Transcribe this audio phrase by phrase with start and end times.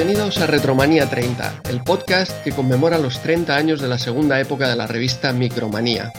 [0.00, 4.66] Bienvenidos a Retromanía 30, el podcast que conmemora los 30 años de la segunda época
[4.66, 6.10] de la revista Micromanía.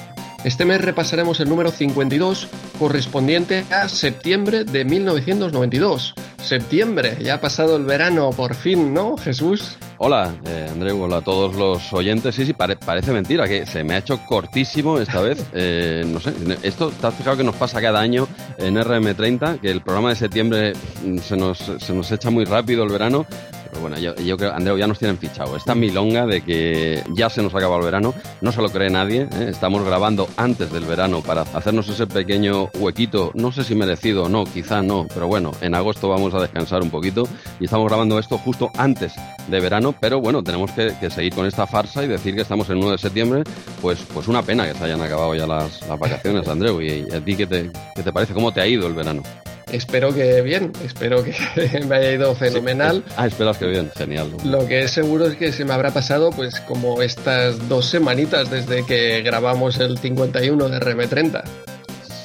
[0.44, 6.13] Este mes repasaremos el número 52, correspondiente a septiembre de 1992.
[6.44, 9.77] Septiembre, ya ha pasado el verano por fin, ¿no, Jesús?
[9.98, 12.35] Hola, eh, Andreu, hola a todos los oyentes.
[12.35, 15.43] Sí, sí, parece mentira que se me ha hecho cortísimo esta vez.
[15.54, 19.59] Eh, no sé, esto, ¿te has fijado que nos pasa cada año en RM30?
[19.59, 20.73] Que el programa de septiembre
[21.04, 23.26] mm, se nos, se nos echa muy rápido el verano.
[23.72, 25.55] Pero bueno, yo, yo creo, Andreu, ya nos tienen fichado.
[25.55, 29.30] Esta milonga de que ya se nos acaba el verano, no se lo cree nadie.
[29.32, 29.48] ¿eh?
[29.50, 34.30] Estamos grabando antes del verano para hacernos ese pequeño huequito, no sé si merecido o
[34.30, 37.27] no, quizá no, pero bueno, en agosto vamos a descansar un poquito
[37.60, 39.14] y estamos grabando esto justo antes
[39.48, 42.77] de verano, pero bueno, tenemos que, seguir con esta farsa y decir que estamos en
[42.77, 43.44] 1 de septiembre,
[43.82, 46.82] pues, pues una pena que se hayan acabado ya las, vacaciones, Andreu.
[46.82, 48.34] ¿Y a ti qué qué te parece?
[48.34, 49.24] ¿Cómo te ha ido el verano?
[49.72, 51.34] Espero que bien, espero que
[51.88, 53.04] me haya ido fenomenal.
[53.16, 54.30] Ah, esperas que bien, genial.
[54.44, 58.52] Lo que es seguro es que se me habrá pasado pues como estas dos semanitas
[58.52, 61.44] desde que grabamos el 51 de RM30.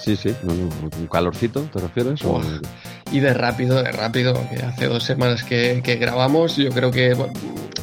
[0.05, 2.21] Sí, sí, un calorcito, ¿te refieres?
[3.11, 7.17] Y de rápido, de rápido, que hace dos semanas que, que grabamos, yo creo que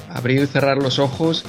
[0.10, 1.44] abrir y cerrar los ojos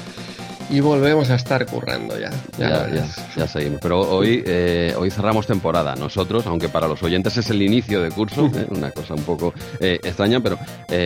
[0.71, 2.31] y volvemos a estar currando ya.
[2.59, 2.89] Ya,
[3.37, 3.81] ya, seguimos.
[3.81, 5.95] Pero hoy, eh, hoy cerramos temporada.
[5.95, 9.53] Nosotros, aunque para los oyentes es el inicio de curso, eh, una cosa un poco
[9.81, 10.59] eh, extraña, pero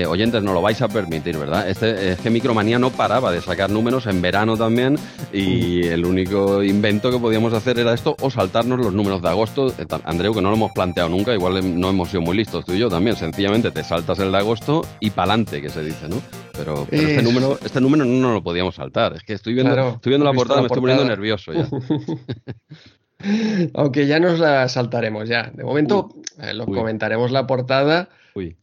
[0.08, 1.68] oyentes no lo vais a permitir, ¿verdad?
[1.68, 4.98] Este, es que Micromanía no paraba de sacar números en verano también
[5.32, 9.72] y el único invento que podíamos hacer era esto o saltarnos los números de agosto.
[10.04, 12.78] Andreu, que no lo hemos planteado nunca, igual no hemos sido muy listos tú y
[12.78, 13.16] yo también.
[13.16, 16.47] Sencillamente te saltas el de agosto y pa'lante, que se dice, ¿no?
[16.58, 19.14] Pero, este, número, este número no nos lo podíamos saltar.
[19.14, 21.68] Es que estoy viendo, estoy viendo la portada, me estoy poniendo nervioso ya.
[23.74, 25.50] Aunque ya nos la saltaremos ya.
[25.54, 26.08] De momento
[26.40, 28.08] eh, lo comentaremos la portada,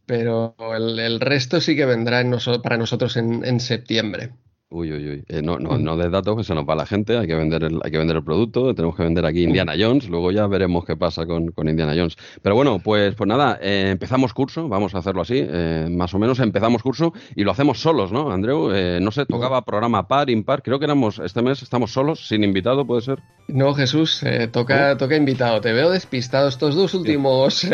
[0.05, 2.23] pero el, resto sí que vendrá
[2.61, 4.31] para nosotros en septiembre.
[4.69, 5.23] Uy, uy, uy.
[5.27, 7.63] Eh, no, no, no des datos, que se nos va la gente, hay que vender
[7.63, 10.85] el, hay que vender el producto, tenemos que vender aquí Indiana Jones, luego ya veremos
[10.85, 12.17] qué pasa con, Indiana Jones.
[12.41, 16.19] Pero bueno, pues, pues nada, eh, empezamos curso, vamos a hacerlo así, eh, más o
[16.19, 18.71] menos empezamos curso y lo hacemos solos, ¿no, Andreu?
[18.99, 22.87] no sé, tocaba programa par, impar, creo que éramos, este mes estamos solos, sin invitado,
[22.87, 23.19] ¿puede ser?
[23.47, 27.67] No, Jesús, toca, toca invitado, te veo despistado, estos dos últimos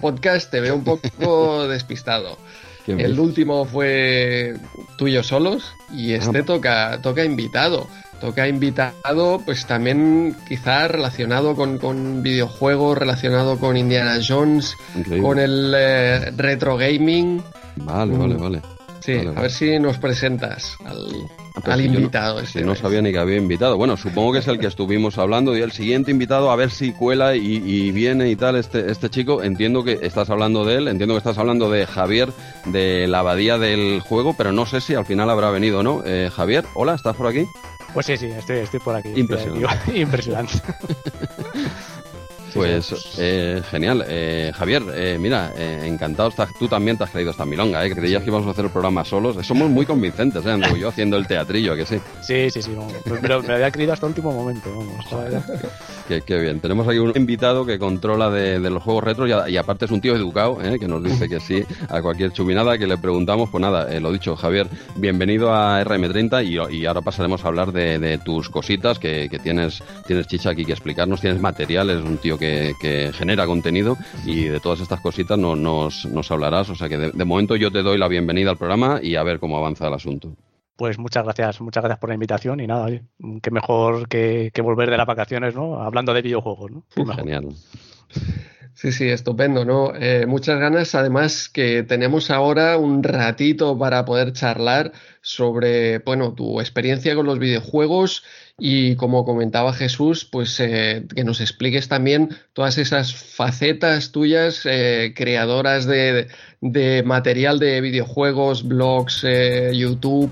[0.00, 2.38] podcasts te veo un poco despistado.
[2.86, 4.54] El último fue
[4.96, 6.44] tuyo solos y este ah.
[6.44, 7.86] toca, toca invitado.
[8.20, 14.76] Toca invitado, pues también quizá relacionado con, videojuegos, relacionado con Indiana Jones,
[15.22, 17.42] con el eh, retro gaming.
[17.76, 18.40] Vale, vale, mm.
[18.40, 18.62] vale.
[19.00, 21.26] Sí, a ver si nos presentas al,
[21.64, 22.42] al invitado.
[22.54, 23.76] No, no sabía ni que había invitado.
[23.76, 26.92] Bueno, supongo que es el que estuvimos hablando y el siguiente invitado a ver si
[26.92, 29.42] cuela y, viene y tal este, este chico.
[29.42, 32.30] Entiendo que estás hablando de él, entiendo que estás hablando de Javier
[32.66, 36.02] de la abadía del juego, pero no sé si al final habrá venido o no.
[36.04, 37.46] Eh, Javier, hola, ¿estás por aquí?
[37.94, 39.10] Pues sí, sí, estoy, estoy por aquí.
[39.16, 39.98] Impresionante.
[39.98, 40.54] Impresionante.
[42.54, 44.04] Pues eh, genial.
[44.08, 46.32] Eh, Javier, eh, mira, eh, encantado.
[46.58, 47.90] Tú también te has traído esta milonga, ¿eh?
[47.94, 49.44] Creías que íbamos a hacer el programa solos.
[49.46, 50.50] Somos muy convincentes, ¿eh?
[50.50, 51.98] Ando yo haciendo el teatrillo, que sí.
[52.20, 52.76] Sí, sí, sí.
[53.20, 55.04] Pero me había creído hasta el último momento, vamos.
[56.26, 56.58] Qué, bien.
[56.58, 60.16] Tenemos aquí un invitado que controla de, los juegos retro y, aparte es un tío
[60.16, 60.78] educado, ¿eh?
[60.78, 63.48] que nos dice que sí a cualquier chubinada que le preguntamos.
[63.50, 68.48] Pues nada, lo dicho, Javier, bienvenido a RM30 y, ahora pasaremos a hablar de, tus
[68.48, 73.46] cositas que, tienes, tienes chicha aquí que explicarnos, tienes material, eres un tío que, genera
[73.46, 76.70] contenido y de todas estas cositas no, nos, nos, hablarás.
[76.70, 79.38] O sea que de, momento yo te doy la bienvenida al programa y a ver
[79.38, 80.34] cómo avanza el asunto.
[80.76, 82.88] Pues muchas gracias, muchas gracias por la invitación y nada,
[83.42, 85.82] qué mejor que, volver de las vacaciones, ¿no?
[85.82, 86.84] Hablando de videojuegos, ¿no?
[87.14, 87.48] Genial.
[88.80, 89.92] Sí, sí, estupendo, ¿no?
[89.94, 96.60] Eh, muchas ganas, además que tenemos ahora un ratito para poder charlar sobre, bueno, tu
[96.60, 98.24] experiencia con los videojuegos
[98.60, 105.12] y como comentaba Jesús, pues eh, que nos expliques también todas esas facetas tuyas, eh,
[105.16, 106.28] creadoras de,
[107.04, 109.24] material de videojuegos, blogs,
[109.72, 110.30] YouTube,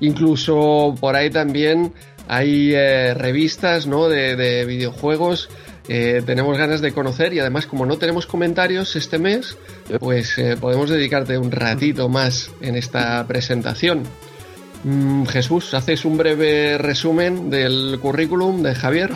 [0.00, 1.94] incluso por ahí también
[2.26, 2.74] hay
[3.14, 4.08] revistas, ¿no?
[4.08, 5.48] De, de videojuegos
[5.88, 9.56] eh, tenemos ganas de conocer y además como no tenemos comentarios este mes,
[9.98, 14.02] pues eh, podemos dedicarte un ratito más en esta presentación.
[14.84, 19.10] Mm, Jesús, ¿haces un breve resumen del currículum de Javier?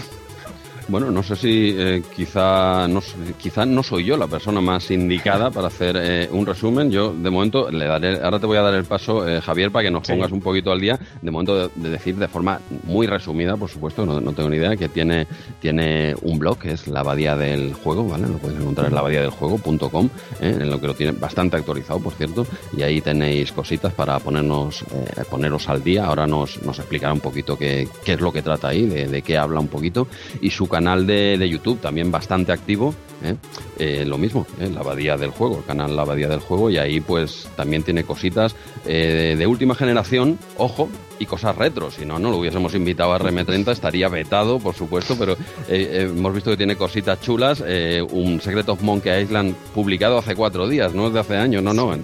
[0.88, 3.00] Bueno, no sé si eh, quizá, no,
[3.38, 6.90] quizá no soy yo la persona más indicada para hacer eh, un resumen.
[6.90, 9.84] Yo, de momento, le daré, ahora te voy a dar el paso, eh, Javier, para
[9.84, 10.98] que nos pongas un poquito al día.
[11.20, 14.88] De momento, de, decir de forma muy resumida, por supuesto, no, tengo ni idea, que
[14.88, 15.26] tiene,
[15.60, 18.26] tiene un blog que es la abadía del juego, ¿vale?
[18.26, 20.08] Lo podéis encontrar en la abadía del juego.com,
[20.40, 22.46] en lo que lo tiene bastante actualizado, por cierto,
[22.76, 24.84] y ahí tenéis cositas para ponernos,
[25.30, 26.06] poneros al día.
[26.06, 29.22] Ahora nos, nos explicará un poquito qué, qué es lo que trata ahí, de, de
[29.22, 30.08] qué habla un poquito,
[30.40, 32.94] y su canal de, de YouTube también bastante activo.
[33.22, 33.36] ¿eh?
[33.78, 34.70] Eh, lo mismo, ¿eh?
[34.72, 38.04] la abadía del juego, el canal La Abadía del Juego, y ahí pues también tiene
[38.04, 40.88] cositas de, última generación, ojo,
[41.18, 41.90] y cosas retro.
[41.90, 45.36] Si no, no lo hubiésemos invitado a RM30, estaría vetado, por supuesto, pero
[45.68, 47.62] hemos visto que tiene cositas chulas.
[48.10, 51.72] un Secret of Monkey Island publicado hace cuatro días, no es de hace años, no,
[51.72, 51.96] no.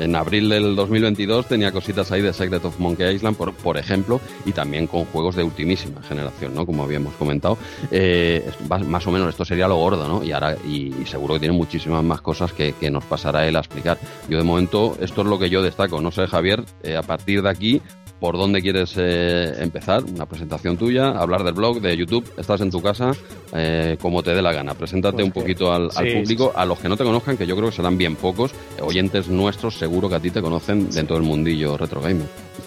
[0.00, 4.20] En abril del 2022 tenía cositas ahí de Secret of Monkey Island, por, por ejemplo,
[4.44, 6.66] y también con juegos de ultimísima generación, ¿no?
[6.66, 7.58] Como habíamos comentado.
[7.90, 8.50] Eh,
[8.86, 10.24] más o menos esto sería lo gordo, ¿no?
[10.24, 13.60] Y ahora, y, seguro que tiene muchísimas más cosas que, que, nos pasará él a
[13.60, 13.98] explicar.
[14.28, 16.00] Yo de momento, esto es lo que yo destaco.
[16.00, 17.82] No sé, Javier, eh, a partir de aquí,
[18.20, 22.70] por dónde quieres eh, empezar, una presentación tuya, hablar del blog, de YouTube, estás en
[22.70, 23.12] tu casa,
[23.54, 24.74] eh, como te dé la gana.
[24.74, 27.70] Preséntate pues un poquito al, público, a los que no te conozcan, que yo creo
[27.70, 31.78] que serán bien pocos, oyentes nuestros seguro que a ti te conocen dentro del mundillo
[31.78, 32.26] retro gamer.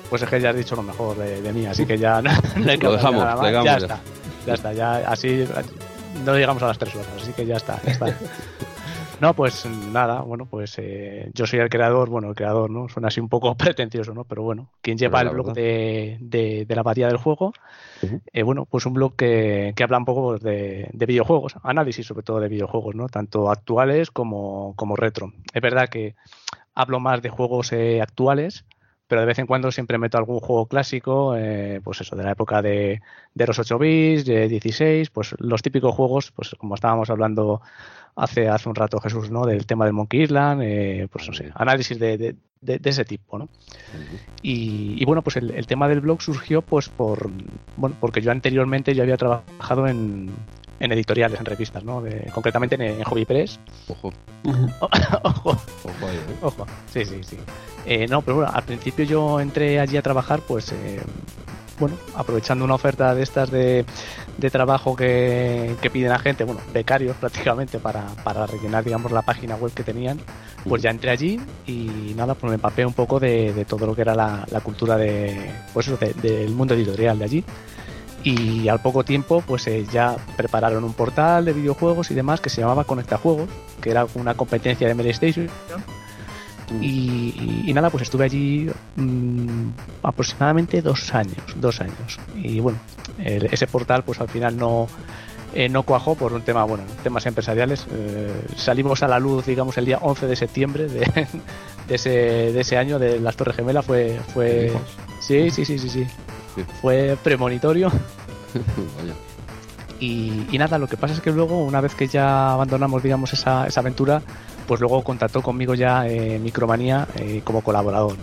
[0.09, 2.91] Pues es que ya has dicho lo mejor de, mí, así que ya no, lo
[2.91, 4.01] dejamos, ya, ya está,
[4.47, 5.45] ya está, ya así
[6.25, 8.05] no llegamos a las tres horas, así que ya está, ya está.
[9.21, 12.89] No, pues nada, bueno, pues eh, yo soy el creador, bueno, el creador, ¿no?
[12.89, 14.25] Suena así un poco pretencioso, ¿no?
[14.25, 17.53] Pero bueno, quien lleva el blog de, de, la batalla del juego,
[18.33, 22.49] eh, bueno, pues un blog que, habla un poco de, videojuegos, análisis sobre todo de
[22.49, 23.07] videojuegos, ¿no?
[23.07, 25.31] Tanto actuales como, como retro.
[25.53, 26.15] Es verdad que
[26.75, 28.65] hablo más de juegos eh, actuales,
[29.07, 31.35] pero de vez en cuando siempre meto algún juego clásico,
[31.83, 33.01] pues eso, de la época de,
[33.35, 37.61] de los 8 bits, de 16, pues los típicos juegos, pues como estábamos hablando
[38.15, 39.45] hace, hace un rato Jesús, ¿no?
[39.45, 43.37] Del tema del Monkey Island, eh, pues no sé, análisis de, de, de, ese tipo,
[43.37, 43.49] ¿no?
[44.41, 47.29] y, y, bueno, pues el, el, tema del blog surgió pues por,
[47.77, 50.31] bueno, porque yo anteriormente yo había trabajado en,
[50.79, 52.03] en editoriales, en revistas, ¿no?
[52.33, 53.59] concretamente en, en Hobby Press.
[53.87, 54.11] Ojo.
[55.23, 55.49] Ojo.
[55.51, 56.37] Ojo, ahí, ¿eh?
[56.41, 56.65] Ojo.
[56.91, 57.37] Sí, sí, sí.
[57.85, 61.01] Eh, no, pero bueno, al principio yo entré allí a trabajar, pues, eh,
[61.83, 63.85] bueno, aprovechando una oferta de estas de,
[64.49, 68.07] trabajo que, piden a gente, bueno, becarios prácticamente para,
[68.47, 70.17] rellenar, digamos, la página web que tenían,
[70.65, 74.01] pues ya entré allí y nada, pues me empapé un poco de, todo lo que
[74.01, 75.91] era la, cultura de, pues
[76.21, 77.43] del mundo editorial de allí.
[78.23, 82.49] Y al poco tiempo, pues eh, ya prepararon un portal de videojuegos y demás que
[82.49, 83.49] se llamaba Conecta Juegos,
[83.81, 85.49] que era una competencia de Station
[86.81, 89.69] y, nada, pues estuve allí mm,
[90.03, 92.19] aproximadamente dos años, dos años.
[92.35, 92.79] Y bueno,
[93.17, 94.87] ese portal pues al final no,
[95.55, 97.85] eh, no cuajó por un tema, bueno, temas empresariales.
[97.91, 100.99] Eh, salimos a la luz, digamos, el día 11 de septiembre de,
[101.87, 103.85] de, ese, de ese año de las Torres Gemelas.
[103.85, 104.71] Fue, fue
[105.19, 106.07] sí, sí, sí, sí, sí.
[106.81, 107.91] Fue premonitorio.
[109.99, 113.31] y, y, nada, lo que pasa es que luego, una vez que ya abandonamos, digamos,
[113.33, 114.23] esa, esa aventura,
[114.67, 118.15] pues luego contactó conmigo ya eh, Micromanía eh, como colaborador.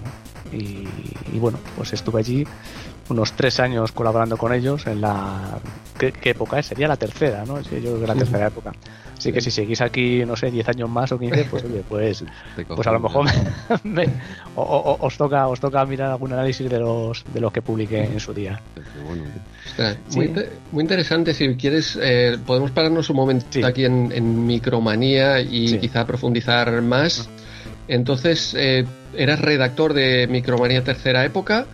[0.53, 2.45] Y, bueno, pues estuve allí
[3.09, 5.59] unos tres años colaborando con ellos en la...
[5.97, 6.67] ¿Qué, época es?
[6.67, 7.63] Sería la tercera, ¿no?
[7.63, 8.73] Sí, yo creo que la tercera época.
[9.21, 12.25] Así que si seguís aquí, no sé, 10 años más o 15, pues oye, pues,
[12.75, 13.27] pues a lo mejor
[14.57, 18.33] os, toca, os toca mirar algún análisis de los, de los que publiqué en su
[18.33, 18.59] día.
[20.17, 20.31] muy,
[20.73, 26.81] muy, interesante, si quieres, eh, podemos pararnos un momento aquí en, Micromanía y quizá profundizar
[26.81, 27.29] más.
[27.89, 31.67] Entonces, eh, eras redactor de Micromanía Tercera Época.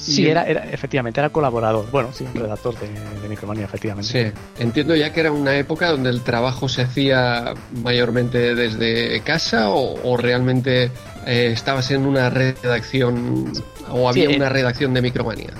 [0.00, 1.90] Sí, era, era, efectivamente, era colaborador.
[1.90, 2.88] Bueno, sí, un redactor de,
[3.20, 4.32] de, Micromanía, efectivamente.
[4.32, 9.70] Sí, entiendo ya que era una época donde el trabajo se hacía mayormente desde casa
[9.70, 10.90] o, realmente
[11.26, 13.52] eh, estabas en una redacción
[13.90, 15.50] o había una redacción de Micromanía.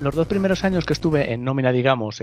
[0.00, 2.22] Los dos primeros años que estuve en nómina, digamos,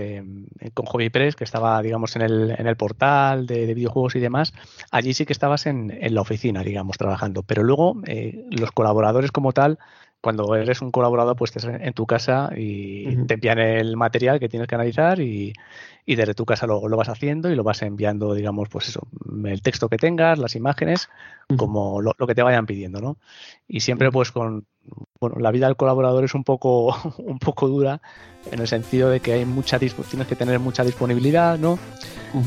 [0.74, 4.52] con Hobby Press, que estaba, digamos, en el, en el portal de, videojuegos y demás,
[4.90, 7.42] allí sí que estabas en, en la oficina, digamos, trabajando.
[7.42, 9.78] Pero luego eh, los colaboradores como tal
[10.24, 14.48] cuando eres un colaborador, pues estás en tu casa y te envían el material que
[14.48, 15.52] tienes que analizar y,
[16.06, 19.06] desde tu casa lo, lo, vas haciendo y lo vas enviando, digamos, pues eso,
[19.44, 21.10] el texto que tengas, las imágenes,
[21.58, 23.18] como lo, que te vayan pidiendo, ¿no?
[23.68, 24.64] Y siempre pues con,
[25.20, 28.00] bueno, la vida del colaborador es un poco, un poco dura
[28.50, 31.78] en el sentido de que hay mucha, tienes que tener mucha disponibilidad, ¿no?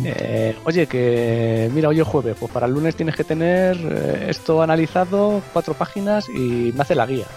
[0.03, 4.25] Eh, oye, que mira, hoy es jueves, pues para el lunes tienes que tener eh,
[4.29, 7.27] esto analizado, cuatro páginas y me hace la guía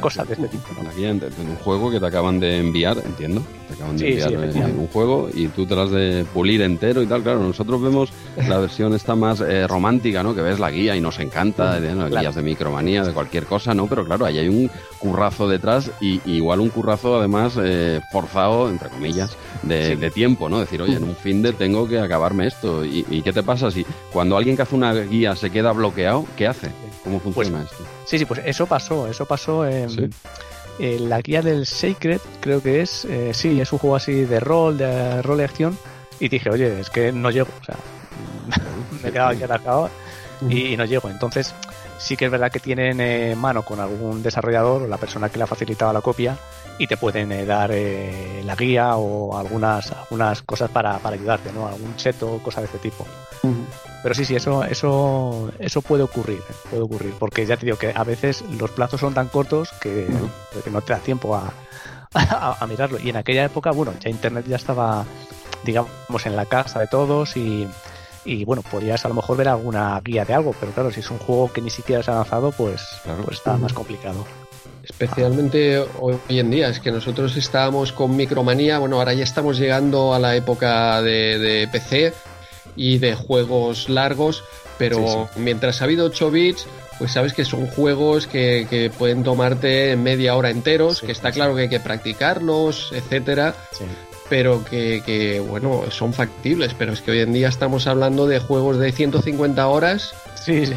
[0.00, 0.68] cosas de este tipo.
[1.38, 3.42] un juego que te acaban de enviar, entiendo.
[3.72, 7.06] Te acaban de enviar un juego y tú te lo has de pulir entero y
[7.06, 7.22] tal.
[7.22, 10.34] Claro, nosotros vemos la versión esta más eh, romántica, ¿no?
[10.34, 12.08] Que ves la guía y nos encanta, ¿no?
[12.08, 13.86] guías de micromanía, de cualquier cosa, ¿no?
[13.86, 18.88] Pero claro, ahí hay un currazo detrás y igual un currazo además eh, forzado, entre
[18.88, 20.60] comillas, de, tiempo, ¿no?
[20.60, 22.84] Decir, oye, en un fin de tengo que acabarme esto.
[22.84, 26.46] ¿Y, qué te pasa si cuando alguien que hace una guía se queda bloqueado, qué
[26.46, 26.68] hace?
[27.04, 27.84] ¿Cómo pues funciona esto?
[28.04, 30.10] Sí, sí, pues eso pasó, eso pasó en...
[30.78, 34.78] la guía del Sacred, creo que es, eh, sí, es un juego así de rol,
[34.78, 35.78] de rol de acción.
[36.20, 37.76] Y dije, oye, es que no llego, o sea,
[39.02, 39.90] me quedaba aquí atascado
[40.48, 41.08] y, y no llego.
[41.08, 41.54] Entonces,
[42.02, 45.38] sí que es verdad que tienen eh, mano con algún desarrollador o la persona que
[45.38, 46.36] le ha facilitado la copia
[46.78, 51.68] y te pueden eh, dar eh, la guía o algunas, algunas cosas para, ayudarte, ¿no?
[51.68, 53.06] Algún cheto, cosas de este tipo.
[54.02, 57.92] Pero sí, sí, eso, eso, eso puede ocurrir, puede ocurrir, porque ya te digo que
[57.94, 60.08] a veces los plazos son tan cortos que,
[60.70, 61.36] no te da tiempo
[62.14, 62.98] a, a, mirarlo.
[62.98, 65.04] Y en aquella época, bueno, ya Internet ya estaba,
[65.64, 67.68] digamos, en la casa de todos y,
[68.24, 71.10] y bueno, podrías a lo mejor ver alguna guía de algo, pero claro, si es
[71.10, 72.82] un juego que ni siquiera se ha lanzado, pues,
[73.24, 74.24] pues está más complicado.
[74.82, 80.12] Especialmente hoy en día, es que nosotros estábamos con Micromanía, bueno, ahora ya estamos llegando
[80.12, 82.12] a la época de, PC
[82.76, 84.44] y de juegos largos,
[84.78, 86.66] pero mientras ha habido 8 bits,
[86.98, 91.62] pues sabes que son juegos que, pueden tomarte media hora enteros, que está claro que
[91.62, 93.54] hay que practicarlos, etcétera
[94.32, 98.78] pero que, bueno, son factibles, pero es que hoy en día estamos hablando de juegos
[98.78, 100.14] de 150 horas.
[100.36, 100.72] Sí, sí.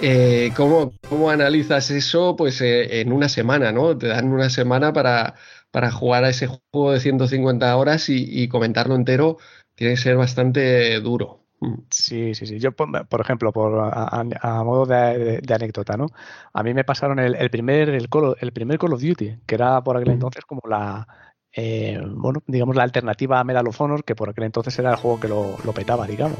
[0.00, 0.92] Eh, ¿cómo,
[1.28, 2.36] analizas eso?
[2.36, 3.98] Pues eh, en una semana, ¿no?
[3.98, 5.34] Te dan una semana para,
[5.72, 9.38] para jugar a ese juego de 150 horas y, comentarlo entero.
[9.74, 11.39] Tiene que ser bastante duro.
[11.60, 11.74] Mm.
[11.90, 12.58] Sí, sí, sí.
[12.58, 16.06] Yo, por ejemplo, por a, modo de, anécdota, ¿no?
[16.52, 18.08] A mí me pasaron el, primer el,
[18.40, 20.12] el primer Call of Duty, que era por aquel mm.
[20.12, 21.06] entonces como la
[21.52, 24.96] eh, bueno, digamos la alternativa a Medal of Honor, que por aquel entonces era el
[24.96, 26.38] juego que lo, petaba, digamos.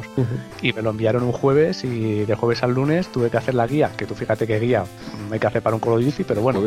[0.62, 3.66] Y me lo enviaron un jueves y de jueves al lunes tuve que hacer la
[3.66, 4.84] guía, que tú fíjate qué guía
[5.30, 6.62] hay que hacer para un Call of Duty, pero bueno.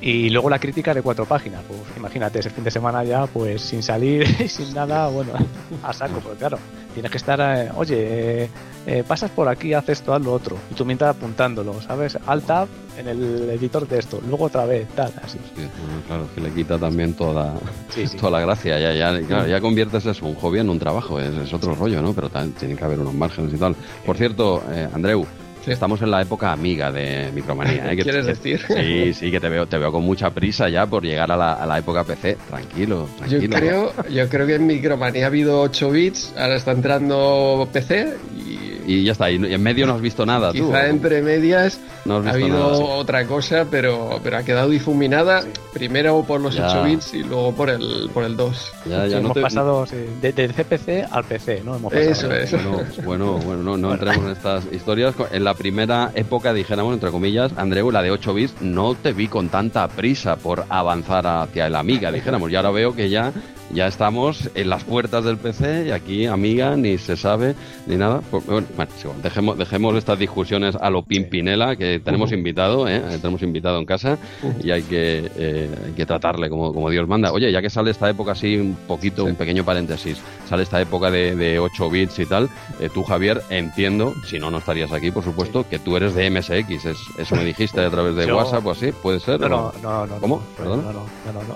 [0.00, 1.62] Y luego la crítica de cuatro páginas.
[1.66, 5.32] Pues imagínate, ese fin de semana ya, pues sin salir y sin nada, bueno,
[5.82, 6.58] a saco, porque claro,
[6.94, 8.50] tienes que estar, eh, oye, eh,
[8.86, 12.16] eh, pasas por aquí, haces todo lo otro, y tú mientras apuntándolo, ¿sabes?
[12.26, 15.38] Alt tab en el editor de esto, luego otra vez, tal, así.
[16.06, 17.54] claro, que le quita también toda,
[18.20, 21.74] toda la gracia, ya, ya, ya conviertes eso, un hobby en un trabajo, es, otro
[21.74, 22.14] rollo, ¿no?
[22.14, 23.74] Pero tiene que haber unos márgenes y tal.
[24.06, 25.26] Por cierto, Andreu,
[25.66, 27.92] Estamos en la época amiga de Micromanía.
[27.92, 27.96] ¿eh?
[28.02, 28.60] ¿Quieres decir?
[28.66, 31.52] Sí, sí, que te veo, te veo con mucha prisa ya por llegar a la,
[31.54, 32.36] a la época PC.
[32.48, 33.42] Tranquilo, tranquilo.
[33.42, 38.14] Yo creo, yo creo que en Micromanía ha habido 8 bits, ahora está entrando PC
[38.86, 39.30] y ya está.
[39.30, 40.52] Y en medio no has visto nada.
[40.52, 41.80] Quizá entre medias
[42.10, 45.44] ha habido otra cosa, pero, pero ha quedado difuminada.
[45.72, 48.72] Primero por los 8 bits y luego por el, por el 2.
[48.86, 49.86] Ya, ya hemos pasado
[50.20, 51.76] de, del CPC al PC, ¿no?
[51.76, 52.54] Hemos eso es.
[53.04, 55.14] Bueno, bueno, no, no entremos en estas historias.
[55.32, 59.28] En la primera época, dijéramos, entre comillas, Andreu, la de 8 bits, no te vi
[59.28, 62.50] con tanta prisa por avanzar hacia el Amiga, dijéramos.
[62.50, 63.32] Y ahora veo que ya
[63.74, 67.54] ya estamos en las puertas del PC y aquí, amiga, ni se sabe
[67.86, 68.22] ni nada.
[68.30, 68.66] Pues, bueno,
[69.22, 73.00] dejemos, dejemos estas discusiones a lo Pimpinela, que tenemos invitado, ¿eh?
[73.20, 74.18] tenemos invitado en casa
[74.62, 77.32] y hay que, eh, hay que tratarle como, como Dios manda.
[77.32, 81.10] Oye, ya que sale esta época así, un poquito, un pequeño paréntesis, sale esta época
[81.10, 82.48] de, de 8 bits y tal,
[82.80, 86.30] eh, tú, Javier, entiendo, si no, no estarías aquí, por supuesto, que tú eres de
[86.30, 86.84] MSX.
[86.84, 89.40] Es, eso me dijiste a través de WhatsApp o así, ¿puede ser?
[89.40, 90.42] No, no, no, ¿Cómo?
[90.58, 90.92] No, no, no.
[90.92, 91.54] no, no,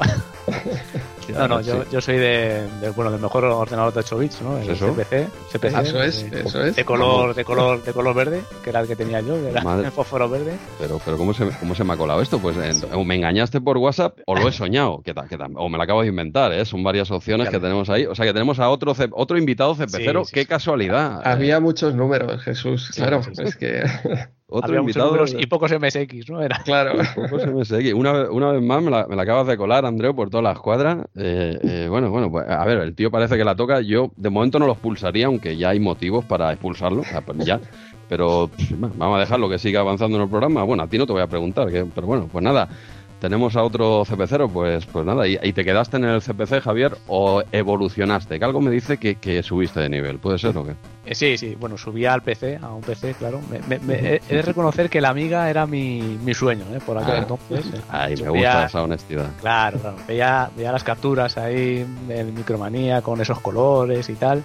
[1.63, 4.59] yo, yo soy de, bueno, del mejor ordenador de 8 bits, ¿no?
[4.59, 4.95] El ¿Eso?
[4.95, 6.77] CPC, CPC eso es, eso es.
[6.77, 9.75] De color, de color, de color verde, que era el que tenía yo, que era
[9.75, 10.57] el fósforo verde.
[10.79, 12.39] Pero, pero ¿cómo se, cómo se me ha colado esto?
[12.39, 12.57] Pues
[12.93, 16.03] o me engañaste por WhatsApp o lo he soñado, que, que, o me lo acabo
[16.03, 16.65] de inventar, ¿eh?
[16.65, 18.07] Son varias opciones que tenemos ahí.
[18.07, 21.21] O sea que tenemos a otro otro invitado CPCero, qué casualidad.
[21.25, 23.83] Había muchos números, Jesús, claro, es que...
[24.51, 25.15] Otro invitado.
[25.39, 26.41] Y pocos MSX, ¿no?
[26.41, 26.59] Era.
[26.65, 26.93] Claro.
[27.15, 27.93] Pocos MSX.
[27.93, 30.59] Una, una vez más me la, me la, acabas de colar, Andreu, por todas las
[30.59, 31.07] cuadras.
[31.17, 33.83] Eh, eh, bueno, bueno, pues a ver, el tío parece que la toca.
[33.83, 37.03] Yo de momento no lo expulsaría, aunque ya hay motivos para expulsarlo.
[37.27, 37.61] Pues ya.
[38.09, 38.51] Pero
[38.97, 40.63] vamos a dejarlo que siga avanzando en el programa.
[40.63, 42.71] Bueno, a ti no te voy a preguntar, pero bueno, pues nada
[43.21, 47.43] tenemos a otro CPCero, pues, pues nada, y, te quedaste en el CPC, Javier, o
[47.53, 50.75] evolucionaste, que algo me dice que, que subiste de nivel, ¿puede ser o qué?
[51.07, 53.41] Eh, sí, sí, bueno, subí al PC, a un PC, claro.
[53.67, 56.81] Me, he de reconocer que la amiga era mi, mi sueño, ¿eh?
[56.85, 57.19] Por aquel ah.
[57.19, 57.65] entonces.
[57.89, 59.31] Ay, me gusta esa honestidad.
[59.41, 59.97] Claro, claro.
[60.07, 64.43] Veía, veía las capturas ahí en Micromanía con esos colores y tal.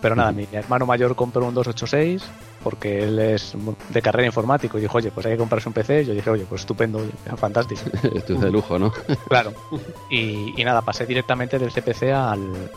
[0.00, 2.22] Pero nada, mi hermano mayor compró un 286
[2.66, 3.54] porque él es
[3.90, 6.04] de carrera informático y dijo, oye, pues hay que comprarse un PC.
[6.04, 7.00] Yo dije, oye, pues estupendo,
[7.36, 7.80] fantástico.
[8.12, 8.92] Esto es de lujo, ¿no?
[9.28, 9.52] claro.
[10.10, 12.72] Y, y nada, pasé directamente del CPC al,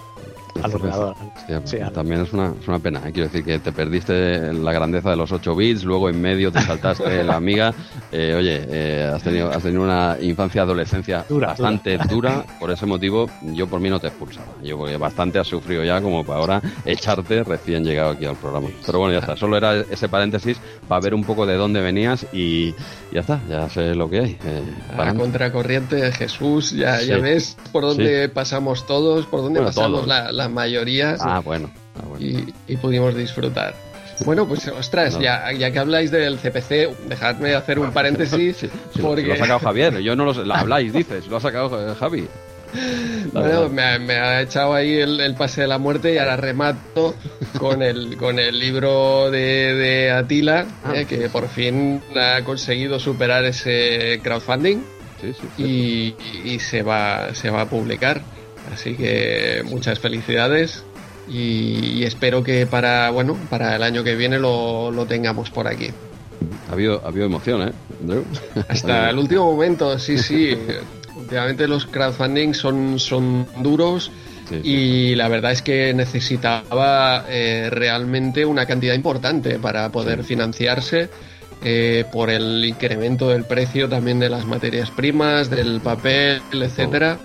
[0.61, 1.15] al ordenador.
[1.93, 2.99] También es una, es una pena.
[3.05, 3.11] ¿eh?
[3.11, 6.61] Quiero decir que te perdiste la grandeza de los 8 bits, luego en medio te
[6.61, 7.73] saltaste la amiga.
[8.11, 12.45] Eh, oye, eh, has, tenido, has tenido una infancia, adolescencia bastante dura.
[12.59, 14.47] Por ese motivo, yo por mí no te expulsaba.
[14.63, 18.69] Yo porque bastante has sufrido ya como para ahora echarte recién llegado aquí al programa.
[18.85, 19.35] Pero bueno, ya está.
[19.35, 22.73] Solo era ese paréntesis para ver un poco de dónde venías y
[23.11, 23.39] ya está.
[23.49, 24.37] Ya sé lo que hay.
[24.97, 30.49] a contracorriente, Jesús, ya, ya ves por dónde pasamos todos, por dónde pasamos la la
[30.49, 31.15] mayoría.
[31.19, 31.69] Ah, bueno.
[31.95, 33.75] Ah, y, pudimos disfrutar.
[34.25, 38.67] Bueno, pues ostras, ya, ya que habláis del CPC, dejadme hacer un paréntesis.
[39.01, 39.23] porque...
[39.23, 42.27] Lo ha sacado Javier, yo no lo habláis, dices, lo ha sacado Javi.
[43.33, 47.15] Bueno, me ha, echado ahí el, pase de la muerte y ahora remato
[47.57, 53.45] con el, con el libro de, Atila, ah, eh, que por fin ha conseguido superar
[53.45, 54.77] ese crowdfunding
[55.57, 58.21] y, y, se, va, se va a publicar.
[58.73, 60.83] Así que muchas felicidades
[61.31, 65.89] y, espero que para bueno para el año que viene lo, tengamos por aquí.
[66.69, 67.71] Ha habido, ha habido emoción, ¿eh?
[68.67, 70.57] Hasta el último momento, sí, sí.
[71.15, 74.11] Últimamente los crowdfunding son, son duros
[74.63, 81.09] y la verdad es que necesitaba eh, realmente una cantidad importante para poder financiarse.
[81.61, 87.19] Eh, por el incremento del precio también de las materias primas, del papel, etcétera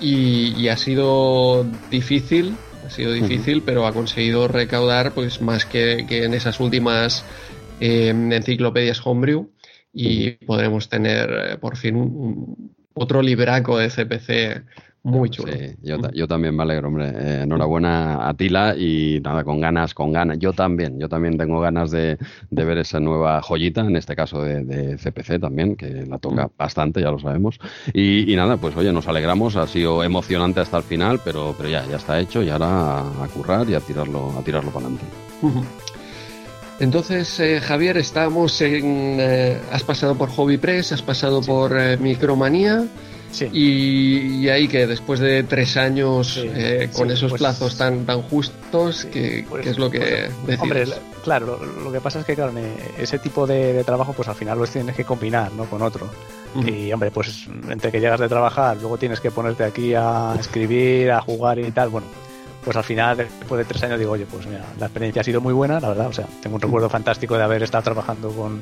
[0.00, 6.34] y, ha sido difícil, ha sido difícil, pero ha conseguido recaudar pues más que, en
[6.34, 7.24] esas últimas
[7.80, 9.50] em, enciclopedias Homebrew.
[9.92, 14.64] Y podremos tener eh, por fin otro libraco de CPC
[15.06, 15.52] muy chulo.
[16.12, 17.12] yo, también me alegro, hombre.
[17.14, 20.36] Eh, enhorabuena a Tila y nada, con ganas, con ganas.
[20.40, 22.18] Yo también, yo también tengo ganas de,
[22.50, 27.12] ver esa nueva joyita, en este caso de, CPC también, que la toca bastante, ya
[27.12, 27.60] lo sabemos.
[27.94, 31.86] Y, nada, pues oye, nos alegramos, ha sido emocionante hasta el final, pero, pero ya,
[31.88, 35.04] ya está hecho y ahora a, currar y a tirarlo, a tirarlo para adelante.
[36.80, 39.18] Entonces, eh, Javier, estamos en.
[39.20, 42.86] Eh, has pasado por Hobby Press, has pasado por Micromanía.
[43.52, 49.06] Y, ahí que después de tres años eh, con esos pues plazos tan tan justos,
[49.12, 50.84] ¿qué, pues es lo que pues, Hombre,
[51.22, 52.52] claro, lo, que pasa es que claro,
[52.98, 55.64] ese tipo de, trabajo pues al final lo tienes que combinar ¿no?
[55.64, 56.08] con otro.
[56.64, 61.10] Y hombre, pues entre que llegas de trabajar, luego tienes que ponerte aquí a escribir,
[61.10, 62.06] a jugar y tal, bueno,
[62.66, 65.40] pues al final, después de tres años, digo, oye, pues mira, la experiencia ha sido
[65.40, 66.08] muy buena, la verdad.
[66.08, 68.60] O sea, tengo un recuerdo fantástico de haber estado trabajando con,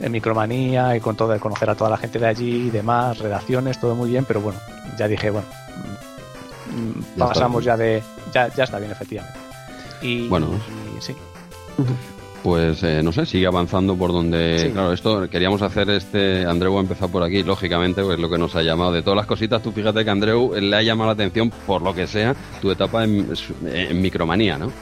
[0.00, 3.18] en Micromanía y con todo, de conocer a toda la gente de allí y demás,
[3.18, 4.58] redacciones, todo muy bien, pero bueno,
[4.98, 5.46] ya dije, bueno,
[7.16, 8.02] pasamos ya de.
[8.32, 9.38] Ya, ya está bien, efectivamente.
[10.02, 10.48] Y, bueno,
[11.00, 11.14] sí
[12.48, 14.70] pues eh, no sé, sigue avanzando por donde.
[14.72, 16.46] Claro, esto queríamos hacer este.
[16.46, 18.90] Andreu ha empezado por aquí, lógicamente, pues es lo que nos ha llamado.
[18.90, 21.94] De todas las cositas, tú fíjate que Andreu le ha llamado la atención, por lo
[21.94, 23.28] que sea, tu etapa en,
[24.00, 24.72] micromanía, ¿no?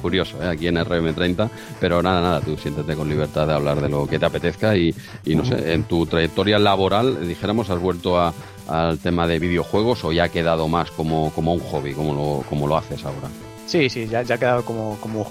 [0.00, 0.48] Curioso, ¿eh?
[0.48, 4.18] aquí en RM30, pero nada, nada, tú siéntete con libertad de hablar de lo que
[4.18, 4.94] te apetezca y,
[5.26, 8.32] y no sé, en tu trayectoria laboral, dijéramos, has vuelto a,
[8.66, 12.48] al tema de videojuegos o ya ha quedado más como, como un hobby, como lo,
[12.48, 13.28] como lo haces ahora.
[13.66, 15.26] Sí, sí, ya, ya ha quedado como, como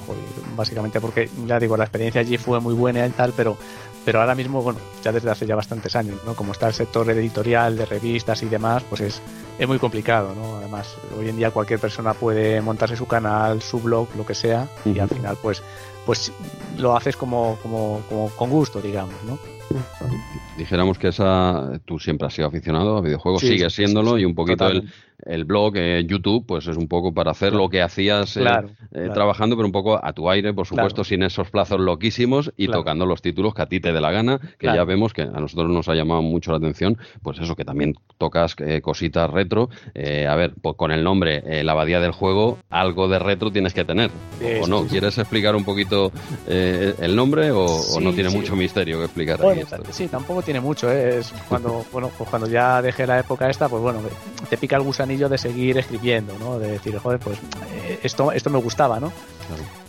[0.55, 3.57] básicamente, porque ya digo, la experiencia allí fue muy buena y tal, pero,
[4.05, 6.33] pero ahora mismo, bueno, ya desde hace ya bastantes años, ¿no?
[6.33, 9.21] Como está el sector editorial de revistas y demás, pues es,
[9.59, 10.57] es muy complicado, ¿no?
[10.57, 14.67] Además, hoy en día cualquier persona puede montarse su canal, su blog, lo que sea,
[14.83, 15.61] y al final, pues,
[16.05, 16.31] pues
[16.77, 19.37] lo haces como, como, como con gusto, digamos, ¿no?
[20.57, 24.67] Dijéramos que esa, tú siempre has sido aficionado a videojuegos, sigues siéndolo y un poquito
[24.67, 24.89] el,
[25.25, 28.43] el blog, eh, YouTube, pues es un poco para hacer lo que hacías eh,
[28.91, 32.67] eh, trabajando, pero un poco a tu aire, por supuesto, sin esos plazos loquísimos y
[32.67, 35.39] tocando los títulos que a ti te dé la gana, que ya vemos que a
[35.39, 39.69] nosotros nos ha llamado mucho la atención, pues eso, que también tocas cositas retro.
[39.95, 43.85] a ver, pues con el nombre La Abadía del Juego, algo de retro tienes que
[43.85, 44.11] tener,
[44.61, 44.85] ¿o no?
[44.85, 46.11] ¿Quieres explicar un poquito
[46.47, 49.39] el nombre o, no tiene mucho misterio que explicar?
[49.91, 53.81] Sí, tampoco tiene mucho, es cuando, bueno, pues cuando ya dejé la época esta, pues
[53.81, 54.01] bueno,
[54.49, 56.59] te pica el gusanillo de seguir escribiendo, ¿no?
[56.59, 59.11] De decir, joder, pues eh, esto, esto me gustaba, ¿no?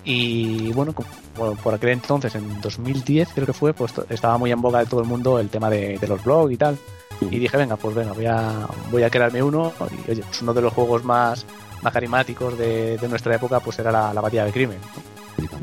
[0.05, 0.95] Y bueno,
[1.35, 5.01] por aquel entonces, en 2010 creo que fue, pues estaba muy en boga de todo
[5.01, 6.79] el mundo el tema de, los blogs y tal.
[7.21, 9.73] Y dije, venga, pues venga, voy a, voy a crearme uno.
[10.07, 11.47] Y oye, pues uno de los juegos más,
[11.83, 14.79] más carismáticos de, nuestra época, pues era la, la Batalla del Crimen.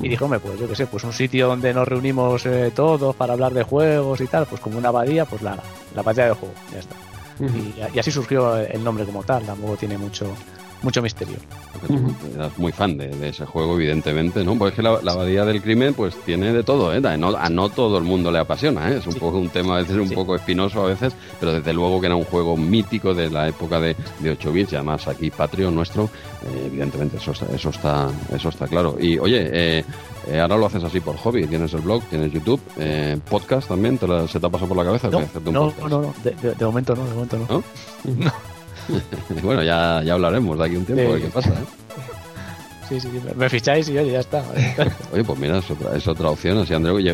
[0.02, 3.16] Y dije, hombre, pues yo qué sé, pues un sitio donde nos reunimos eh, todos
[3.16, 5.58] para hablar de juegos y tal, pues como una abadía, pues la,
[5.96, 6.96] la batalla del juego, ya está
[7.40, 10.34] y, así surgió el nombre como tal, tampoco tiene mucho,
[10.82, 11.38] mucho misterio.
[12.36, 14.58] Eras muy fan de, ese juego, evidentemente, ¿no?
[14.58, 17.02] Porque es que la, abadía del crimen, pues tiene de todo, ¿eh?
[17.06, 18.98] A no, todo el mundo le apasiona, ¿eh?
[18.98, 22.00] Es un poco un tema a veces un poco espinoso a veces, pero desde luego
[22.00, 25.30] que era un juego mítico de la época de, de 8 bits, y además aquí
[25.30, 26.10] patrio nuestro,
[26.44, 28.98] eh, evidentemente eso, eso está eso está claro.
[29.00, 29.86] Y oye, eh,
[30.28, 32.62] eh, ahora lo haces así por hobby, tienes el blog, tienes YouTube,
[33.30, 35.10] podcast también, ¿te ¿se te ha pasado por la cabeza?
[35.10, 37.64] No, no, no, no, de, momento no, de momento no.
[38.08, 38.32] ¿No?
[39.44, 41.50] bueno, ya, ya hablaremos de aquí un tiempo, a ver qué pasa.
[41.50, 41.81] ¿eh?
[42.92, 44.44] Sí, sí, me ficháis y oye, ya está.
[45.14, 46.58] oye, pues mira, es otra, es otra opción.
[46.58, 47.06] Así Andreu, y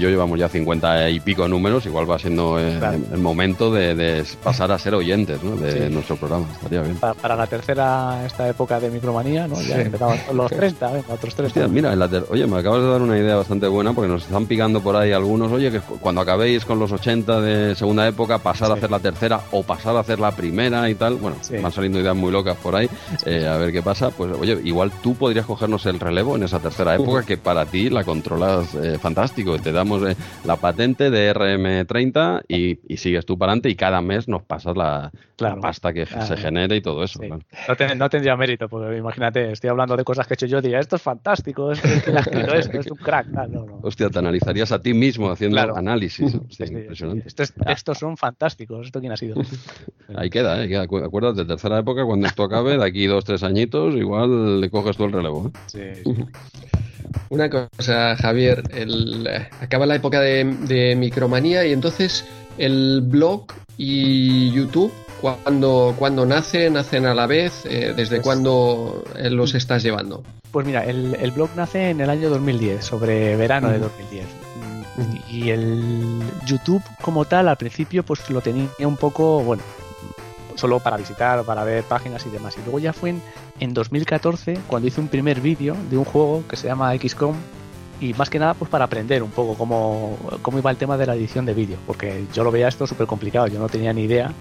[0.00, 2.80] yo llevamos ya 50 y pico números, igual va siendo eh,
[3.12, 5.54] el, momento de, pasar a ser oyentes ¿no?
[5.54, 6.48] de nuestro programa.
[6.52, 6.96] Estaría bien.
[6.96, 9.60] Para, la tercera esta época de micromanía, ¿no?
[9.62, 11.68] Ya empezamos los 30, venga, otros 30.
[11.68, 11.94] mira,
[12.28, 15.12] oye, me acabas de dar una idea bastante buena porque nos están picando por ahí
[15.12, 15.52] algunos.
[15.52, 19.42] Oye, que cuando acabéis con los 80 de segunda época, pasar a hacer la tercera
[19.52, 21.14] o pasar a hacer la primera y tal.
[21.14, 22.90] Bueno, van saliendo ideas muy locas por ahí.
[23.24, 24.10] Eh, a ver qué pasa.
[24.10, 27.90] Pues oye, igual tú podrías cogernos el relevo en esa tercera época que para ti
[27.90, 29.58] la controlas eh, fantástico.
[29.58, 34.28] Te damos eh, la patente de RM30 y, sigues tú para adelante y cada mes
[34.28, 35.12] nos pasas la,
[35.60, 37.20] pasta que se genere y todo eso.
[37.96, 40.80] No, tendría mérito, porque imagínate, estoy hablando de cosas que he hecho yo y diría,
[40.80, 43.26] esto es fantástico, esto es, es un crack.
[43.82, 46.34] Hostia, te analizarías a ti mismo haciendo análisis.
[46.58, 47.28] impresionante.
[47.66, 49.36] estos son fantásticos, ¿esto quién ha sido?
[50.16, 50.76] Ahí queda, ¿eh?
[50.76, 55.09] Acuérdate, tercera época, cuando esto acabe, de aquí dos, tres añitos, igual le coges tú
[55.10, 55.50] el relevo.
[57.28, 58.62] Una cosa, Javier,
[59.60, 62.24] acaba la época de, Micromanía y entonces
[62.58, 63.46] el blog
[63.76, 69.54] y YouTube, cuando, cuando nacen, nacen a la vez, eh, ¿desde pues cuándo eh, los
[69.54, 70.22] estás llevando?
[70.50, 74.26] Pues mira, el, blog nace en el año 2010, sobre verano de 2010.
[75.30, 79.62] Y el YouTube como tal, al principio, pues lo tenía un poco, bueno,
[80.60, 82.56] solo para visitar, para ver páginas y demás.
[82.58, 83.14] Y luego ya fue
[83.58, 87.34] en, 2014 cuando hice un primer vídeo de un juego que se llama XCOM
[88.00, 91.06] y más que nada pues para aprender un poco cómo, cómo iba el tema de
[91.06, 94.04] la edición de vídeo, porque yo lo veía esto súper complicado, yo no tenía ni
[94.04, 94.32] idea.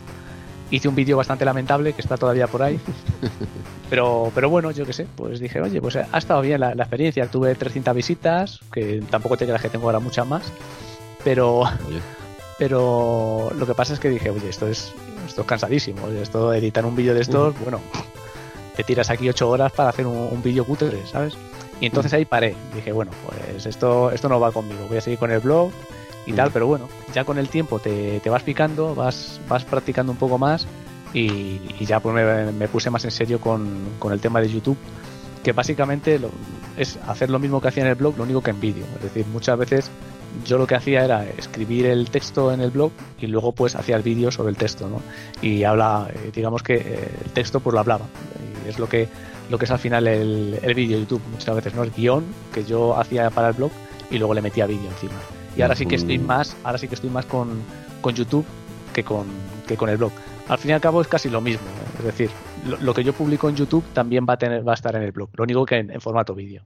[0.72, 2.80] Hice un vídeo bastante lamentable que está todavía por ahí.
[3.90, 7.26] Pero, pero bueno, yo qué sé, pues dije, oye, pues ha estado bien la, experiencia.
[7.26, 10.44] Tuve 300 visitas, que tampoco te creas que tengo ahora muchas más.
[11.24, 11.64] Pero,
[12.60, 14.92] pero lo que pasa es que dije, oye, esto es,
[15.26, 16.10] esto es cansadísimo.
[16.10, 17.80] Esto, editar un vídeo de estos, bueno,
[18.76, 21.36] te tiras aquí ocho horas para hacer un, vídeo cutre, ¿sabes?
[21.80, 22.56] Y entonces ahí paré.
[22.76, 24.82] Dije, bueno, pues esto, esto no va conmigo.
[24.90, 25.72] Voy a seguir con el blog
[26.26, 30.18] y tal, pero bueno, ya con el tiempo te, vas picando, vas, vas practicando un
[30.18, 30.68] poco más
[31.14, 32.14] y, ya pues
[32.54, 34.78] me, puse más en serio con, con, el tema de YouTube,
[35.44, 36.20] que básicamente
[36.76, 38.86] es hacer lo mismo que hacía en el blog, lo único que en vídeo.
[38.98, 39.90] Es decir, muchas veces
[40.46, 43.96] yo lo que hacía era escribir el texto en el blog y luego pues hacía
[43.96, 45.02] el vídeo sobre el texto, ¿no?
[45.42, 48.06] Y habla, eh, digamos que eh, el texto pues lo hablaba.
[48.66, 49.08] Y es lo que,
[49.50, 51.22] lo que es al final el, el vídeo de YouTube.
[51.32, 51.84] Muchas veces, ¿no?
[51.84, 53.72] El guion que yo hacía para el blog
[54.12, 55.20] y luego le metía vídeo encima.
[55.56, 57.62] Y ahora sí que estoy más, ahora sí que estoy más con,
[58.02, 58.46] con YouTube
[58.94, 59.28] que con,
[59.68, 60.12] que con el blog.
[60.48, 61.68] Al fin y al cabo es casi lo mismo.
[62.00, 62.30] Es decir,
[62.66, 65.12] lo, que yo publico en YouTube también va a tener, va a estar en el
[65.12, 65.30] blog.
[65.36, 66.66] Lo único que en, formato vídeo.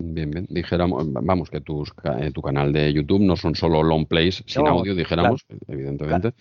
[0.00, 0.46] Bien, bien.
[0.48, 4.64] Dijéramos, vamos, que tus, eh, tu canal de YouTube no son solo long plays sin
[4.66, 6.32] audio, dijéramos, evidentemente.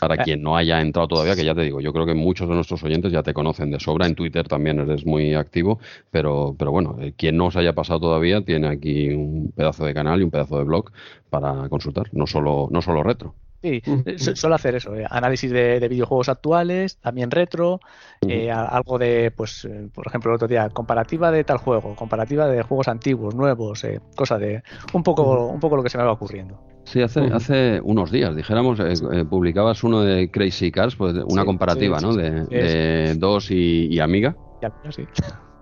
[0.00, 0.18] Para eh.
[0.24, 2.82] quien no haya entrado todavía, que ya te digo, yo creo que muchos de nuestros
[2.84, 4.06] oyentes ya te conocen de sobra.
[4.06, 5.78] En Twitter también eres muy activo,
[6.10, 9.92] pero, pero bueno, eh, quien no se haya pasado todavía tiene aquí un pedazo de
[9.92, 10.90] canal y un pedazo de blog
[11.28, 13.34] para consultar, no solo, no solo retro.
[13.62, 17.80] Sí, eh, suelo hacer eso, eh, análisis de, videojuegos actuales, también retro,
[18.26, 22.62] eh, algo de, pues, por ejemplo, el otro día, comparativa de tal juego, comparativa de
[22.62, 26.12] juegos antiguos, nuevos, eh, cosa de un poco, un poco lo que se me va
[26.12, 26.58] ocurriendo.
[26.84, 28.80] Sí, hace, hace unos días, dijéramos,
[29.28, 32.14] publicabas uno de Crazy Cars, pues una comparativa, ¿no?
[32.14, 34.36] De, dos y, Amiga.
[34.62, 35.06] Y sí.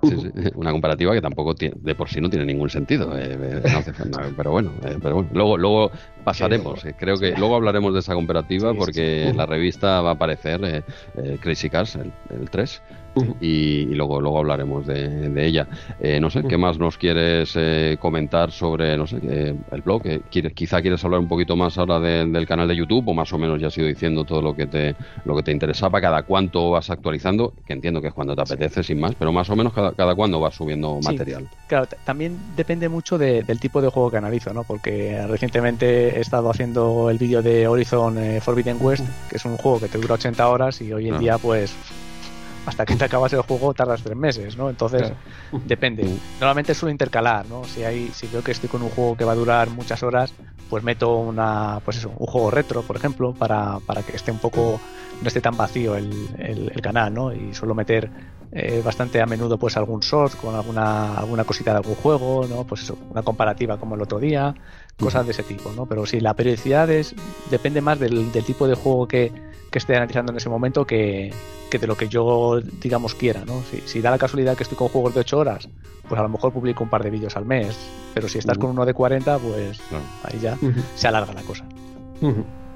[0.54, 3.16] una comparativa que tampoco tiene, de por sí no tiene ningún sentido.
[3.16, 3.62] Eh, eh,
[4.36, 5.90] pero bueno, eh, pero bueno, luego, luego
[6.24, 6.84] pasaremos.
[6.98, 10.84] creo que luego hablaremos de esa comparativa porque la revista va a aparecer
[11.40, 12.82] Crazy Cars, el, el 3
[13.40, 15.68] y, luego, luego hablaremos de, ella.
[16.00, 19.16] Eh, no sé, ¿qué más nos quieres eh, comentar sobre no sé,
[19.70, 20.03] el blog?
[20.31, 23.38] ¿Quieres, quizá quieres hablar un poquito más ahora del canal de YouTube o más o
[23.38, 26.70] menos ya has ido diciendo todo lo que te, lo que te interesaba, cada cuánto
[26.70, 29.72] vas actualizando, que entiendo que es cuando te apetece sin más, pero más o menos
[29.72, 31.48] cada, cada cuándo vas subiendo material.
[31.68, 34.64] Claro, también depende mucho del tipo de juego que analizo, ¿no?
[34.64, 39.57] Porque recientemente he estado haciendo el vídeo de Horizon eh, Forbidden West, que es un
[39.57, 41.74] juego que te dura 80 horas y hoy en día pues
[42.66, 44.70] hasta que te acabas el juego tardas tres meses, ¿no?
[44.70, 45.12] Entonces,
[45.66, 46.09] depende.
[46.40, 47.64] Normalmente suelo intercalar, ¿no?
[47.64, 50.33] Si hay, si veo que estoy con un juego que va a durar muchas horas,
[50.70, 54.38] pues meto una, pues eso, un juego retro, por ejemplo, para, para que esté un
[54.38, 54.81] poco,
[55.20, 57.33] no esté tan vacío el, el, canal, ¿no?
[57.33, 58.11] Y suelo meter
[58.53, 62.64] eh, bastante a menudo pues algún short con alguna, alguna cosita de algún juego, ¿no?
[62.64, 64.55] Pues eso, una comparativa como el otro día,
[64.98, 65.87] cosas de ese tipo, ¿no?
[65.87, 67.14] Pero sí, la periodicidad es,
[67.50, 69.33] depende más del, del tipo de juego que,
[69.74, 71.32] que esté analizando en ese momento que,
[71.68, 73.60] que de lo que yo, digamos, quiera, ¿no?
[73.68, 75.68] Si, si, da la casualidad que estoy con juegos de 8 horas,
[76.08, 77.76] pues a lo mejor publico un par de vídeos al mes,
[78.14, 79.80] pero si estás con uno de 40, pues
[80.22, 80.56] ahí ya
[80.94, 81.64] se alarga la cosa.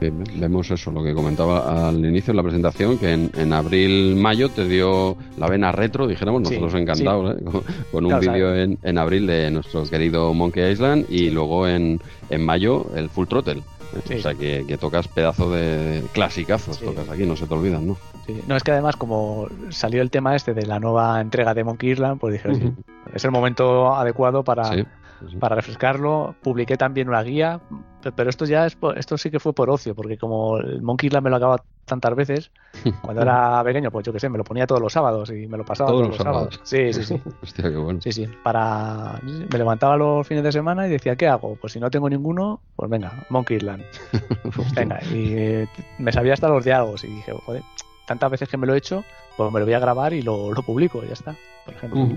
[0.01, 5.17] vemos eso, lo que comentaba al inicio de la presentación, que en, abril-mayo te dio
[5.37, 7.45] la vena retro, dijéramos, nosotros encantados, ¿eh?
[7.93, 12.45] con, un vídeo en, en, abril de nuestro querido Monkey Island y luego en, en
[12.45, 13.63] mayo el Full Throttle.
[13.97, 17.97] O sea que, tocas pedazo de clasicazos, tocas aquí, no se te olvidan, ¿no?
[18.47, 21.91] No, es que además como salió el tema este de la nueva entrega de Monkey
[21.91, 22.75] Island, pues dije,
[23.15, 24.71] es el momento adecuado para,
[25.41, 26.35] para refrescarlo.
[26.43, 27.61] Publiqué también una guía,
[28.15, 31.25] pero esto ya es esto sí que fue por ocio, porque como el Monkey Island
[31.25, 32.51] me lo acaba tantas veces,
[33.03, 35.57] cuando era pequeño, pues yo qué sé, me lo ponía todos los sábados y me
[35.57, 36.61] lo pasaba todos, los sábados.
[36.63, 37.21] Sí, sí, sí.
[37.43, 38.01] Hostia, qué bueno.
[38.01, 38.29] Sí, sí.
[38.43, 41.57] Para me levantaba los fines de semana y decía, ¿qué hago?
[41.57, 43.83] Pues si no tengo ninguno, pues venga, Monkey Island.
[44.77, 45.67] venga, y
[45.99, 47.63] me sabía hasta los diálogos y dije, joder,
[48.07, 49.05] tantas veces que me lo he hecho,
[49.37, 52.09] pues me lo voy a grabar y lo, lo publico, y ya está, por ejemplo.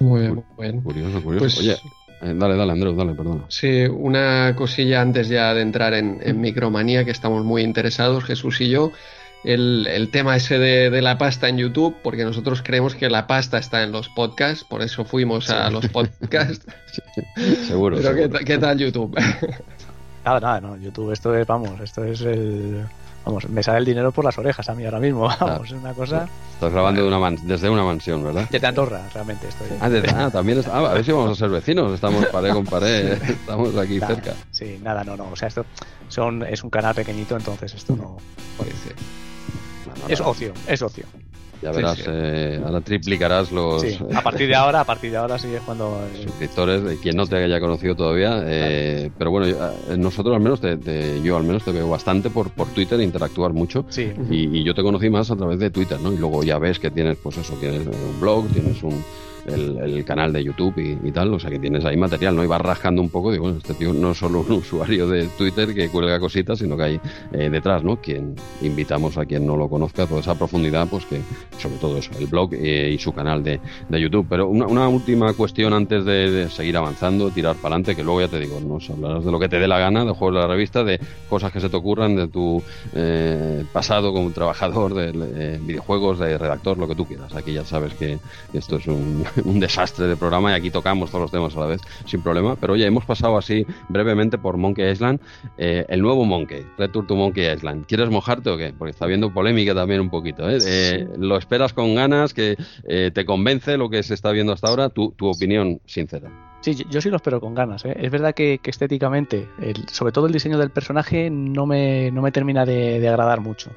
[0.00, 0.80] Muy bien, muy bien.
[0.82, 1.44] Curioso, curioso.
[1.44, 1.76] Pues Oye,
[2.22, 3.44] eh, dale, dale, Andrés, dale, perdón.
[3.48, 8.68] Sí, una cosilla antes ya de entrar en, Micromanía, que estamos muy interesados, Jesús y
[8.68, 8.92] yo.
[9.44, 13.82] El, tema ese de, la pasta en YouTube, porque nosotros creemos que la pasta está
[13.82, 16.64] en los podcasts, por eso fuimos a los podcasts.
[17.66, 17.98] seguro.
[18.00, 19.18] Pero ¿qué, tal YouTube?
[20.24, 22.86] nada, nada, no, YouTube, esto es, vamos, esto es el,
[23.24, 25.28] Vamos, me sale el dinero por las orejas a mí ahora mismo.
[25.40, 26.28] Vamos, es una cosa.
[26.54, 28.48] Estás grabando de una desde una mansión, ¿verdad?
[28.50, 29.68] Desde Andorra, realmente estoy.
[29.80, 30.58] Ah, ah también.
[30.58, 30.76] Está...
[30.76, 31.92] Ah, a ver si vamos a ser vecinos.
[31.92, 33.22] Estamos pared con pared.
[33.22, 34.34] Estamos aquí cerca.
[34.50, 35.28] Sí, nada, no, no.
[35.30, 35.64] O sea, esto
[36.08, 38.16] son, es un canal pequeñito, entonces esto no.
[40.08, 41.04] Es ocio, es ocio.
[41.62, 43.82] Ya verás, Eh, ahora triplicarás los.
[43.82, 46.00] Sí, a partir de ahora, a partir de ahora sí es cuando.
[46.12, 48.42] Eh, suscriptores, de quien no te haya conocido todavía.
[48.44, 52.50] Eh, pero bueno, eh, nosotros al menos, te, yo al menos te veo bastante por,
[52.50, 53.84] por Twitter, interactuar mucho.
[53.88, 54.12] Sí.
[54.28, 56.12] Y, y, yo te conocí más a través de Twitter, ¿no?
[56.12, 59.02] Y luego ya ves que tienes, pues eso, tienes un blog, tienes un
[59.46, 62.44] el, canal de YouTube y, tal, o sea que tienes ahí material, ¿no?
[62.44, 65.74] Y vas rascando un poco, digo, este tío no es solo un usuario de Twitter
[65.74, 67.00] que cuelga cositas, sino que hay
[67.32, 67.96] eh, detrás, ¿no?
[67.96, 71.20] Quien invitamos a quien no lo conozca, toda esa profundidad, pues que,
[71.58, 74.26] sobre todo eso, el blog eh, y su canal de, de YouTube.
[74.28, 78.40] Pero una, última cuestión antes de, seguir avanzando, tirar para adelante, que luego ya te
[78.40, 80.84] digo, nos hablarás de lo que te dé la gana, de juegos de la revista,
[80.84, 82.62] de cosas que se te ocurran, de tu
[82.94, 87.34] eh, pasado como trabajador de videojuegos, de redactor, lo que tú quieras.
[87.34, 88.18] Aquí ya sabes que
[88.52, 91.66] esto es un, un desastre de programa y aquí tocamos todos los temas a la
[91.66, 92.56] vez sin problema.
[92.56, 95.20] Pero oye, hemos pasado así brevemente por Monkey Island,
[95.58, 97.86] eh, el nuevo Monkey, Return to Monkey Island.
[97.86, 98.72] ¿Quieres mojarte o qué?
[98.76, 100.48] Porque está habiendo polémica también un poquito.
[100.48, 100.58] ¿eh?
[100.64, 102.56] eh lo esperas con ganas, que
[102.88, 106.30] eh, te convence lo que se está viendo hasta ahora, tu, tu opinión sincera.
[106.62, 107.84] Sí, yo, sí lo espero con ganas.
[107.84, 109.48] Es verdad que, estéticamente,
[109.90, 113.70] sobre todo el diseño del personaje, no me, no me termina de, agradar mucho.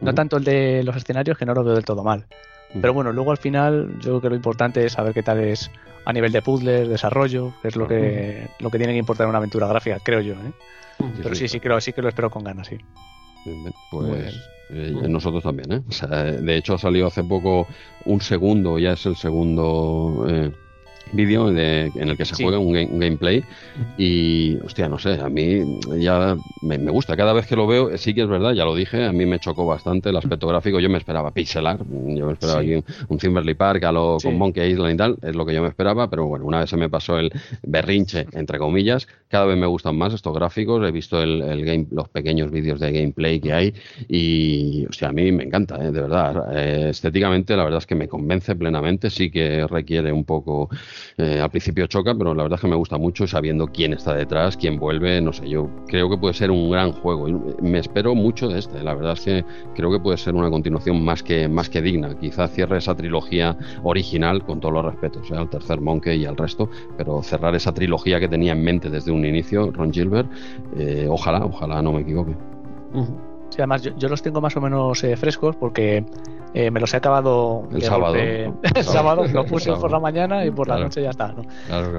[0.00, 2.26] No tanto el de los escenarios, que no lo veo del todo mal.
[2.80, 5.70] Pero bueno, luego al final yo creo que lo importante es saber qué tal es
[6.04, 9.30] a nivel de puzzles, desarrollo, que es lo que, lo que tiene que importar en
[9.30, 10.34] una aventura gráfica, creo yo.
[10.34, 10.52] ¿eh?
[11.22, 12.78] Pero sí, sí, creo, sí que lo espero con ganas, sí.
[13.90, 14.34] Pues
[14.70, 15.82] eh, nosotros también, ¿eh?
[15.88, 17.66] O sea, de hecho ha salido hace poco
[18.04, 20.52] un segundo, ya es el segundo eh,
[21.12, 23.44] vídeo en el que se juega un, gameplay
[23.98, 27.16] y, hostia, no sé, a mí ya me, gusta.
[27.16, 29.38] Cada vez que lo veo, sí que es verdad, ya lo dije, a mí me
[29.38, 30.80] chocó bastante el aspecto gráfico.
[30.80, 34.72] Yo me esperaba pixelar, yo me esperaba aquí un, Timberley Park a lo, con Monkey
[34.72, 36.88] Island y tal, es lo que yo me esperaba, pero bueno, una vez se me
[36.88, 37.30] pasó el
[37.62, 40.86] berrinche, entre comillas, cada vez me gustan más estos gráficos.
[40.86, 43.74] He visto el, game, los pequeños vídeos de gameplay que hay
[44.06, 45.90] y, hostia, a mí me encanta, ¿eh?
[45.90, 46.54] de verdad.
[46.54, 50.68] Eh, estéticamente, la verdad es que me convence plenamente, sí que requiere un poco
[51.16, 54.14] eh, al principio choca, pero la verdad es que me gusta mucho sabiendo quién está
[54.14, 57.26] detrás, quién vuelve, no sé, yo creo que puede ser un gran juego.
[57.62, 61.02] Me espero mucho de este, la verdad es que creo que puede ser una continuación
[61.02, 62.14] más que, más que digna.
[62.18, 66.68] Quizá cierre esa trilogía original con todos los respetos al tercer Monkey y al resto,
[66.98, 70.30] pero cerrar esa trilogía que tenía en mente desde un inicio Ron Gilbert,
[70.76, 72.34] eh, ojalá, ojalá no me equivoque.
[73.52, 76.06] Sí, además yo, los tengo más o menos eh, frescos porque
[76.54, 78.14] eh, me los he acabado el sábado.
[78.14, 81.32] el sábado lo puse por la mañana y por la noche ya está.
[81.32, 81.42] ¿no?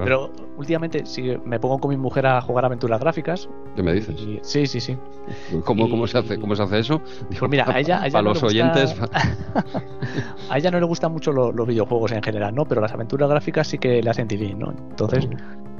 [0.03, 3.47] Pero últimamente sí, me pongo con mi mujer a jugar aventuras gráficas.
[3.75, 4.15] ¿Qué me dices?
[4.41, 4.97] sí, sí, sí.
[5.63, 6.99] ¿Cómo, cómo, se, hace, ¿Cómo se hace eso?
[7.27, 8.95] Pues mira, a ella, a ella los oyentes.
[10.49, 12.65] a ella no le gustan mucho los, videojuegos en general, ¿no?
[12.65, 14.71] Pero las aventuras gráficas sí que le hacen tirín, ¿no?
[14.71, 15.29] Entonces,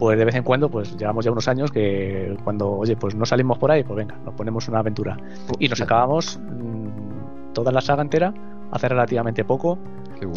[0.04, 3.26] pues de vez en cuando, pues llevamos ya unos años que cuando, oye, pues no
[3.26, 5.16] salimos por ahí, pues venga, nos ponemos una aventura.
[5.60, 8.34] Y nos acabamos mm, toda la saga entera
[8.70, 9.80] hace relativamente poco.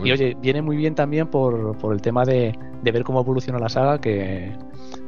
[0.05, 3.59] Y oye, viene muy bien también por, por el tema de, de, ver cómo evoluciona
[3.59, 4.53] la saga, que,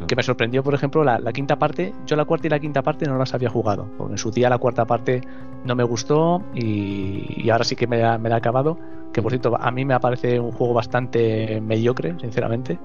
[0.07, 1.93] que me sorprendió, por ejemplo, la, quinta parte.
[2.07, 4.49] Yo la cuarta y la quinta parte no las había jugado, porque en su día
[4.49, 5.21] la cuarta parte
[5.65, 8.79] no me gustó y, ahora sí que me, me la he acabado.
[9.13, 12.79] Que por cierto, a mí me parece un juego bastante mediocre, sinceramente.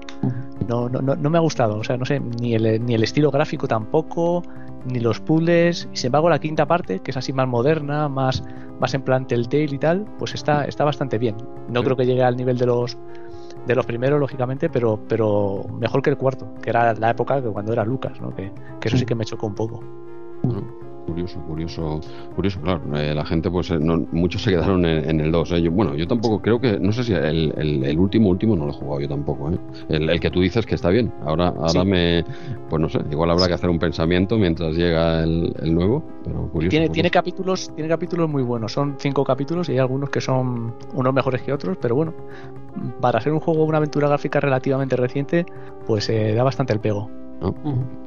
[0.66, 3.02] No, no, no, no me ha gustado, o sea, no sé, ni el, ni el
[3.02, 4.42] estilo gráfico tampoco,
[4.84, 5.88] ni los puzzles.
[5.92, 8.42] Y sin embargo, la quinta parte, que es así más moderna, más,
[8.80, 11.36] más en plan Telltale y tal, pues está, está bastante bien.
[11.68, 12.96] No creo que llegue al nivel de los
[13.66, 17.48] de los primeros, lógicamente, pero, pero mejor que el cuarto, que era la época que
[17.48, 18.34] cuando era Lucas, ¿no?
[18.34, 19.80] que, eso sí que me chocó un poco.
[21.06, 22.00] Curioso, curioso,
[22.34, 22.80] curioso, claro.
[22.96, 25.52] Eh, la gente, pues, eh, muchos se quedaron en, el 2.
[25.52, 25.68] ¿eh?
[25.68, 29.00] bueno, yo tampoco creo que, no sé si el, último, último no lo he jugado
[29.00, 29.50] yo tampoco.
[29.50, 29.58] ¿eh?
[29.90, 31.12] El, que tú dices que está bien.
[31.26, 32.24] Ahora, ahora me,
[32.70, 36.70] pues no sé, igual habrá que hacer un pensamiento mientras llega el, nuevo, pero curioso.
[36.70, 38.72] Tiene, tiene capítulos, tiene capítulos muy buenos.
[38.72, 42.14] Son cinco capítulos y hay algunos que son unos mejores que otros, pero bueno,
[43.00, 45.44] para hacer un juego, una aventura gráfica relativamente reciente,
[45.86, 47.10] pues da bastante el pego.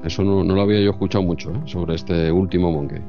[0.04, 1.62] Eso no, lo había yo escuchado mucho ¿eh?
[1.66, 3.02] sobre este último Monkey.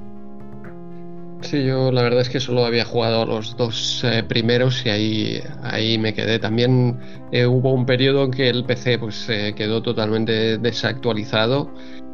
[1.40, 5.40] Sí, yo la verdad es que solo había jugado los dos eh, primeros y ahí,
[5.62, 6.38] ahí me quedé.
[6.38, 6.98] También
[7.31, 11.70] eh, hubo un periodo en que el PC pues quedó totalmente desactualizado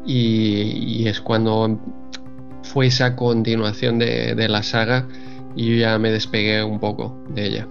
[0.07, 1.79] y, es cuando
[2.63, 5.09] fue esa continuación de, de la saga
[5.57, 7.69] y ya me despegué un poco de ella.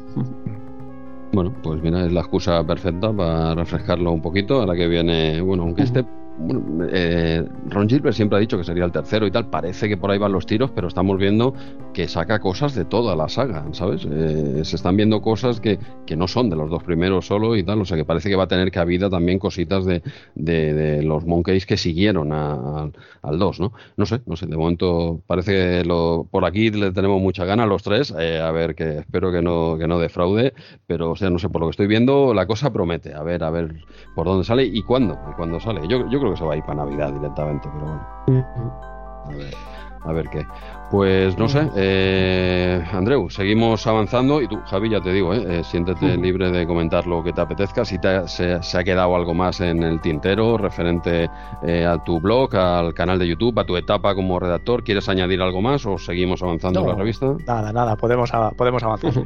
[1.34, 4.60] Bueno, pues mira, es la excusa perfecta para refrescarlo un poquito.
[4.60, 5.82] Ahora que viene, bueno, aunque
[6.34, 9.50] esté eh, Ron Gilbert siempre ha dicho que sería el tercero y tal.
[9.50, 11.54] Parece que por ahí van los tiros, pero estamos viendo
[11.94, 14.08] que saca cosas de toda la saga, ¿sabes?
[14.10, 17.64] Eh, se están viendo cosas que, que, no son de los dos primeros solo y
[17.64, 17.82] tal.
[17.82, 20.02] O sea que parece que va a tener cabida también cositas de,
[20.36, 22.92] de, los Monkeys que siguieron al
[23.22, 23.74] 2, ¿no?
[23.98, 24.48] No sé, no sé.
[24.48, 28.14] De momento parece que lo, por aquí le tenemos mucha gana a los tres.
[28.18, 30.54] Eh, a ver, que espero que no, que no defraude.
[30.88, 33.14] Pero, o sea, no sé, por lo que estoy viendo, la cosa promete.
[33.14, 33.76] A ver, a ver
[34.16, 35.18] por dónde sale y cuándo.
[35.32, 35.82] Y cuándo sale.
[36.24, 38.74] Creo que se va a ir para Navidad directamente, pero bueno.
[39.26, 39.54] A ver,
[40.06, 40.46] a ver qué.
[40.90, 45.64] Pues no sé, eh, Andreu, seguimos avanzando y tú, Javi, ya te digo, eh, eh
[45.64, 47.84] siéntete libre de comentar lo que te apetezca.
[47.84, 51.30] Si te, se, ha quedado algo más en el tintero referente
[51.64, 55.42] eh, a tu blog, al canal de YouTube, a tu etapa como redactor, ¿quieres añadir
[55.42, 57.36] algo más o seguimos avanzando en la revista?
[57.48, 59.14] Nada, nada, podemos, podemos avanzar.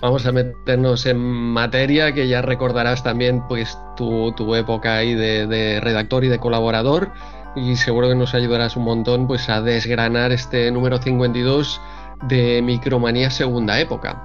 [0.00, 5.80] Vamos a meternos en materia, que ya recordarás también pues tu, tu época ahí de,
[5.80, 7.10] redactor y de colaborador
[7.56, 11.80] y seguro que nos ayudarás un montón pues a desgranar este número 52
[12.28, 14.22] de Micromanía segunda época.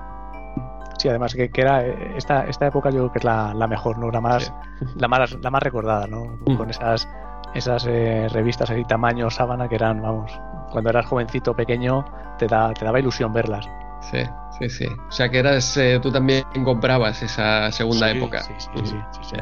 [1.00, 4.12] Sí, además que, era esta, esta época yo creo que es la, mejor, ¿no?
[4.12, 4.54] La más,
[4.96, 6.38] la más, la más recordada, ¿no?
[6.46, 6.56] Mm.
[6.56, 7.10] Con esas,
[7.56, 10.32] esas eh, revistas así tamaño sábana que eran, vamos,
[10.72, 12.06] cuando eras jovencito pequeño
[12.38, 13.68] te, da, te daba ilusión verlas.
[14.12, 14.24] Sí,
[14.70, 14.96] sí, sí.
[15.08, 18.42] O sea que eras, eh, tú también comprabas esa segunda época.
[18.44, 18.96] Sí, sí, sí.
[19.22, 19.36] sí,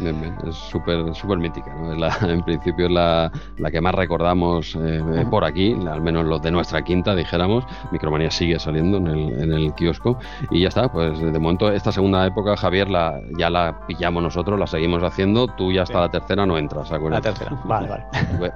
[0.00, 1.92] es súper súper mítica, ¿no?
[2.28, 6.50] en principio es la, la, que más recordamos eh, por aquí, al menos los de
[6.50, 7.64] nuestra quinta, dijéramos.
[7.92, 10.18] Micromanía sigue saliendo en el, en el kiosco
[10.50, 14.58] y ya está, pues de momento esta segunda época, Javier, la, ya la pillamos nosotros,
[14.58, 18.04] la seguimos haciendo, tú ya hasta la tercera no entras, La tercera, vale, vale.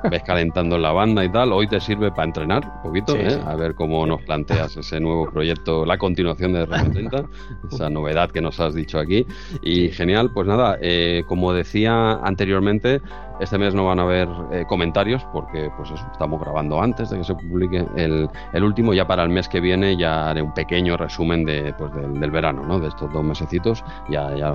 [0.10, 3.40] Ves calentando en la banda y tal, hoy te sirve para entrenar un poquito, ¿eh?
[3.46, 7.28] a ver cómo nos planteas ese nuevo proyecto, la continuación de RM30,
[7.72, 9.26] esa novedad que nos has dicho aquí.
[9.62, 13.00] Y genial, pues nada, eh, como decía anteriormente,
[13.40, 17.24] este mes no van a haber eh, comentarios porque pues estamos grabando antes de que
[17.24, 18.28] se publique el,
[18.62, 18.92] último.
[18.92, 22.64] Ya para el mes que viene ya haré un pequeño resumen de, pues, del, verano,
[22.66, 22.78] ¿no?
[22.78, 23.82] de estos dos mesecitos.
[24.10, 24.52] Ya, ya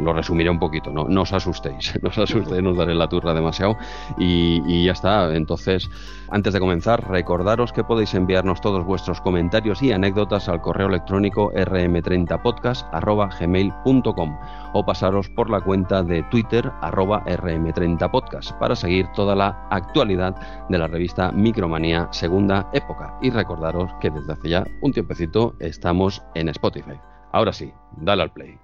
[0.00, 0.90] lo resumiré un poquito.
[0.90, 3.76] No, no os asustéis, no os asustéis, no os daré la turra demasiado.
[4.18, 5.34] Y, y ya está.
[5.34, 5.88] Entonces,
[6.30, 11.50] antes de comenzar, recordaros que podéis enviarnos todos vuestros comentarios y anécdotas al correo electrónico
[11.52, 14.38] rm30podcast.gmail.com
[14.74, 18.17] o pasaros por la cuenta de Twitter arroba rm30podcast
[18.58, 20.34] para seguir toda la actualidad
[20.68, 23.18] de la revista Micromanía Segunda Época.
[23.22, 26.98] Y recordaros que desde hace ya un tiempecito estamos en Spotify.
[27.32, 28.58] Ahora sí, dale al play.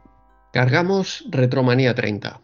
[0.53, 2.41] Cargamos Retromanía 30.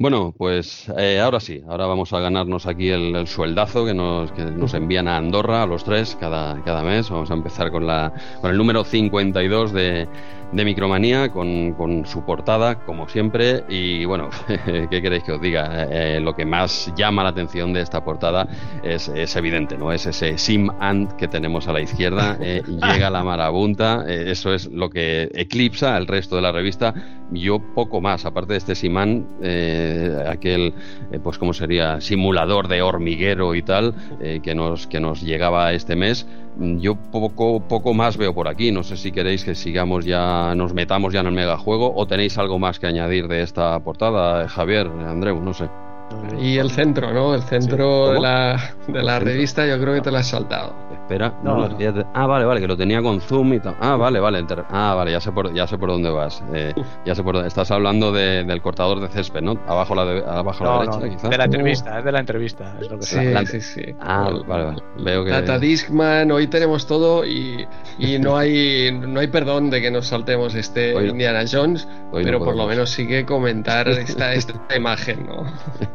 [0.00, 4.46] Bueno, pues eh, ahora sí, ahora vamos a ganarnos aquí el, sueldazo que nos, que
[4.46, 7.10] nos, envían a Andorra a los tres cada, cada mes.
[7.10, 10.08] Vamos a empezar con, la, con el número 52 de,
[10.52, 13.64] de Micromanía, con, con, su portada, como siempre.
[13.68, 14.30] Y bueno,
[14.90, 15.86] ¿qué queréis que os diga?
[15.90, 18.48] Eh, lo que más llama la atención de esta portada
[18.82, 19.92] es, es evidente, ¿no?
[19.92, 24.66] Es ese Sim Ant que tenemos a la izquierda, eh, llega la marabunta, eso es
[24.66, 26.94] lo que eclipsa al resto de la revista.
[27.32, 30.74] Yo poco más, aparte de este Simán, eh, aquel,
[31.12, 35.72] eh, pues como sería, simulador de hormiguero y tal, eh, que, nos, que nos llegaba
[35.72, 36.26] este mes,
[36.60, 38.70] yo poco, poco más veo por aquí.
[38.70, 42.38] No sé si queréis que sigamos ya, nos metamos ya en el megajuego o tenéis
[42.38, 45.89] algo más que añadir de esta portada, Javier, Andreu, no sé.
[46.38, 47.34] Y el centro, ¿no?
[47.34, 50.74] El centro de la, de la revista yo creo que te lo has saltado.
[50.92, 51.68] Espera, no,
[52.14, 53.74] ah, vale, vale, que lo tenía con zoom y tal.
[53.80, 56.42] Ah, vale, vale, ah, vale, ya sé por, ya sé por dónde vas.
[56.54, 56.72] Eh,
[57.04, 57.48] ya sé por dónde.
[57.48, 59.58] Estás hablando de, del cortador de césped, ¿no?
[59.66, 61.30] Abajo a la, abajo la derecha, quizás.
[61.30, 63.94] De la entrevista, es de la entrevista, es lo que Sí, sí, sí.
[64.00, 64.82] Ah, vale, vale.
[64.98, 65.30] Veo que...
[65.30, 67.66] Data Discman, hoy tenemos todo y,
[67.98, 72.56] y no hay no hay perdón de que nos saltemos este Indiana Jones, pero por
[72.56, 75.44] lo menos sí que comentar esta, esta imagen, ¿no?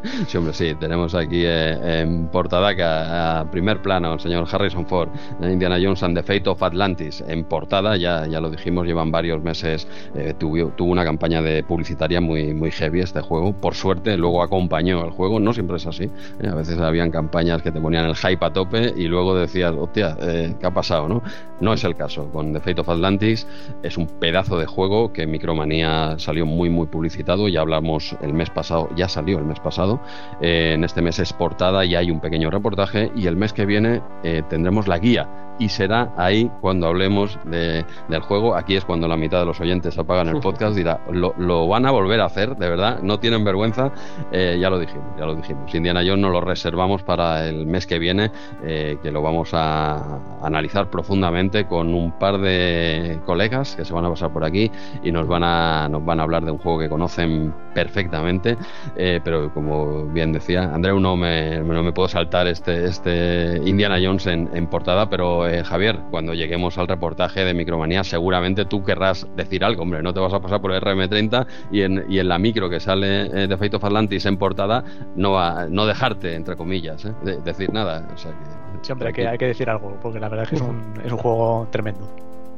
[0.28, 4.86] sí, hombre, sí, tenemos aquí eh, en portada que a, primer plano el señor Harrison
[4.86, 5.10] Ford,
[5.42, 9.42] Indiana Jones and the Fate of Atlantis, en portada, ya, ya lo dijimos, llevan varios
[9.42, 14.18] meses, eh, tuvo, tuvo, una campaña de publicitaria muy, muy heavy este juego, por suerte
[14.18, 17.80] luego acompañó el juego, no siempre es así, eh, a veces habían campañas que te
[17.80, 21.08] ponían el hype a tope y luego decías, hostia, ¿qué ha pasado?
[21.08, 21.24] No?
[21.60, 23.48] no es el caso, con The Fate of Atlantis
[23.84, 28.50] es un pedazo de juego que Micromanía salió muy muy publicitado, ya hablamos el mes
[28.50, 29.95] pasado, ya salió el mes pasado,
[30.42, 33.66] eh, en este mes es portada y hay un pequeño reportaje y el mes que
[33.66, 35.28] viene eh, tendremos la guía
[35.60, 38.56] y será ahí cuando hablemos de, del juego.
[38.56, 41.86] Aquí es cuando la mitad de los oyentes apagan el podcast, dirá, lo, lo van
[41.86, 43.92] a volver a hacer, de verdad, no tienen vergüenza,
[44.32, 45.74] eh, ya lo dijimos, ya lo dijimos.
[45.74, 48.32] Indiana Jones nos lo reservamos para el mes que viene,
[48.64, 54.06] eh, que lo vamos a analizar profundamente con un par de colegas que se van
[54.06, 54.72] a pasar por aquí
[55.04, 58.58] y nos van a, nos van a hablar de un juego que conocen perfectamente,
[58.96, 63.98] eh, pero como bien decía, Andreu no me, no me puedo saltar este, este Indiana
[64.02, 68.84] Jones en, en portada, pero eh, Javier, cuando lleguemos al reportaje de Micromanía, seguramente tú
[68.84, 72.20] querrás decir algo, hombre, no te vas a pasar por el RM30 y en, y
[72.20, 74.84] en la micro que sale eh, de Fate of Atlantis en portada,
[75.16, 77.12] no, va, no dejarte, entre comillas, eh,
[77.44, 78.08] decir nada.
[78.14, 80.50] O sea que, sí, hombre, hay que, hay que decir algo, porque la verdad es
[80.50, 82.10] que es un, es un juego tremendo.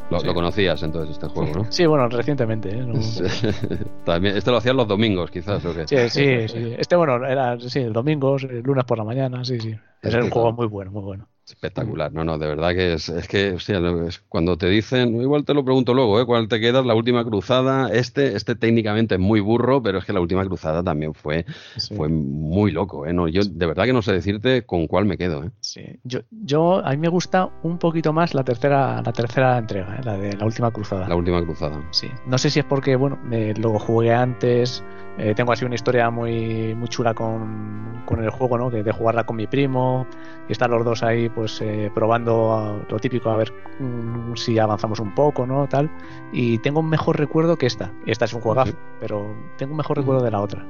[0.10, 1.72] Lo, conocías entonces este juego, ¿no?
[1.72, 2.70] Sí, bueno, recientemente.
[2.70, 2.86] ¿eh?
[4.06, 5.86] También, este lo hacían los domingos, quizás, ¿o qué?
[5.88, 6.76] Sí, sí, sí.
[6.78, 9.76] Este, bueno, era, sí, domingos, lunes por la mañana, sí, sí.
[10.02, 11.28] Es, un juego muy bueno, muy bueno.
[11.48, 13.80] Espectacular, no, no, de verdad que es, es que, hostia,
[14.28, 16.26] cuando te dicen, igual te lo pregunto luego, ¿eh?
[16.26, 16.86] ¿Cuál te quedas?
[16.86, 20.84] La última cruzada, este, este técnicamente es muy burro, pero es que la última cruzada
[20.84, 21.46] también fue,
[21.96, 23.14] fue muy loco, ¿eh?
[23.14, 25.52] No, yo de verdad que no sé decirte con cuál me quedo, ¿eh?
[25.62, 29.96] Sí, yo, yo, a mí me gusta un poquito más la tercera, la tercera entrega,
[29.96, 30.02] ¿eh?
[30.04, 31.08] la de la última cruzada.
[31.08, 31.82] La última cruzada.
[31.92, 34.84] Sí, no sé si es porque, bueno, eh, lo jugué antes,
[35.18, 38.70] eh, tengo así una historia muy, muy chula con, con el juego, ¿no?
[38.70, 40.06] Que de jugarla con mi primo
[40.48, 45.00] y estar los dos ahí pues eh, probando lo típico a ver mm, si avanzamos
[45.00, 45.68] un poco, ¿no?
[45.68, 45.88] Tal.
[46.34, 47.94] Y tengo un mejor recuerdo que esta.
[48.08, 50.66] Esta es un juegazo, pero tengo un mejor recuerdo de la otra.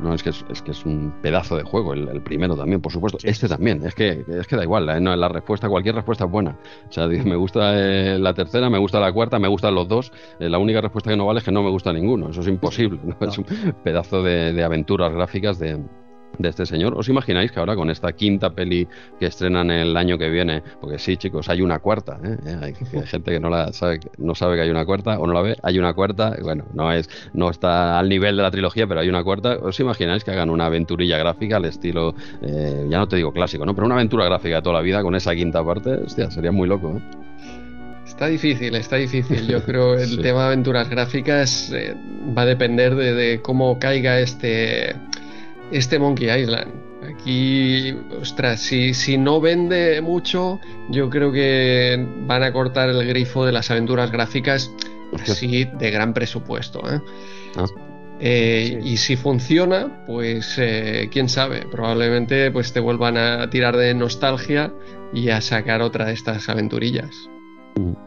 [0.00, 3.18] no, es que es, que es un pedazo de juego, el, primero también, por supuesto.
[3.24, 5.00] este también, es que, es que da igual, ¿eh?
[5.00, 6.56] no, la respuesta, cualquier respuesta es buena.
[6.88, 10.12] O sea, me gusta eh, la tercera, me gusta la cuarta, me gustan los dos.
[10.38, 12.28] la única respuesta que no vale es que no me gusta ninguno.
[12.30, 13.00] Eso es imposible.
[13.20, 13.46] Es un
[13.82, 15.80] pedazo de aventuras gráficas de,
[16.38, 16.94] de este señor.
[16.96, 18.86] ¿Os imagináis que ahora con esta quinta peli
[19.18, 22.36] que estrenan el año que viene, porque sí, chicos, hay una cuarta, ¿eh?
[22.46, 25.32] Eh, hay, gente que no la sabe, no sabe que hay una cuarta o no
[25.32, 28.86] la ve, hay una cuarta, bueno, no es, no está al nivel de la trilogía,
[28.86, 29.58] pero hay una cuarta.
[29.60, 33.64] ¿Os imagináis que hagan una aventurilla gráfica al estilo, eh, ya no te digo clásico,
[33.64, 33.74] ¿no?
[33.74, 36.68] Pero una aventura gráfica de toda la vida con esa quinta parte, hostia, sería muy
[36.68, 37.00] loco,
[38.06, 39.48] Está difícil, está difícil.
[39.48, 41.72] Yo creo el tema de aventuras gráficas
[42.36, 44.94] va a depender de, cómo caiga este
[45.72, 46.72] este Monkey Island.
[47.02, 53.44] Aquí, ostras, si, si no vende mucho, yo creo que van a cortar el grifo
[53.44, 54.70] de las aventuras gráficas
[55.20, 56.80] así de gran presupuesto.
[56.90, 57.00] ¿eh?
[57.56, 57.66] Ah.
[58.20, 63.94] Eh, y si funciona, pues eh, quién sabe, probablemente pues te vuelvan a tirar de
[63.94, 64.72] nostalgia
[65.12, 67.28] y a sacar otra de estas aventurillas.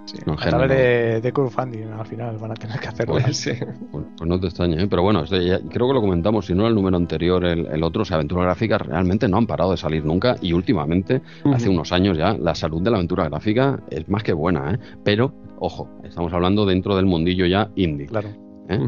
[0.05, 3.15] Sí, a través de, de, crowdfunding al final van a tener que hacerlo.
[3.19, 3.49] Pues,
[3.91, 4.87] pues, pues no te extraña, ¿eh?
[4.87, 8.15] pero bueno, creo que lo comentamos, si no el número anterior, el, otro, o sea,
[8.15, 12.37] aventuras gráficas realmente no han parado de salir nunca y últimamente, hace unos años ya,
[12.37, 14.79] la salud de la aventura gráfica es más que buena, ¿eh?
[15.03, 18.07] pero, ojo, estamos hablando dentro del mundillo ya indie.
[18.07, 18.29] Claro.
[18.69, 18.79] ¿eh?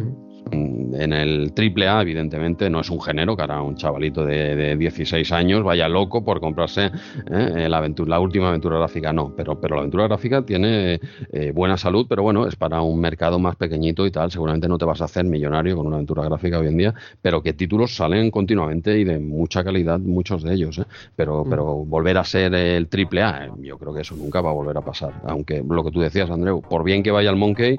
[0.52, 5.32] En el triple A, evidentemente, no es un género que hará un chavalito de, 16
[5.32, 6.91] años vaya loco por comprarse
[7.32, 11.00] eh, la, aventura, la última aventura gráfica, no, pero, pero la aventura gráfica tiene
[11.32, 14.78] eh, buena salud, pero bueno, es para un mercado más pequeñito y tal, seguramente no
[14.78, 17.95] te vas a hacer millonario con una aventura gráfica hoy en día, pero que títulos
[17.95, 20.86] salen continuamente y de mucha calidad, muchos de ellos, ¿eh?
[21.16, 21.50] pero, mm.
[21.50, 24.78] pero volver a ser el triple A, yo creo que eso nunca va a volver
[24.78, 27.78] a pasar, aunque lo que tú decías, Andreu, por bien que vaya el Monkey,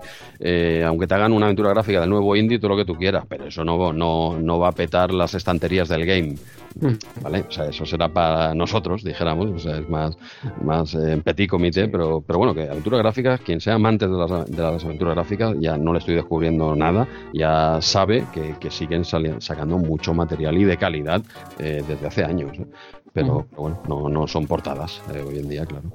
[0.85, 3.47] aunque te hagan una aventura gráfica del nuevo indie, todo lo que tú quieras, pero
[3.47, 6.35] eso no, no, no va a petar las estanterías del game.
[6.81, 7.23] Mm.
[7.23, 7.45] ¿Vale?
[7.49, 10.17] O sea, eso será para nosotros, dijéramos, o sea, es más,
[10.63, 14.17] más en eh, petit comité, pero, pero bueno, que aventuras gráficas, quien sea amante de
[14.17, 18.71] las, de las aventuras gráficas, ya no le estoy descubriendo nada, ya sabe que, que
[18.71, 21.23] siguen sacando mucho material y de calidad
[21.59, 22.57] eh, desde hace años.
[22.59, 22.67] ¿eh?
[23.13, 25.91] Pero, bueno, no, no, son portadas eh, hoy en día, claro.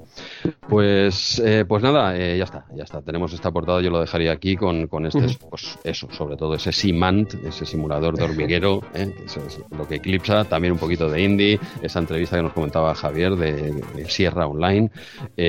[0.68, 3.02] Pues, eh, pues nada, eh, ya está, ya está.
[3.02, 6.72] Tenemos esta portada, yo lo dejaría aquí con, con este, pues eso, sobre todo ese
[6.72, 11.60] Simant, ese simulador de hormiguero, eso es lo que eclipsa, también un poquito de indie,
[11.82, 14.90] esa entrevista que nos comentaba Javier de, Sierra Online,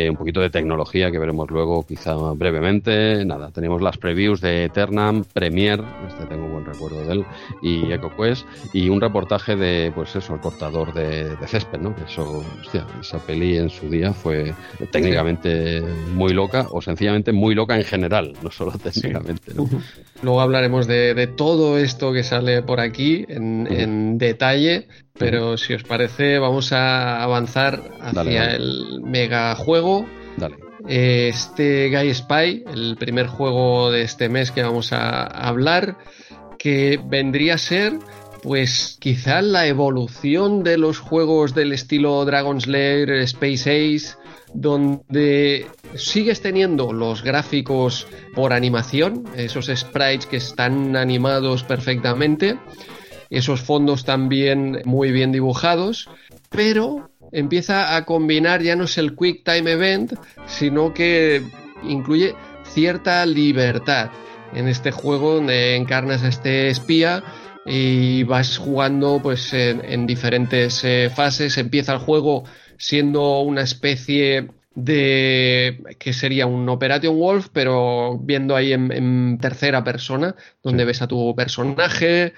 [0.09, 5.23] un poquito de tecnología que veremos luego quizá brevemente, nada, tenemos las previews de Eternam,
[5.23, 7.25] Premiere, este tengo buen recuerdo de él,
[7.61, 11.47] y EcoQuest, y un reportaje de, pues eso, el portador de, de
[11.79, 11.95] ¿no?
[12.07, 12.43] Eso,
[13.01, 14.53] esa peli en su día fue
[14.91, 15.81] técnicamente
[16.13, 19.53] muy loca o sencillamente muy loca en general, no solo técnicamente.
[20.21, 24.87] Luego hablaremos de, todo esto que sale por aquí en, detalle,
[25.17, 30.05] pero si os parece vamos a avanzar hacia el mega juego.
[30.37, 30.55] Dale.
[30.87, 35.97] Este Guy Spy, el primer juego de este mes que vamos a hablar,
[36.59, 37.93] que vendría a ser
[38.45, 44.17] pues quizá la evolución de los juegos del estilo Dragon's Lair, Space Ace,
[44.53, 45.65] donde
[45.95, 52.59] sigues teniendo los gráficos por animación, esos sprites que están animados perfectamente,
[53.31, 56.07] esos fondos también muy bien dibujados,
[56.51, 60.13] pero empieza a combinar ya no es el Quick Time Event,
[60.45, 61.41] sino que
[61.81, 64.11] incluye cierta libertad.
[64.53, 67.23] En este juego donde encarnas a este espía
[67.65, 71.57] y vas jugando pues en, diferentes eh, fases.
[71.57, 72.43] Empieza el juego
[72.77, 80.35] siendo una especie de que sería un Operation Wolf, pero viendo ahí en, tercera persona,
[80.61, 82.33] donde ves a tu personaje,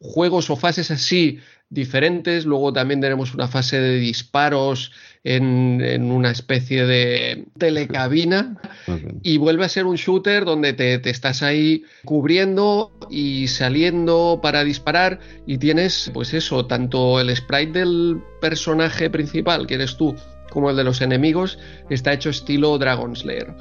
[0.00, 2.44] juegos o fases así diferentes.
[2.44, 4.92] Luego también tenemos una fase de disparos
[5.24, 8.56] en, una especie de telecabina
[9.22, 14.64] y vuelve a ser un shooter donde te, te, estás ahí cubriendo y saliendo para
[14.64, 20.14] disparar y tienes pues eso, tanto el sprite del personaje principal que eres tú
[20.50, 21.58] como el de los enemigos
[21.90, 23.54] está hecho estilo Dragon Slayer.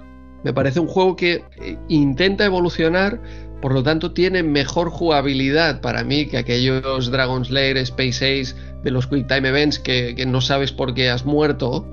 [0.45, 3.19] Me parece un juego que eh, intenta evolucionar
[3.65, 8.91] por lo tanto, tiene mejor jugabilidad para mí que aquellos Dragon's Lair, Space Ace de
[8.91, 11.91] los Quick Time Events que, no sabes por qué has muerto.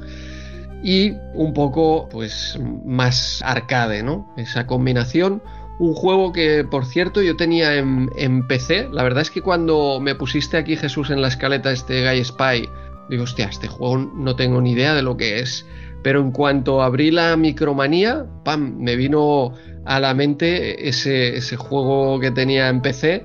[0.84, 4.30] Y un poco, pues, más arcade, ¿no?
[4.36, 5.42] Esa combinación.
[5.78, 8.90] Un juego que, por cierto, yo tenía en, en, PC.
[8.92, 12.68] La verdad es que cuando me pusiste aquí, Jesús, en la escaleta este Guy Spy,
[13.08, 15.64] digo, hostia, este juego no tengo ni idea de lo que es.
[16.02, 18.76] Pero en cuanto abrí la micromanía, ¡pam!
[18.78, 19.54] Me vino
[19.84, 23.24] a la mente ese, ese juego que tenía en PC,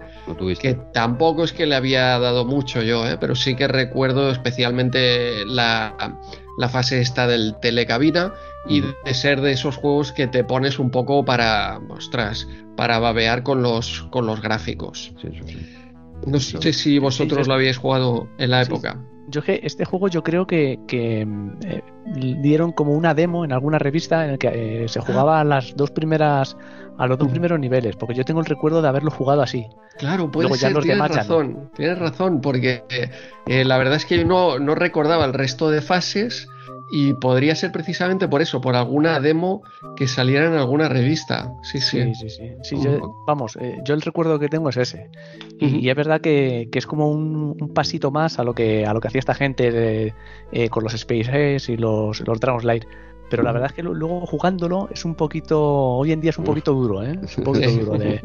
[0.60, 3.18] que tampoco es que le había dado mucho yo, ¿eh?
[3.20, 6.20] pero sí que recuerdo especialmente la,
[6.58, 8.34] la fase esta del telecabina
[8.68, 13.43] y de ser de esos juegos que te pones un poco para, ostras, para babear
[13.43, 15.14] con los, con los gráficos.
[16.26, 18.99] No sé si vosotros lo habíais jugado en la época.
[19.28, 21.82] Yo que este juego yo creo que, eh,
[22.41, 25.75] dieron como una demo en alguna revista en el que eh, se jugaba a las
[25.75, 26.55] dos primeras
[26.97, 29.67] a los dos primeros niveles, porque yo tengo el recuerdo de haberlo jugado así.
[29.99, 32.84] Claro, puede ser, tienes razón, tienes razón, porque
[33.45, 36.47] eh, la verdad es que yo no, no recordaba el resto de fases
[36.90, 39.64] y podría ser precisamente por eso, por alguna demo
[39.96, 41.54] que saliera en alguna revista.
[41.64, 42.14] Sí, sí.
[42.16, 42.78] Sí, sí, sí.
[43.26, 45.10] vamos, eh, yo el recuerdo que tengo es ese.
[45.60, 49.08] Y, es verdad que, es como un, pasito más a lo que, a lo que
[49.08, 50.14] hacía esta gente
[50.52, 52.86] eh, con los Space y los, los Dragon's Light.
[53.30, 56.46] Pero la verdad es que luego jugándolo es un poquito, hoy en día es un
[56.46, 57.20] poquito duro, ¿eh?
[57.22, 58.22] Es un poquito duro de,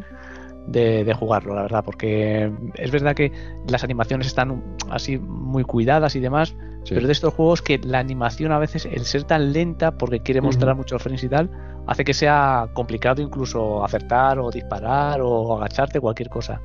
[0.67, 3.33] de, jugarlo, la verdad, porque es verdad que
[3.69, 6.55] las animaciones están así muy cuidadas y demás,
[6.89, 10.41] pero de estos juegos que la animación a veces, el ser tan lenta porque quiere
[10.41, 11.51] mostrar mucho frames y tal,
[11.87, 16.61] hace que sea complicado incluso acertar o disparar o agacharte, cualquier cosa.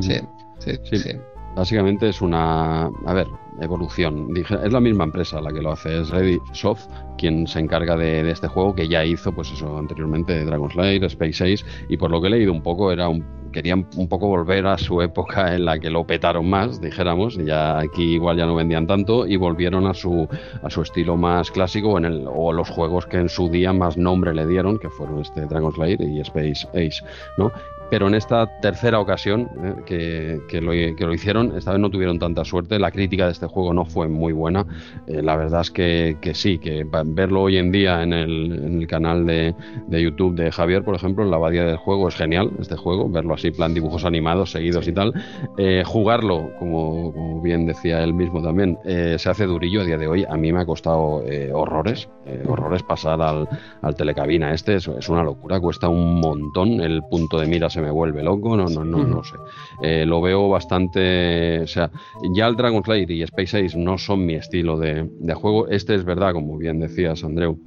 [0.00, 0.20] Sí,
[0.58, 1.10] sí, sí.
[1.56, 3.28] Básicamente es una, a ver,
[3.60, 4.28] evolución.
[4.36, 6.86] Es la misma empresa la que lo hace, es Ready Soft
[7.18, 11.52] quien se encarga de, este juego que ya hizo, pues eso, anteriormente Dragon's Lair, Space
[11.52, 14.64] Ace, y por lo que he leído un poco era un querían un poco volver
[14.66, 18.54] a su época en la que lo petaron más, dijéramos, ya aquí igual ya no
[18.54, 20.28] vendían tanto y volvieron a su
[20.62, 23.96] a su estilo más clásico en el, o los juegos que en su día más
[23.96, 27.04] nombre le dieron, que fueron este Dragon's Lair y Space Ace,
[27.38, 27.52] ¿no?
[27.90, 29.50] Pero en esta tercera ocasión
[29.88, 33.32] eh, que, lo, que, lo, hicieron, esta vez no tuvieron tanta suerte, la crítica de
[33.32, 34.64] este juego no fue muy buena,
[35.06, 38.86] eh, la verdad es que, sí, que verlo hoy en día en el, en el
[38.86, 39.54] canal de,
[39.88, 43.08] de, YouTube de Javier, por ejemplo, en la abadía del juego, es genial este juego,
[43.10, 45.12] verlo así, plan dibujos animados, seguidos y tal,
[45.58, 50.24] eh, jugarlo, como, bien decía él mismo también, se hace durillo a día de hoy,
[50.28, 51.22] a mí me ha costado
[51.52, 52.08] horrores,
[52.46, 53.48] horrores pasar al,
[53.82, 57.86] al telecabina este, es, es, una locura, cuesta un montón, el punto de mira se
[57.86, 59.36] me vuelve loco, no, no, no, no sé.
[59.82, 61.90] Eh, lo veo bastante, o sea,
[62.34, 65.68] ya el Dragon Slayer y Space Ace no son mi estilo de, de juego.
[65.68, 67.58] Este es verdad, como bien decías, Andreu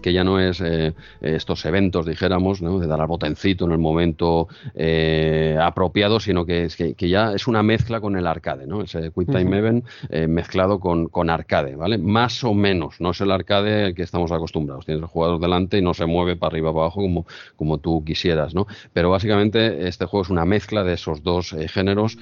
[0.00, 4.48] que ya no es eh, estos eventos, dijéramos, de dar al botencito en el momento
[4.74, 8.82] eh, apropiado, sino que, es que, ya es una mezcla con el arcade, ¿no?
[8.82, 11.98] ese Quick Time Event eh, mezclado con, con, arcade, ¿vale?
[11.98, 14.86] Más o menos, no es el arcade al que estamos acostumbrados.
[14.86, 17.26] Tienes el jugador delante y no se mueve para arriba para abajo como,
[17.56, 18.66] como tú quisieras, ¿no?
[18.92, 22.18] Pero básicamente este juego es una mezcla de esos dos géneros,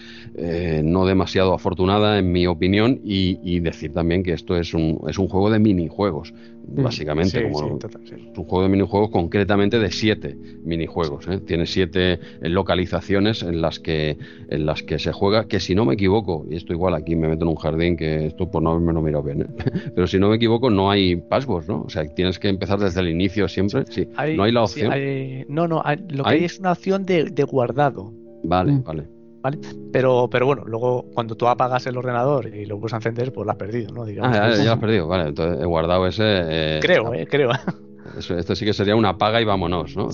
[0.83, 5.19] no demasiado afortunada en mi opinión, y, y, decir también que esto es un, es
[5.19, 6.33] un juego de minijuegos.
[6.69, 7.51] Mm, básicamente.
[7.51, 11.27] como un juego de minijuegos concretamente de siete minijuegos.
[11.29, 11.39] ¿eh?
[11.39, 15.85] Tiene siete eh, localizaciones en las, que, en las que se juega, que si no
[15.85, 18.71] me equivoco, y esto igual aquí me meto en un jardín que esto por no
[18.71, 19.47] haberme lo mirado bien, ¿eh?
[19.95, 21.83] pero si no me equivoco no hay passwords, ¿no?
[21.83, 23.85] O sea, tienes que empezar desde el inicio siempre.
[23.89, 24.07] Sí,
[24.37, 24.93] no hay la opción.
[25.49, 28.13] no, no, lo que hay, es una opción de, de guardado.
[28.45, 28.83] Vale, mm.
[28.85, 29.18] vale.
[29.93, 33.47] Pero, pero bueno, luego cuando tú apagas el ordenador y lo vuelves a encender, pues
[33.47, 34.03] lo has perdido, ¿no?
[34.03, 36.25] ah, ya, lo has perdido, vale, entonces he guardado ese...
[36.25, 37.51] Eh, creo, eh, creo.
[38.19, 40.09] esto sí que sería una paga y vámonos, ¿no?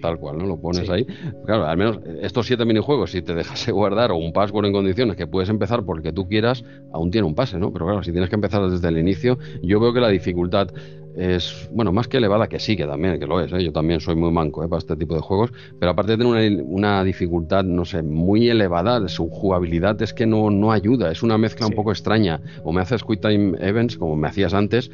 [0.00, 0.46] tal, cual, ¿no?
[0.46, 1.06] Lo pones ahí.
[1.44, 5.16] Claro, al menos estos siete minijuegos, si te dejas guardar o un password en condiciones
[5.16, 7.72] que puedes empezar porque tú quieras, aún tiene un pase, ¿no?
[7.72, 10.68] Pero claro, si tienes que empezar desde el inicio, yo veo que la dificultad
[11.16, 13.62] es, bueno, más que elevada, que sí, que también, que lo es, ¿eh?
[13.62, 14.68] yo también soy muy manco ¿eh?
[14.68, 19.06] para este tipo de juegos, pero aparte de tener una, dificultad, no sé, muy elevada,
[19.08, 22.80] su jugabilidad es que no, no ayuda, es una mezcla un poco extraña, o me
[22.80, 24.90] haces Quick Time Events, como me hacías antes,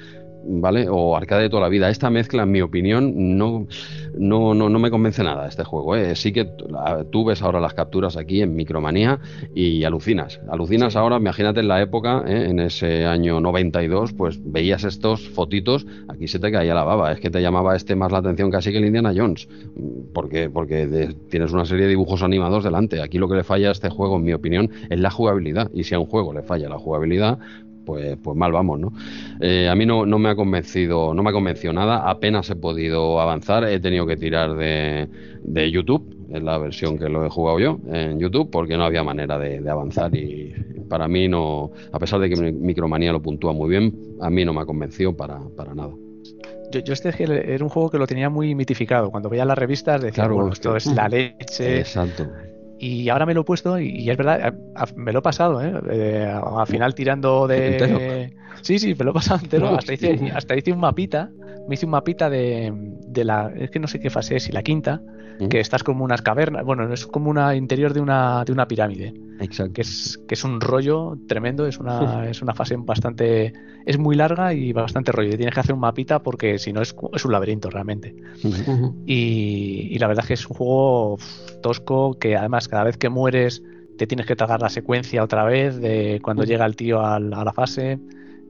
[0.49, 0.87] ¿vale?
[0.89, 1.91] O arcade de toda la vida.
[1.91, 3.67] Esta mezcla, en mi opinión, no,
[4.19, 5.97] no, no, no me convence nada este juego.
[5.97, 6.15] ¿eh?
[6.15, 6.49] Sí que
[7.11, 9.21] tú ves ahora las capturas aquí en Micromanía
[9.55, 10.41] y alucinas.
[10.51, 12.47] Alucinas ahora, imagínate en la época, ¿eh?
[12.49, 17.13] en ese año 92, pues veías estos fotitos, aquí se te caía la baba.
[17.13, 19.49] Es que te llamaba este más la atención casi que el Indiana Jones.
[20.13, 23.03] Porque, porque tienes una serie de dibujos animados delante.
[23.03, 25.71] Aquí lo que le falla a este juego, en mi opinión, es la jugabilidad.
[25.75, 27.39] Y si a un juego le falla la jugabilidad,
[27.87, 28.93] pues, pues mal vamos, ¿no?
[29.41, 32.57] Eh, a mí no, no, me ha convencido, no me ha convencido nada, apenas he
[32.57, 35.09] podido avanzar, he tenido que tirar de,
[35.43, 39.03] de YouTube, es la versión que lo he jugado yo en YouTube, porque no había
[39.03, 40.53] manera de, avanzar y
[40.89, 44.53] para mí no, a pesar de que Micromanía lo puntúa muy bien, a mí no
[44.53, 45.95] me ha convencido para, para nada.
[46.73, 47.15] Yo, yo, este
[47.55, 49.11] era un juego que lo tenía muy mitificado.
[49.11, 51.79] Cuando veía las revistas decía, bueno, esto es la leche.
[51.79, 52.27] Exacto.
[52.79, 54.55] Y ahora me lo he puesto y, es verdad,
[54.97, 55.73] me lo he pasado, ¿eh?
[55.91, 58.33] eh al final tirando de...
[58.63, 59.69] Sí, sí, me lo he pasado entero.
[59.79, 61.31] hasta, hice, hasta hice un mapita,
[61.69, 62.73] me hice un mapita de,
[63.07, 63.53] de la...
[63.57, 65.01] Es que no sé qué fase es, y la quinta,
[65.51, 69.15] que estás como unas cavernas, bueno, es como una interior de una, de una pirámide.
[69.41, 69.75] Exacto.
[69.75, 73.53] Que es, que es un rollo tremendo, es una, es una fase bastante,
[73.85, 75.29] es muy larga y bastante rollo.
[75.35, 78.15] Y tienes que hacer un mapita porque si no es, es un laberinto realmente.
[79.07, 81.19] y, y, la verdad es que es un juego
[81.63, 83.63] tosco que además cada vez que mueres
[83.97, 87.53] te tienes que tragar la secuencia otra vez de cuando llega el tío a la
[87.53, 87.99] fase.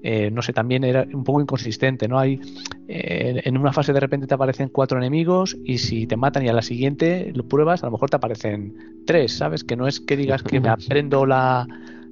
[0.02, 2.18] Eh, no sé, también era un poco inconsistente, ¿no?
[2.18, 2.40] Hay,
[2.88, 6.48] eh, en una fase de repente te aparecen cuatro enemigos y si te matan y
[6.48, 9.64] a la siguiente lo pruebas, a lo mejor te aparecen tres, ¿sabes?
[9.64, 11.66] Que no es que digas que me aprendo la,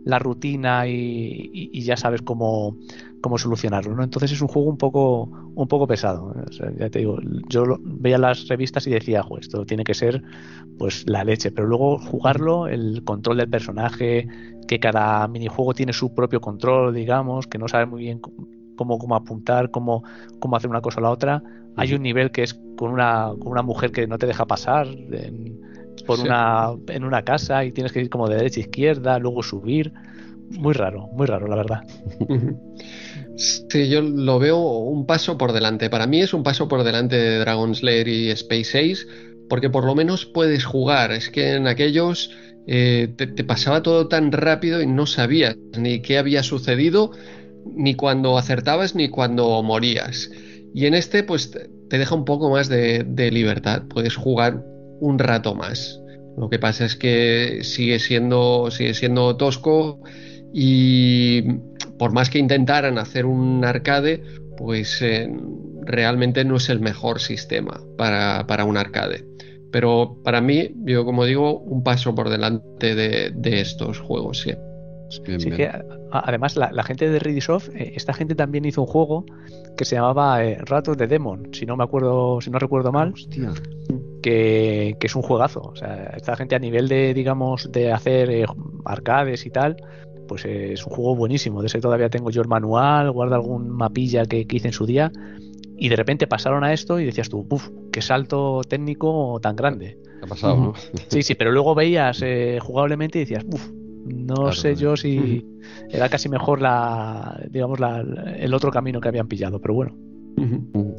[0.04, 2.76] la rutina y, ya sabes cómo,
[3.20, 4.04] cómo solucionarlo, ¿no?
[4.04, 5.24] Entonces es un juego un poco,
[5.54, 6.34] un poco pesado.
[6.78, 7.18] ya te digo,
[7.48, 10.22] yo veía las revistas y decía, esto tiene que ser
[10.78, 14.28] pues la leche, pero luego jugarlo, el control del personaje,
[14.66, 18.20] que cada minijuego tiene su propio control, digamos, que no sabes muy bien
[18.76, 20.04] cómo, cómo apuntar, cómo,
[20.38, 21.42] cómo hacer una cosa o la otra.
[21.76, 24.86] Hay un nivel que es con una, con una mujer que no te deja pasar
[26.06, 29.42] por una, en una casa y tienes que ir como de derecha a izquierda, luego
[29.42, 29.92] subir.
[30.50, 31.80] Muy raro, muy raro, la verdad.
[33.36, 35.90] Sí, yo lo veo un paso por delante.
[35.90, 39.06] Para mí es un paso por delante de Dragon Slayer y Space Ace
[39.48, 41.12] porque por lo menos puedes jugar.
[41.12, 42.30] Es que en aquellos
[42.66, 47.12] eh, te, pasaba todo tan rápido y no sabías ni qué había sucedido,
[47.74, 50.30] ni cuando acertabas, ni cuando morías.
[50.74, 53.82] Y en este, pues te deja un poco más de, libertad.
[53.88, 54.64] Puedes jugar
[55.00, 56.00] un rato más.
[56.36, 60.00] Lo que pasa es que sigue siendo, sigue siendo tosco
[60.52, 61.42] y
[61.98, 64.22] por más que intentaran hacer un arcade,
[64.56, 65.28] pues eh,
[65.82, 69.33] realmente no es el mejor sistema para, para un arcade.
[69.74, 74.52] Pero para mí, yo como digo, un paso por delante de, estos juegos, sí.
[76.12, 79.26] además, la, gente de Readisoft, eh, esta gente también hizo un juego
[79.76, 83.14] que se llamaba eh, Ratos de Demon, si no me acuerdo, si no recuerdo mal.
[84.22, 85.62] Que, es un juegazo.
[85.62, 88.46] O sea, esta gente a nivel de, digamos, de hacer eh,
[88.84, 89.74] arcades y tal,
[90.28, 91.62] pues es un juego buenísimo.
[91.62, 94.86] De ese todavía tengo yo el manual, guardo algún mapilla que, que hice en su
[94.86, 95.10] día
[95.76, 99.98] y de repente pasaron a esto y decías tú, uff, qué salto técnico tan grande.
[100.22, 100.74] ha pasado, no?
[101.08, 103.70] Sí, sí, pero luego veías eh, jugablemente y decías, uff,
[104.04, 105.46] no sé yo si
[105.90, 108.04] era casi mejor la, digamos, la,
[108.36, 109.96] el otro camino que habían pillado, pero bueno.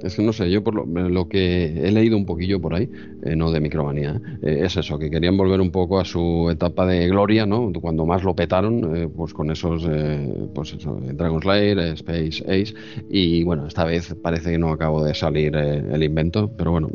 [0.03, 2.89] Es que no sé, yo por lo, que he leído un poquillo por ahí,
[3.23, 6.85] eh, no de micromanía, eh, es eso, que querían volver un poco a su etapa
[6.85, 7.71] de gloria, ¿no?
[7.81, 9.87] Cuando más lo petaron, eh, pues con esos,
[10.53, 12.73] pues eso, Dragon Slayer, Space Ace,
[13.09, 16.89] y bueno, esta vez parece que no acabo de salir el invento, pero bueno,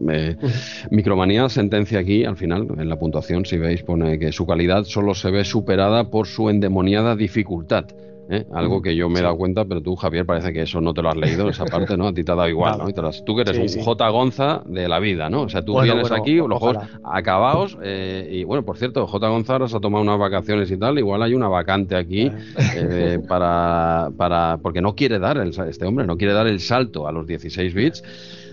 [0.90, 5.14] micromanía sentencia aquí, al final, en la puntuación, si veis, pone que su calidad solo
[5.14, 7.86] se ve superada por su endemoniada dificultad.
[8.30, 8.46] ¿Eh?
[8.52, 11.02] algo que yo me he dado cuenta, pero tú, Javier, parece que eso no te
[11.02, 12.06] lo has leído, esa parte, ¿no?
[12.08, 13.10] A ti te ha dado igual, ¿no?
[13.24, 14.08] tú que eres un J.
[14.08, 15.42] Gonza de la vida, ¿no?
[15.42, 19.28] O sea, tú vienes aquí, los juegos acabados, eh, y bueno, por cierto, J.
[19.28, 22.30] Gonza ahora se ha tomado unas vacaciones y tal, igual hay una vacante aquí
[22.76, 27.06] eh, para, para, porque no quiere dar, el, este hombre no quiere dar el salto
[27.06, 28.04] a los 16 bits.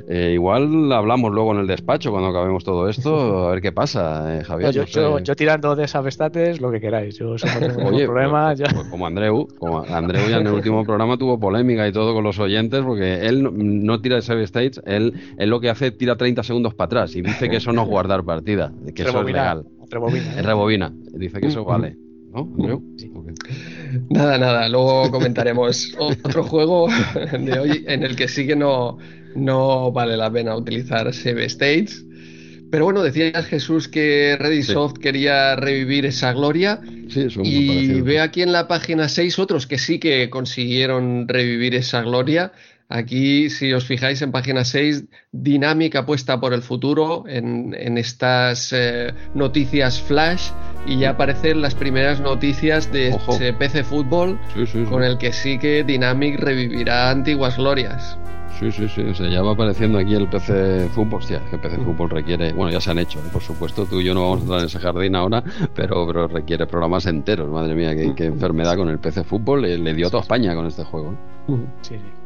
[0.09, 4.39] Eh, igual hablamos luego en el despacho cuando acabemos todo esto, a ver qué pasa,
[4.39, 4.71] eh, Javier.
[4.71, 7.17] yo, tirando de esas vestates, lo que queráis.
[7.17, 8.53] Yo no tengo problema.
[8.55, 12.13] Pues, pues como Andreu, como Andreu ya en el último programa tuvo polémica y todo
[12.13, 15.91] con los oyentes, porque él no, tira de save states, él, él lo que hace
[15.91, 19.19] tira 30 segundos para atrás y dice que eso no es guardar partida, que eso
[19.19, 19.65] es legal.
[19.89, 20.39] Rebobina.
[20.39, 20.93] Es rebobina.
[21.13, 21.97] Dice que eso vale.
[22.33, 22.83] ¿No, Andreu?
[24.09, 24.69] Nada, nada.
[24.69, 26.87] Luego comentaremos otro juego
[27.39, 28.97] de hoy en el que sí que no,
[29.37, 32.03] no vale la pena utilizar Save States.
[32.69, 36.81] Pero bueno, decías Jesús que Redisoft quería revivir esa gloria.
[37.09, 42.01] Sí, y ve aquí en la página 6 otros que sí que consiguieron revivir esa
[42.01, 42.51] gloria.
[42.89, 49.13] Aquí, si os fijáis en página 6, dinámica puesta por el futuro en, estas eh,
[49.33, 50.51] noticias flash
[50.85, 54.39] y ya aparecen las primeras noticias de ese PC Fútbol
[54.89, 58.17] con el que sí que Dynamic revivirá antiguas glorias.
[58.57, 59.01] Sí, sí, sí.
[59.01, 61.19] O sea, ya va apareciendo aquí el PC Fútbol.
[61.19, 62.53] Hostia, que el PC Fútbol requiere.
[62.53, 63.29] Bueno, ya se han hecho, ¿eh?
[63.31, 63.85] por supuesto.
[63.85, 65.43] Tú y yo no vamos a entrar en ese jardín ahora,
[65.75, 67.49] pero, pero requiere programas enteros.
[67.49, 69.61] Madre mía, qué, enfermedad con el PC Fútbol.
[69.61, 71.11] Le, dio a toda España con este juego.
[71.11, 71.55] ¿eh?
[71.81, 72.16] Sí, sí.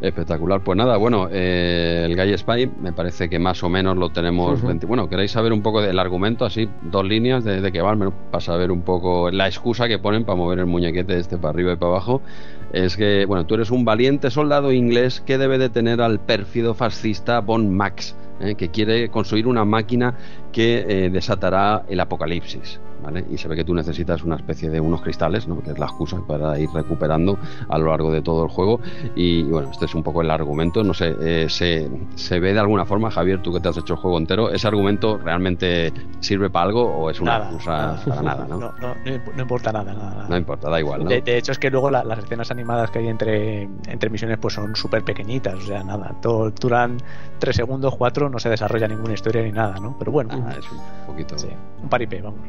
[0.00, 0.62] Espectacular.
[0.62, 4.60] Pues nada, bueno, eh, el Guy Spy me parece que más o menos lo tenemos.
[4.86, 6.44] Bueno, ¿queréis saber un poco del argumento?
[6.44, 7.96] Así, dos líneas de, de que va,
[8.30, 11.72] para saber un poco la excusa que ponen para mover el muñequete este para arriba
[11.72, 12.22] y para abajo.
[12.72, 16.74] Es que, bueno, tú eres un valiente soldado inglés que debe de tener al pérfido
[16.74, 20.14] fascista Von Max, eh, que quiere construir una máquina
[20.52, 22.80] que eh, desatará el apocalipsis.
[23.30, 25.60] Y se ve que tú necesitas una especie de unos cristales, ¿no?
[25.62, 27.38] Que es la excusa para ir recuperando
[27.68, 28.80] a lo largo de todo el juego.
[29.14, 30.82] Y, bueno, este es un poco el argumento.
[30.82, 33.94] No sé, eh, se, se, ve de alguna forma, Javier, tú que te has hecho
[33.94, 38.46] el juego entero, ¿ese argumento realmente sirve para algo o es una excusa para nada,
[38.48, 38.74] ¿no?
[39.34, 41.10] No, importa nada, No importa, da igual, ¿no?
[41.10, 44.74] De, hecho, es que luego las escenas animadas que hay entre, entre misiones pues son
[44.76, 46.14] súper pequeñitas, o sea, nada.
[46.20, 46.98] Todo, duran
[47.38, 49.96] tres segundos, cuatro, no se desarrolla ninguna historia ni nada, ¿no?
[49.98, 50.30] Pero bueno.
[50.46, 51.36] Ah, es un poquito.
[51.82, 52.40] un paripé, vamos.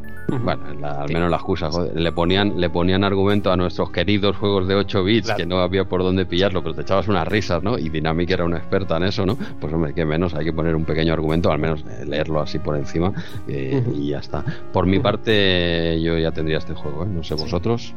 [0.45, 4.75] Bueno, al menos la excusa, le ponían, le ponían argumento a nuestros queridos juegos de
[4.75, 7.77] 8 bits que no había por dónde pillarlo, pero te echabas unas risas, ¿no?
[7.77, 9.37] Y Dynamic era una experta en eso, ¿no?
[9.59, 12.77] Pues hombre, que menos, hay que poner un pequeño argumento, al menos leerlo así por
[12.77, 13.11] encima
[13.47, 14.43] eh, y ya está.
[14.71, 17.07] Por mi parte, yo ya tendría este juego, ¿eh?
[17.09, 17.93] No sé vosotros.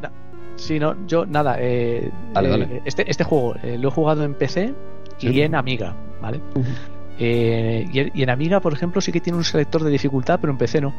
[0.55, 1.57] Sí, no, yo nada.
[1.59, 2.11] Eh,
[2.85, 4.73] este, este juego lo he jugado en PC
[5.21, 6.41] y en Amiga, ¿vale?
[7.19, 10.81] y, en Amiga, por ejemplo, sí que tiene un selector de dificultad, pero en PC
[10.81, 10.93] no.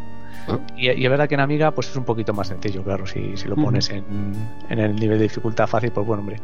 [0.77, 3.49] Y, es verdad que en Amiga pues es un poquito más sencillo, claro, si, si
[3.49, 4.05] lo pones en,
[4.69, 6.41] en, el nivel de dificultad fácil, pues bueno, hombre,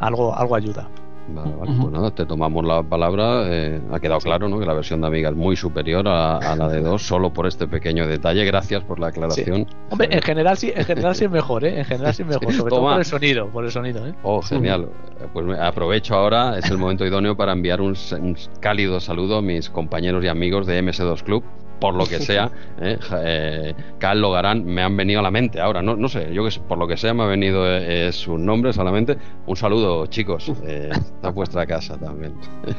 [0.00, 0.88] algo, algo ayuda.
[1.28, 1.72] Vale, vale.
[1.80, 3.44] Pues nada, te tomamos la palabra.
[3.46, 4.58] Eh, ha quedado claro ¿no?
[4.58, 7.68] que la versión de Amiga es muy superior a, la de 2, solo por este
[7.68, 8.44] pequeño detalle.
[8.44, 9.66] Gracias por la aclaración.
[9.90, 11.78] Hombre, en general sí, en general sí es mejor, ¿eh?
[11.78, 14.14] En general sí es mejor, sobre todo por el sonido, por el sonido, ¿eh?
[14.22, 14.88] Oh, genial.
[15.32, 19.70] Pues aprovecho ahora, es el momento idóneo para enviar un, un cálido saludo a mis
[19.70, 21.44] compañeros y amigos de MS2 Club
[21.82, 22.48] por lo que sea,
[22.80, 23.74] eh, eh,
[24.14, 26.86] Logarán me han venido a la mente ahora, no, no sé, yo que por lo
[26.86, 29.18] que sea me ha venido eh, su nombre solamente.
[29.46, 30.90] Un saludo, chicos, eh,
[31.22, 32.34] a vuestra casa también.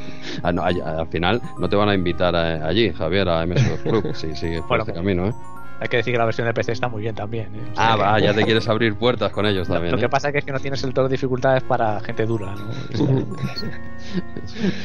[0.43, 0.49] Ah,
[0.97, 4.79] al final no te van a invitar allí, Javier, a MS2 Club, si sigues por
[4.79, 5.33] este camino, ¿eh?
[5.83, 7.47] Hay que decir que la versión de PC está muy bien también.
[7.47, 7.73] ¿eh?
[7.75, 9.91] ah, va, ya te quieres abrir puertas con ellos también.
[9.91, 10.09] Lo, que ¿eh?
[10.09, 12.55] pasa es que no tienes el todo de dificultades para gente dura.
[12.55, 13.35] ¿no?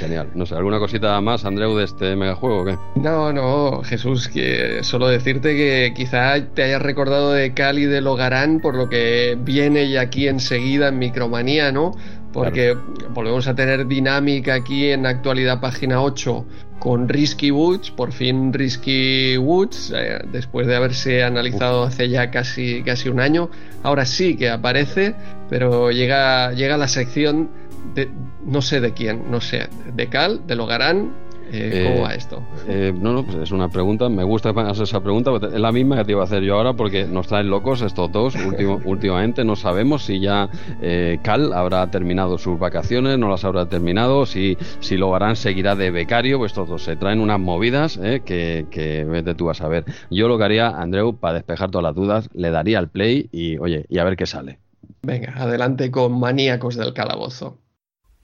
[0.01, 0.31] Genial.
[0.35, 2.77] No sé, ¿alguna cosita más, Andreu, de este megajuego o qué?
[2.97, 8.59] No, no, Jesús, que solo decirte que quizá te hayas recordado de Cali de Logarán
[8.59, 11.93] por lo que viene ya aquí enseguida en Micromanía, ¿no?
[12.33, 12.77] Porque
[13.15, 16.45] volvemos a tener dinámica aquí en actualidad página 8
[16.79, 22.83] con Risky Woods, por fin Risky Woods, eh, después de haberse analizado hace ya casi,
[22.83, 23.51] casi un año,
[23.83, 25.15] ahora sí que aparece,
[25.51, 27.51] pero llega, llega la sección
[27.95, 28.09] de
[28.45, 31.13] no sé de quién, no sé, de Cal, de Logarán,
[31.51, 32.43] eh, ¿Cómo va esto?
[32.67, 34.09] Eh, no, no, pues es una pregunta.
[34.09, 35.31] Me gusta hacer esa pregunta.
[35.43, 38.11] Es la misma que te iba a hacer yo ahora porque nos traen locos estos
[38.13, 38.35] dos
[38.85, 39.45] últimamente.
[39.45, 40.49] No sabemos si ya
[40.81, 45.75] eh, Cal habrá terminado sus vacaciones, no las habrá terminado, si, si lo harán, seguirá
[45.75, 46.39] de becario.
[46.39, 49.85] Pues estos dos se traen unas movidas que, que vete tú a saber.
[50.11, 53.59] Yo lo que haría, Andreu, para despejar todas las dudas, le daría al play y,
[53.59, 54.59] oye, y a ver qué sale.
[55.03, 57.59] Venga, adelante con Maníacos del Calabozo.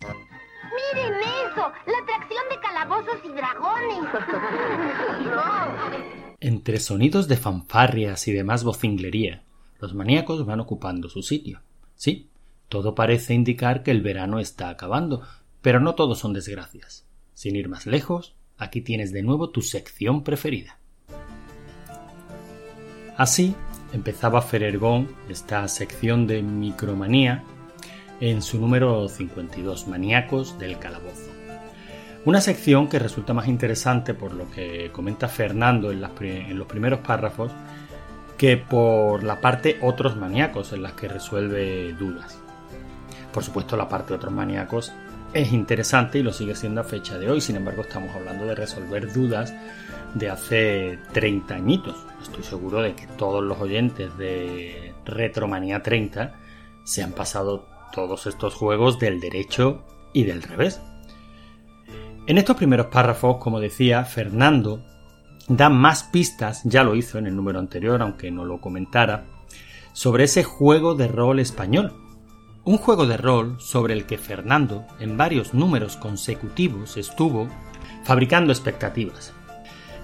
[0.00, 4.08] ¡Miren ¡La atracción de calabozos y dragones!
[6.40, 9.44] Entre sonidos de fanfarrias y demás vocinglería,
[9.78, 11.62] los maníacos van ocupando su sitio.
[11.94, 12.28] Sí,
[12.68, 15.22] todo parece indicar que el verano está acabando,
[15.62, 17.06] pero no todo son desgracias.
[17.34, 20.78] Sin ir más lejos, aquí tienes de nuevo tu sección preferida.
[23.16, 23.54] Así
[23.92, 27.44] empezaba Ferergón esta sección de micromanía
[28.20, 31.33] en su número 52, Maníacos del Calabozo.
[32.26, 37.52] Una sección que resulta más interesante por lo que comenta Fernando en, los primeros párrafos
[38.38, 42.38] que por la parte otros maníacos en las que resuelve dudas.
[43.30, 44.90] Por supuesto la parte otros maníacos
[45.34, 48.54] es interesante y lo sigue siendo a fecha de hoy, sin embargo estamos hablando de
[48.54, 49.52] resolver dudas
[50.14, 52.06] de hace 30 añitos.
[52.22, 56.34] Estoy seguro de que todos los oyentes de Retromanía 30
[56.84, 60.80] se han pasado todos estos juegos del derecho y del revés.
[62.26, 64.82] En estos primeros párrafos, como decía, Fernando
[65.46, 69.26] da más pistas, ya lo hizo en el número anterior, aunque no lo comentara,
[69.92, 71.92] sobre ese juego de rol español.
[72.64, 77.46] Un juego de rol sobre el que Fernando, en varios números consecutivos, estuvo
[78.04, 79.34] fabricando expectativas.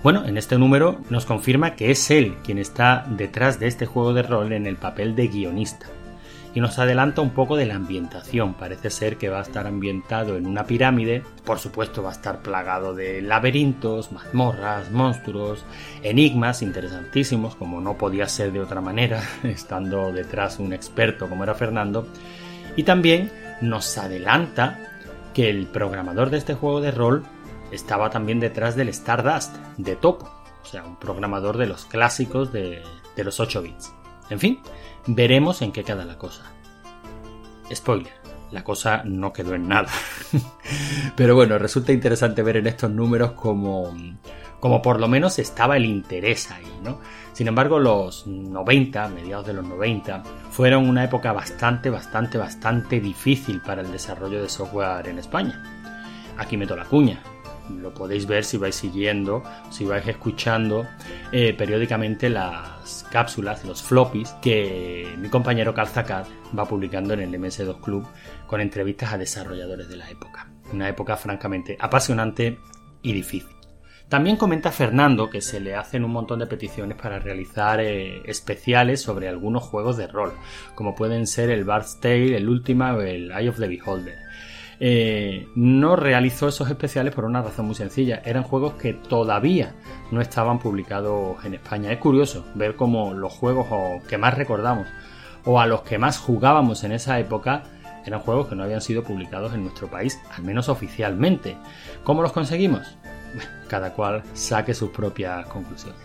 [0.02, 4.12] Bueno, en este número nos confirma que es él quien está detrás de este juego
[4.12, 5.86] de rol en el papel de guionista
[6.55, 8.55] y nos adelanta un poco de la ambientación.
[8.55, 12.42] Parece ser que va a estar ambientado en una pirámide, por supuesto va a estar
[12.42, 15.64] plagado de laberintos, mazmorras, monstruos,
[16.03, 21.55] enigmas interesantísimos, como no podía ser de otra manera, estando detrás un experto como era
[21.55, 22.07] Fernando,
[22.76, 23.30] y también
[23.61, 24.78] nos adelanta
[25.34, 27.24] que el programador de este juego de rol
[27.70, 30.28] estaba también detrás del Stardust de Topo,
[30.62, 32.82] o sea, un programador de los clásicos de,
[33.16, 33.92] los 8 bits.
[34.31, 34.61] En fin,
[35.07, 36.43] Veremos en qué queda la cosa.
[37.72, 38.12] Spoiler,
[38.51, 39.89] la cosa no quedó en nada.
[41.16, 43.95] Pero bueno, resulta interesante ver en estos números como,
[44.61, 47.01] como por lo menos estaba el interés ahí, ¿no?
[47.33, 53.62] Sin embargo, los 90, mediados de los 90, fueron una época bastante, bastante, bastante difícil
[53.62, 55.62] para el desarrollo de software en España.
[56.37, 57.22] Aquí meto la cuña
[57.78, 60.86] lo podéis ver si vais siguiendo, si vais escuchando
[61.32, 66.26] eh, periódicamente las cápsulas, los floppies que mi compañero Calzacat
[66.58, 68.06] va publicando en el MS2 Club
[68.46, 70.50] con entrevistas a desarrolladores de la época.
[70.72, 72.58] Una época francamente apasionante
[73.02, 73.56] y difícil.
[74.08, 79.00] También comenta Fernando que se le hacen un montón de peticiones para realizar eh, especiales
[79.00, 80.32] sobre algunos juegos de rol,
[80.74, 84.30] como pueden ser el Bard's Tale, el Ultima o el Eye of the Beholder
[84.83, 88.22] eh, no realizó esos especiales por una razón muy sencilla.
[88.24, 89.74] Eran juegos que todavía
[90.11, 91.93] no estaban publicados en España.
[91.93, 93.68] Es curioso ver cómo los juegos
[94.09, 94.89] que más recordamos
[95.45, 97.62] o a los que más jugábamos en esa época
[98.07, 101.57] eran juegos que no habían sido publicados en nuestro país, al menos oficialmente.
[102.03, 102.97] ¿Cómo los conseguimos?
[103.68, 106.01] Cada cual saque sus propias conclusiones.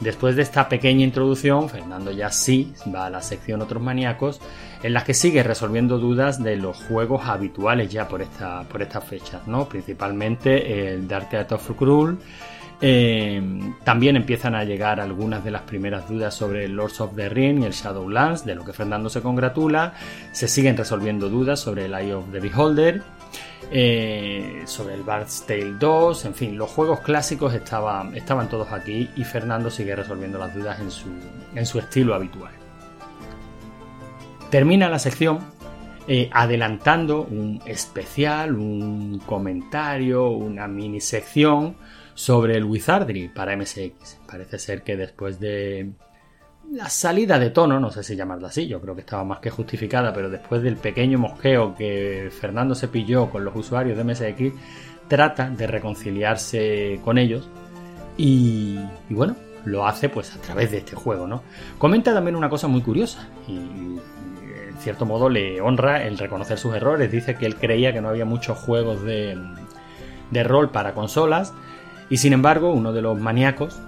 [0.00, 4.40] Después de esta pequeña introducción, Fernando ya sí va a la sección Otros maníacos,
[4.86, 9.04] en la que sigue resolviendo dudas de los juegos habituales ya por, esta, por estas
[9.04, 9.68] fechas, ¿no?
[9.68, 12.18] principalmente el Dark Art of Cruel.
[12.80, 13.42] Eh,
[13.84, 17.66] también empiezan a llegar algunas de las primeras dudas sobre Lords of the Ring y
[17.66, 19.94] el Shadowlands, de lo que Fernando se congratula.
[20.32, 23.02] Se siguen resolviendo dudas sobre el Eye of the Beholder
[23.70, 29.10] eh, sobre el Bard's Tale 2, en fin, los juegos clásicos estaban, estaban todos aquí
[29.16, 31.08] y Fernando sigue resolviendo las dudas en su,
[31.54, 32.65] en su estilo habitual.
[34.56, 35.40] Termina la sección
[36.08, 41.76] eh, adelantando un especial, un comentario, una mini sección
[42.14, 44.20] sobre el Wizardry para MSX.
[44.26, 45.90] Parece ser que después de
[46.72, 49.50] la salida de tono, no sé si llamarla así, yo creo que estaba más que
[49.50, 54.58] justificada, pero después del pequeño mosqueo que Fernando se pilló con los usuarios de MSX,
[55.06, 57.46] trata de reconciliarse con ellos
[58.16, 58.78] y,
[59.10, 59.36] bueno,
[59.66, 61.42] lo hace pues a través de este juego, ¿no?
[61.76, 63.98] Comenta también una cosa muy curiosa y,
[64.78, 67.10] cierto modo le honra el reconocer sus errores.
[67.10, 69.38] Dice que él creía que no había muchos juegos de,
[70.30, 71.52] de rol para consolas
[72.08, 73.80] y sin embargo uno de los maníacos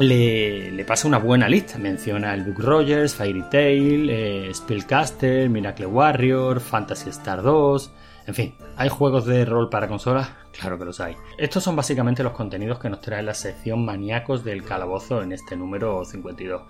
[0.00, 1.78] le, pasa una buena lista.
[1.78, 7.92] Menciona el Book Rogers, Fairy Tail, eh, Spellcaster, Miracle Warrior, Fantasy Star 2.
[8.26, 10.30] En fin, ¿hay juegos de rol para consolas?
[10.52, 11.16] Claro que los hay.
[11.38, 15.56] Estos son básicamente los contenidos que nos trae la sección maníacos del calabozo en este
[15.56, 16.62] número 52.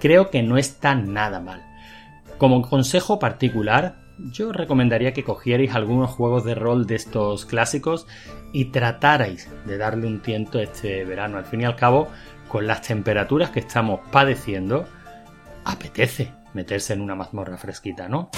[0.00, 1.64] Creo que no está nada mal.
[2.38, 8.06] Como consejo particular, yo recomendaría que cogierais algunos juegos de rol de estos clásicos
[8.52, 11.38] y tratarais de darle un tiento este verano.
[11.38, 12.08] Al fin y al cabo,
[12.48, 14.86] con las temperaturas que estamos padeciendo,
[15.64, 18.30] apetece meterse en una mazmorra fresquita, ¿no?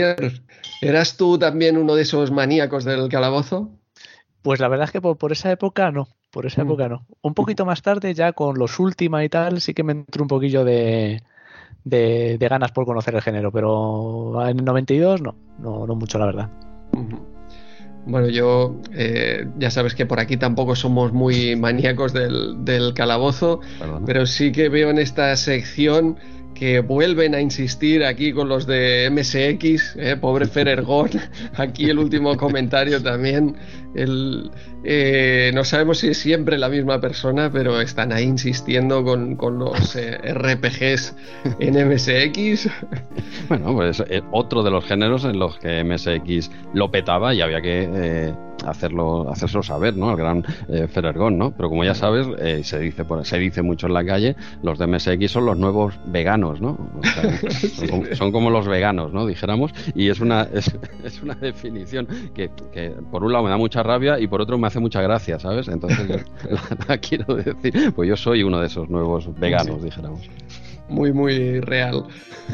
[0.00, 0.42] Javier,
[0.80, 3.70] ¿eras tú también uno de esos maníacos del calabozo?
[4.42, 6.66] Pues la verdad es que por, esa época no, por esa mm.
[6.66, 7.06] época no.
[7.22, 10.28] Un poquito más tarde, ya con los últimos y tal, sí que me entró un
[10.28, 11.22] poquillo de,
[11.84, 16.50] ganas por conocer el género, pero en el 92 no, no, no mucho la verdad.
[18.06, 23.60] Bueno, yo eh, ya sabes que por aquí tampoco somos muy maníacos del, del calabozo,
[24.06, 26.16] pero sí que veo en esta sección
[26.58, 31.10] que vuelven a insistir aquí con los de MSX, eh, pobre Ferergón,
[31.56, 33.56] aquí el último comentario también,
[33.94, 39.94] eh, no sabemos si es siempre la misma persona, pero están ahí insistiendo con, los
[39.94, 41.14] eh, RPGs
[41.60, 42.68] en MSX.
[43.48, 44.02] Bueno, pues
[44.32, 48.32] otro de los géneros en los que MSX lo petaba y había que
[48.66, 50.10] hacerlo, hacérselo saber, ¿no?
[50.10, 51.52] Al gran eh, Ferergón, ¿no?
[51.52, 54.86] Pero como ya sabes, eh, se dice se dice mucho en la calle, los de
[54.86, 56.78] MSX son los nuevos veganos, ¿no?
[58.14, 59.26] son, como, los veganos, ¿no?
[59.26, 60.42] Dijéramos, y es una,
[61.04, 62.50] es, una definición que,
[63.10, 65.68] por un lado me da mucha rabia y por otro me hace mucha gracia, ¿sabes?
[65.68, 66.24] Entonces
[66.88, 70.28] la, quiero decir, pues yo soy uno de esos nuevos veganos, dijéramos
[70.88, 72.04] muy, muy real.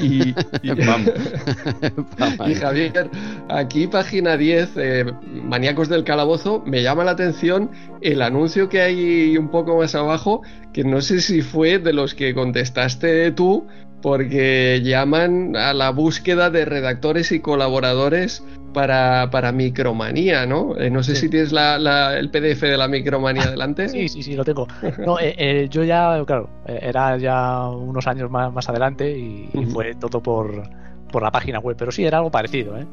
[0.01, 0.35] Y,
[2.61, 3.11] Javier,
[3.49, 7.70] aquí página 10, eh, Maníacos del Calabozo, me llama la atención
[8.01, 12.14] el anuncio que hay un poco más abajo, que no sé si fue de los
[12.14, 13.66] que contestaste tú,
[14.05, 18.45] porque llaman a la búsqueda de redactores y colaboradores
[18.75, 20.77] para, para Micromanía, ¿no?
[20.77, 23.89] Eh, no sé si tienes la, el PDF de la Micromanía delante.
[23.89, 24.69] Sí, sí, sí, lo tengo.
[25.07, 29.95] No, eh, eh, yo ya, claro, era ya unos años más, más adelante y, fue
[29.95, 30.69] todo por,
[31.11, 32.87] por la página web, pero sí, era algo parecido, ¿eh?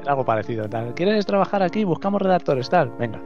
[0.00, 0.64] Era algo parecido.
[0.96, 1.84] ¿Quieres trabajar aquí?
[1.84, 3.20] Buscamos redactores, tal, venga.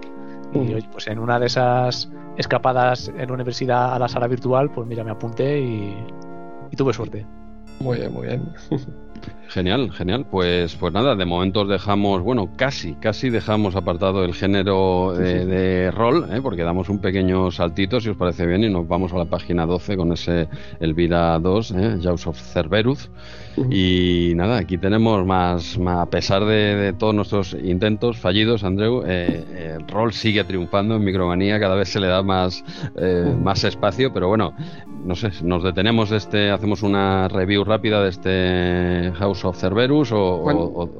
[0.52, 5.04] Y pues en una de esas escapadas en universidad a la sala virtual, pues mira,
[5.04, 5.96] me apunté y,
[6.70, 7.26] y tuve suerte.
[7.80, 8.52] Muy bien, muy bien.
[9.48, 10.26] Genial, genial.
[10.30, 16.28] Pues, pues nada, de momento dejamos, bueno, casi, casi dejamos apartado el género de, rol,
[16.32, 16.40] ¿eh?
[16.42, 19.66] porque damos un pequeño saltito, si os parece bien, y nos vamos a la página
[19.66, 20.48] 12 con ese
[20.80, 21.98] Elvira 2, ¿eh?
[22.02, 23.10] Jaws of Cerberus.
[23.70, 29.88] Y nada, aquí tenemos más, a pesar de, todos nuestros intentos fallidos, Andreu, eh, el
[29.88, 32.62] rol sigue triunfando en Micromanía, cada vez se le da más,
[32.96, 34.54] eh, más espacio, pero bueno,
[35.06, 40.42] no sé, nos detenemos este, hacemos una review rápida de este House of Cerberus o,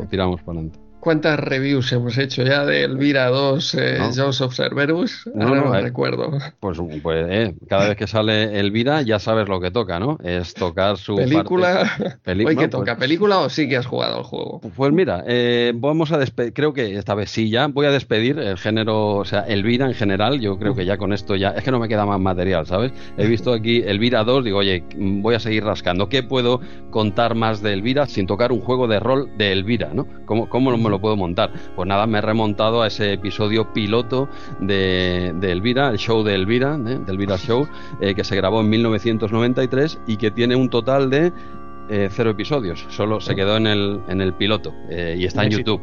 [0.01, 0.86] o tiramos para adelante.
[1.07, 4.01] ¿Cuántas reviews hemos hecho ya de Elvira 2, eh,
[4.41, 5.31] of Cerberus?
[5.37, 6.37] No, no, eh, recuerdo.
[6.59, 10.19] Pues, pues eh, cada vez que sale Elvira ya sabes lo que toca, ¿no?
[10.25, 12.19] Es tocar su película.
[12.25, 12.57] Parte...
[12.57, 12.97] ¿qué toca?
[12.97, 14.61] Pues ¿Película o sí que has jugado al juego?
[14.75, 18.41] Pues mira, eh, vamos a despedir, creo que esta vez sí ya, voy a despedir
[18.41, 21.63] el género, o sea, Elvira en general, yo creo que ya con esto ya, es
[21.63, 22.91] que no me queda más material, ¿sabes?
[23.17, 26.09] He visto aquí Elvira 2, digo, oye, voy a seguir rascando.
[26.09, 30.09] ¿Qué puedo contar más de Elvira sin tocar un juego de rol de Elvira, ¿no?
[30.25, 31.51] ¿Cómo, cómo me lo puedo montar?
[31.75, 34.29] Pues nada, me he remontado a ese episodio piloto
[34.61, 36.99] de, Elvira, el show de Elvira, ¿eh?
[37.05, 37.67] de Elvira Show,
[38.01, 41.33] eh, que se grabó en 1993 y que tiene un total de
[41.89, 42.87] eh, cero episodios.
[42.91, 45.81] Solo se quedó en el, en el piloto y está en YouTube.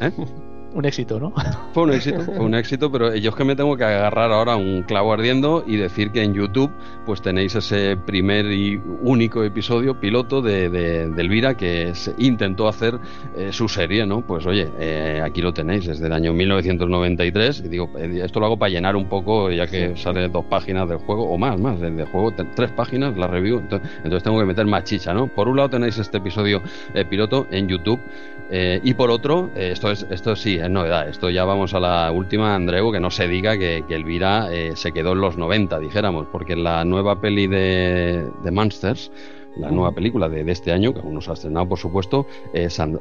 [0.74, 1.32] un éxito, ¿no?
[1.72, 4.56] Fue un éxito, fue un éxito, pero yo es que me tengo que agarrar ahora
[4.56, 6.70] un clavo ardiendo y decir que en YouTube
[7.04, 12.98] pues tenéis ese primer y único episodio piloto de, de, Elvira que se intentó hacer
[13.36, 14.20] eh, su serie, ¿no?
[14.20, 18.46] Pues oye, eh, aquí lo tenéis, desde el año 1993, y digo, eh, esto lo
[18.46, 21.80] hago para llenar un poco, ya que sale dos páginas del juego, o más, más,
[21.80, 25.26] del juego, tres páginas, la review, entonces, entonces, tengo que meter más chicha, ¿no?
[25.28, 26.62] Por un lado tenéis este episodio
[27.08, 28.00] piloto en YouTube,
[28.50, 31.08] eh, y por otro, eh, esto es esto sí es novedad.
[31.08, 34.72] Esto ya vamos a la última, Andreu, que no se diga que, que Elvira eh,
[34.74, 39.10] se quedó en los 90, dijéramos, porque la nueva peli de, de Monsters,
[39.56, 42.26] la nueva película de, de, este año, que aún no se ha estrenado, por supuesto,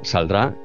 [0.04, 0.56] saldrá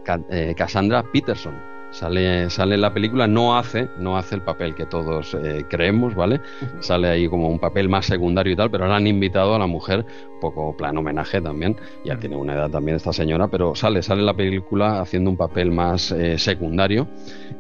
[0.55, 5.35] Cassandra Peterson Sale, sale en la película, no hace, no hace el papel que todos
[5.35, 6.41] eh, creemos, ¿vale?
[6.81, 9.67] Sale ahí como un papel más secundario y tal, pero ahora han invitado a la
[9.67, 10.05] mujer,
[10.41, 14.27] poco plan homenaje también, ya tiene una edad también esta señora, pero sale, sale en
[14.27, 17.09] la película haciendo un papel más eh, secundario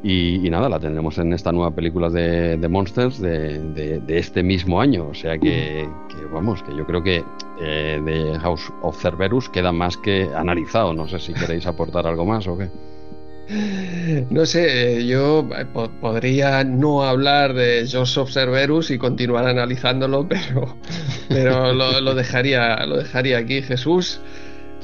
[0.02, 5.14] y, nada, la tendremos en esta nueva película de, Monsters de, este mismo año, o
[5.14, 5.88] sea que,
[6.32, 7.24] vamos, que yo creo que
[7.60, 12.26] eh, de House of Cerberus queda más que analizado, no sé si queréis aportar algo
[12.26, 12.68] más o qué.
[14.30, 15.66] No sé, yo eh,
[16.00, 20.76] podría no hablar de Joseph Cerberus y continuar analizándolo, pero,
[21.28, 24.20] pero lo, dejaría, lo dejaría aquí, Jesús.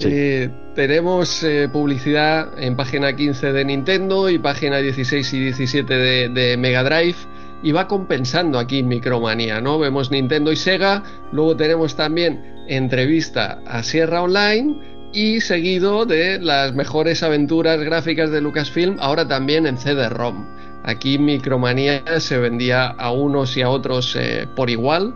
[0.00, 6.28] Eh, tenemos eh, publicidad en página 15 de Nintendo y página 16 y 17 de,
[6.30, 7.16] de Mega Drive
[7.62, 9.78] y va compensando aquí Micromanía, ¿no?
[9.78, 11.02] Vemos Nintendo y Sega,
[11.32, 18.40] luego tenemos también entrevista a Sierra Online y seguido de las mejores aventuras gráficas de
[18.40, 20.44] Lucasfilm, ahora también en CD-ROM.
[20.82, 25.14] Aquí Micromanía se vendía a unos y a otros eh, por igual.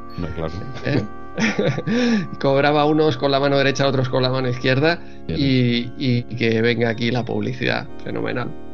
[0.87, 1.05] ¿Eh?
[2.41, 4.99] Cobraba unos con la mano derecha, otros con la mano izquierda.
[5.29, 7.87] Y, y que venga aquí la publicidad.
[8.03, 8.68] Fenomenal.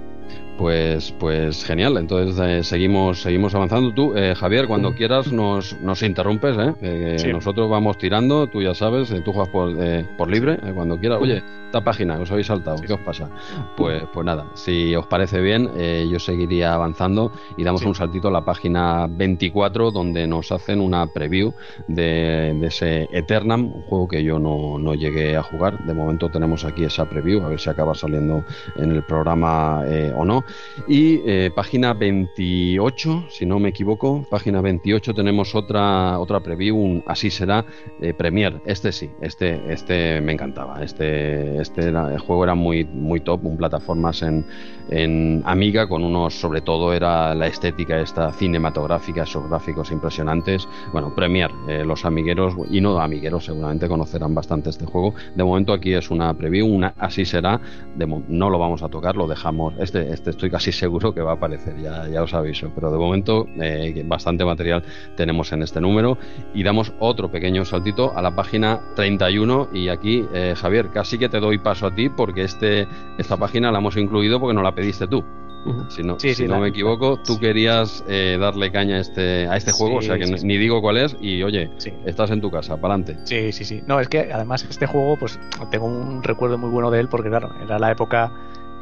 [0.58, 3.92] Pues, pues genial, entonces eh, seguimos, seguimos avanzando.
[3.92, 7.32] Tú, eh, Javier, cuando quieras nos, nos interrumpes, ¿eh?
[7.32, 9.74] nosotros vamos tirando, tú ya sabes, tú juegas por,
[10.16, 11.18] por libre, cuando quieras.
[11.20, 11.42] Oye,
[11.74, 13.28] esta página, os habéis saltado, ¿qué os pasa?
[13.76, 15.68] Pues, pues nada, si os parece bien,
[16.08, 21.04] yo seguiría avanzando y damos un saltito a la página 24, donde nos hacen una
[21.08, 21.52] preview
[21.88, 25.84] de, de ese Eternam, un juego que yo no, no, llegué a jugar.
[25.84, 28.44] De momento tenemos aquí esa preview, a ver si acaba saliendo
[28.76, 29.82] en el programa
[30.14, 30.44] o no.
[30.86, 37.02] Y eh, página 28, si no me equivoco, página 28 tenemos otra otra preview, un
[37.06, 37.64] así será
[38.00, 38.60] eh, Premier.
[38.64, 40.80] Este sí, este este me encantaba.
[40.84, 44.44] Este este el juego era muy muy top, un plataformas en
[44.90, 50.68] en Amiga con unos, sobre todo era la estética esta cinematográfica, esos gráficos impresionantes.
[50.92, 55.14] Bueno, Premier, eh, los amigueros y no amigueros seguramente conocerán bastante este juego.
[55.34, 57.60] De momento aquí es una preview, una así será.
[58.28, 59.74] no lo vamos a tocar, lo dejamos.
[59.78, 62.70] Este, este estoy casi seguro que va a aparecer, ya, ya os aviso.
[62.74, 64.82] Pero de momento eh, bastante material
[65.16, 66.18] tenemos en este número
[66.54, 71.28] y damos otro pequeño saltito a la página 31 y aquí eh, Javier, casi que
[71.28, 72.86] te doy paso a ti porque este,
[73.18, 75.24] esta página la hemos incluido porque no la pediste tú.
[75.88, 79.72] Si no, si no me equivoco, tú querías eh, darle caña a este, a este
[79.72, 81.70] juego, o sea que ni digo cuál es y oye,
[82.04, 83.16] estás en tu casa, para adelante.
[83.24, 83.82] Sí, sí, sí.
[83.86, 85.40] No, es que además este juego, pues
[85.70, 88.30] tengo un recuerdo muy bueno de él porque claro, era la época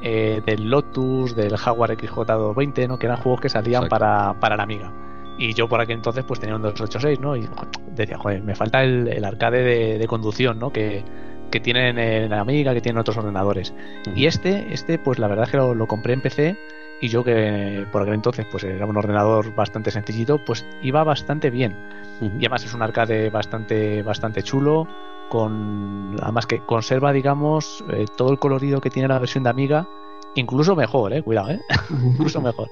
[0.03, 2.99] eh, del Lotus, del Jaguar XJ220, ¿no?
[2.99, 4.93] que eran juegos que salían para, para la Amiga.
[5.39, 7.37] Y yo por aquel entonces pues tenía un 286, ¿no?
[7.37, 7.49] Y
[7.95, 10.71] decía, joder, me falta el, arcade de, conducción, ¿no?
[10.71, 11.05] Que,
[11.53, 13.73] que tienen en Amiga, que tienen otros ordenadores.
[14.17, 16.57] Y este, este, pues la verdad es que lo, lo, compré en PC
[17.01, 21.51] y yo que por aquel entonces pues era un ordenador bastante sencillito, pues iba bastante
[21.51, 21.77] bien.
[22.21, 24.87] Y además es un arcade bastante, bastante chulo,
[25.29, 29.89] con además que conserva, digamos, eh, todo el colorido que tiene la versión de Amiga,
[30.35, 31.61] incluso mejor, eh, cuidado, eh,
[32.05, 32.71] incluso mejor.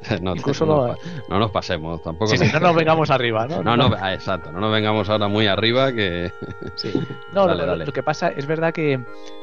[0.20, 0.94] No, Incluso no,
[1.28, 2.36] no, nos pasemos, tampoco.
[2.36, 3.62] Sí, no nos vengamos arriba, ¿no?
[3.62, 6.32] No, no, ah, exacto, no nos vengamos ahora muy arriba que.
[6.76, 6.92] Sí.
[7.32, 7.86] No, dale, lo, dale.
[7.86, 8.98] lo, que pasa es verdad que,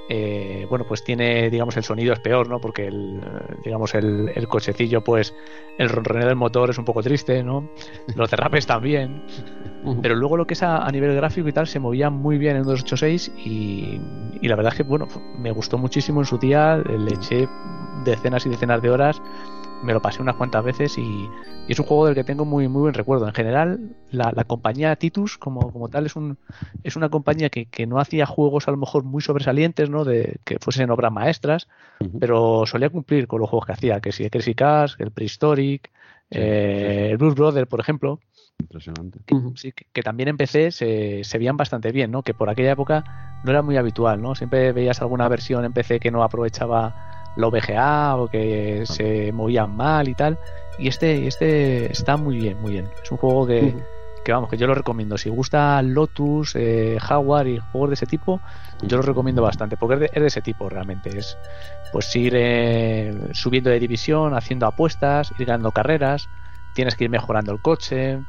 [0.10, 2.60] eh, bueno, pues tiene, digamos, el sonido es peor, ¿no?
[2.60, 3.22] Porque el,
[3.64, 5.36] digamos, el, el cochecillo, pues,
[5.78, 7.70] el ronroneo del motor es un poco triste, ¿no?
[8.16, 9.24] Los derrapes también.
[10.02, 12.56] Pero luego lo que es a, a, nivel gráfico y tal se movía muy bien
[12.56, 14.02] en 286 y,
[14.42, 15.08] y la verdad es que, bueno,
[15.38, 17.48] me gustó muchísimo en su día, le eché
[18.04, 19.22] decenas y decenas de horas
[19.84, 21.30] me lo pasé unas cuantas veces y, y,
[21.72, 23.28] es un juego del que tengo muy muy buen recuerdo.
[23.28, 26.38] En general, la, la compañía Titus como, como tal es un
[26.84, 30.06] es una compañía que, que, no hacía juegos a lo mejor muy sobresalientes, ¿no?
[30.06, 31.68] De que fuesen obras maestras,
[32.00, 32.20] uh -huh.
[32.20, 35.90] pero solía cumplir con los juegos que hacía, que si el Crazy Cars, el Prehistoric,
[35.90, 37.12] sí, eh, sí.
[37.12, 38.20] el Blues Brother, por ejemplo.
[38.60, 39.20] Impresionante.
[39.26, 42.22] Que, sí, que, que, también en PC se, se veían bastante bien, ¿no?
[42.22, 44.36] Que por aquella época no era muy habitual, ¿no?
[44.36, 49.76] Siempre veías alguna versión en PC que no aprovechaba la VGA o que se movían
[49.76, 50.38] mal y tal.
[50.78, 52.90] Y este, este está muy bien, muy bien.
[53.02, 53.84] Es un juego que, uh -huh.
[54.24, 55.18] que vamos, que yo lo recomiendo.
[55.18, 58.42] Si gusta Lotus, eh, Jaguar y juegos de ese tipo,
[58.82, 61.18] yo lo recomiendo bastante, porque es de, es de ese tipo realmente.
[61.18, 61.38] Es
[61.92, 66.28] pues ir eh, subiendo de división, haciendo apuestas, ir ganando carreras,
[66.74, 68.20] tienes que ir mejorando el coche.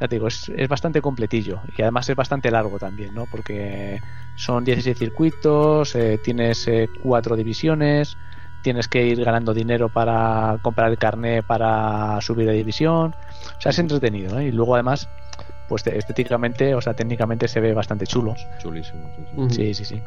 [0.00, 3.26] Ya te digo, es, es bastante completillo y además es bastante largo también, ¿no?
[3.30, 4.00] Porque
[4.36, 8.18] son 16 circuitos, eh, tienes eh, cuatro divisiones,
[8.64, 13.14] tienes que ir ganando dinero para comprar el carnet para subir de división.
[13.58, 14.46] O sea, es entretenido, ¿eh?
[14.46, 15.06] Y luego además,
[15.68, 18.34] pues estéticamente, o sea, técnicamente se ve bastante chulo.
[18.58, 19.10] Chulísimo,
[19.50, 19.84] sí, sí, sí.
[19.84, 20.02] sí.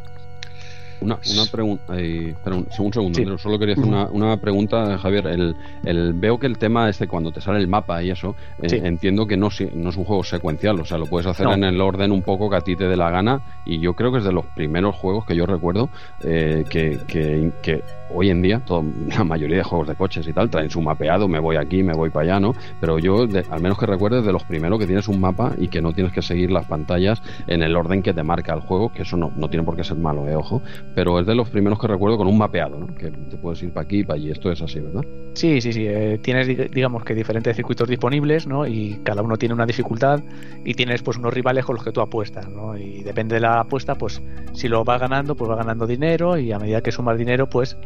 [0.99, 3.25] Una, una pregunta, eh, un, un, segundo, sí.
[3.37, 5.27] solo quería hacer una, una, pregunta, Javier.
[5.27, 8.69] El, el, veo que el tema este, cuando te sale el mapa y eso, eh,
[8.69, 8.79] sí.
[8.83, 11.53] entiendo que no, no es un juego secuencial, o sea, lo puedes hacer no.
[11.53, 14.11] en el orden un poco que a ti te dé la gana, y yo creo
[14.11, 15.89] que es de los primeros juegos que yo recuerdo
[16.23, 20.33] eh, que, que, que, hoy en día, todo, la mayoría de juegos de coches y
[20.33, 22.55] tal, traen su mapeado, me voy aquí, me voy para allá, ¿no?
[22.79, 25.67] Pero yo, de, al menos que recuerdes, de los primeros que tienes un mapa y
[25.67, 28.91] que no tienes que seguir las pantallas en el orden que te marca el juego,
[28.91, 30.61] que eso no, no tiene por qué ser malo, eh, ojo,
[30.95, 32.87] pero es de los primeros que recuerdo con un mapeado, ¿no?
[32.95, 35.03] Que te puedes ir para aquí, para allí, esto es así, ¿verdad?
[35.33, 35.85] Sí, sí, sí.
[35.87, 38.65] Eh, tienes, digamos que diferentes circuitos disponibles, ¿no?
[38.65, 40.21] Y cada uno tiene una dificultad
[40.65, 42.77] y tienes pues unos rivales con los que tú apuestas, ¿no?
[42.77, 44.21] Y depende de la apuesta, pues
[44.53, 47.77] si lo vas ganando, pues vas ganando dinero y a medida que sumas dinero, pues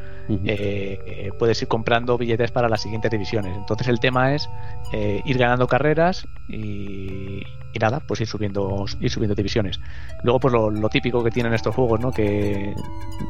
[0.46, 3.56] eh, puedes ir comprando billetes para las siguientes divisiones.
[3.58, 4.48] Entonces el tema es
[4.94, 7.42] eh, ir ganando carreras y,
[7.74, 9.80] y, nada, pues ir subiendo, ir subiendo divisiones.
[10.24, 12.12] Luego, pues lo, lo típico que tienen estos juegos, ¿no?
[12.12, 12.74] Que,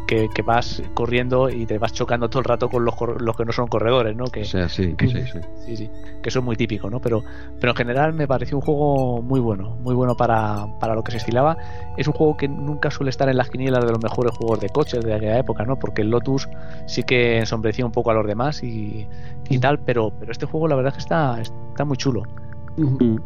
[0.07, 3.45] que, que, vas corriendo y te vas chocando todo el rato con los, los que
[3.45, 4.25] no son corredores, ¿no?
[4.25, 5.39] Que, o sea, sí, que, sí, sí.
[5.65, 5.89] sí, sí,
[6.21, 6.99] que eso es muy típico, ¿no?
[6.99, 7.23] Pero,
[7.59, 11.11] pero en general me pareció un juego muy bueno, muy bueno para, para lo que
[11.11, 11.57] se estilaba.
[11.97, 14.69] Es un juego que nunca suele estar en las quinielas de los mejores juegos de
[14.69, 15.77] coches de aquella época, ¿no?
[15.77, 16.47] Porque el Lotus
[16.87, 19.07] sí que ensombrecía un poco a los demás y,
[19.49, 22.23] y tal, pero, pero este juego la verdad es que está, está muy chulo.
[22.77, 23.21] Uh -huh.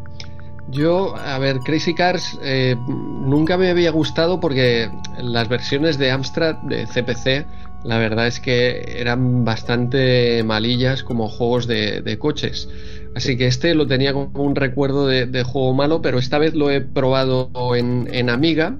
[0.68, 4.90] Yo, a ver, Crazy Cars eh, nunca me había gustado porque
[5.20, 7.46] las versiones de Amstrad, de CPC,
[7.84, 12.68] la verdad es que eran bastante malillas como juegos de, de coches.
[13.14, 16.54] Así que este lo tenía como un recuerdo de, de juego malo, pero esta vez
[16.54, 18.76] lo he probado en, en Amiga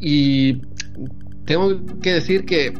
[0.00, 0.62] y
[1.44, 2.72] tengo que decir que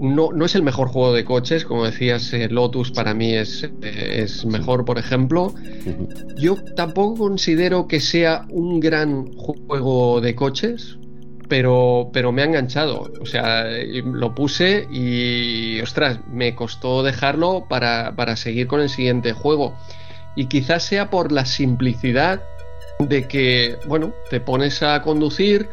[0.00, 3.64] no, no, es el mejor juego de coches, como decías, eh, Lotus para mí es,
[3.82, 5.54] eh, es, mejor, por ejemplo.
[6.36, 10.96] Yo tampoco considero que sea un gran juego de coches,
[11.48, 13.12] pero, pero me ha enganchado.
[13.20, 13.66] O sea,
[14.04, 19.76] lo puse y, ostras, me costó dejarlo para, para seguir con el siguiente juego.
[20.34, 22.42] Y quizás sea por la simplicidad
[23.00, 25.68] de que, bueno, te pones a conducir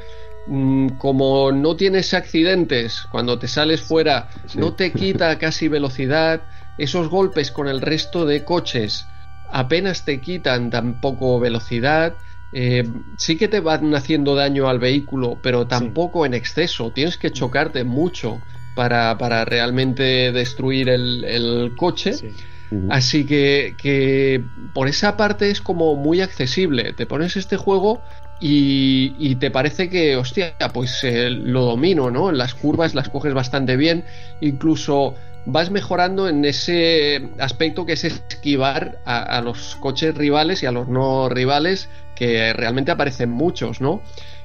[0.97, 4.59] como no tienes accidentes cuando te sales fuera, sí.
[4.59, 6.41] no te quita casi velocidad,
[6.77, 9.05] esos golpes con el resto de coches
[9.49, 12.15] apenas te quitan tampoco velocidad,
[12.53, 12.87] eh,
[13.17, 16.27] sí que te van haciendo daño al vehículo, pero tampoco sí.
[16.27, 18.41] en exceso, tienes que chocarte mucho
[18.75, 22.13] para, para realmente destruir el, el coche.
[22.13, 22.27] Sí.
[22.69, 22.87] Uh -huh.
[22.89, 24.43] Así que, que
[24.73, 26.93] por esa parte es como muy accesible.
[26.93, 28.01] Te pones este juego
[28.39, 32.31] y, te parece que, hostia, pues eh, lo domino, ¿no?
[32.31, 34.03] Las curvas las coges bastante bien,
[34.41, 35.15] incluso
[35.45, 40.87] vas mejorando en ese aspecto que es esquivar a, los coches rivales y a los
[40.87, 44.01] no rivales, que realmente aparecen muchos, ¿no?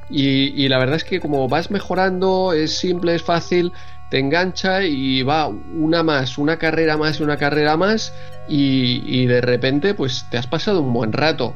[0.09, 3.73] y, la verdad es que como vas mejorando, es simple, es fácil,
[4.11, 8.13] te engancha y va una más, una carrera más y una carrera más
[8.47, 11.55] y de repente pues te has pasado un buen rato.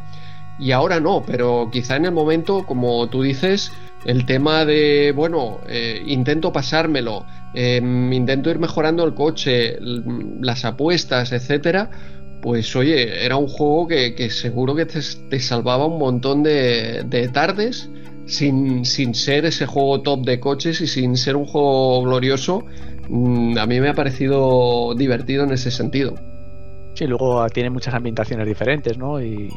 [0.59, 3.73] Y ahora no, pero quizá en el momento, como tú dices,
[4.07, 9.79] el tema de, bueno, eh, intento pasármelo, em, intento ir mejorando el coche,
[10.41, 11.91] las apuestas, etcétera,
[12.41, 17.91] pues oye, era un juego que, seguro que te, salvaba un montón de, tardes
[18.27, 22.65] sin, sin, ser ese juego top de coches y sin ser un juego glorioso.
[23.09, 26.15] Mm, a mí me ha parecido divertido en ese sentido.
[26.97, 29.21] Sí, luego tiene muchas ambientaciones diferentes, ¿no?
[29.21, 29.55] Y,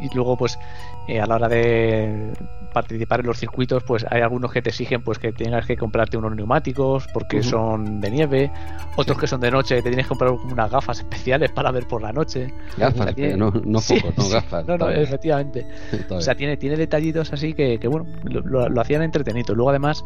[0.00, 0.58] y luego, pues,
[1.06, 2.32] eh, a la hora de
[2.78, 6.16] participar en los circuitos, pues hay algunos que te exigen pues que tengas que comprarte
[6.16, 8.52] unos neumáticos porque son de nieve,
[8.96, 12.00] otros que son de noche, te tienes que comprar unas gafas especiales para ver por
[12.00, 12.54] la noche.
[12.76, 14.64] Gafas, no, no focos, no gafas.
[14.66, 15.66] No, no, efectivamente.
[16.08, 19.54] o sea, tiene, tiene detallitos así que, que bueno, lo, lo, hacían entretenido.
[19.54, 20.04] Luego además,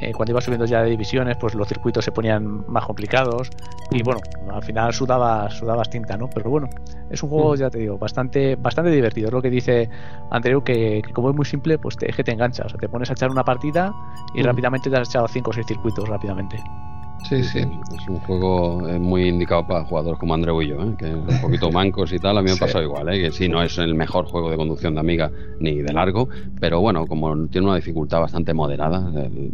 [0.00, 3.48] eh, cuando iba subiendo ya de divisiones, pues los circuitos se ponían más complicados
[3.90, 4.20] y bueno,
[4.52, 6.28] al final sudabas, sudabas tinta, ¿no?
[6.28, 6.68] Pero bueno,
[7.10, 9.28] es un juego, ya te digo, bastante, bastante divertido.
[9.28, 9.88] Es lo que dice
[10.30, 12.64] Andreu, que, como es muy simple, pues te, que te engancha.
[12.66, 13.92] O sea, te pones a echar una partida
[14.34, 16.62] y rápidamente te has echado 5 o 6 circuitos rápidamente.
[17.28, 17.58] Sí, sí.
[17.58, 20.94] Es un juego eh, muy indicado para jugadores como Andreu y yo, ¿eh?
[20.98, 22.36] que un poquito mancos y tal.
[22.36, 23.20] A mí me ha pasado igual, ¿eh?
[23.20, 25.30] que sí, no es el mejor juego de conducción de Amiga
[25.60, 26.28] ni de largo,
[26.60, 29.10] pero bueno, como tiene una dificultad bastante moderada,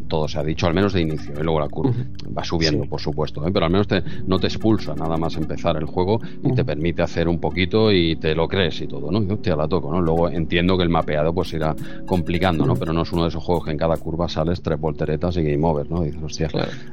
[0.08, 1.92] todo se ha dicho, al menos de inicio, y luego la curva
[2.36, 3.50] va subiendo, por supuesto, ¿eh?
[3.52, 7.02] pero al menos te, no te expulsa nada más empezar el juego y te permite
[7.02, 9.22] hacer un poquito y te lo crees y todo, ¿no?
[9.22, 10.00] Y hostia, la toco, ¿no?
[10.00, 11.76] Luego entiendo que el mapeado pues irá
[12.06, 12.74] complicando, ¿no?
[12.74, 15.42] Pero no es uno de esos juegos que en cada curva sales tres volteretas y
[15.42, 16.02] game over, ¿no?
[16.02, 16.48] dices, hostia,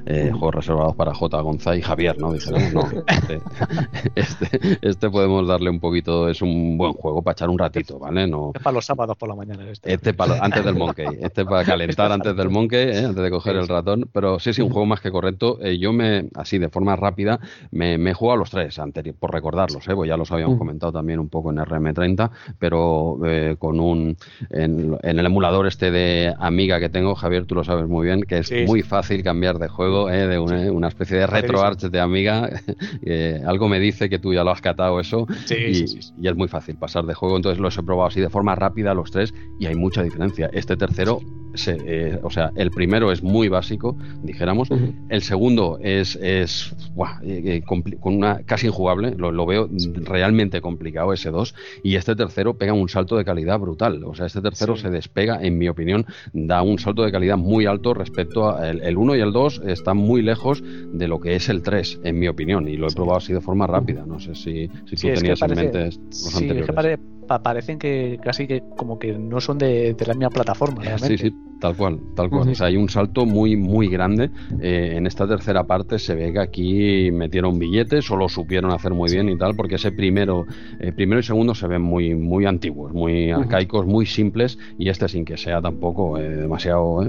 [0.05, 0.31] eh,
[0.65, 1.41] reservados para J.
[1.41, 2.33] González y Javier, ¿no?
[2.33, 3.41] Dijeron, no, este,
[4.15, 8.27] este, este, podemos darle un poquito, es un buen juego para echar un ratito, ¿vale?
[8.27, 9.69] No, es para los sábados por la mañana.
[9.69, 13.05] Este, este para, antes del Monkey, este para calentar antes del Monkey, ¿eh?
[13.05, 15.59] antes de coger el ratón, pero sí, sí, un juego más que correcto.
[15.61, 17.39] Eh, yo me, así de forma rápida,
[17.71, 19.93] me, me he jugado a los tres anteriores, por recordarlos, ¿eh?
[19.93, 24.17] pues ya los habíamos comentado también un poco en RM30, pero eh, con un,
[24.49, 28.39] en, el emulador este de Amiga que tengo, Javier, tú lo sabes muy bien, que
[28.39, 32.49] es muy fácil cambiar de juego, de una, una especie de RetroArch de amiga.
[33.45, 35.27] algo me dice que tú ya lo has catado eso.
[35.49, 37.35] y, es muy fácil pasar de juego.
[37.35, 40.49] Entonces los he probado así de forma rápida los tres y hay mucha diferencia.
[40.53, 41.19] Este tercero,
[41.67, 44.69] eh, o sea, el primero es muy básico, dijéramos.
[45.09, 46.75] El segundo es, es
[47.23, 47.83] eh, eh, con
[48.15, 49.15] una, casi injugable.
[49.15, 49.69] Lo, veo
[50.03, 51.55] realmente complicado ese dos.
[51.83, 54.03] Y este tercero pega un salto de calidad brutal.
[54.03, 57.65] O sea, este tercero se despega, en mi opinión, da un salto de calidad muy
[57.65, 60.63] alto respecto al el 1 y el 2 están muy lejos
[60.93, 63.41] de lo que es el 3, en mi opinión, y lo he probado así de
[63.41, 64.05] forma rápida.
[64.05, 68.99] No sé si, si tú tenías en mente los anteriores parecen que casi que como
[68.99, 70.97] que no son de, la misma plataforma.
[70.97, 71.35] Sí, sí,
[71.65, 72.49] tal cual, tal cual.
[72.49, 74.29] O sea, hay un salto muy, muy grande.
[74.61, 78.93] Eh, en esta tercera parte se ve que aquí metieron billetes o lo supieron hacer
[78.93, 80.45] muy bien y tal, porque ese primero,
[80.79, 85.07] eh, primero y segundo se ven muy, muy antiguos, muy arcaicos, muy simples, y este
[85.07, 86.99] sin que sea tampoco eh, demasiado,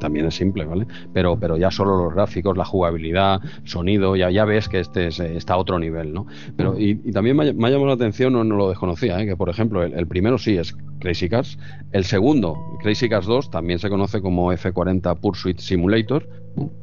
[0.00, 0.86] también es simple, ¿vale?
[1.14, 5.54] Pero, pero ya solo los gráficos, la jugabilidad, sonido, ya, ya ves que este está
[5.54, 6.26] a otro nivel, ¿no?
[6.56, 9.82] Pero, y, también me, ha, llamado la atención, no, no lo desconocía, que por ejemplo,
[9.82, 11.58] el, primero sí es Crazy Cars.
[11.92, 16.26] El segundo, Crazy Cars 2, también se conoce como F40 Pursuit Simulator.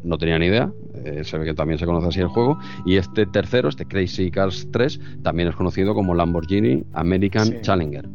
[0.04, 0.72] No tenía ni idea,
[1.04, 2.60] eh, se ve que también se conoce así el juego.
[2.86, 8.08] Y este tercero, este Crazy Cars 3, también es conocido como Lamborghini American Challenger.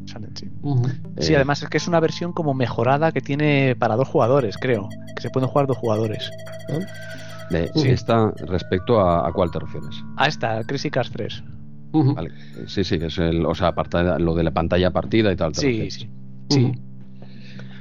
[1.18, 4.56] Sí, eh, además es que es una versión como mejorada que tiene para dos jugadores,
[4.58, 4.88] creo.
[5.16, 6.30] Que se pueden jugar dos jugadores.
[7.50, 10.04] De, esta respecto a, a, cuál te refieres?
[10.16, 11.42] A esta, Crazy Cars 3.
[12.66, 13.74] Sí, sí, es el, o sea,
[14.18, 15.54] lo de la pantalla partida y tal.
[15.54, 16.08] Sí, sí.
[16.50, 16.72] sí.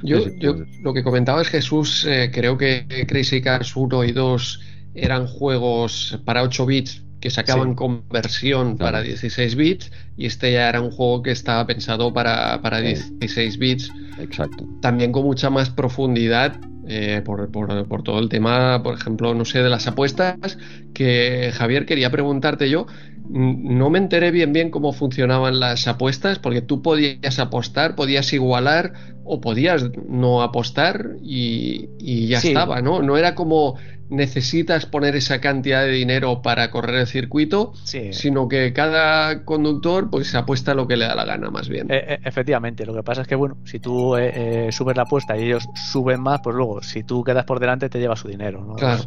[0.02, 4.12] Yo, yo pues lo que comentaba es Jesús, eh, creo que Crazy Cars 1 y
[4.12, 4.60] 2
[4.94, 10.80] eran juegos para 8 bits que sacaban conversión para 16 bits y este ya era
[10.80, 13.90] un juego que estaba pensado para, para 16 bits.
[14.20, 14.68] Exacto.
[14.80, 19.44] También con mucha más profundidad eh, por, por, por, todo el tema, por ejemplo, no
[19.44, 20.58] sé, de las apuestas,
[20.94, 22.86] que Javier quería preguntarte yo,
[23.28, 28.92] no me enteré bien bien cómo funcionaban las apuestas, porque tú podías apostar, podías igualar
[29.24, 31.88] o podías no apostar y,
[32.28, 33.02] ya estaba, ¿no?
[33.02, 33.76] No era como
[34.08, 40.34] necesitas poner esa cantidad de dinero para correr el circuito, sino que cada conductor pues
[40.34, 41.90] apuesta lo que le da la gana más bien.
[41.90, 45.02] E, e, efectivamente, lo que pasa es que bueno, si tú eh, eh, subes la
[45.02, 48.28] apuesta y ellos suben más, pues luego si tú quedas por delante te llevas su
[48.28, 48.74] dinero, ¿no?
[48.74, 49.04] Claro.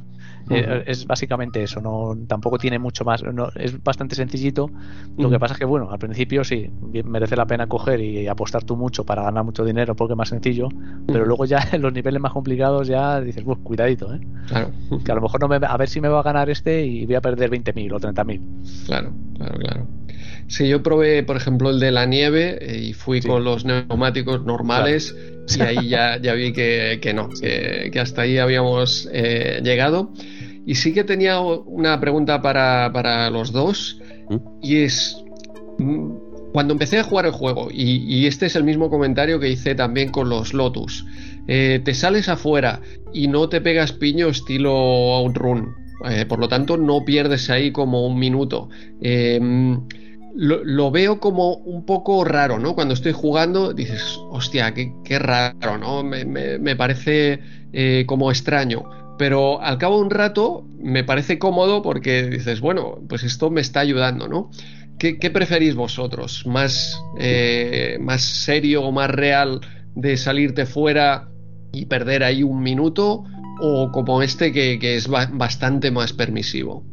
[0.49, 4.69] Eh, es básicamente eso, no tampoco tiene mucho más, no, es bastante sencillito.
[5.17, 6.69] Lo que pasa es que, bueno, al principio sí,
[7.03, 10.29] merece la pena coger y apostar tú mucho para ganar mucho dinero porque es más
[10.29, 10.69] sencillo,
[11.07, 14.19] pero luego ya en los niveles más complicados ya dices, pues cuidadito, ¿eh?
[14.47, 14.71] Claro.
[15.03, 17.05] Que a lo mejor no me, a ver si me va a ganar este y
[17.05, 18.85] voy a perder 20.000 o 30.000.
[18.85, 19.87] Claro, claro, claro.
[20.47, 24.43] Sí, yo probé, por ejemplo, el de la nieve eh, y fui con los neumáticos
[24.45, 25.15] normales
[25.57, 30.11] y ahí ya, ya vi que, que no, que, que, hasta ahí habíamos eh, llegado.
[30.65, 33.99] Y sí que tenía una pregunta para, para los dos
[34.29, 34.37] ¿Mm?
[34.61, 35.17] y es,
[35.79, 36.11] mm,
[36.53, 39.75] cuando empecé a jugar el juego, y, y, este es el mismo comentario que hice
[39.75, 41.05] también con los Lotus,
[41.47, 42.81] eh, te sales afuera
[43.13, 45.73] y no te pegas piño estilo Outrun,
[46.09, 48.69] eh, por lo tanto no pierdes ahí como un minuto.
[49.01, 49.39] Eh,
[50.35, 52.75] lo, veo como un poco raro, ¿no?
[52.75, 56.03] Cuando estoy jugando, dices, hostia, qué, raro, ¿no?
[56.03, 57.39] Me, parece
[57.73, 58.83] eh, como extraño.
[59.17, 63.61] Pero al cabo de un rato me parece cómodo porque dices, bueno, pues esto me
[63.61, 64.49] está ayudando, ¿no?
[64.97, 66.45] ¿Qué, preferís vosotros?
[66.45, 69.61] ¿Más, eh, ¿Más serio o más real
[69.95, 71.29] de salirte fuera
[71.71, 73.23] y perder ahí un minuto?
[73.61, 76.83] ¿O como este que, que es ba bastante más permisivo?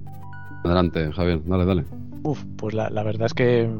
[0.64, 2.05] Adelante, Javier, dale, dale.
[2.26, 3.70] Uf, pues la, la verdad es que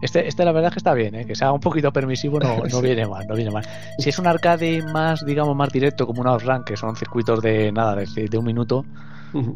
[0.00, 1.26] este, este la verdad es que está bien, ¿eh?
[1.26, 3.64] que sea un poquito permisivo no, no viene mal, no viene mal.
[3.98, 7.70] Si es un arcade más, digamos, más directo, como un outrun, que son circuitos de
[7.70, 8.84] nada, de, de un minuto,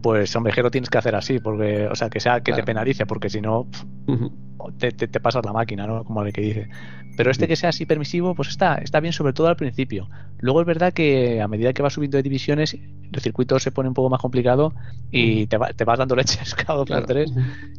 [0.03, 2.63] pues hombre, lo tienes que hacer así, porque, o sea, que sea que claro.
[2.63, 3.67] te penalice, porque si no,
[4.79, 6.05] te, te, te, pasas la máquina, ¿no?
[6.05, 6.69] Como el que dice.
[7.17, 10.09] Pero este que sea así permisivo, pues está, está bien, sobre todo al principio.
[10.41, 13.89] Luego es verdad que a medida que vas subiendo de divisiones, el circuito se pone
[13.89, 14.75] un poco más complicado
[15.11, 17.33] y te, va, te vas dando leches cada dos por tres.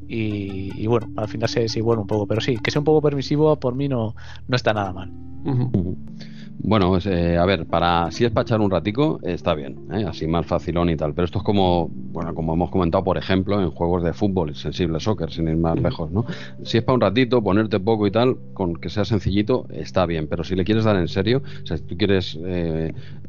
[0.07, 2.27] Y, y, bueno, al final se, se iguala un poco.
[2.27, 4.15] Pero sí, que sea un poco permisivo, por mí no,
[4.47, 5.11] no está nada mal.
[6.67, 10.03] Bueno, pues, eh, a ver, para si es para echar un ratico, está bien, ¿eh?
[10.07, 11.13] así más facilón y tal.
[11.13, 14.99] Pero esto es como, bueno, como hemos comentado, por ejemplo, en juegos de fútbol, sensible
[14.99, 16.25] soccer, sin ir más lejos, ¿no?
[16.63, 20.27] Si es para un ratito, ponerte poco y tal, con que sea sencillito, está bien.
[20.27, 22.35] Pero si le quieres dar en serio, o sea, si tú quieres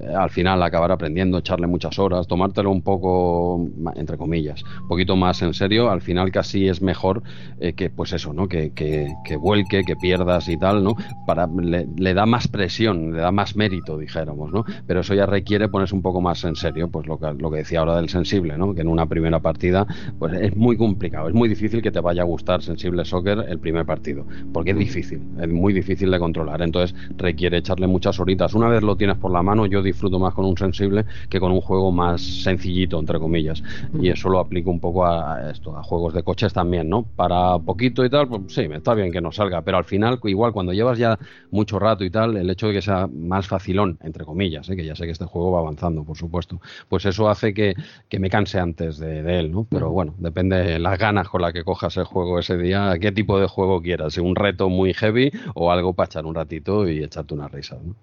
[0.00, 5.42] al final acabar aprendiendo, echarle muchas horas, tomártelo un poco, entre comillas, un poquito más
[5.42, 7.22] en serio, al final casi es mejor
[7.60, 8.48] eh, que, pues eso, ¿no?
[8.48, 10.96] Que, que, que, vuelque, que pierdas y tal, ¿no?
[11.26, 14.64] Para, le, le da más presión, le da más mérito, dijéramos, ¿no?
[14.86, 17.58] Pero eso ya requiere ponerse un poco más en serio, pues lo que, lo que
[17.58, 18.74] decía ahora del sensible, ¿no?
[18.74, 19.86] Que en una primera partida,
[20.18, 23.58] pues es muy complicado, es muy difícil que te vaya a gustar sensible soccer el
[23.58, 28.54] primer partido, porque es difícil, es muy difícil de controlar, entonces requiere echarle muchas horitas.
[28.54, 31.52] Una vez lo tienes por la mano, yo disfruto más con un sensible que con
[31.52, 33.62] un juego más sencillito, entre comillas,
[34.00, 37.04] y eso lo aplico un poco a, esto, a juegos de coches también, ¿no?
[37.04, 40.52] Para poquito y tal, pues sí, está bien que no salga, pero al final, igual
[40.52, 41.18] cuando llevas ya
[41.50, 44.76] mucho rato y tal, el hecho de que sea más facilón, entre comillas, ¿eh?
[44.76, 47.74] que ya sé que este juego va avanzando, por supuesto, pues eso hace que,
[48.08, 49.66] que me canse antes de, de, él, ¿no?
[49.70, 53.12] Pero bueno, depende de las ganas con las que cojas el juego ese día, qué
[53.12, 56.88] tipo de juego quieras, si un reto muy heavy o algo para echar un ratito
[56.88, 57.94] y echarte una risa, ¿no?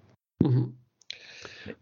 [0.47, 0.82] Uh -huh.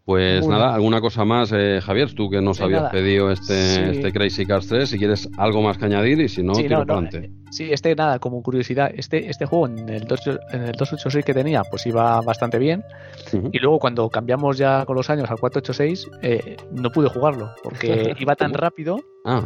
[0.04, 2.12] Pues nada, ¿alguna cosa más, eh, Javier?
[2.14, 2.92] Tú que nos sí, habías nada.
[2.92, 3.80] pedido este, sí.
[3.98, 6.84] este Crazy Cars 3, si quieres algo más que añadir y si no, sí, tiro
[6.84, 10.20] no, no, eh, Sí, este nada, como curiosidad, este, este juego en el, 2,
[10.52, 12.82] en el 286 que tenía, pues iba bastante bien.
[13.32, 13.50] Uh -huh.
[13.52, 18.14] Y luego cuando cambiamos ya con los años al 486, eh, no pude jugarlo, porque
[18.18, 19.44] iba tan rápido Ah.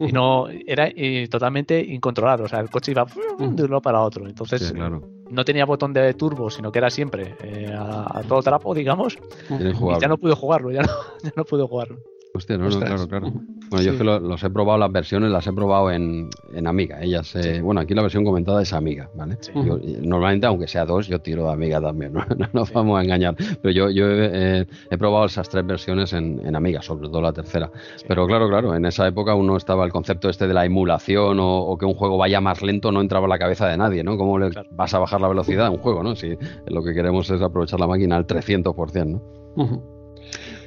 [0.00, 2.46] y no era eh, totalmente incontrolable.
[2.46, 3.06] O sea, el coche iba
[3.38, 4.26] de uno para otro.
[4.26, 5.02] Entonces sí, claro.
[5.32, 9.18] No tenía botón de turbo, sino que era siempre eh, a, a, todo trapo, digamos.
[9.48, 10.92] Y ya no pude jugarlo, ya no,
[11.22, 11.98] ya no pude jugarlo.
[12.34, 13.30] Hostia, no, no, claro, claro.
[13.30, 13.84] Bueno, sí.
[13.84, 17.02] yo es que lo, los he probado las versiones, las he probado en, en Amiga.
[17.02, 17.60] Ellas, eh, sí.
[17.60, 19.36] bueno, aquí la versión comentada es Amiga, ¿vale?
[19.40, 19.52] Sí.
[19.54, 23.02] Yo, normalmente, aunque sea dos, yo tiro de Amiga también, no, no nos vamos a
[23.02, 23.36] engañar.
[23.60, 27.20] Pero yo, yo he, eh, he, probado esas tres versiones en, en, Amiga, sobre todo
[27.20, 27.70] la tercera.
[28.08, 31.58] Pero claro, claro, en esa época uno estaba el concepto este de la emulación o,
[31.58, 34.16] o que un juego vaya más lento, no entraba en la cabeza de nadie, ¿no?
[34.16, 34.68] ¿Cómo le claro.
[34.72, 36.16] vas a bajar la velocidad a un juego, no?
[36.16, 36.34] Si
[36.66, 39.22] lo que queremos es aprovechar la máquina al 300%, ¿no?
[39.54, 39.91] Uh -huh.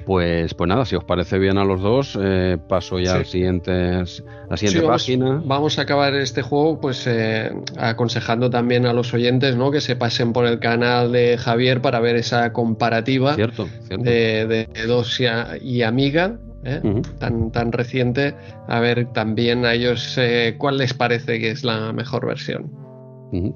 [0.06, 3.18] Pues, pues nada, si os parece bien a los dos, eh, paso ya sí.
[3.18, 4.06] al siguiente, a
[4.50, 5.42] la siguiente sí, página.
[5.44, 9.72] Vamos a acabar este juego, pues eh, aconsejando también a los oyentes, ¿no?
[9.72, 14.04] Que se pasen por el canal de Javier para ver esa comparativa cierto, cierto.
[14.06, 15.26] De, de, Dos y,
[15.62, 16.38] y Amiga.
[16.64, 16.80] ¿eh?
[16.84, 17.18] Uh -huh.
[17.20, 18.34] tan, tan reciente,
[18.68, 22.85] a ver también a ellos eh, cuál les parece que es la mejor versión.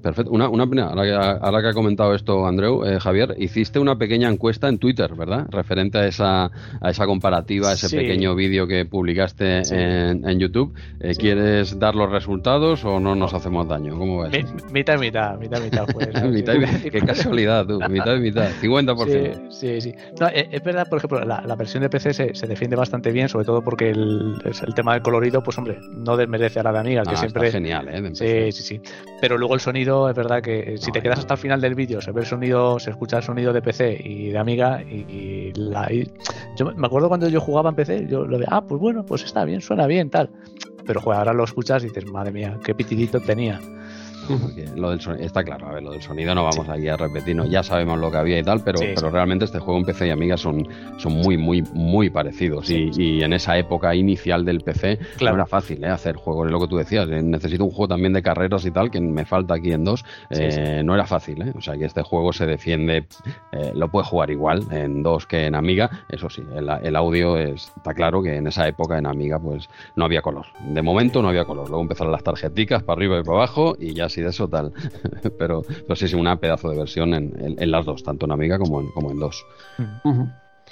[0.01, 0.31] Perfecto.
[0.31, 4.29] Una, una ahora, que, ahora, que, ha comentado esto Andreu, eh, Javier, hiciste una pequeña
[4.29, 5.47] encuesta en Twitter, ¿verdad?
[5.49, 10.73] Referente a esa, a esa comparativa, a ese pequeño vídeo que publicaste en, YouTube.
[11.01, 13.97] Eh, ¿Quieres dar los resultados o no nos hacemos daño?
[13.97, 14.45] ¿Cómo ves?
[14.71, 15.85] mitad y mitad, mitad y mitad.
[15.91, 16.53] Pues, mitad
[16.91, 17.79] qué casualidad, tú.
[17.89, 18.49] Mitad y mitad.
[18.61, 19.51] 50%.
[19.51, 19.93] Sí, sí.
[20.19, 23.11] No, eh, es verdad, por ejemplo, la, la versión de PC se, se, defiende bastante
[23.11, 26.71] bien, sobre todo porque el, el tema del colorido, pues hombre, no desmerece a la
[26.71, 27.47] de Amiga, que ah, siempre.
[27.47, 28.09] Está genial, ¿eh?
[28.13, 28.81] Sí, sí, sí.
[29.21, 31.75] Pero luego el sonido, es verdad que eh, si te quedas hasta el final del
[31.75, 34.81] vídeo, se ve el sonido, se escucha el sonido de PC y de Amiga.
[34.81, 35.87] Y, la,
[36.57, 39.23] yo me acuerdo cuando yo jugaba en PC, yo lo de, ah, pues bueno, pues
[39.23, 40.31] está bien, suena bien, tal.
[40.87, 43.59] Pero ahora lo escuchas y dices, madre mía, qué pitidito tenía
[44.75, 47.49] lo del sonido, está claro, a ver, lo del sonido no vamos aquí a repetirnos,
[47.49, 50.09] ya sabemos lo que había y tal, pero, pero realmente este juego en PC y
[50.11, 52.69] Amiga son, son muy, muy, muy parecidos.
[52.69, 55.87] Y, en esa época inicial del PC no era fácil ¿eh?
[55.87, 58.71] hacer juegos, es lo que tú decías, eh, necesito un juego también de carreras y
[58.71, 61.53] tal, que me falta aquí en dos, eh, no era fácil, ¿eh?
[61.55, 63.05] o sea que este juego se defiende,
[63.73, 68.21] lo puede jugar igual en dos que en Amiga, eso sí, el, audio está claro
[68.21, 71.67] que en esa época en Amiga pues no había color, de momento no había color,
[71.69, 74.71] luego empezaron las tarjeticas para arriba y para abajo y ya sí de eso tal.
[75.37, 78.57] pero, pero sí, sí, una pedazo de versión en, en, las dos, tanto en Amiga
[78.57, 79.45] como en, como en dos.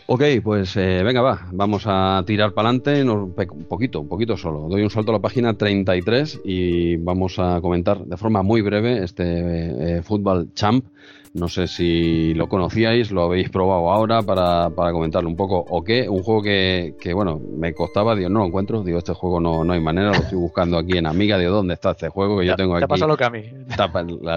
[0.09, 4.67] Ok, pues eh, venga, va, vamos a tirar para adelante, un poquito, un poquito solo.
[4.69, 9.03] Doy un salto a la página 33 y vamos a comentar de forma muy breve
[9.03, 10.85] este eh, Fútbol Champ
[11.37, 15.83] no sé si lo conocíais, lo habéis probado ahora para, para comentarlo un poco o
[15.83, 16.09] qué.
[16.09, 18.83] Un juego que, que, bueno, me costaba, digo, no lo encuentro.
[18.83, 21.37] Digo, este juego no, no hay manera, lo estoy buscando aquí en Amiga.
[21.37, 22.83] Digo, ¿dónde está este juego que yo tengo aquí?
[22.83, 23.43] Te pasa lo que a mí.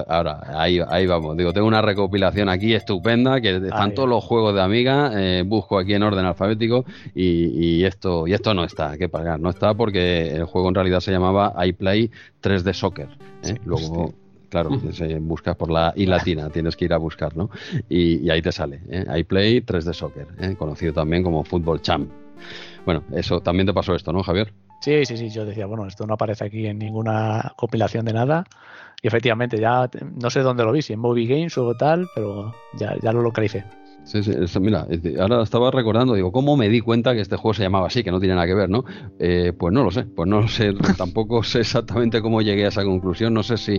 [0.09, 1.37] ahora, ahí, ahí vamos.
[1.37, 5.13] Digo, tengo una recopilación aquí estupenda que están todos los juegos de Amiga.
[5.15, 9.41] Eh, busco aquí en orden alfabético y, y, esto, y esto no está, que pagar.
[9.41, 12.11] No está porque el juego en realidad se llamaba iPlay
[12.43, 13.09] 3D Soccer.
[13.45, 13.55] ¿eh?
[13.65, 14.13] Luego
[14.51, 14.71] claro,
[15.21, 17.49] buscas por la I latina, tienes que ir a buscar, ¿no?
[17.89, 19.05] Y, ahí te sale, ¿eh?
[19.21, 20.55] iPlay 3D Soccer, ¿eh?
[20.59, 22.11] conocido también como Football Champ.
[22.85, 24.53] Bueno, eso también te pasó esto, ¿no, Javier?
[24.81, 28.45] Sí, sí, sí, yo decía, bueno, esto no aparece aquí en ninguna compilación de nada.
[29.03, 29.89] Y efectivamente, ya
[30.21, 33.23] no sé dónde lo vi, si en Movie Games o tal, pero ya, ya lo
[33.23, 33.65] localicé.
[34.05, 34.87] Sí, sí, mira,
[35.21, 38.11] ahora estaba recordando, digo, ¿cómo me di cuenta que este juego se llamaba así, que
[38.11, 38.85] no tiene nada que ver, ¿no?
[39.19, 42.69] Eh, pues no lo sé, pues no lo sé, tampoco sé exactamente cómo llegué a
[42.69, 43.77] esa conclusión, no sé si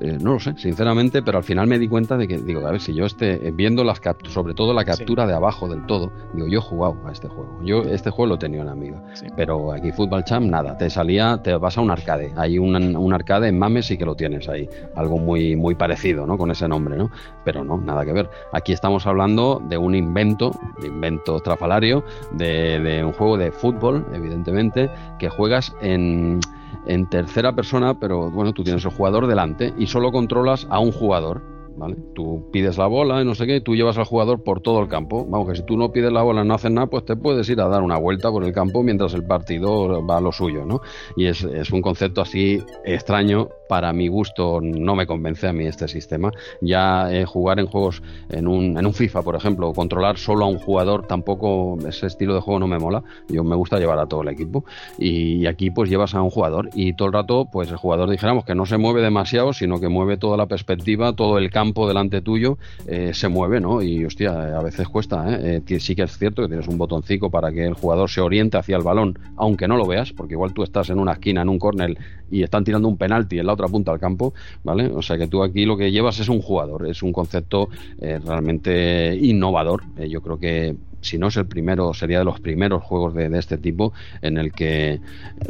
[0.00, 2.70] eh, no lo sé, sinceramente, pero al final me di cuenta de que, digo, a
[2.70, 6.12] ver, si yo esté viendo las capturas, sobre todo la captura de abajo del todo,
[6.34, 7.58] digo, yo he jugado a este juego.
[7.64, 9.02] Yo este juego lo tenido en amiga.
[9.36, 12.32] Pero aquí Football Champ, nada, te salía, te vas a un arcade.
[12.36, 14.68] Hay un, un arcade en Mames y que lo tienes ahí.
[14.94, 16.38] Algo muy, muy parecido, ¿no?
[16.38, 17.10] Con ese nombre, ¿no?
[17.48, 18.28] Pero no, nada que ver.
[18.52, 20.50] Aquí estamos hablando de un invento,
[20.82, 26.40] de invento trafalario, de, un juego de fútbol, evidentemente, que juegas en
[26.84, 30.92] en tercera persona, pero bueno, tú tienes el jugador delante y solo controlas a un
[30.92, 31.42] jugador.
[31.78, 31.96] ¿Vale?
[32.14, 34.88] Tú pides la bola y no sé qué, tú llevas al jugador por todo el
[34.88, 35.24] campo.
[35.24, 37.48] Vamos, que si tú no pides la bola y no haces nada, pues te puedes
[37.48, 40.64] ir a dar una vuelta por el campo mientras el partido va a lo suyo,
[40.64, 40.80] ¿no?
[41.16, 45.66] Y es, es un concepto así extraño, para mi gusto no me convence a mí
[45.66, 46.32] este sistema.
[46.60, 50.48] Ya eh, jugar en juegos, en un, en un FIFA, por ejemplo, controlar solo a
[50.48, 53.04] un jugador, tampoco ese estilo de juego no me mola.
[53.28, 54.64] Yo me gusta llevar a todo el equipo.
[54.98, 58.44] Y, aquí pues llevas a un jugador y todo el rato pues el jugador dijéramos
[58.44, 62.20] que no se mueve demasiado, sino que mueve toda la perspectiva, todo el campo delante
[62.20, 63.82] tuyo eh, se mueve, ¿no?
[63.82, 65.62] Y hostia, a veces cuesta, ¿eh?
[65.66, 65.80] ¿eh?
[65.80, 68.76] Sí que es cierto que tienes un botoncito para que el jugador se oriente hacia
[68.76, 71.58] el balón, aunque no lo veas, porque igual tú estás en una esquina, en un
[71.58, 71.96] córner
[72.30, 74.34] y están tirando un penalti en la otra punta al campo,
[74.64, 74.86] ¿vale?
[74.86, 77.68] O sea que tú aquí lo que llevas es un jugador, es un concepto
[78.00, 79.82] eh, realmente innovador.
[79.96, 83.28] Eh, yo creo que si no es el primero, sería de los primeros juegos de,
[83.38, 83.92] este tipo
[84.22, 85.00] en el que,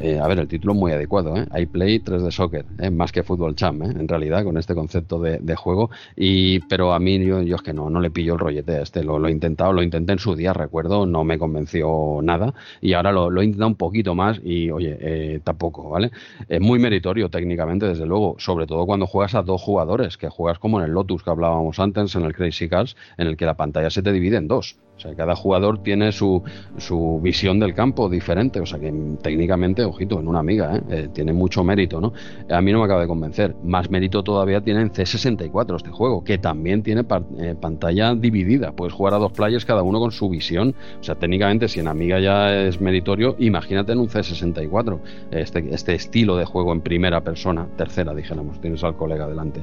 [0.00, 1.46] eh, a ver, el título es muy adecuado, ¿eh?
[1.56, 2.90] I Play 3D Soccer, ¿eh?
[2.90, 3.86] más que Fútbol Champ, ¿eh?
[3.86, 7.72] en realidad, con este concepto de, juego, y pero a mí yo, yo, es que
[7.72, 10.36] no, no le pillo el rollete a este, lo, he intentado, lo intenté en su
[10.36, 14.40] día, recuerdo, no me convenció nada, y ahora lo, lo he intentado un poquito más
[14.44, 16.10] y, oye, tampoco, ¿vale?
[16.48, 20.58] Es muy meritorio técnicamente, desde luego, sobre todo cuando juegas a dos jugadores, que juegas
[20.58, 23.56] como en el Lotus que hablábamos antes, en el Crazy Cars, en el que la
[23.56, 24.76] pantalla se te divide en dos.
[24.98, 26.42] O sea, cada jugador tiene su,
[26.76, 28.60] su visión del campo diferente.
[28.60, 28.92] O sea, que
[29.22, 30.82] técnicamente, ojito, en una amiga, ¿eh?
[30.90, 32.12] Eh, tiene mucho mérito, ¿no?
[32.50, 33.54] A mí no me acaba de convencer.
[33.62, 37.04] Más mérito todavía tiene en C64 este juego, que también tiene
[37.38, 38.72] eh, pantalla dividida.
[38.72, 40.74] Puedes jugar a dos players cada uno con su visión.
[41.00, 44.98] O sea, técnicamente, si en amiga ya es meritorio, imagínate en un C64.
[45.30, 49.62] Este, este estilo de juego en primera persona, tercera, dijéramos, tienes al colega delante.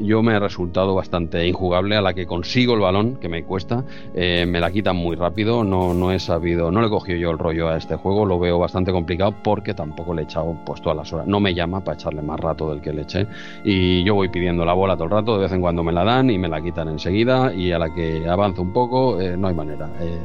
[0.00, 3.84] yo me he resultado bastante injugable a la que consigo el balón, que me cuesta
[4.14, 7.30] eh, me la quitan muy rápido, no, no he sabido, no le he cogido yo
[7.30, 10.80] el rollo a este juego, lo veo bastante complicado porque tampoco le he echado pues
[10.80, 13.26] todas las horas, no me llama para echarle más rato del que le eché
[13.64, 16.04] y yo voy pidiendo la bola todo el rato, de vez en cuando me la
[16.04, 17.52] dan y me la quitan enseguida.
[17.52, 19.90] Y a la que avanzo un poco, eh, no hay manera.
[20.00, 20.18] Eh,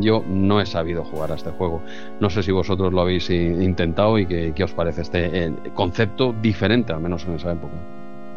[0.00, 1.82] yo no he sabido jugar a este juego,
[2.20, 6.92] no sé si vosotros lo habéis intentado y qué, qué os parece este concepto diferente,
[6.92, 7.74] al menos en esa época.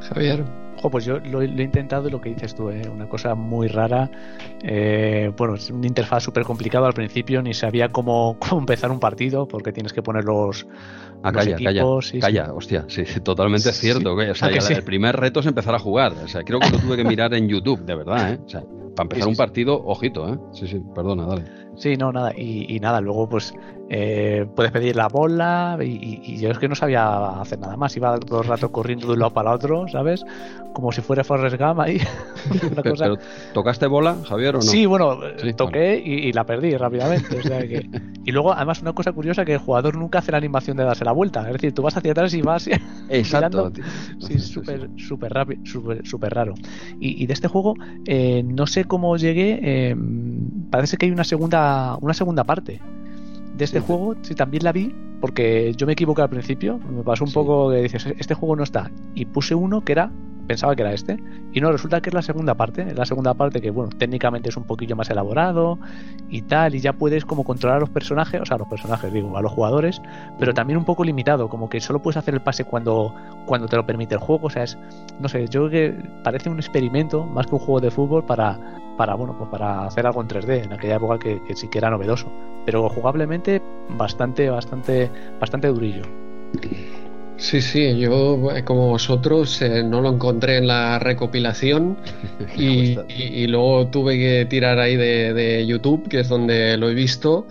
[0.02, 2.82] Javier pues yo lo, he intentado y lo que dices tú, ¿eh?
[2.90, 4.10] una cosa muy rara.
[4.62, 9.48] Eh, bueno, es una interfaz súper complicada al principio, ni sabía cómo, empezar un partido,
[9.48, 10.68] porque tienes que poner los,
[11.24, 12.12] ah, calla, equipos.
[12.12, 14.14] Calla, calla, hostia, sí, totalmente cierto.
[14.14, 16.14] O sea, ah, el primer reto es empezar a jugar.
[16.24, 18.40] O sea, creo que lo tuve que mirar en YouTube, de verdad, ¿eh?
[18.46, 18.62] O sea,
[18.96, 20.38] para empezar un partido, ojito, ¿eh?
[20.54, 21.63] Sí, sí, perdona, dale.
[21.76, 22.34] Sí, no, nada.
[22.38, 23.54] Y, nada, luego pues
[23.90, 27.96] eh, puedes pedir la bola y, yo es que no sabía hacer nada más.
[27.98, 30.24] Iba todo el rato corriendo de un lado para otro, ¿sabes?
[30.74, 32.00] Como si fuera Forrest Gump ahí.
[32.84, 33.18] pero,
[33.54, 34.64] ¿tocaste bola, Javier, o no?
[34.64, 35.20] Sí, bueno,
[35.56, 37.42] toqué y, la perdí rápidamente.
[38.26, 41.04] Y luego, además, una cosa curiosa que el jugador nunca hace la animación de darse
[41.04, 41.46] la vuelta.
[41.48, 42.70] Es decir, tú vas hacia atrás y vas...
[43.10, 43.70] Exacto.
[44.20, 45.62] Sí, súper, súper rápido,
[46.04, 46.54] súper raro.
[47.02, 47.76] Y, de este juego,
[48.06, 49.60] eh, no sé cómo llegué...
[49.62, 49.96] Eh,
[50.70, 51.63] parece que hay una segunda,
[52.02, 52.82] una segunda parte
[53.56, 54.16] de este juego.
[54.22, 56.80] Sí, también la vi, porque yo me equivoqué al principio.
[56.80, 58.92] Me pasó un poco que dices, este juego no está.
[59.14, 60.12] Y puse uno que era
[60.54, 61.18] pensaba que era este.
[61.52, 62.94] Y no, resulta que es la segunda parte.
[62.94, 65.80] la segunda parte que, bueno, técnicamente es un poquillo más elaborado
[66.30, 66.76] y tal.
[66.76, 69.42] Y ya puedes como controlar a los personajes, o sea, a los personajes, digo, a
[69.42, 70.00] los jugadores,
[70.40, 71.50] pero también un poco limitado.
[71.50, 73.16] Como que solo puedes hacer el pase cuando,
[73.48, 74.46] cuando te lo permite el juego.
[74.46, 74.78] O sea, es,
[75.20, 78.60] no sé, yo creo que parece un experimento más que un juego de fútbol para,
[78.96, 80.66] para bueno, pues para hacer algo en 3D.
[80.66, 82.28] En aquella época que, que sí que era novedoso.
[82.66, 83.60] Pero jugablemente
[83.90, 85.10] bastante, bastante,
[85.40, 86.04] bastante durillo.
[87.38, 91.98] Sí, sí, yo eh, como vosotros eh, no lo encontré en la recopilación
[92.58, 97.48] y, luego tuve que tirar ahí de, YouTube, que es donde lo he visto,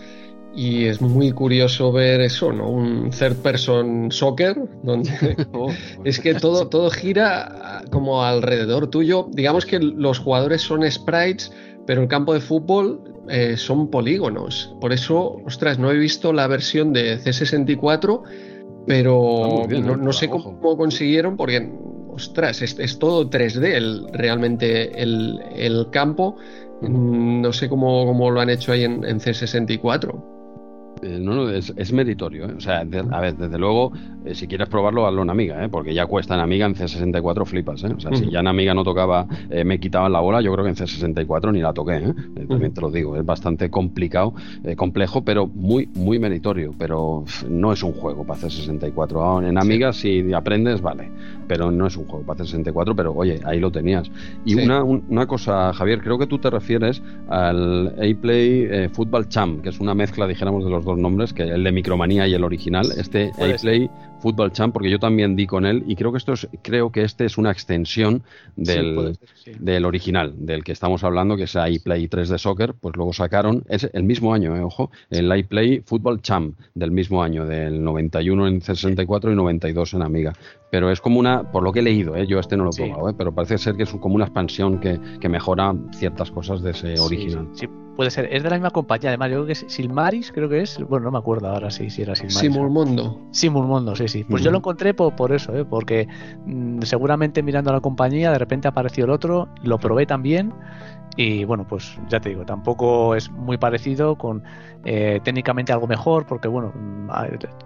[0.55, 2.71] y es muy curioso ver eso, ¿no?
[2.71, 5.71] Un third person soccer, donde oh,
[6.05, 9.29] es que todo, todo gira como alrededor tuyo.
[9.33, 11.53] Digamos que los jugadores son sprites,
[11.87, 14.75] pero el campo de fútbol eh, son polígonos.
[14.81, 18.23] Por eso, ostras, no he visto la versión de C64
[18.87, 20.13] pero no, ¿eh?
[20.13, 21.73] sé cómo consiguieron, porque,
[22.11, 26.37] ostras, es, todo 3D realmente el, campo.
[26.81, 30.32] No sé cómo, cómo, lo han hecho ahí en, en C64.
[31.03, 32.45] Eh, no, no, es, meritorio.
[32.45, 32.55] ¿eh?
[32.57, 33.93] O sea, a ver, desde luego,
[34.25, 37.83] eh, si quieres probarlo, hazlo en Amiga, porque ya cuesta en Amiga, en C64 flipas.
[37.83, 39.27] O sea, si ya en Amiga no tocaba,
[39.65, 42.15] me quitaban la bola, yo creo que en C64 ni la toqué.
[42.49, 44.35] También te lo digo, es bastante complicado,
[44.77, 46.73] complejo, pero muy, muy meritorio.
[46.79, 49.49] Pero no es un juego para C64.
[49.49, 51.11] En Amiga, si aprendes, vale,
[51.49, 52.95] pero no es un juego para C64.
[52.97, 54.09] Pero oye, ahí lo tenías.
[54.45, 59.71] Y una, una cosa, Javier, creo que tú te refieres al A-Play Football Champ, que
[59.71, 62.87] es una mezcla, dijéramos, de los dos nombres, que el de Micromanía y el original.
[62.97, 63.91] Este A-Play
[64.23, 67.03] Football Champ, porque yo también di con él y creo que esto es, creo que
[67.03, 68.23] este es una extensión
[68.57, 69.19] del,
[69.59, 73.65] del original, del que estamos hablando, que es iPlay 3 de Soccer, pues luego sacaron,
[73.69, 78.47] es el mismo año, eh, ojo, el iPlay Football Champ del mismo año, del 91
[78.47, 80.33] en C64 y 92 en Amiga.
[80.71, 82.77] Pero es como una, por lo que he leído, eh, yo este no lo he
[82.77, 86.63] probado, eh, pero parece ser que es como una expansión que, que mejora ciertas cosas
[86.63, 87.49] de ese original.
[87.55, 87.67] Sí,
[87.97, 90.61] puede ser, es de la misma compañía, además, yo creo que es Silmaris, creo que
[90.61, 92.39] es, bueno, no me acuerdo ahora si, si era Silmaris.
[92.39, 93.21] Simulmondo.
[93.31, 94.25] Simulmondo, sí, sí.
[94.25, 95.65] Pues yo lo encontré por, eso, ¿eh?
[95.65, 96.09] porque
[96.47, 100.53] mm, seguramente mirando a la compañía de repente apareció el otro, lo probé también
[101.17, 104.43] y bueno, pues ya te digo, tampoco es muy parecido con
[104.85, 107.11] eh, técnicamente algo mejor, porque bueno, mm,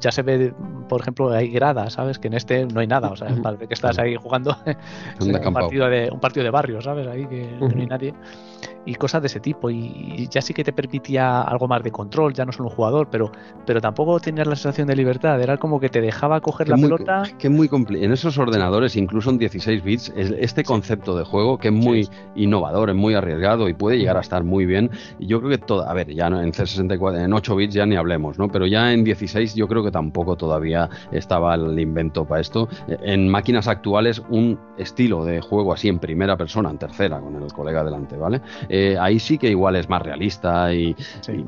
[0.00, 0.52] ya se ve,
[0.88, 2.18] por ejemplo, hay gradas, ¿sabes?
[2.18, 4.56] Que en este no hay nada, o sea, parece que estás ahí jugando
[5.20, 7.06] un, partido de, un partido de barrio, ¿sabes?
[7.06, 8.14] Ahí que no hay nadie
[8.86, 9.68] y cosas de ese tipo.
[9.68, 13.08] Y, ya sí que te permitía algo más de control, ya no solo un jugador,
[13.10, 13.30] pero,
[13.66, 15.40] pero tampoco tenías la sensación de libertad.
[15.40, 17.24] Era como que te dejaba coger la pelota.
[17.38, 21.74] Que muy En esos ordenadores, incluso en 16 bits, este concepto de juego que es
[21.74, 24.90] muy innovador, es muy arriesgado y puede llegar a estar muy bien.
[25.18, 27.96] Y yo creo que todo, a ver, ya en C64, en 8 bits ya ni
[27.96, 28.48] hablemos, ¿no?
[28.48, 32.68] Pero ya en 16 yo creo que tampoco todavía estaba el invento para esto.
[32.88, 37.52] En máquinas actuales, un estilo de juego así en primera persona, en tercera, con el
[37.52, 38.40] colega delante, ¿vale?
[38.78, 40.94] Eh, ahí sí que igual es más realista y,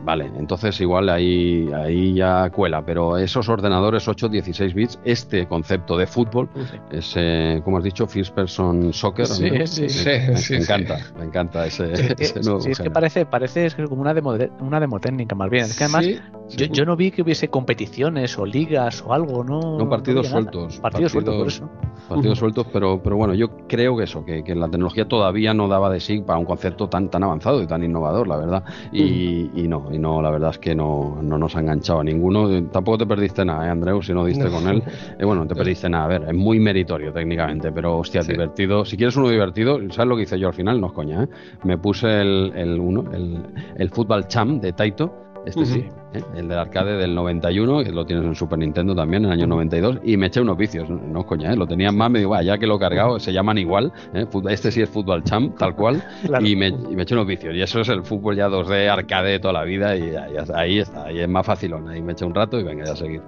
[0.03, 5.99] vale, entonces igual ahí, ahí ya cuela, pero esos ordenadores 8, 16 bits, este concepto
[5.99, 6.49] de fútbol,
[6.91, 11.85] ese, como has dicho, First Person Soccer, sí, sí, sí, me, encanta, me encanta ese,
[12.43, 12.63] nuevo.
[12.63, 15.85] Sí, es que parece, parece como una demo, una demo técnica más bien, es que
[15.85, 16.07] además
[16.49, 19.79] Yo, yo, no vi que hubiese competiciones o ligas o algo, ¿no?
[19.79, 20.79] No, partidos sueltos.
[20.79, 21.71] Partidos, sueltos, por eso.
[22.09, 25.69] Partidos sueltos, pero, pero bueno, yo creo que eso, que, que, la tecnología todavía no
[25.69, 28.65] daba de sí para un concepto tan, tan avanzado y tan innovador, la verdad.
[28.93, 32.05] Y, y no, y no, la verdad es que no, no, nos ha enganchado a
[32.05, 32.49] ninguno.
[32.69, 34.03] Tampoco te perdiste nada, ¿eh, Andreu?
[34.03, 34.83] Si no diste con él.
[35.19, 36.05] Eh, bueno, no te perdiste nada.
[36.05, 38.33] A ver, es muy meritorio técnicamente, pero hostia, sí.
[38.33, 38.85] divertido.
[38.85, 40.81] Si quieres uno divertido, ¿sabes lo que hice yo al final?
[40.81, 41.29] No es coña, ¿eh?
[41.65, 43.39] Me puse el, el uno, el,
[43.77, 45.67] el Fútbol Champ de Taito este uh -huh.
[45.67, 45.85] sí,
[46.15, 46.23] ¿eh?
[46.37, 49.47] el del arcade del 91, que lo tienes en Super Nintendo también, en el año
[49.47, 51.57] 92, y me eché unos vicios, no coña, ¿eh?
[51.57, 54.27] lo tenían más, me digo, ya que lo he cargado, se llaman igual, ¿eh?
[54.51, 56.47] este sí es Fútbol Champ, tal cual, claro.
[56.47, 59.33] y, me, y, me, eché unos vicios, y eso es el fútbol ya 2D arcade
[59.33, 60.15] de toda la vida, y
[60.55, 62.97] ahí está, ahí es más facilón, ahí me eché un rato y venga, ya a
[62.97, 63.23] seguir.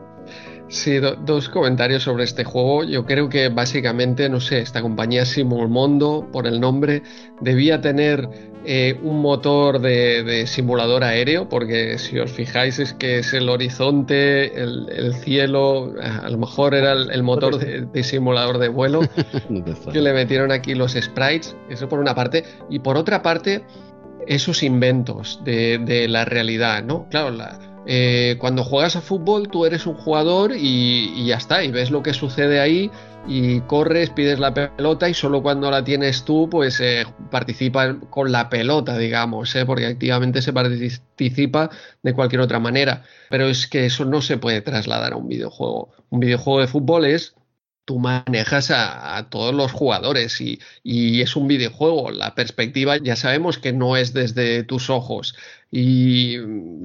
[0.70, 2.84] Sí, do, dos comentarios sobre este juego.
[2.84, 7.02] Yo creo que básicamente, no sé, esta compañía Simulmondo, por el nombre,
[7.40, 8.28] debía tener
[8.64, 13.48] eh, un motor de, de, simulador aéreo, porque si os fijáis es que es el
[13.48, 18.68] horizonte, el, el cielo, a lo mejor era el, el motor de, de, simulador de
[18.68, 19.00] vuelo,
[19.92, 23.64] que le metieron aquí los sprites, eso por una parte, y por otra parte,
[24.26, 27.08] esos inventos de, de la realidad, ¿no?
[27.08, 31.70] Claro, la, eh, cuando juegas a fútbol tú eres un jugador y, ya está, y
[31.70, 32.90] ves lo que sucede ahí
[33.26, 38.32] y corres, pides la pelota y solo cuando la tienes tú pues eh, participa con
[38.32, 39.64] la pelota, digamos, ¿eh?
[39.64, 41.70] porque activamente se participa
[42.02, 43.04] de cualquier otra manera.
[43.28, 45.90] Pero es que eso no se puede trasladar a un videojuego.
[46.10, 47.34] Un videojuego de fútbol es
[47.90, 52.12] tú manejas a, todos los jugadores y, es un videojuego.
[52.12, 55.34] La perspectiva ya sabemos que no es desde tus ojos
[55.70, 56.36] y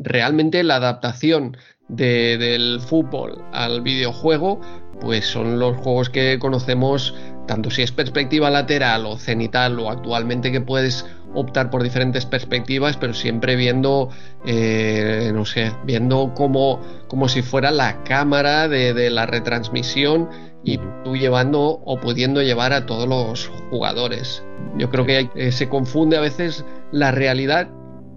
[0.01, 1.57] realmente la adaptación
[1.87, 4.59] de, del fútbol al videojuego
[4.99, 7.13] pues son los juegos que conocemos
[7.47, 12.97] tanto si es perspectiva lateral o cenital o actualmente que puedes optar por diferentes perspectivas,
[12.97, 14.09] pero siempre viendo,
[14.45, 20.29] eh, no sé, viendo como, como si fuera la cámara de, de la retransmisión
[20.63, 24.43] y tú llevando o pudiendo llevar a todos los jugadores.
[24.77, 27.69] Yo creo que eh, se confunde a veces la realidad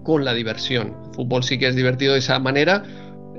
[0.03, 0.95] con la diversión.
[1.07, 2.83] El fútbol sí que es divertido de esa manera,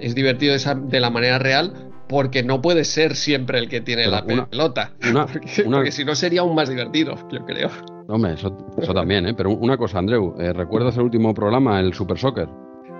[0.01, 1.73] es divertido de, esa, de la manera real,
[2.09, 4.93] porque no puede ser siempre el que tiene Pero la una, pelota.
[5.09, 5.79] Una, porque, una...
[5.79, 7.71] porque, si no sería aún más divertido, yo creo.
[8.09, 9.35] Hombre, eso, eso también, ¿eh?
[9.35, 12.49] Pero una cosa, Andreu, eh, ¿recuerdas el último programa, el Super Soccer?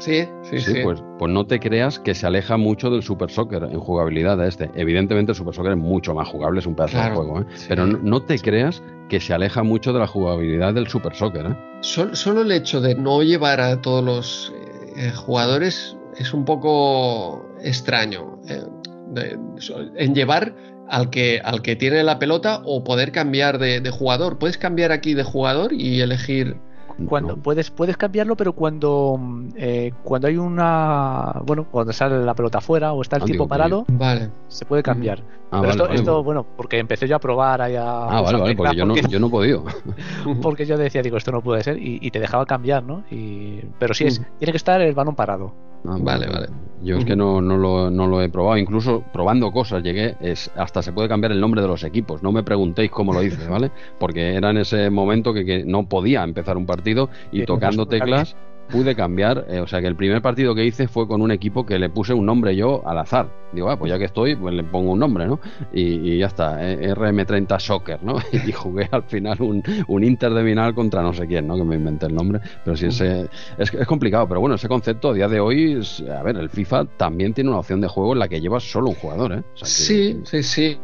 [0.01, 0.81] Sí, sí, sí, sí.
[0.83, 4.49] Pues, pues, no te creas que se aleja mucho del Super Soccer en jugabilidad de
[4.49, 4.71] este.
[4.75, 7.45] Evidentemente el Super Soccer es mucho más jugable, es un pedazo claro, de juego, ¿eh?
[7.55, 7.67] sí.
[7.69, 11.47] Pero no, no, te creas que se aleja mucho de la jugabilidad del Super Soccer,
[11.47, 11.57] ¿eh?
[11.83, 14.53] Solo, solo el hecho de no llevar a todos los
[14.97, 18.41] eh, jugadores es un poco extraño.
[18.49, 18.63] Eh,
[19.09, 19.39] de,
[19.97, 20.55] en llevar
[20.89, 24.39] al que, al que tiene la pelota o poder cambiar de, de jugador.
[24.39, 26.57] Puedes cambiar aquí de jugador y elegir
[27.07, 27.43] cuando no.
[27.43, 29.19] puedes puedes cambiarlo pero cuando
[29.57, 33.49] eh, cuando hay una bueno cuando sale la pelota afuera o está el ah, tipo
[33.49, 34.31] parado vale.
[34.49, 35.95] se puede cambiar ah, pero vale, esto, vale.
[35.97, 38.95] esto, bueno porque empecé yo a probar ahí a ah vale vale porque yo no
[38.97, 39.65] yo no he podido
[40.43, 43.61] porque yo decía digo esto no puede ser y, y te dejaba cambiar no y
[43.79, 44.25] pero sí es mm.
[44.39, 45.53] tiene que estar el balón parado
[45.85, 46.49] Ah, vale, vale.
[46.83, 48.57] Yo es que no, no, lo, no, lo, he probado.
[48.57, 52.23] Incluso probando cosas llegué, es, hasta se puede cambiar el nombre de los equipos.
[52.23, 53.71] No me preguntéis cómo lo hice, ¿vale?
[53.99, 58.35] Porque era en ese momento que, que no podía empezar un partido y tocando teclas
[58.71, 59.47] pude cambiar.
[59.49, 61.91] Eh, o sea que el primer partido que hice fue con un equipo que le
[61.91, 63.29] puse un nombre yo al azar.
[63.53, 65.41] Digo, ah, pues ya que estoy, pues le pongo un nombre, ¿no?
[65.73, 68.17] Y, ya está, eh, RM30 Soccer, ¿no?
[68.33, 71.57] Y jugué al final un, un Inter de Minal contra no sé quién, ¿no?
[71.57, 72.41] Que me inventé el nombre.
[72.65, 73.29] Pero sí, ese,
[73.59, 74.27] es, es complicado.
[74.29, 77.59] Pero bueno, ese concepto a día de hoy, a ver, el FIFA también tiene una
[77.59, 79.43] opción de juego en la que llevas solo un jugador, ¿eh?
[79.55, 80.79] Sí, sí, sí.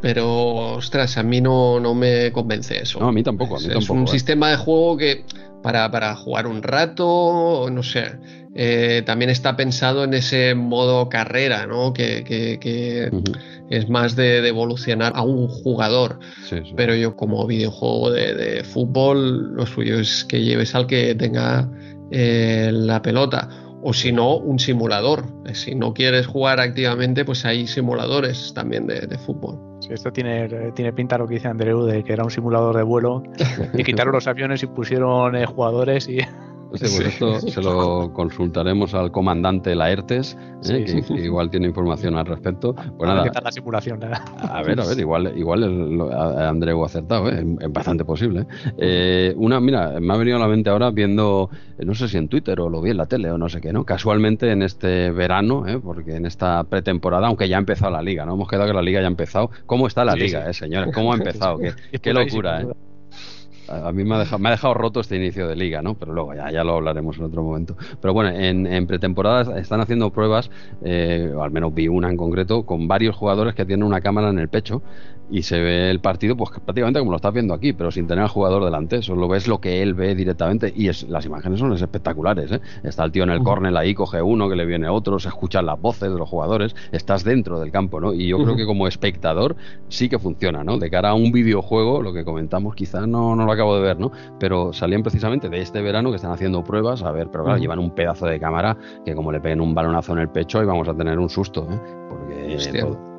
[0.00, 3.00] Pero, ostras, a mí no, no me convence eso.
[3.00, 3.56] No, a mí tampoco.
[3.56, 4.10] A mí es, tampoco, un ¿eh?
[4.10, 5.24] sistema de juego que
[5.62, 8.18] para, para jugar un rato, no sé.
[8.54, 11.92] Eh, también está pensado en ese modo carrera, ¿no?
[11.92, 13.66] Que, que, que uh -huh.
[13.70, 16.18] es más de, de, evolucionar a un jugador.
[16.48, 16.72] Sí, sí.
[16.76, 21.70] Pero yo como videojuego de, de, fútbol, lo suyo es que lleves al que tenga
[22.10, 23.48] eh, la pelota.
[23.82, 25.26] O si no, un simulador.
[25.54, 29.69] Si no quieres jugar activamente, pues hay simuladores también de, de fútbol.
[29.90, 33.24] Esto tiene, tiene pinta lo que dice Andreu de que era un simulador de vuelo
[33.74, 36.18] y quitaron los aviones y pusieron eh, jugadores y
[36.74, 40.58] Sí, pues esto se lo consultaremos al comandante Laertes, ¿eh?
[40.60, 42.74] sí, que, que, igual tiene información al respecto.
[42.74, 44.02] Pues nada, ¿Qué tal la simulación?
[44.02, 44.10] ¿eh?
[44.38, 46.00] A ver, a ver, igual, igual el,
[46.38, 47.44] Andreu ha acertado, ¿eh?
[47.60, 48.46] es bastante posible.
[48.78, 49.34] ¿eh?
[49.36, 52.60] una, mira, me ha venido a la mente ahora viendo, no sé si en Twitter
[52.60, 53.84] o lo vi en la tele o no sé qué, ¿no?
[53.84, 58.34] Casualmente en este verano, porque en esta pretemporada, aunque ya ha empezado la liga, ¿no?
[58.34, 59.50] Hemos quedado que la liga ya ha empezado.
[59.66, 60.94] ¿Cómo está la liga, eh, señores?
[60.94, 61.58] ¿Cómo ha empezado?
[61.92, 62.66] qué, qué locura, ¿eh?
[63.70, 65.94] A mí me ha, dejado, me ha dejado roto este inicio de liga, ¿no?
[65.94, 67.76] Pero luego ya, ya lo hablaremos en otro momento.
[68.00, 70.50] Pero bueno, en, pretemporada están haciendo pruebas,
[70.82, 74.30] eh, o al menos vi una en concreto, con varios jugadores que tienen una cámara
[74.30, 74.82] en el pecho
[75.30, 78.24] y se ve el partido pues prácticamente como lo estás viendo aquí, pero sin tener
[78.24, 79.02] al jugador delante.
[79.02, 82.52] Solo ves lo que él ve directamente y es, las imágenes son espectaculares.
[82.52, 82.60] ¿eh?
[82.82, 85.66] Está el tío en el córner ahí, coge uno, que le viene otro, se escuchan
[85.66, 88.12] las voces de los jugadores, estás dentro del campo, ¿no?
[88.12, 89.56] Y yo creo que como espectador
[89.88, 90.78] sí que funciona, ¿no?
[90.78, 93.98] De cara a un videojuego, lo que comentamos quizás no, no lo acabo de ver,
[93.98, 94.10] ¿no?
[94.38, 97.78] Pero salían precisamente de este verano que están haciendo pruebas, a ver, pero claro, llevan
[97.78, 100.88] un pedazo de cámara que como le peguen un balonazo en el pecho y vamos
[100.88, 101.80] a tener un susto, ¿eh?
[102.08, 102.56] Porque...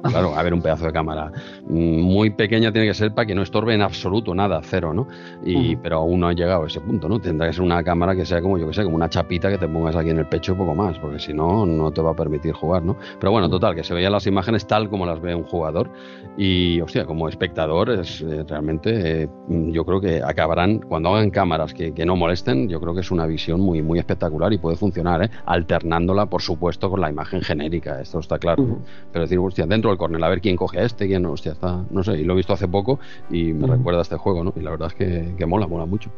[0.09, 1.31] Claro, a ver, un pedazo de cámara
[1.72, 5.07] muy pequeña tiene que ser para que no estorbe en absoluto nada, cero, ¿no?
[5.43, 7.19] Y, Pero aún no ha llegado a ese punto, ¿no?
[7.19, 9.57] Tendrá que ser una cámara que sea como, yo que sé, como una chapita que
[9.57, 12.11] te pongas aquí en el pecho y poco más, porque si no, no te va
[12.11, 12.98] a permitir jugar, ¿no?
[13.19, 15.89] Pero bueno, total, que se veían las imágenes tal como las ve un jugador
[16.38, 21.73] y, hostia, como espectador, es eh, realmente, eh, yo creo que acabarán, cuando hagan cámaras
[21.73, 24.76] que, que, no molesten, yo creo que es una visión muy, muy espectacular y puede
[24.76, 25.30] funcionar, ¿eh?
[25.45, 28.80] Alternándola, por supuesto, con la imagen genérica, esto está claro.
[29.14, 31.53] Pero decir, hostia, dentro el corner, a ver quién coge a este, quién no, hostia,
[31.61, 34.43] está, no sé, y lo he visto hace poco y me recuerda a este juego,
[34.43, 34.53] ¿no?
[34.55, 36.09] Y la verdad es que, que, mola, mola mucho.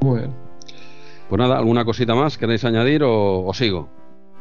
[0.00, 0.32] Muy bien.
[1.28, 3.88] Pues nada, ¿alguna cosita más queréis añadir o, o sigo?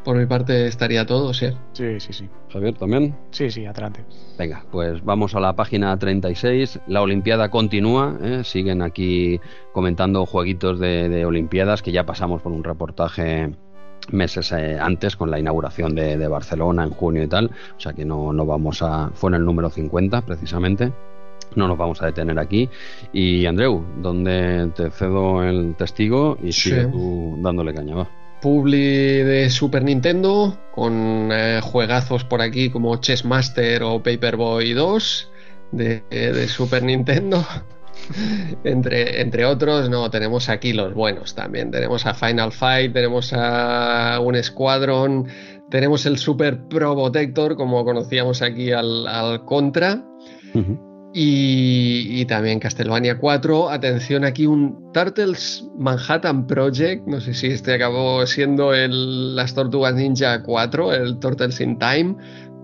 [0.03, 1.47] Por mi parte estaría todo, sí.
[1.71, 2.29] Sí, sí, sí.
[2.51, 3.15] Javier, ¿también?
[3.31, 4.03] Sí, sí, adelante.
[4.37, 6.81] Venga, pues vamos a la página 36.
[6.87, 8.17] La Olimpiada continúa.
[8.21, 8.41] ¿eh?
[8.43, 9.39] Siguen aquí
[9.71, 13.55] comentando jueguitos de, de Olimpiadas que ya pasamos por un reportaje
[14.11, 17.93] meses eh, antes con la inauguración de, de, Barcelona en junio y tal, o sea
[17.93, 19.09] que no, no vamos a...
[19.13, 20.91] fue en el número 50 precisamente.
[21.55, 22.67] No nos vamos a detener aquí.
[23.11, 26.71] Y Andreu, donde te cedo el testigo y Sí.
[26.71, 28.09] sigue tú dándole caña, va.
[28.41, 35.31] Publi de Super Nintendo con eh, juegazos por aquí como Chess Master o Paperboy 2
[35.71, 37.45] de, de Super Nintendo.
[38.63, 41.71] entre, entre otros, no, tenemos aquí los buenos también.
[41.71, 45.27] Tenemos a Final Fight, tenemos a un Squadron,
[45.69, 50.03] tenemos el Super Probotector, como conocíamos aquí al, al Contra.
[51.15, 53.69] Y, y también Castlevania 4.
[53.69, 57.05] Atención aquí, un Turtles Manhattan Project.
[57.07, 62.15] No sé si este acabó siendo el, las Tortugas Ninja 4, el Turtles in Time.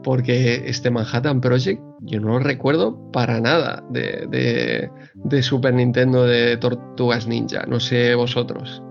[0.03, 6.25] Porque este Manhattan Project yo no lo recuerdo para nada de, de, de Super Nintendo
[6.25, 7.63] de Tortugas Ninja.
[7.67, 8.81] No sé vosotros.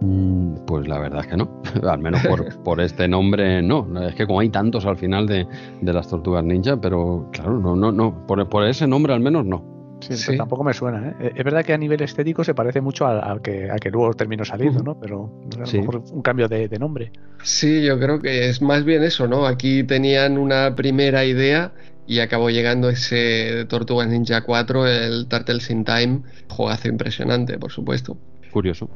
[0.00, 3.86] Mm, Pues la verdad es que no, al menos por, por este nombre no.
[4.06, 5.46] Es que como hay tantos al final de,
[5.80, 9.46] de las tortugas ninja, pero claro, no, no, no, por, por ese nombre al menos
[9.46, 9.71] no.
[10.02, 10.24] Sí, Sí.
[10.26, 11.16] pero tampoco me suena.
[11.20, 11.32] ¿eh?
[11.36, 14.12] Es verdad que a nivel estético se parece mucho al, al que, al que luego
[14.14, 14.98] terminó saliendo, ¿no?
[15.00, 15.78] Pero a lo Sí.
[15.78, 17.12] mejor un cambio de, de nombre.
[17.42, 19.46] Sí, yo creo que es más bien eso, ¿no?
[19.46, 21.72] Aquí tenían una primera idea
[22.06, 28.16] y acabó llegando ese Tortugas Ninja 4, el Turtles in Time, juegazo impresionante, por supuesto.
[28.50, 28.90] Curioso.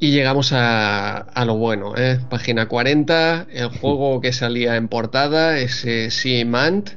[0.00, 2.18] Y llegamos a, a lo bueno, ¿eh?
[2.28, 6.90] Página 40, el juego que salía en portada, ese Seamant,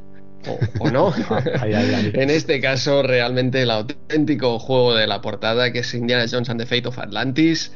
[0.47, 1.13] o, o no.
[1.59, 2.11] Ahí.
[2.13, 6.59] En este caso, realmente el auténtico juego de la portada, que es Indiana Jones and
[6.59, 7.71] the Fate of Atlantis.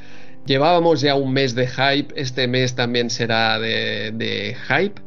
[0.46, 5.02] Llevábamos ya un mes de hype, este mes también será de, de hype.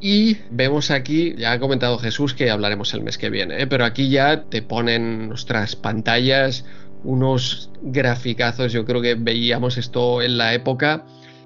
[0.00, 3.66] Y vemos aquí, ya ha comentado Jesús que hablaremos el mes que viene, ¿eh?
[3.66, 6.64] pero aquí ya te ponen nuestras pantallas
[7.04, 11.04] unos graficazos, yo creo que veíamos esto en la época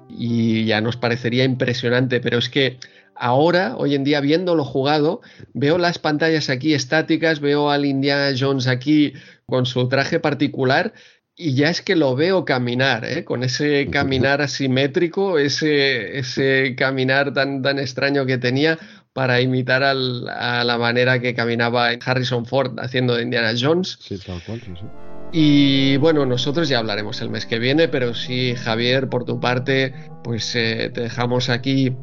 [0.09, 2.77] y ya nos parecería impresionante, pero es que
[3.15, 5.21] ahora, hoy en día, viéndolo jugado,
[5.53, 9.13] veo las pantallas aquí estáticas, veo al Indiana Jones aquí
[9.45, 10.93] con su traje particular
[11.37, 13.25] y ya es que lo veo caminar, ¿eh?
[13.25, 18.79] con ese caminar asimétrico, ese, ese caminar tan, tan extraño que tenía
[19.11, 23.97] para imitar al, a la manera que caminaba Harrison Ford haciendo de Indiana Jones.
[24.01, 24.85] Sí, tal cual, sí, sí.
[25.31, 29.93] Y bueno, nosotros ya hablaremos el mes que viene, pero sí, Javier, por tu parte,
[30.23, 31.93] pues eh, te dejamos aquí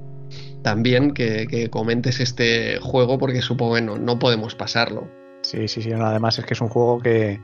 [0.62, 5.08] también que, que comentes este juego porque supongo que no, no podemos pasarlo.
[5.42, 5.90] Sí, sí, sí.
[5.90, 7.40] no, además es que es un juego que,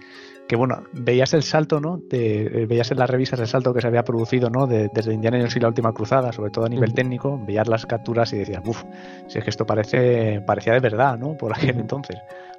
[0.46, 1.98] que bueno, veías el salto, ¿no?
[2.08, 4.68] De, eh, veías en las revistas el salto que se había producido, ¿no?
[4.68, 6.94] De- desde Indiana Jones y la última cruzada, sobre todo a nivel Ujú.
[6.96, 8.84] técnico, veías las capturas y decías, uff,
[9.26, 11.36] si es que esto parece, parecía de verdad, ¿no?
[11.36, 11.80] Por aquel Ujú.
[11.80, 12.16] entonces.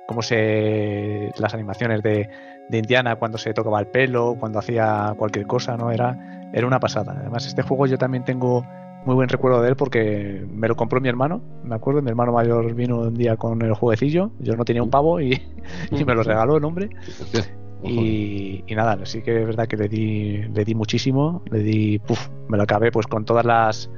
[0.07, 1.31] Como se.
[1.37, 2.27] las animaciones de,
[2.67, 5.91] de Indiana cuando se tocaba el pelo, cuando hacía cualquier cosa, ¿no?
[5.91, 7.15] Era, era una pasada.
[7.17, 8.65] Además, este juego yo también tengo
[9.05, 12.33] muy buen recuerdo de él porque me lo compró mi hermano, me acuerdo, mi hermano
[12.33, 15.41] mayor vino un día con el jueguecillo, yo no tenía un pavo y,
[15.91, 16.89] y me lo regaló el hombre.
[17.81, 21.97] Y, y nada, sí que es verdad que le di, le di muchísimo, le di,
[21.99, 23.89] puf, me lo acabé pues con todas las,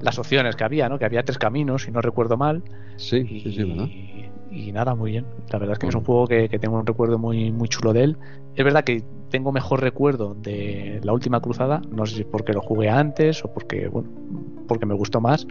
[0.00, 1.00] las opciones que había, ¿no?
[1.00, 2.62] Que había tres caminos, si no recuerdo mal.
[2.96, 3.88] Sí, Y, sí, sí, ¿verdad?
[4.54, 5.26] Y nada, muy bien.
[5.50, 8.04] La verdad es que es un juego que, tengo un recuerdo muy, muy chulo de
[8.04, 8.16] él.
[8.54, 12.62] Es verdad que tengo mejor recuerdo de la última cruzada, no sé si porque lo
[12.62, 14.08] jugué antes o porque, bueno,
[14.68, 15.46] porque me gustó más,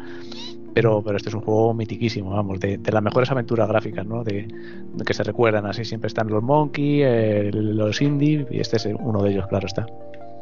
[0.73, 4.23] pero, pero este es un juego mitiquísimo, vamos, de, las mejores aventuras gráficas, ¿no?
[4.23, 4.47] De,
[5.05, 9.31] que se recuerdan, así siempre están los Monkey, los Indie, y este es uno de
[9.31, 9.85] ellos, claro está.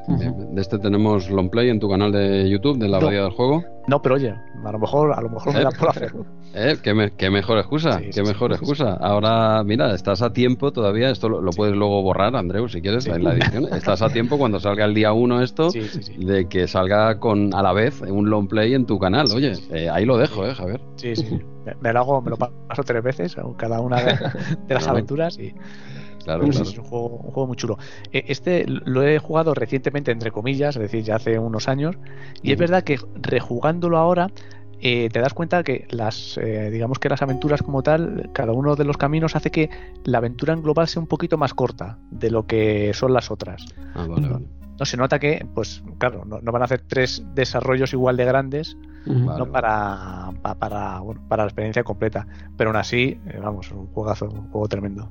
[0.08, 3.64] De este tenemos long play en tu canal de YouTube de la no, del juego.
[3.88, 4.34] No, pero oye,
[4.64, 6.26] a lo mejor, a lo mejor me da por hacerlo.
[6.54, 6.78] ¿Eh?
[6.82, 8.94] ¿Qué, mejor excusa, qué mejor excusa.
[8.94, 13.24] Ahora, mira, estás a tiempo todavía, esto lo, puedes luego borrar, Andreu, si quieres, en
[13.24, 13.66] la edición.
[13.74, 17.74] Estás a tiempo cuando salga el día 1 esto, de que salga con a la
[17.74, 19.28] vez un long play en tu canal.
[19.34, 20.82] Oye, eh, ahí lo dejo, ¿eh, Javier?
[20.96, 21.42] Sí, sí.
[21.80, 24.18] Me lo hago, me lo paso tres veces, cada una de,
[24.70, 25.54] las aventuras y...
[26.38, 27.78] Claro, Es un juego, muy chulo.
[28.12, 31.96] E, este lo he jugado recientemente, entre comillas, es decir, ya hace unos años,
[32.42, 34.30] y es verdad que rejugándolo ahora,
[34.80, 38.76] eh, te das cuenta que las, eh, digamos que las aventuras como tal, cada uno
[38.76, 39.70] de los caminos hace que
[40.06, 43.66] la aventura en global sea un poquito más corta de lo que son las otras.
[43.94, 44.48] Ah, vale, no, vale.
[44.80, 48.76] no, se nota que, pues claro, no, van a hacer tres desarrollos igual de grandes
[49.06, 52.28] no para, para, bueno, para la experiencia completa.
[52.58, 55.10] Pero aún así, eh, vamos, un juegazo, un juego tremendo.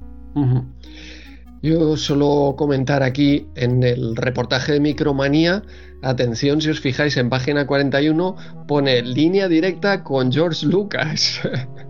[1.62, 5.62] Yo solo comentar aquí en el reportaje de Micromanía,
[6.02, 8.36] atención si os fijáis en página 41,
[8.66, 11.40] pone línea directa con George Lucas.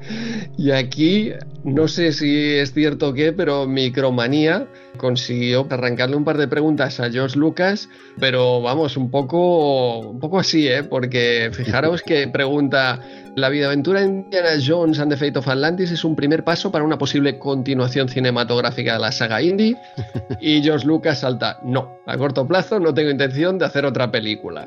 [0.56, 1.32] y aquí
[1.64, 4.66] no sé si es cierto o qué, pero Micromanía
[4.96, 7.88] consiguió arrancarle un par de preguntas a George Lucas,
[8.18, 10.82] pero vamos, un poco, un poco así, ¿eh?
[10.82, 13.00] porque fijaros que pregunta
[13.36, 16.98] la videoaventura Indiana Jones and the Fate of Atlantis es un primer paso para una
[16.98, 19.76] posible continuación cinematográfica de la saga indie.
[20.40, 24.66] Y George Lucas salta, no, a corto plazo no tengo intención de hacer otra película.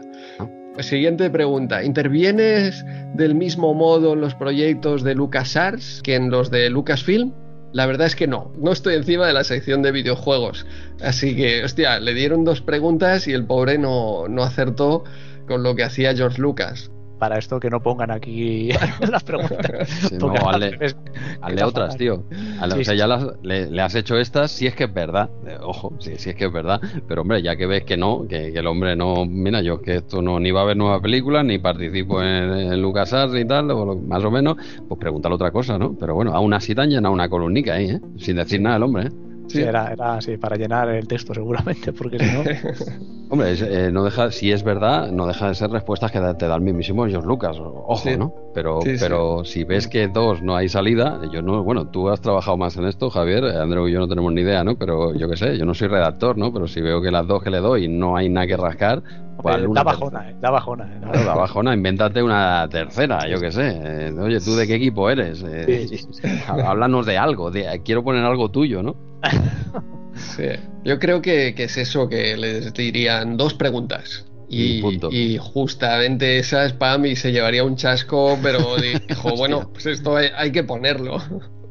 [0.80, 2.84] Siguiente pregunta, ¿intervienes
[3.14, 7.32] del mismo modo en los proyectos de LucasArts que en los de Lucasfilm?
[7.74, 10.66] La verdad es que no, no estoy encima de la sección de videojuegos.
[11.02, 15.04] Así que, hostia, le dieron dos preguntas y el pobre no, no acertó
[15.48, 16.93] con lo que hacía George Lucas
[17.24, 18.70] para esto que no pongan aquí
[19.10, 20.12] las preguntas.
[20.20, 22.26] no, hazle, otras, tío.
[22.62, 23.08] o sea, ya
[23.42, 25.30] le, has hecho estas si es que es verdad.
[25.48, 26.82] Eh, ojo, si, es que es verdad.
[27.08, 29.26] Pero hombre, ya que ves que no, que, el hombre no.
[29.26, 32.82] Mira, yo que esto no ni va a haber nueva película, ni participo en, en
[32.82, 34.58] LucasArts y tal, o más o menos,
[34.90, 35.96] pues pregúntale otra cosa, ¿no?
[35.98, 38.02] Pero bueno, aún así te han llenado una columnica ahí, ¿eh?
[38.18, 39.12] Sin decir nada el hombre, ¿eh?
[39.54, 42.44] Sí, era, era así, para llenar el texto seguramente, porque si no...
[43.30, 46.56] Hombre, eh, no deja, si es verdad, no deja de ser respuestas que te da
[46.56, 48.34] el mismísimo George Lucas, ojo, ¿no?
[48.54, 52.58] Pero, pero si ves que dos no hay salida, yo no, bueno, tú has trabajado
[52.58, 54.76] más en esto, Javier, Andreu y yo no tenemos ni idea, ¿no?
[54.78, 56.54] Pero yo qué sé, yo no soy redactor, ¿no?
[56.54, 59.02] Pero si veo que las dos que le doy no hay nada que rascar,
[59.42, 60.86] pues da bajona, eh, da bajona.
[60.86, 64.14] Eh, da bajona, invéntate una tercera, yo qué sé.
[64.20, 65.44] oye, ¿tú de qué equipo eres?
[66.48, 68.96] háblanos de algo, de, quiero poner algo tuyo, ¿no?
[70.16, 70.44] Sí.
[70.84, 74.26] Yo creo que, es eso, que les dirían dos preguntas.
[74.50, 78.76] Y, y, justamente esa spam y se llevaría un chasco, pero
[79.10, 81.18] dijo, bueno, pues esto hay, que ponerlo.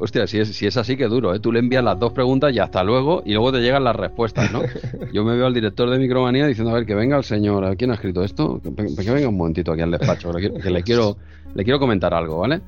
[0.00, 1.38] Hostia, si es, si es así, que duro, ¿eh?
[1.38, 4.50] Tú le envías las dos preguntas y hasta luego, y luego te llegan las respuestas,
[4.50, 4.62] ¿no?
[5.12, 7.92] Yo me veo al director de Micromanía diciendo, a ver, que venga el señor, ¿quién
[7.92, 8.60] ha escrito esto?
[8.60, 8.70] Que,
[9.12, 11.18] venga un momentito aquí al despacho, que le quiero,
[11.54, 12.60] le quiero comentar algo, ¿vale?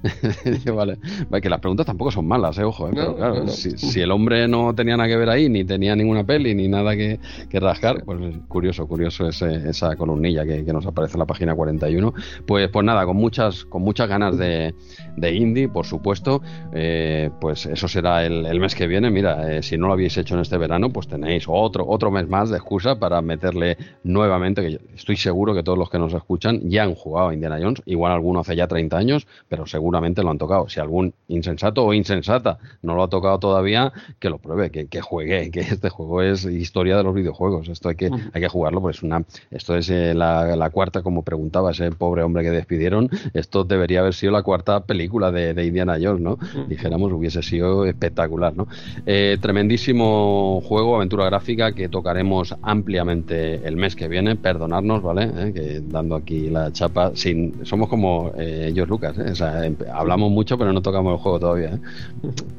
[0.74, 0.98] vale.
[1.40, 2.64] Que las preguntas tampoco son malas, ¿eh?
[2.64, 2.92] Ojo, ¿eh?
[2.94, 6.54] Pero claro, si, el hombre no tenía nada que ver ahí, ni tenía ninguna peli,
[6.54, 7.18] ni nada que,
[7.52, 12.12] rascar, pues curioso, curioso ese, esa columnilla que, nos aparece en la página 41.
[12.46, 14.74] Pues, pues nada, con muchas, con muchas ganas de,
[15.16, 16.42] de indie, por supuesto.
[16.72, 19.10] Eh, pues eso será el, mes que viene.
[19.10, 22.28] Mira, eh, si no lo habéis hecho en este verano, pues tenéis otro, otro mes
[22.28, 26.60] más de excusa para meterle nuevamente, que estoy seguro que todos los que nos escuchan
[26.68, 30.30] ya han jugado a Indiana Jones, igual alguno hace ya 30 años, pero seguramente lo
[30.30, 30.68] han tocado.
[30.68, 35.00] Si algún insensato o insensata no lo ha tocado todavía, que lo pruebe, que, que
[35.00, 37.68] juegue, que este juego es historia de los videojuegos.
[37.68, 41.70] Esto hay que, hay que jugarlo, pues una, esto es eh, la, cuarta, como preguntaba
[41.70, 46.20] ese pobre hombre que despidieron, esto debería haber sido la cuarta película de, Indiana Jones,
[46.20, 46.38] ¿no?
[46.68, 48.66] Dijéramos, hubiese sido espectacular, ¿no?
[49.06, 55.30] Eh, tremendísimo juego, aventura gráfica que tocaremos ampliamente el mes que viene, perdonarnos, ¿vale?
[55.36, 58.32] Eh, que dando aquí la chapa, sin, somos como
[58.68, 59.76] ellos Lucas, ¿eh?
[59.92, 61.74] hablamos mucho pero no tocamos el juego todavía.
[61.74, 61.80] ¿eh?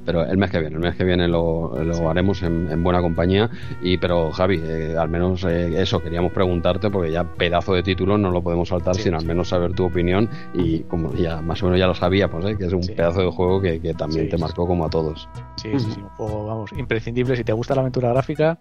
[0.06, 1.74] Pero el mes que viene, el mes que viene lo,
[2.10, 3.50] haremos en, buena compañía.
[3.82, 8.32] Y pero Javi, eh, al menos eso queríamos preguntarte porque ya pedazo de título no
[8.32, 11.80] lo podemos saltar sin al menos saber tu opinión y como ya más o menos
[11.80, 14.90] ya lo sabíamos, que es un pedazo de juego que, también te marcó como a
[14.90, 15.28] todos.
[15.58, 18.58] Sí, sí, sí, un juego vamos imprescindible si te gusta la aventura gráfica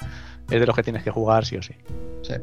[0.50, 1.74] es de los que tienes que jugar sí o sí.
[2.22, 2.34] Sí.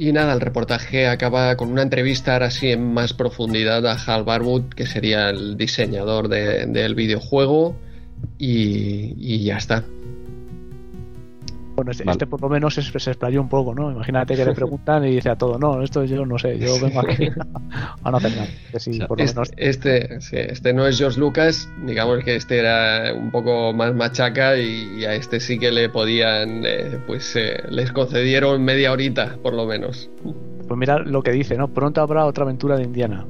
[0.00, 4.22] Y nada, el reportaje acaba con una entrevista ahora sí en más profundidad a Hal
[4.22, 7.76] Barwood, que sería el diseñador del videojuego,
[8.38, 9.84] y ya está.
[11.78, 13.92] Bueno, este, este, por lo menos se, se, explayó un poco, ¿no?
[13.92, 16.98] Imagínate que le preguntan y dice a todo, no, esto yo no sé, yo vengo
[16.98, 17.28] aquí
[18.02, 18.48] a no hacer nada.
[19.56, 25.04] este, este, no es George Lucas, digamos que este era un poco más machaca y,
[25.04, 29.64] a este sí que le podían, eh, pues eh, les concedieron media horita, por lo
[29.64, 30.10] menos.
[30.68, 31.68] Pues mira lo que dice, ¿no?
[31.68, 33.24] Pronto habrá otra aventura de Indiana.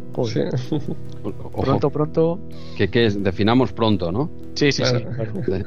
[1.63, 2.41] Pronto, pronto.
[2.77, 4.29] Que, es, definamos pronto, ¿no?
[4.55, 5.05] Sí, sí, sí.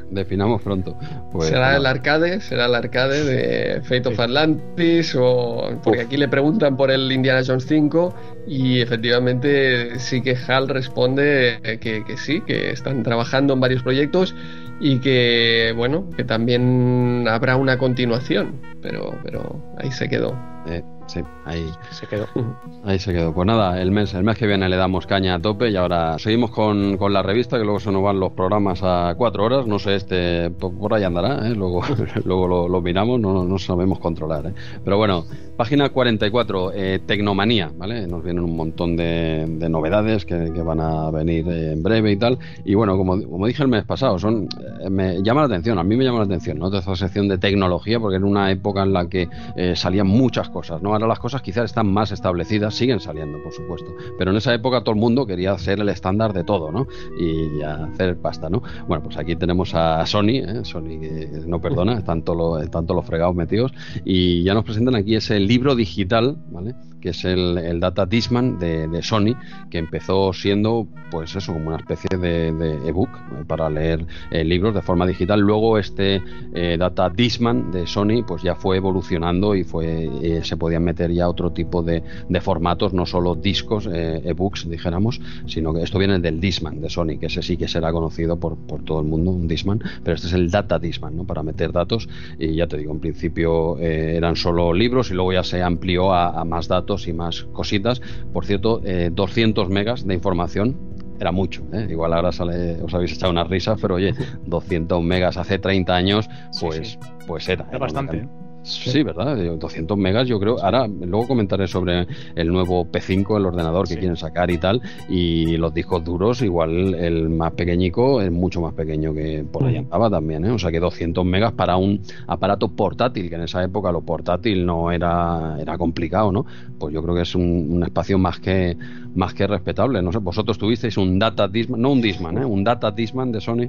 [0.10, 0.98] definamos pronto.
[1.32, 6.28] Pues, será el arcade, será el arcade de Fate of Atlantis o porque aquí le
[6.28, 8.14] preguntan por el Indiana Jones 5
[8.48, 14.36] y efectivamente sí que Hal responde que, que sí, que están trabajando en varios proyectos
[14.82, 20.38] y que bueno, que también habrá una continuación, pero pero ahí se quedó.
[20.68, 22.26] Eh, sí, ahí se quedó.
[22.84, 23.34] Ahí se quedó.
[23.34, 26.18] Pues nada, el mes, el mes que viene le damos caña a tope y ahora
[26.18, 29.68] seguimos con, con la revista, que luego se nos van los programas a cuatro horas.
[29.68, 31.54] No sé, este por ahí andará, ¿eh?
[31.54, 31.82] luego,
[32.26, 34.48] luego lo, miramos, no, no sabemos controlar.
[34.48, 34.54] ¿eh?
[34.84, 35.26] Pero bueno,
[35.58, 38.08] página 44, eh, Tecnomanía, ¿vale?
[38.08, 42.18] Nos vienen un montón de, de novedades que, que, van a venir en breve y
[42.18, 42.40] tal.
[42.66, 44.48] Y bueno, como, como dije el mes pasado, son
[44.90, 46.68] me llama la atención, a mí me llama la atención, ¿no?
[46.68, 49.28] Toda esta sección de tecnología, porque en una época en la que
[49.76, 50.96] salían muchas cosas, ¿no?
[51.08, 54.96] Las cosas quizás están más establecidas, siguen saliendo, por supuesto, pero en esa época todo
[54.96, 56.88] el mundo quería ser el estándar de todo, ¿no?
[57.20, 58.64] Y hacer pasta, ¿no?
[58.88, 60.62] Bueno, pues aquí tenemos a Sony, ¿eh?
[60.64, 63.74] Sony que no perdona, todos los, los fregados metidos,
[64.06, 66.76] y ya nos presentan aquí ese libro digital, ¿vale?
[67.02, 69.36] Que es el, Data Disman de, Sony,
[69.70, 72.50] que empezó siendo, pues eso, como una especie de,
[72.88, 75.40] ebook eh, para leer eh, libros de forma digital.
[75.40, 76.22] Luego este
[76.54, 81.28] eh, Data Disman de Sony, pues ya fue evolucionando y fue se podían meter ya
[81.28, 82.04] otro tipo de,
[82.42, 87.28] formatos, no solo discos, ebooks, dijéramos, sino que esto viene del Disman de Sony, que
[87.28, 90.50] ese sí que será conocido por todo el mundo, un Disman, pero este es el
[90.50, 91.26] Data Disman, ¿no?
[91.26, 92.08] Para meter datos
[92.40, 96.44] y ya te digo, en principio eran solo libros y luego ya se amplió a
[96.46, 98.02] más datos y más cositas.
[98.34, 98.82] Por cierto,
[99.12, 100.78] 200 eh, megas de información
[101.20, 101.64] era mucho.
[101.72, 101.88] ¿eh?
[101.90, 104.14] Igual ahora sale, os habéis echado una risa, pero oye,
[104.46, 106.98] 200 megas hace 30 años, pues,
[107.28, 107.66] pues era.
[107.70, 108.18] Era bastante.
[108.18, 108.28] ¿eh?
[108.64, 109.38] Sí, ¿verdad?
[109.58, 110.64] 200 megas, yo creo.
[110.64, 112.06] Ahora, luego comentaré sobre
[112.36, 114.82] el nuevo P5, el ordenador que quieren sacar y tal.
[115.10, 119.78] Y los discos duros, igual el más pequeñico es mucho más pequeño que por ahí
[119.78, 120.52] andaba también, ¿eh?
[120.52, 124.66] O sea que 200 megas para un aparato portátil, que en esa época lo portátil
[124.66, 126.46] no era, era complicado, ¿no?
[126.78, 128.78] Pues yo creo que es un, espacio más que,
[129.16, 130.02] más que respetable.
[130.02, 132.46] No sé, vosotros tuvisteis un Data Disman, no un Disman, ¿eh?
[132.46, 133.68] Un Data Disman de Sony.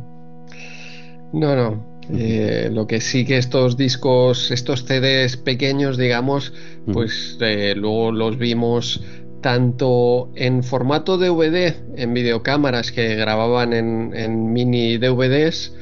[1.32, 1.91] No, no.
[2.11, 6.53] Eh, lo que sí que estos discos, estos CDs pequeños, digamos,
[6.93, 9.01] pues eh, luego los vimos
[9.41, 15.74] tanto en formato DVD, en videocámaras que grababan en, mini DVDs,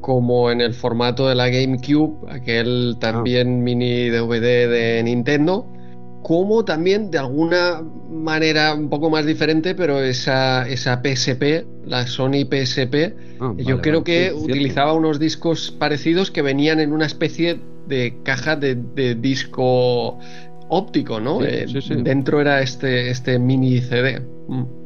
[0.00, 3.62] como en el formato de la GameCube, aquel también ah.
[3.62, 5.75] mini DVD de Nintendo
[6.26, 12.44] como también de alguna manera un poco más diferente, pero esa, esa PSP, la Sony
[12.50, 18.18] PSP, ah, yo creo que utilizaba unos discos parecidos que venían en una especie de
[18.24, 18.74] caja de,
[19.14, 20.18] disco
[20.68, 21.44] óptico, ¿no?
[21.44, 21.64] Eh,
[22.02, 24.20] dentro era este, este mini CD.
[24.48, 24.85] Mm.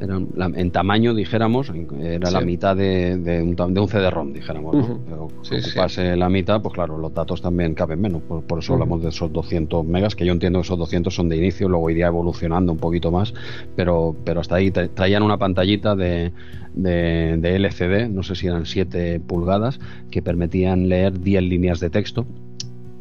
[0.00, 0.18] Era
[0.56, 1.70] en tamaño, dijéramos,
[2.00, 4.74] era la mitad de, un, de, un, CD-ROM, dijéramos.
[4.74, 5.28] ¿no?
[5.28, 8.22] ocupase la mitad, pues claro, los datos también caben menos.
[8.22, 11.36] Por, eso hablamos de esos 200 megas, que yo entiendo que esos 200 son de
[11.36, 13.34] inicio, luego iría evolucionando un poquito más,
[13.76, 16.32] pero, pero hasta ahí traían una pantallita de,
[16.74, 19.78] de, de LCD, no sé si eran 7 pulgadas,
[20.10, 22.26] que permitían leer 10 líneas de texto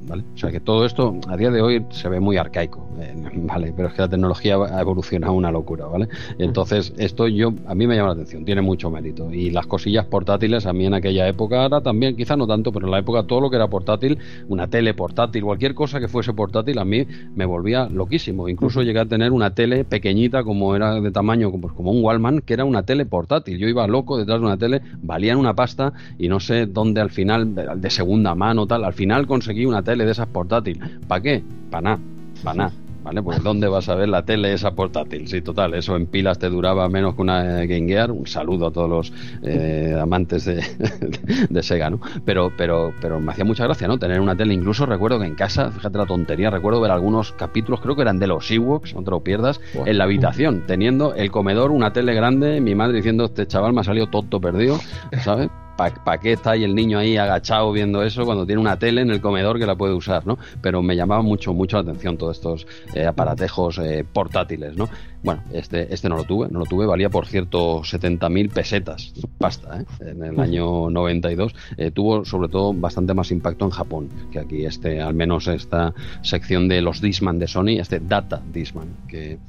[0.09, 3.73] o sea que todo esto a día de hoy se ve muy arcaico, eh, ¿vale?
[3.75, 6.07] Pero es que la tecnología ha evolucionado una locura, ¿vale?
[6.37, 9.31] Entonces, esto yo, a mí me llama la atención, tiene mucho mérito.
[9.31, 12.87] Y las cosillas portátiles, a mí en aquella época, ahora también, quizá no tanto, pero
[12.87, 14.17] en la época todo lo que era portátil,
[14.47, 17.05] una tele portátil, cualquier cosa que fuese portátil, a mí
[17.35, 18.49] me volvía loquísimo.
[18.49, 22.41] Incluso llegué a tener una tele pequeñita, como era de tamaño, como, como un Wallman,
[22.41, 23.57] que era una tele portátil.
[23.57, 27.09] Yo iba loco detrás de una tele, valían una pasta y no sé dónde al
[27.09, 30.79] final, de segunda mano, tal, al final conseguí una tele de esas portátil.
[31.07, 31.43] ¿Para qué?
[31.69, 31.99] Para nada,
[32.43, 32.73] para nada.
[33.03, 33.23] ¿Vale?
[33.23, 35.27] Pues ¿dónde vas a ver la tele esa portátil?
[35.27, 38.11] Sí, total, eso en pilas te duraba menos que una Game Gear.
[38.11, 40.61] Un saludo a todos los eh, amantes de,
[41.49, 42.01] de, Sega, ¿no?
[42.25, 43.97] Pero, pero, pero me hacía mucha gracia, ¿no?
[43.97, 44.53] Tener una tele.
[44.53, 48.19] Incluso recuerdo que en casa, fíjate la tontería, recuerdo ver algunos capítulos, creo que eran
[48.19, 52.13] de los Ewoks, no te lo pierdas, en la habitación, teniendo el comedor, una tele
[52.13, 54.77] grande, mi madre diciendo, este chaval me ha salido tonto perdido,
[55.23, 55.49] ¿sabes?
[55.79, 59.11] ¿Para qué está ahí el niño ahí agachado viendo eso cuando tiene una tele en
[59.11, 60.37] el comedor que la puede usar, ¿no?
[60.61, 64.89] Pero me llamaba mucho, mucho la atención todos estos eh, aparatejos eh, portátiles, ¿no?
[65.21, 69.81] Bueno, este, este no lo tuve, no lo tuve, valía por cierto 70.000 pesetas, pasta,
[69.81, 69.85] ¿eh?
[69.99, 71.53] en el año 92.
[71.77, 75.93] Eh, tuvo sobre todo bastante más impacto en Japón, que aquí este, al menos esta
[76.21, 79.39] sección de los Disman de Sony, este Data Disman, que,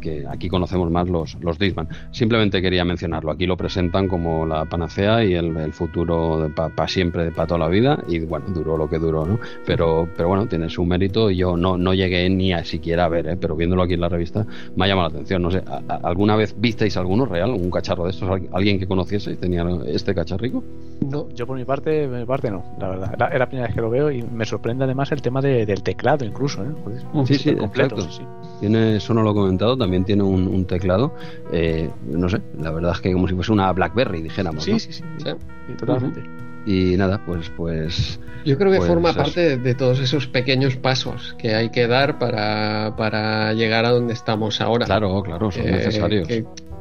[0.00, 1.88] que aquí conocemos más los, los Disman.
[2.12, 7.48] Simplemente quería mencionarlo, aquí lo presentan como la panacea y el, futuro para siempre, para
[7.48, 9.40] toda la vida, y bueno, duró lo que duró, ¿no?
[9.66, 13.08] Pero, pero bueno, tiene su mérito y yo no, no llegué ni a siquiera a
[13.08, 13.36] ver, ¿eh?
[13.36, 14.46] pero viéndolo aquí en la revista
[14.76, 15.42] me ha llamado la atención.
[15.42, 15.62] No sé,
[16.02, 18.28] ¿alguna vez visteis alguno real, un cacharro de estos?
[18.52, 20.62] ¿Alguien que conociese y tenía este cacharrico?
[21.00, 23.14] No, yo por mi parte, mi parte no, la verdad.
[23.14, 26.24] Era, la primera vez que lo veo y me sorprende además el tema del teclado
[26.24, 26.68] incluso, ¿eh?
[27.26, 28.00] sí, sí, completo.
[28.00, 28.22] Sí.
[28.60, 31.12] Tiene, eso no lo he comentado, también tiene un, teclado,
[31.52, 34.64] eh, no sé, la verdad es que como si fuese una BlackBerry, dijéramos.
[34.64, 35.02] Sí, sí, sí,
[35.78, 36.45] totalmente.
[36.66, 38.18] Y nada, pues, pues.
[38.44, 42.18] Yo creo que pues forma parte de todos esos pequeños pasos que hay que dar
[42.18, 44.84] para, llegar a donde estamos ahora.
[44.84, 46.28] Claro, claro, son eh, necesarios.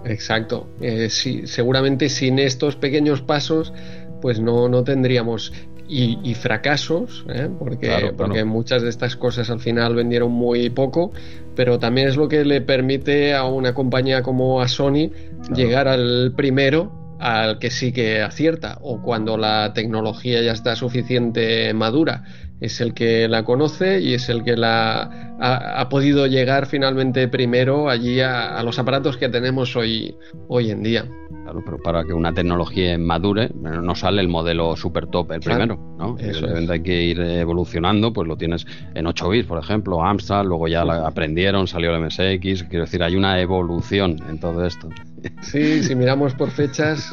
[0.03, 0.68] exacto.
[0.82, 3.74] Eh, sí, seguramente sin estos pequeños pasos,
[4.22, 5.53] pues no, no tendríamos
[5.88, 7.48] y, fracasos, ¿eh?
[7.60, 11.12] porque, porque muchas de estas cosas al final vendieron muy poco,
[11.56, 15.12] pero también es lo que le permite a una compañía como a Sony
[15.53, 21.74] llegar al primero al que sí que acierta o cuando la tecnología ya está suficiente
[21.74, 22.24] madura
[22.62, 27.90] es el que la conoce y es el que la ha, podido llegar finalmente primero
[27.90, 30.16] allí a, los aparatos que tenemos hoy,
[30.48, 31.06] hoy en día.
[31.44, 35.78] Claro, pero para que una tecnología madure, no sale el modelo super top el primero,
[35.98, 36.16] ¿no?
[36.18, 40.86] hay que ir evolucionando, pues lo tienes en 8 bits, por ejemplo, Amstrad, luego ya
[40.86, 44.90] la aprendieron, salió el MSX, quiero decir, hay una evolución en todo esto.
[45.41, 47.11] Sí, si miramos por fechas,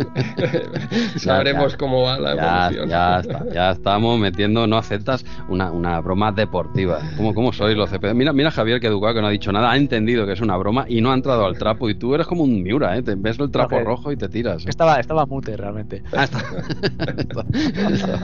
[1.17, 2.89] sabremos cómo va la evolución.
[2.89, 7.01] Ya, está, ya estamos metiendo, no aceptas una, una broma deportiva.
[7.17, 8.15] ¿Cómo, cómo sois los CP?
[8.15, 10.57] Mira, mira Javier que educado que no ha dicho nada, ha entendido que es una
[10.57, 11.89] broma y no ha entrado al trapo.
[11.91, 13.03] Y tú eres como un Miura, ¿eh?
[13.03, 14.65] Te ves el trapo rojo y te tiras.
[14.65, 14.71] ¿eh?
[14.71, 16.03] Estaba, estaba mute realmente.
[16.13, 16.27] Ah,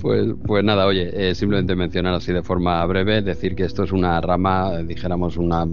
[0.00, 3.92] pues, pues nada, oye, eh, simplemente mencionar así de forma breve, decir que esto es
[3.92, 5.66] una rama, dijéramos, una,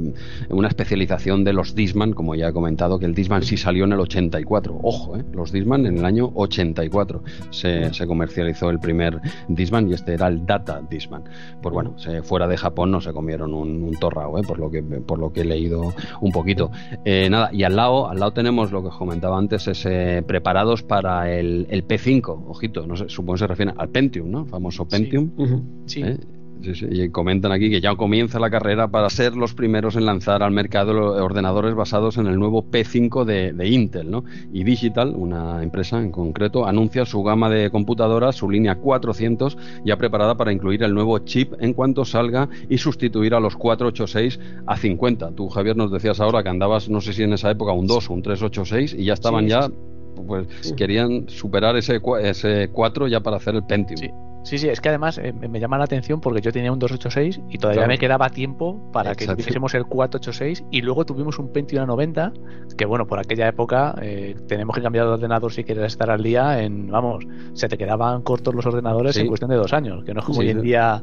[0.49, 3.94] una especialización de los Disman, como ya he comentado, que el Disman sí salió en
[3.94, 4.80] el 84.
[4.82, 5.26] Ojo, ¿eh?
[5.34, 10.28] los Disman en el año 84 se, se comercializó el primer Disman y este era
[10.28, 11.24] el Data Disman.
[11.62, 14.44] Pues bueno, se, fuera de Japón no se comieron un, un torrao, ¿eh?
[14.46, 16.72] por, lo que, por lo que he leído un poquito.
[17.04, 19.86] Eh, nada, y al lado, al lado tenemos lo que comentaba antes, es
[20.26, 22.46] preparados para el, el, P5.
[22.48, 24.42] Ojito, no sé, supongo que se refiere al Pentium, ¿no?
[24.42, 25.32] El famoso Pentium.
[25.86, 26.04] Sí.
[26.64, 26.73] ¿Eh?
[26.91, 30.52] Y comentan aquí que ya comienza la carrera para ser los primeros en lanzar al
[30.52, 34.11] mercado ordenadores basados en el nuevo P5 de, Intel.
[34.11, 34.23] ¿no?
[34.53, 39.98] Y Digital, una empresa en concreto, anuncia su gama de computadoras, su línea 400, ya
[39.98, 44.77] preparada para incluir el nuevo chip en cuanto salga y sustituir a los 486 a
[44.77, 45.32] 50.
[45.32, 48.10] Tú, Javier, nos decías ahora que andabas, no sé si en esa época, un 2
[48.10, 49.69] o un 386 y ya estaban ya
[50.27, 53.99] pues querían superar ese, ese 4 ya para hacer el Pentium.
[53.99, 54.10] Sí,
[54.46, 57.58] sí, es que además eh, me llama la atención porque yo tenía un 286 y
[57.58, 62.34] todavía me quedaba tiempo para que tuviésemos el 486 y luego tuvimos un Pentium 90
[62.78, 66.22] que bueno, por aquella época eh, tenemos que cambiar de ordenador si quieres estar al
[66.22, 70.14] día en, vamos, se te quedaban cortos los ordenadores en cuestión de dos años, que
[70.14, 71.02] no es como hoy en día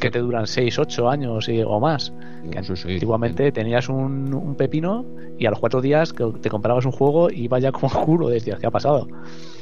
[0.00, 2.12] que te duran 6, 8 años o más.
[2.50, 5.04] Que antiguamente tenías un, pepino
[5.38, 8.58] y a los cuatro días que te comprabas un juego y vaya como culo, decías,
[8.58, 9.06] ¿qué ha pasado?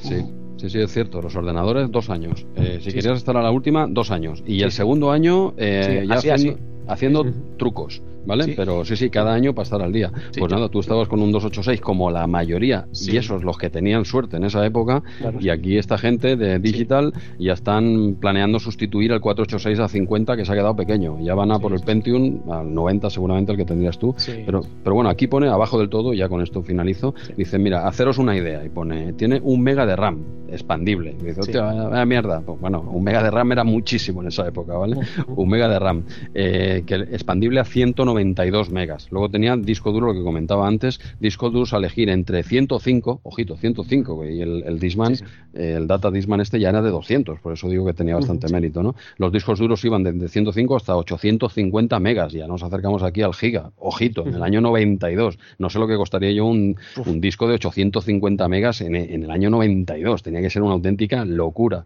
[0.03, 0.25] Sí.
[0.59, 1.23] Sí, sí, es cierto.
[1.23, 2.47] Los ordenadores, dos años.
[2.57, 4.43] Eh, si querías estar a la última, dos años.
[4.47, 6.59] Y el segundo año, eh, ya haciendo,
[6.89, 7.27] haciendo
[7.57, 8.03] trucos.
[8.29, 8.53] ¿Vale?
[8.55, 10.13] Pero sí, sí, cada año para estar al día.
[10.39, 14.05] pues nada, tú estabas con un 286 como la mayoría, y esos los que tenían
[14.05, 15.03] suerte en esa época,
[15.41, 20.45] y aquí esta gente de digital ya están planeando sustituir el 486 a 50 que
[20.45, 21.19] se ha quedado pequeño.
[21.21, 24.15] Ya van a por el Pentium, al 90 seguramente el que tendrías tú.
[24.45, 28.19] Pero, pero bueno, aquí pone abajo del todo, ya con esto finalizo, dice, mira, haceros
[28.19, 31.17] una idea, y pone, tiene un mega de RAM expandible.
[31.21, 32.43] Y dice, hostia, mierda.
[32.43, 34.99] Pues, bueno, un mega de RAM era muchísimo en esa época, ¿vale?
[35.29, 39.09] un mega de RAM, eh, que expandible a 190 92 megas.
[39.11, 43.57] Luego tenía disco duro, lo que comentaba antes, disco duros a elegir entre 105, ojito,
[43.57, 45.15] 105, y el, el Disman,
[45.55, 48.83] el Data Disman este ya era de 200, por eso digo que tenía bastante mérito,
[48.83, 48.95] ¿no?
[49.19, 53.71] Los discos duros iban de, 105 hasta 850 megas, ya nos acercamos aquí al giga,
[53.77, 55.39] ojito, en el año 92.
[55.59, 56.77] No sé lo que costaría yo un,
[57.21, 61.85] disco de 850 megas en, en, el año 92, tenía que ser una auténtica locura.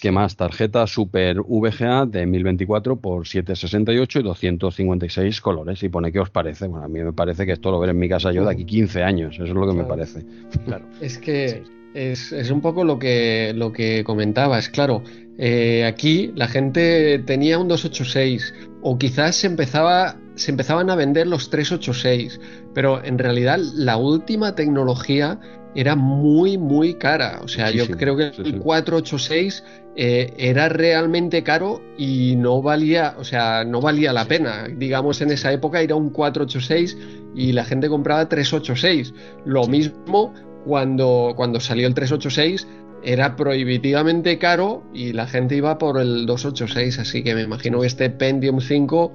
[0.00, 0.36] ¿Qué más?
[0.36, 5.82] Tarjeta Super VGA de 1024 por 768 y 256 colores.
[5.82, 6.66] Y pone qué os parece.
[6.66, 8.64] Bueno, a mí me parece que esto lo veré en mi casa yo de aquí
[8.64, 9.34] 15 años.
[9.34, 10.24] Eso es lo que me parece.
[10.64, 10.84] Claro.
[11.00, 11.62] Es que
[11.94, 14.68] es, es, un poco lo que, lo que comentabas.
[14.68, 15.02] Claro,
[15.38, 21.26] eh, aquí la gente tenía un 286 o quizás se, empezaba, se empezaban a vender
[21.26, 22.40] los 386,
[22.74, 25.40] pero en realidad la última tecnología
[25.76, 27.40] era muy, muy cara.
[27.44, 29.62] O sea, yo creo que el 486
[29.94, 34.68] eh, era realmente caro y no valía, o sea, no valía la pena.
[34.74, 36.96] Digamos, en esa época era un 486
[37.34, 39.12] y la gente compraba 386.
[39.44, 40.32] Lo mismo
[40.64, 42.66] cuando, cuando salió el 386
[43.02, 47.86] era prohibitivamente caro y la gente iba por el 286, así que me imagino que
[47.86, 49.12] este Pentium 5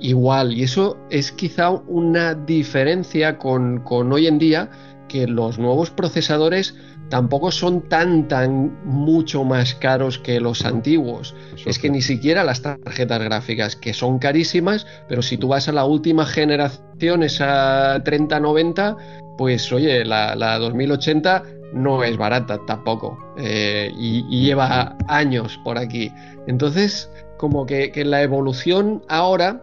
[0.00, 0.52] igual.
[0.52, 4.68] Y eso es quizá una diferencia con, con hoy en día
[5.12, 6.74] que los nuevos procesadores
[7.10, 11.34] tampoco son tan, tan mucho más caros que los antiguos.
[11.66, 15.72] es que ni siquiera las tarjetas gráficas, que son carísimas, pero si tú vas a
[15.72, 18.96] la última generación, esa 3090,
[19.36, 21.42] pues oye, la, 2080
[21.74, 23.18] no es barata tampoco.
[23.36, 26.10] Eh, y, lleva años por aquí.
[26.46, 29.62] Entonces, como que, que la evolución ahora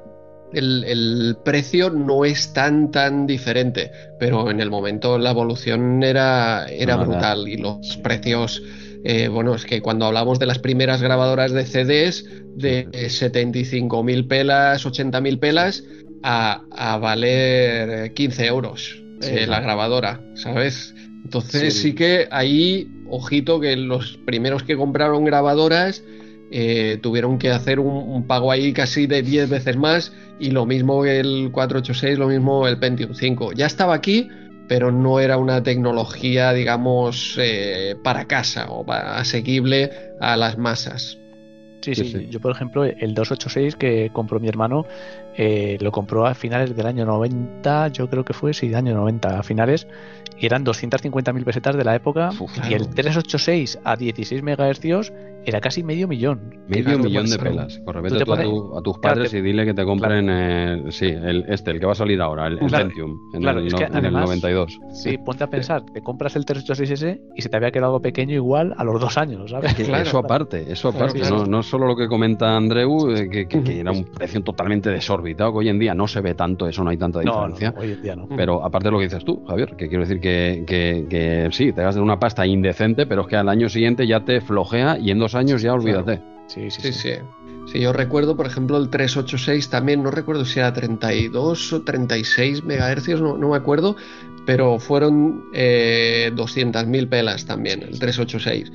[0.54, 6.96] el, precio no es tan tan diferente, pero en el momento la evolución era, era
[6.96, 8.62] brutal y los precios,
[9.04, 14.86] eh, bueno, es que cuando hablamos de las primeras grabadoras de CDs de 75.000 pelas,
[14.86, 15.84] 80.000 pelas,
[16.24, 20.94] a, a, valer 15 euros eh, la grabadora, ¿sabes?
[21.24, 26.04] Entonces sí que ahí, ojito que los primeros que compraron grabadoras
[26.52, 31.06] eh, tuvieron que hacer un, pago ahí casi de 10 veces más y lo mismo
[31.06, 33.54] el 486, lo mismo el Pentium 5.
[33.54, 34.30] Ya estaba aquí,
[34.68, 41.20] pero no era una tecnología, digamos, eh, para casa o asequible a las masas.
[41.82, 44.86] Sí, sí, Yo, por ejemplo, el 286 que compró mi hermano,
[45.42, 49.40] eh, lo compró a finales del año 90, yo creo que fue, sí, año 90,
[49.40, 49.88] a finales,
[50.38, 52.32] y eran 250.000 pesetas de la época,
[52.70, 55.14] y el 386 a 16 MHz
[55.46, 56.56] era casi medio millón.
[56.68, 57.80] Medio millón de pelas.
[57.86, 61.80] Corre, tú, a, tus padres y dile que te compren el, sí, el, este, el
[61.80, 64.80] que va a salir ahora, el, Pentium, en, el, 92.
[64.92, 68.74] Sí, ponte a pensar, te compras el 386S y se te había quedado pequeño igual
[68.78, 69.78] a los dos años, ¿sabes?
[69.80, 71.22] eso aparte, eso aparte.
[71.30, 75.29] No, no solo lo que comenta Andreu, eh, que, que, era un precio totalmente desorbitado,
[75.36, 77.74] que hoy en día no se ve tanto, eso no hay tanta diferencia.
[77.78, 78.28] hoy en día no.
[78.36, 81.82] Pero aparte de lo que dices tú, Javier, que quiero decir que, que, sí, te
[81.82, 85.20] gastas una pasta indecente, pero es que al año siguiente ya te flojea y en
[85.20, 86.22] dos años ya olvídate.
[86.48, 87.12] Sí, sí, sí,
[87.68, 87.80] sí.
[87.80, 93.22] yo recuerdo, por ejemplo, el 386 también, no recuerdo si era 32 o 36 megahercios,
[93.22, 93.96] no, no me acuerdo,
[94.46, 98.72] pero fueron eh, 200.000 pelas también, el 386.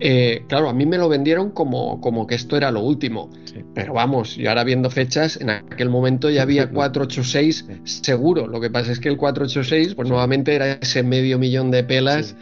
[0.00, 3.30] Eh, claro, a mí me lo vendieron como, como que esto era lo último.
[3.74, 8.46] Pero vamos, yo ahora viendo fechas, en aquel momento ya había 486 seguro.
[8.46, 12.36] Lo que pasa es que el 486, pues nuevamente era ese medio millón de pelas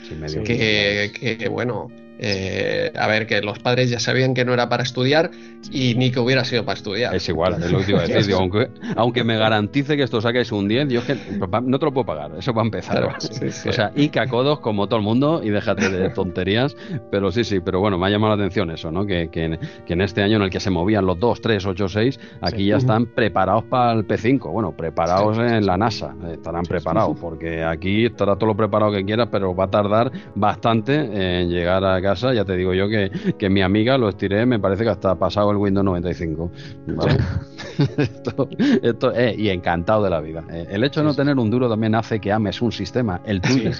[0.45, 1.89] que, que, bueno,
[2.25, 5.33] eh, a ver, que los padres ya sabían que no era para estudiar
[5.73, 7.13] y ni que hubiera sido para estudiar.
[7.17, 8.35] Es igual, es lo que iba a decir.
[8.35, 12.07] aunque, aunque, me garantice que esto saques un 10, yo que no te lo puedo
[12.07, 13.17] pagar, eso va a empezar.
[13.43, 16.77] O sea, y cacodos como todo el mundo y déjate de tonterías,
[17.11, 19.05] pero sí, sí, pero bueno, me ha llamado la atención eso, ¿no?
[19.05, 22.21] Que, que, en este año en el que se movían los 2, 3, 8, 6,
[22.41, 27.65] aquí ya están preparados para el P5, bueno, preparados en la NASA, estarán preparados, porque
[27.65, 32.01] aquí estará todo lo preparado que quieras, pero va a tardar bastante en llegar a
[32.15, 35.51] ya te digo yo que, que mi amiga lo estiré, me parece que hasta pasado
[35.51, 36.51] el Windows 95.
[37.99, 38.49] esto,
[38.83, 40.45] esto eh, y encantado de la vida.
[40.51, 43.41] Eh, el hecho de no tener un duro también hace que ames un sistema, el
[43.41, 43.73] tuyo.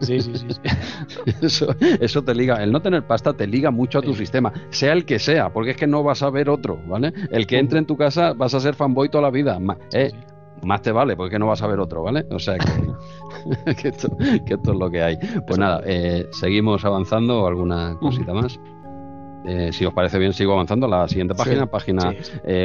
[0.00, 0.46] Sí, sí, sí.
[1.42, 4.92] Eso, eso te liga, el no tener pasta te liga mucho a tu sistema, sea
[4.92, 7.12] el que sea, porque es que no vas a ver otro, ¿vale?
[7.30, 9.58] El que entre en tu casa vas a ser fanboy toda la vida.
[9.92, 10.12] Eh,
[10.62, 12.26] más te vale, porque no vas a ver otro, ¿vale?
[12.30, 15.18] O sea que, esto, es lo que hay.
[15.46, 18.58] Pues nada, eh, seguimos avanzando, alguna cosita más.
[19.44, 22.14] Eh, si os parece bien, sigo avanzando la siguiente página, página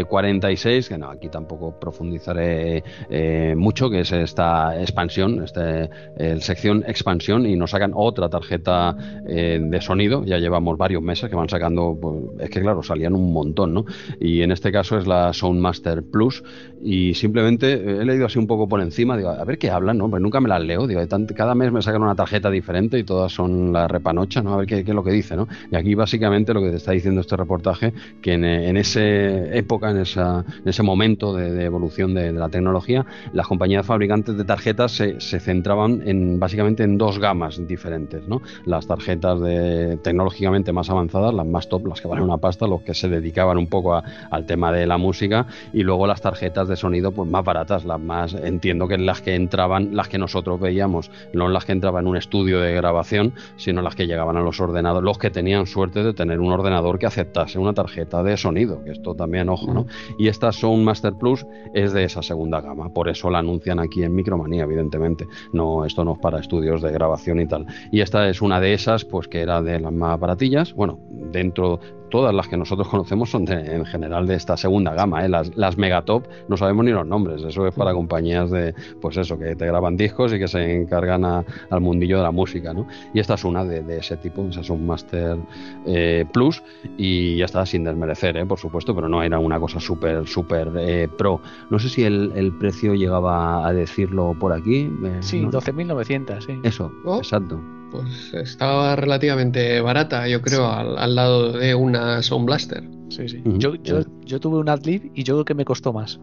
[0.07, 6.41] 46, eh, que no, aquí tampoco profundizaré eh, mucho, que es esta expansión, este, el
[6.41, 10.24] sección expansión, y nos sacan otra tarjeta de sonido.
[10.24, 13.86] Ya llevamos varios meses que van sacando, pues, es que claro, salían un montón, ¿no?
[14.19, 16.44] Y en este caso es la Soundmaster Plus,
[16.81, 20.09] y simplemente he leído así un poco por encima, digo, a ver qué hablan, ¿no?
[20.09, 21.01] Pues nunca me las leo, digo,
[21.35, 24.53] cada mes me sacan una tarjeta diferente y todas son la repanocha, ¿no?
[24.53, 25.47] A ver qué, qué es lo que dice, ¿no?
[25.71, 29.91] Y aquí básicamente lo que te está diciendo este reportaje, que en, en esa época,
[29.91, 34.91] en, esa, en ese momento de, evolución de, la tecnología, las compañías fabricantes de tarjetas
[34.91, 38.41] se, se, centraban en básicamente en dos gamas diferentes, ¿no?
[38.65, 42.81] Las tarjetas de, tecnológicamente más avanzadas, las más top, las que valen una pasta, los
[42.81, 46.76] que se dedicaban un poco al tema de la música, y luego las tarjetas de
[46.76, 51.11] sonido pues más baratas, las más, entiendo que las que entraban, las que nosotros veíamos,
[51.34, 54.60] no las que entraban en un estudio de grabación, sino las que llegaban a los
[54.60, 58.84] ordenadores, los que tenían suerte de tener un ordenador que aceptase una tarjeta de sonido,
[58.84, 59.85] que esto también, ojo, ¿no?
[60.18, 64.03] Y estas son Master Plus es de esa segunda gama, por eso la anuncian aquí
[64.03, 65.27] en Micromanía, evidentemente.
[65.53, 67.65] No, esto no es para estudios de grabación y tal.
[67.91, 71.80] Y esta es una de esas, pues que era de las más baratillas, bueno, dentro
[72.09, 75.29] todas las que nosotros conocemos son en general de esta segunda gama, ¿eh?
[75.29, 79.38] las, las megatop no sabemos ni los nombres, eso es para compañías de, pues eso,
[79.38, 82.88] que te graban discos y que se encargan al mundillo de la música, ¿no?
[83.13, 85.38] Y esta es una de, ese tipo, esa es un Master
[85.85, 86.61] eh, Plus
[86.97, 88.45] y ya está sin desmerecer, ¿eh?
[88.45, 91.41] por supuesto, pero no era una cosa súper, súper eh, pro.
[91.69, 94.89] No sé si el, precio llegaba a decirlo por aquí.
[95.19, 96.59] sí, 12.900, sí.
[96.63, 97.17] Eso, oh.
[97.17, 97.59] exacto.
[97.91, 102.84] Pues estaba relativamente barata, yo creo, al, lado de una Sound Blaster.
[103.09, 103.41] Sí, sí.
[103.45, 106.19] yo, yo, yo, tuve un Adlib y yo creo que me costó más.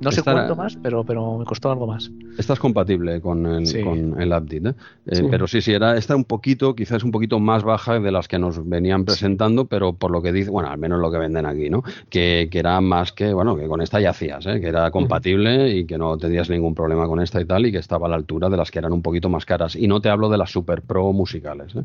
[0.00, 2.10] No sé cuánto más, pero, pero me costó algo más.
[2.38, 4.74] Esta es compatible con el, con el update, ¿eh?
[5.06, 8.28] Eh, pero sí, sí, era esta un poquito, quizás un poquito más baja de las
[8.28, 11.46] que nos venían presentando, pero por lo que dice, bueno, al menos lo que venden
[11.46, 11.82] aquí, ¿no?
[12.10, 14.60] Que, que era más que, bueno, que con esta ya hacías, ¿eh?
[14.60, 17.78] que era compatible y que no tenías ningún problema con esta y tal, y que
[17.78, 19.76] estaba a la altura de las que eran un poquito más caras.
[19.76, 21.84] Y no te hablo de las super pro musicales, ¿eh?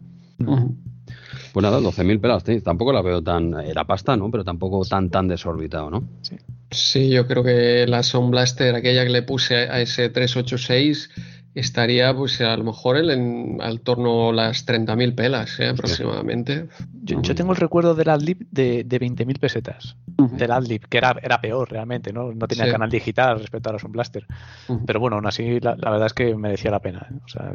[1.53, 3.53] Pues nada, 12.000 pelas, tampoco la veo tan.
[3.59, 4.31] Era pasta, ¿no?
[4.31, 6.03] Pero tampoco tan, tan desorbitado, ¿no?
[6.21, 6.37] Sí.
[6.71, 11.09] Sí, yo creo que la Sound Blaster, aquella que le puse a ese 386,
[11.53, 15.69] estaría pues a lo mejor en, al torno las 30.000 pelas ¿eh?
[15.69, 16.67] aproximadamente.
[17.03, 21.41] Yo, tengo el recuerdo del Adlib de, de 20.000 pesetas, del Adlib, que era, era
[21.41, 22.31] peor realmente, ¿no?
[22.31, 24.25] No tenía canal digital respecto a los Blaster.
[24.85, 27.07] Pero bueno, aún así la, verdad es que merecía la pena.
[27.11, 27.15] ¿eh?
[27.25, 27.51] O sea,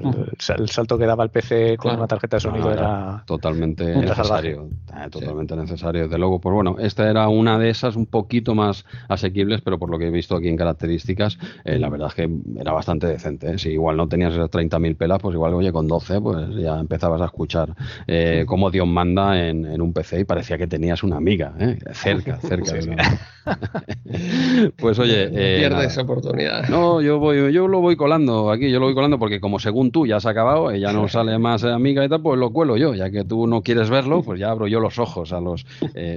[0.57, 4.69] el, salto que daba el PC con una tarjeta de sonido era, totalmente necesario.
[4.95, 6.41] Eh, totalmente necesario, desde luego.
[6.41, 10.09] Pues bueno, esta era una de esas un poquito más asequibles, pero por lo que
[10.09, 12.29] he visto aquí en características, la verdad es que
[12.59, 13.57] era bastante decente.
[13.59, 17.21] Sí, igual no tenías esas 30.000 pelas, pues igual, oye, con 12, pues ya empezabas
[17.21, 17.75] a escuchar
[18.07, 21.79] eh, cómo Dios manda en, un PC y parecía que tenías una amiga, ¿eh?
[21.93, 23.21] cerca, cerca de una...
[24.77, 25.27] pues oye...
[25.37, 26.69] Eh, pierdes esa oportunidad.
[26.69, 29.91] No, yo voy, yo lo voy colando aquí, yo lo voy colando porque como según
[29.91, 32.77] tú ya has acabado y ya no sale más amiga y tal, pues lo cuelo
[32.77, 35.67] yo, ya que tú no quieres verlo, pues ya abro yo los ojos a los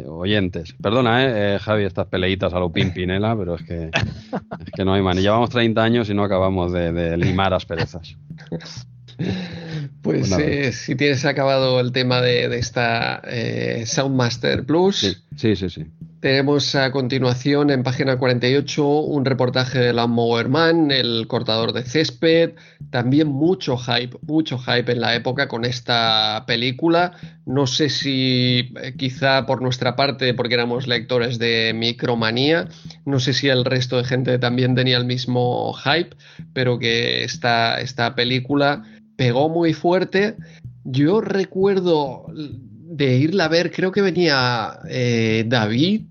[0.08, 0.74] oyentes.
[0.82, 5.02] Perdona, eh, Javi, estas peleitas a lo pimpinela, pero es que, es que no hay
[5.02, 5.22] manera.
[5.22, 8.16] Llevamos 30 años y no acabamos de, de limar esperanças.
[10.02, 15.22] Pues eh, si tienes acabado el tema de, esta eh, Soundmaster Plus.
[15.36, 15.86] Sí, sí, sí,
[16.22, 22.52] Tenemos a continuación en página 48 un reportaje de Lawnmower Man, el cortador de césped.
[22.92, 27.12] También mucho hype, mucho hype en la época con esta película.
[27.46, 32.70] No sé si eh, quizá por nuestra parte, porque éramos lectores de Micromanía,
[33.06, 36.16] no sé si el resto de gente también tenía el mismo hype,
[36.54, 38.84] pero que esta, esta película
[39.20, 40.38] pegó muy fuerte.
[40.86, 46.04] Yo recuerdo de irla a ver, creo que venía eh, David.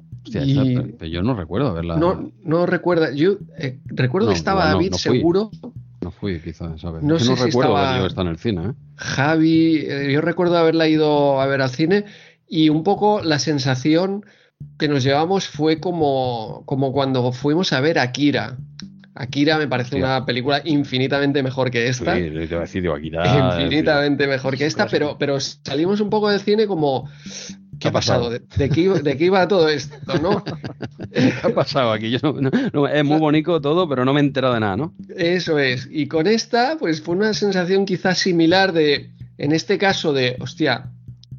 [1.10, 1.96] yo no recuerdo verla.
[1.96, 3.10] No, no recuerda.
[3.14, 5.50] Yo eh, recuerdo que estaba David seguro.
[6.02, 7.02] No fui, quizás, ¿sabes?
[7.02, 8.66] No, sé no recuerdo haber ido en el cine.
[8.66, 8.72] ¿eh?
[8.96, 12.04] Javi, yo recuerdo haberla ido a ver al cine
[12.46, 14.26] y un poco la sensación
[14.78, 18.58] que nos llevamos fue como, como cuando fuimos a ver a Kira.
[19.18, 22.14] Akira me parece una película infinitamente mejor que esta.
[22.14, 23.60] Sí, te voy a decir, Akira.
[23.60, 27.10] Infinitamente mejor que esta, pero, pero salimos un poco del cine como.
[27.80, 28.30] ¿Qué ha pasado?
[28.30, 28.40] ¿De,
[28.70, 30.42] qué, iba todo esto, no?
[31.12, 32.14] ¿Qué ha pasado aquí?
[32.14, 34.94] es muy bonito todo, pero no me he enterado de nada, ¿no?
[35.16, 35.88] Eso es.
[35.90, 40.90] Y con esta, pues fue una sensación quizás similar de, en este caso, de, hostia,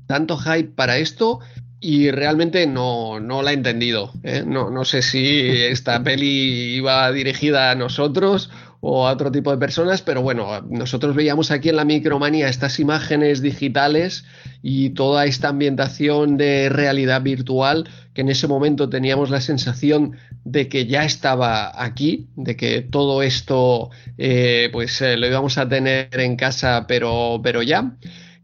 [0.07, 1.39] tanto hype para esto,
[1.81, 4.11] y realmente no, no la he entendido.
[4.23, 4.43] ¿eh?
[4.45, 8.49] No, no sé si esta peli iba dirigida a nosotros
[8.81, 12.79] o a otro tipo de personas, pero bueno, nosotros veíamos aquí en la micromanía estas
[12.79, 14.25] imágenes digitales
[14.61, 20.69] y toda esta ambientación de realidad virtual que en ese momento teníamos la sensación de
[20.69, 26.09] que ya estaba aquí, de que todo esto eh, pues eh, lo íbamos a tener
[26.13, 27.97] en casa, pero, pero ya.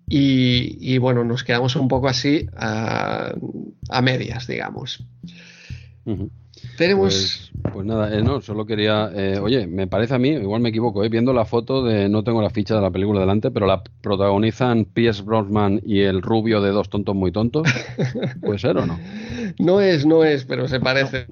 [0.08, 3.34] Y, bueno, nos quedamos un poco así a,
[4.04, 5.04] medias, digamos.
[6.78, 7.52] Tenemos.
[7.62, 9.10] Pues, pues nada, eh, no, solo quería.
[9.14, 12.10] eh, oye, me parece a mí, igual me equivoco, eh, viendo la foto de.
[12.10, 16.22] No tengo la ficha de la película delante, pero la protagonizan Pierce Brosnan y el
[16.22, 17.68] rubio de dos tontos muy tontos.
[18.42, 19.00] ¿Puede ser o no?
[19.60, 21.28] No es, no es, pero se parece.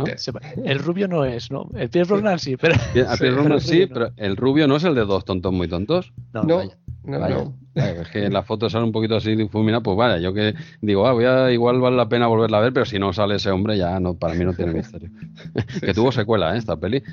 [0.64, 1.70] El rubio no es, ¿no?
[1.76, 2.76] El Pierce Brosnan sí, pero.
[2.76, 3.94] A Pierce Brosnan sí, rubio no.
[3.94, 6.14] pero el rubio no es el de dos tontos muy tontos.
[6.34, 6.78] No, No, vaya.
[7.04, 7.63] no, Vaya, no.
[7.76, 11.14] Es que la foto sale un poquito así difuminada, pues vaya, yo que digo, ah,
[11.14, 13.78] voy a, igual vale la pena volverla a ver, pero si no sale ese hombre
[13.78, 15.10] ya no, para mí no tiene misterio.
[15.82, 16.60] que tuvo secuela, ¿eh?
[16.60, 17.04] esta peli.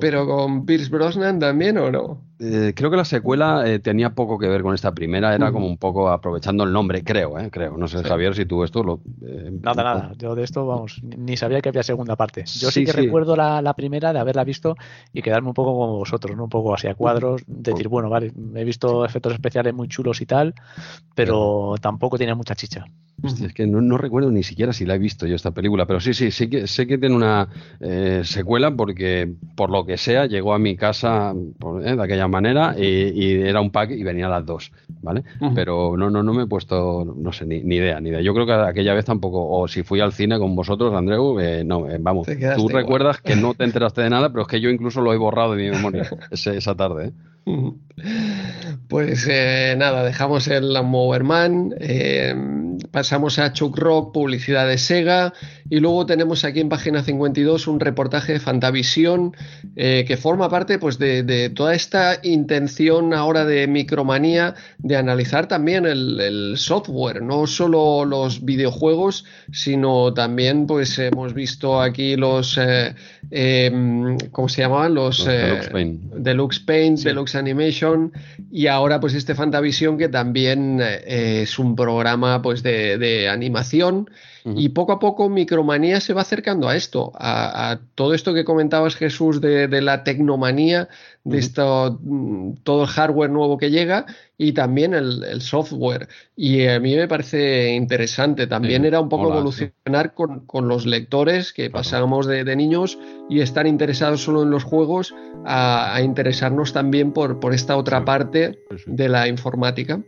[0.00, 2.27] Pero con Pierce Brosnan también o no?
[2.40, 5.66] Eh, creo que la secuela eh, tenía poco que ver con esta primera, era como
[5.66, 7.50] un poco aprovechando el nombre, creo, ¿eh?
[7.50, 7.76] creo.
[7.76, 8.04] No sé, Sí.
[8.04, 9.00] Javier, si tú esto lo...
[9.26, 10.12] eh, Nada, nada.
[10.18, 12.42] Yo de esto, vamos, ni- sabía que había segunda parte.
[12.42, 13.00] Yo sí, Sí, que sí.
[13.06, 14.76] recuerdo la, la primera de haberla visto
[15.12, 16.44] y quedarme un poco como vosotros, ¿no?
[16.44, 20.26] Un poco así a cuadros, decir, bueno, vale, he visto efectos especiales muy chulos y
[20.26, 20.54] tal,
[21.14, 22.84] pero tampoco tiene mucha chicha.
[23.20, 25.86] Hostia, es que no, no recuerdo ni siquiera si la he visto yo esta película,
[25.86, 27.48] pero sí, sí, sí que sé que tiene una
[27.80, 32.28] eh, secuela porque por lo que sea llegó a mi casa por- eh, de aquella
[32.28, 34.70] manera y, y era un pack y venían las dos,
[35.00, 35.24] ¿vale?
[35.52, 38.20] Pero no, no, no me he puesto, no sé, ni, ni idea, ni idea.
[38.20, 41.64] Yo creo que aquella vez tampoco, o si fui al cine con vosotros, Andreu, eh,
[41.64, 42.74] no, eh, vamos, tú igual.
[42.82, 45.56] recuerdas que no te enteraste de nada, pero es que yo incluso lo he borrado
[45.56, 47.12] de mi memoria ese- esa tarde, ¿eh?
[48.88, 52.34] Pues eh, nada, dejamos el Mowerman, eh,
[52.90, 55.34] pasamos a Chuck Rock, publicidad de Sega,
[55.68, 59.36] y luego tenemos aquí en página 52 un reportaje de Fantavisión
[59.76, 65.46] eh, que forma parte pues, de, de toda esta intención ahora de Micromanía de analizar
[65.46, 72.58] también el, el software, no solo los videojuegos, sino también pues hemos visto aquí los,
[73.30, 73.70] eh,
[74.32, 74.94] ¿cómo se llamaban?
[74.94, 76.02] Los, Los Deluxe Paint.
[76.14, 78.12] Deluxe Paint, Deluxe Animation
[78.50, 84.08] y ahora pues este Fantavision que también eh, es un programa pues de animación
[84.56, 88.44] Y poco a poco Micromanía se va acercando a esto, a, a todo esto que
[88.44, 90.88] comentabas Jesús de, de la tecnomanía,
[91.24, 94.06] de esto, mm, todo el hardware nuevo que llega
[94.36, 96.08] y también el, el software.
[96.36, 100.86] Y a mí me parece interesante, también Sí, era un poco evolucionar con, con los
[100.86, 102.98] lectores que pasábamos de, de niños
[103.28, 105.14] y estar interesados solo en los juegos
[105.44, 110.00] a, a interesarnos también por, por esta otra Sí, parte de la informática.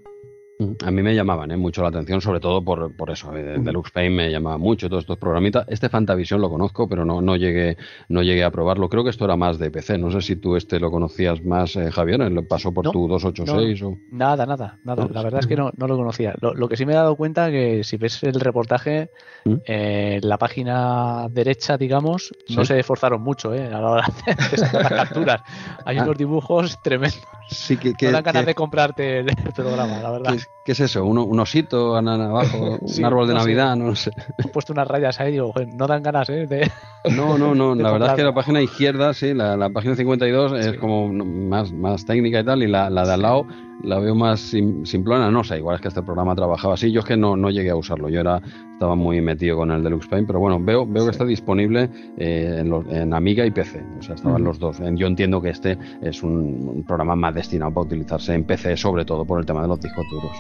[0.85, 1.57] A mí me llamaban ¿eh?
[1.57, 3.35] mucho la atención, sobre todo por, por eso.
[3.37, 3.57] eh.
[3.59, 5.65] Deluxe Paint me llamaba mucho, todos estos programitas.
[5.69, 7.77] Este Fantavision lo conozco, pero no, no, llegué,
[8.09, 8.89] no llegué a probarlo.
[8.89, 9.99] Creo que esto era más de PC.
[9.99, 12.21] No sé si tú este lo conocías más, eh, Javier.
[12.31, 13.97] ¿Lo pasó por No, tu 286 o...?
[14.11, 14.97] Nada, nada, nada.
[14.97, 16.35] No, La verdad es que no, no lo conocía.
[16.41, 19.11] Lo, lo que sí me he dado cuenta que si ves el reportaje,
[19.45, 19.55] ¿Mm?
[19.67, 24.83] eh, la página derecha, digamos, no se esforzaron mucho eh, a la hora de sacar
[24.83, 25.43] las capturas.
[25.85, 26.03] Hay Ah.
[26.05, 27.21] unos dibujos tremendos.
[27.49, 29.27] Sí, que, que, no dan ganas que- de comprarte el,
[29.57, 30.31] programa, la verdad.
[30.33, 31.05] ¿qué es, qué es eso?
[31.05, 32.79] ¿Un, un osito abajo?
[32.87, 33.47] Sí, ¿Un árbol de no sé.
[33.47, 33.77] Navidad?
[33.77, 34.11] No sé.
[34.39, 36.47] He puesto unas rayas ahí y digo, "Joder, no dan ganas ¿eh?
[36.47, 36.71] de...
[37.17, 37.75] No, no, no.
[37.83, 40.77] La verdad es que la página izquierda, sí, la, la página 52 es Sí.
[40.77, 43.47] como más, más técnica y tal, y la, la de al lado
[43.83, 45.31] la veo más sim- simplona.
[45.31, 46.91] No sé, igual es que este programa trabajaba así.
[46.93, 48.09] Yo es que no, no llegué a usarlo.
[48.09, 48.41] Yo era
[48.73, 52.57] estaba muy metido con el Deluxe Paint, pero bueno, veo, veo que está disponible eh,
[52.61, 53.83] en, en Amiga y PC.
[53.99, 54.81] O sea, estaban los dos.
[54.95, 56.33] Yo entiendo que este es un,
[56.75, 59.81] un programa más destinado para utilizarse en PC, sobre todo por el tema de los
[59.81, 60.33] discos duros.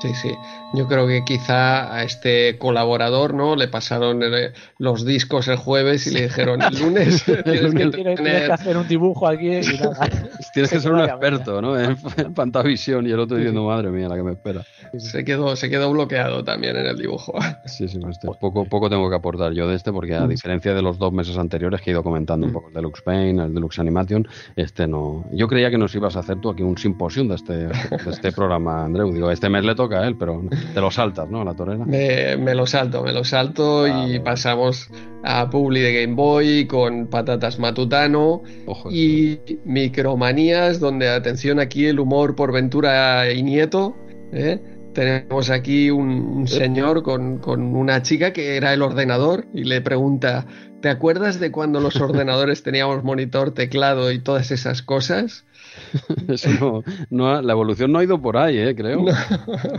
[0.00, 0.30] Sí, sí.
[0.72, 3.56] Yo creo que quizá a este colaborador, ¿no?
[3.56, 7.94] Le pasaron eh, los discos el jueves y le dijeron el lunes tienes que tienes
[7.94, 10.08] que tener hacer un dibujo aquí y nada.
[10.52, 11.78] Tienes que Se ser un experto, ¿no?
[11.78, 14.64] En, en Pantavisión y el otro diciendo, madre mía, la que me espera.
[14.96, 17.34] se quedó, se quedó bloqueado también en el dibujo.
[17.66, 20.74] Sí, sí, pues este, poco, poco tengo que aportar yo de este, porque a diferencia
[20.74, 23.54] de los dos meses anteriores que he ido comentando un poco el Deluxe Paint, el
[23.54, 24.26] Deluxe Animation,
[24.56, 25.24] este no.
[25.32, 28.32] Yo creía que nos ibas a hacer tú aquí un simposium de este, de este
[28.32, 29.12] programa, Andreu.
[29.12, 30.42] Digo, este mes le toca a él, pero
[30.74, 31.44] te lo saltas, ¿no?
[31.44, 31.84] La torera.
[31.84, 34.20] Me, me lo salto, me lo salto y Vale.
[34.20, 34.88] pasamos
[35.22, 38.90] a Publi de Game Boy con Patatas Matutano Ojo.
[38.90, 43.96] y Micromanías, donde atención aquí el humor por Ventura y Nieto.
[44.32, 44.60] ¿eh?
[44.94, 49.80] Tenemos aquí un, un señor con, con una chica que era el ordenador y le
[49.80, 50.46] pregunta,
[50.80, 55.44] ¿te acuerdas de cuando los ordenadores teníamos monitor, teclado y todas esas cosas?
[56.28, 58.74] Eso no, no ha- la evolución no ha ido por ahí, ¿eh?
[58.74, 59.00] Creo.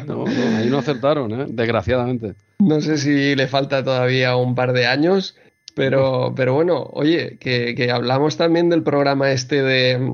[0.07, 1.45] No, no, ahí no acertaron, ¿eh?
[1.49, 2.33] Desgraciadamente.
[2.59, 5.35] No sé si le falta todavía un par de años,
[5.75, 10.13] pero, pero bueno, oye, que, que hablamos también del programa este de,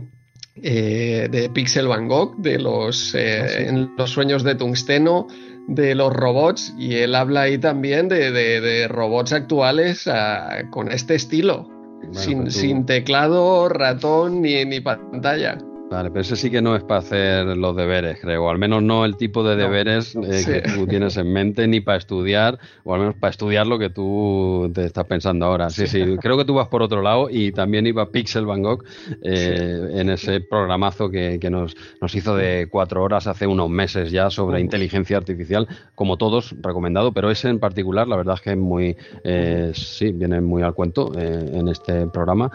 [0.61, 3.63] eh, de Pixel Van Gogh, de los, eh, Ah, sí.
[3.67, 5.27] en los sueños de tungsteno,
[5.67, 10.89] de los robots, y él habla ahí también de, de- de robots actuales ah, con
[10.91, 15.57] este estilo, Bueno, sin, pues sin teclado, ratón ni, ni pantalla.
[15.89, 18.43] Vale, pero ese sí que no es para hacer los deberes, creo.
[18.45, 21.79] O al menos no el tipo de deberes eh, que tú tienes en mente, ni
[21.79, 25.69] para estudiar, o al menos para estudiar lo que tú te estás pensando ahora.
[25.69, 28.83] Sí, sí, creo que tú vas por otro lado y también iba Pixel Van Gogh
[29.23, 34.29] eh, en ese programazo que, nos, nos hizo de cuatro horas hace unos meses ya
[34.29, 38.57] sobre inteligencia artificial, como todos, recomendado, pero ese en particular, la verdad es que es
[38.57, 42.51] muy, eh, sí, viene muy al cuento en este programa.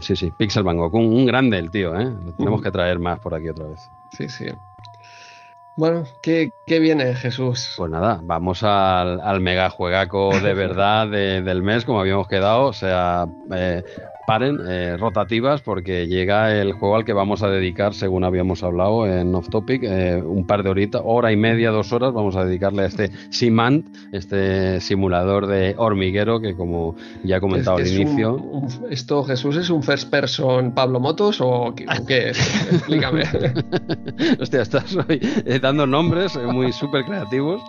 [0.00, 2.08] sí, sí, Pixel Van Gogh, un, grande el tío, ¿eh?
[2.60, 3.90] Que traer más por aquí otra vez.
[4.10, 4.46] Sí, sí.
[5.74, 7.74] Bueno, ¿qué, viene, Jesús?
[7.78, 12.64] Pues nada, vamos al, al mega juegaco de verdad del mes, como habíamos quedado.
[12.64, 13.82] O sea, eh,
[14.26, 19.06] paren eh, rotativas porque llega el juego al que vamos a dedicar, según habíamos hablado
[19.06, 22.44] en Off Topic, eh, un par de horitas, hora y media, dos horas, vamos a
[22.44, 28.62] dedicarle a este Simant, este simulador de hormiguero que como ya he comentado al inicio...
[28.90, 32.72] ¿Esto, Jesús, es un first person Pablo Motos o qué, es?
[32.72, 33.22] Explícame.
[34.40, 37.62] Hostia, estás hoy eh, dando nombres muy súper creativos.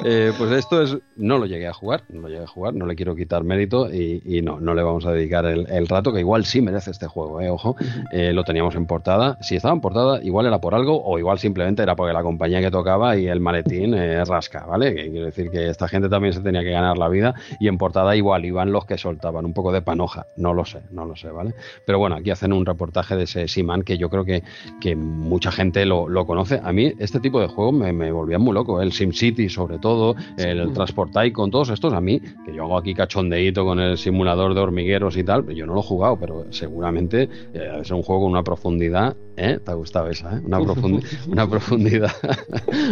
[0.00, 0.96] pues esto es...
[1.16, 3.92] No lo llegué a jugar, no lo llegué a jugar, no le quiero quitar mérito
[3.92, 7.06] y, no, no le vamos a dedicar el el rato, que igual sí merece este
[7.06, 7.76] juego, eh, ojo,
[8.12, 9.38] eh, lo teníamos en portada.
[9.40, 12.60] Si estaba en portada, igual era por algo, o igual simplemente era porque la compañía
[12.60, 14.94] que tocaba y el maletín eh, rasca, ¿vale?
[14.94, 17.78] Que quiero decir que esta gente también se tenía que ganar la vida, y en
[17.78, 21.16] portada igual iban los que soltaban un poco de panoja, no lo sé, no lo
[21.16, 21.54] sé, ¿vale?
[21.86, 24.42] Pero bueno, aquí hacen un reportaje de ese Siman que yo creo que,
[24.80, 26.60] que mucha gente lo, conoce.
[26.62, 30.14] A mí este tipo de juegos me, me volvían muy loco, el SimCity sobre todo,
[30.36, 34.54] el Transport Tycoon, todos estos a mí, que yo hago aquí cachondeíto con el simulador
[34.54, 38.22] de hormigueros y tal, yo no lo he jugado, pero seguramente eh, es un juego
[38.22, 39.58] con una profundidad, ¿eh?
[39.58, 40.36] ¿Te ha gustado esa?
[40.36, 40.40] Eh?
[40.44, 40.60] Una,
[41.28, 42.12] una profundidad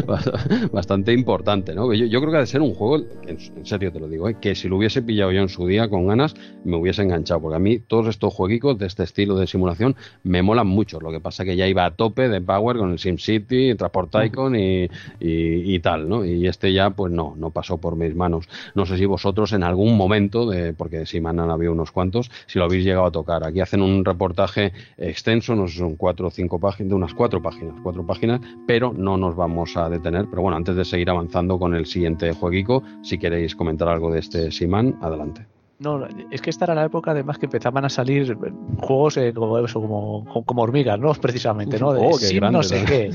[0.72, 1.92] bastante importante, ¿no?
[1.92, 4.36] Yo, creo que ha de ser un juego, en, serio te lo digo, ¿eh?
[4.40, 6.34] que si lo hubiese pillado yo en su día con ganas,
[6.64, 10.42] me hubiese enganchado, porque a mí todos estos jueguitos de este estilo de simulación me
[10.42, 11.00] molan mucho.
[11.00, 14.56] Lo que pasa que ya iba a tope de Power con el SimCity, Transport Tycoon
[14.56, 14.88] y,
[15.20, 16.24] y, tal, ¿no?
[16.24, 18.48] Y este ya, pues no, no pasó por mis manos.
[18.74, 22.30] No sé si vosotros en algún momento, de, porque si me han habido unos cuantos,
[22.46, 23.44] si lo habéis llegado a tocar.
[23.44, 27.42] Aquí hacen un reportaje extenso, no sé, son cuatro o cinco páginas, de unas cuatro
[27.42, 30.26] páginas, cuatro páginas, pero no nos vamos a detener.
[30.30, 34.20] Pero bueno, antes de seguir avanzando con el siguiente jueguico, si queréis comentar algo de
[34.20, 35.46] este Simán, adelante.
[35.80, 38.36] No, es que esta era la época además que empezaban a salir
[38.78, 41.12] juegos eh, como eso, como, como, hormigas, ¿no?
[41.14, 41.92] Precisamente, ¿no?
[41.92, 43.10] De oh, Sim no sé qué.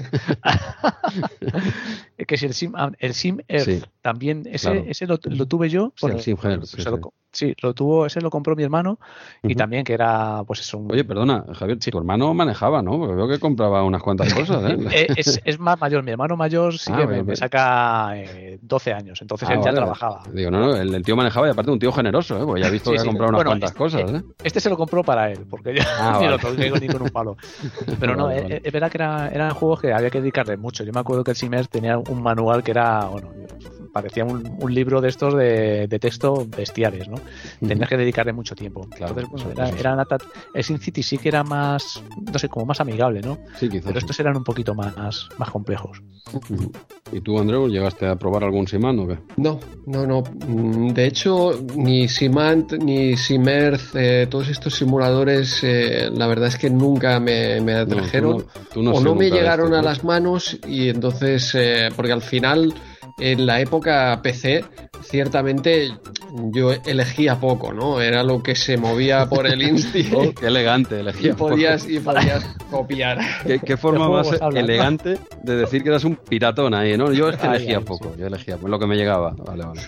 [2.25, 3.39] que si el Sim, ah, el Sim
[4.03, 5.93] también, ese, ese lo, tuve yo.
[5.95, 6.35] Sí,
[7.33, 8.99] Sí, lo tuvo, ese lo compró mi hermano
[9.41, 10.77] y también que era, pues eso.
[10.77, 10.91] Un...
[10.91, 12.99] Oye, perdona, Javier, tu hermano manejaba, ¿no?
[12.99, 14.77] Porque veo que compraba unas cuantas cosas, ¿eh?
[14.91, 18.13] eh es, más mayor, mi hermano mayor sí ah, que me, saca
[18.61, 20.21] 12 eh, años, entonces ah, él ya trabajaba.
[20.31, 22.45] Digo, no, no, el, tío manejaba y aparte un tío generoso, ¿eh?
[22.45, 24.21] Porque ya he visto que ha comprado unas cuantas este, cosas, ¿eh?
[24.43, 27.09] Este se lo compró para él, porque yo ah, ni lo toqué ni con un
[27.09, 27.35] palo.
[27.99, 30.83] Pero no, es, verdad que era, eran juegos que había que dedicarle mucho.
[30.83, 33.29] Yo me acuerdo que el Simer tenía un manual que era, bueno,
[33.93, 37.17] parecía un, un libro de estos de, de, texto bestiales, ¿no?
[37.65, 38.87] Tenías que dedicarle mucho tiempo.
[38.89, 40.07] Claro, Entonces, bueno, era, era
[40.53, 43.37] el Sin City sí que era más, no sé, como más amigable, ¿no?
[43.59, 43.85] Sí, quizás.
[43.85, 46.01] Pero estos eran un poquito más, más complejos.
[47.11, 49.19] ¿Y tú, Andreu, llegaste a probar algún Siman o qué?
[49.37, 50.23] No, no, no.
[50.47, 56.57] Mm, de hecho, ni Simant ni Simerth, eh, todos estos simuladores, eh, la verdad es
[56.57, 58.45] que nunca me, me atrajeron.
[58.75, 62.73] o no me llegaron a las manos y entonces, eh, porque al final
[63.17, 64.65] en la época PC,
[65.01, 65.91] ciertamente
[66.51, 68.01] yo elegía poco, ¿no?
[68.01, 70.09] Era lo que se movía por el Insti.
[70.15, 73.19] Oh, qué elegante, elegía y podías, Y podías copiar.
[73.45, 77.11] ¿Qué, forma más elegante de decir que eras un piratón ahí, ¿no?
[77.11, 79.31] Yo elegía poco, yo elegía lo que me llegaba.
[79.31, 79.81] Vale, vale.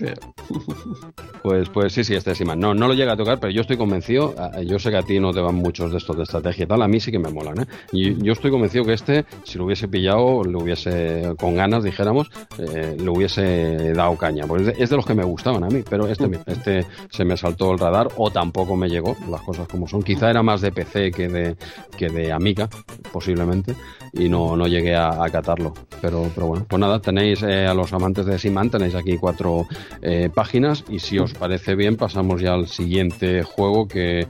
[1.42, 3.78] Pues, pues sí, sí, este es No, no lo llega a tocar, pero yo estoy
[3.78, 4.36] convencido,
[4.66, 6.82] yo sé que a ti no te van muchos de estos de estrategia y tal,
[6.82, 7.66] a mí sí que me molan, ¿eh?
[7.92, 12.30] Y yo estoy convencido que este, si lo hubiese pillado, lo hubiese, con ganas, dijéramos,
[12.58, 14.46] eh, lo hubiese dado caña.
[14.48, 17.72] Pues es de los que me gustaban a mí, pero este, este se me saltó
[17.72, 20.04] el radar o tampoco me llegó, las cosas como son.
[20.04, 21.56] Quizá era más de PC que de,
[21.98, 22.70] que de Amiga,
[23.12, 23.76] posiblemente,
[24.14, 25.74] y no, no llegué a, a catarlo.
[26.02, 29.68] Pero, pero bueno, pues nada, tenéis eh, a los amantes de Siman, tenéis aquí cuatro
[30.02, 34.28] eh, páginas y si os parece bien pasamos ya al siguiente juego que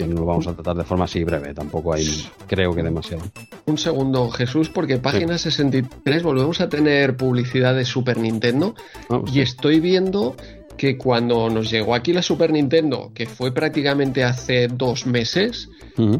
[0.00, 3.22] que no lo vamos a tratar de forma así breve, tampoco hay, creo que demasiado.
[3.66, 8.74] Un segundo, Jesús, porque página 63 volvemos a tener publicidad de Super Nintendo
[9.30, 10.36] y estoy viendo
[10.80, 15.68] que cuando nos llegó aquí la Super Nintendo, que fue prácticamente hace dos meses,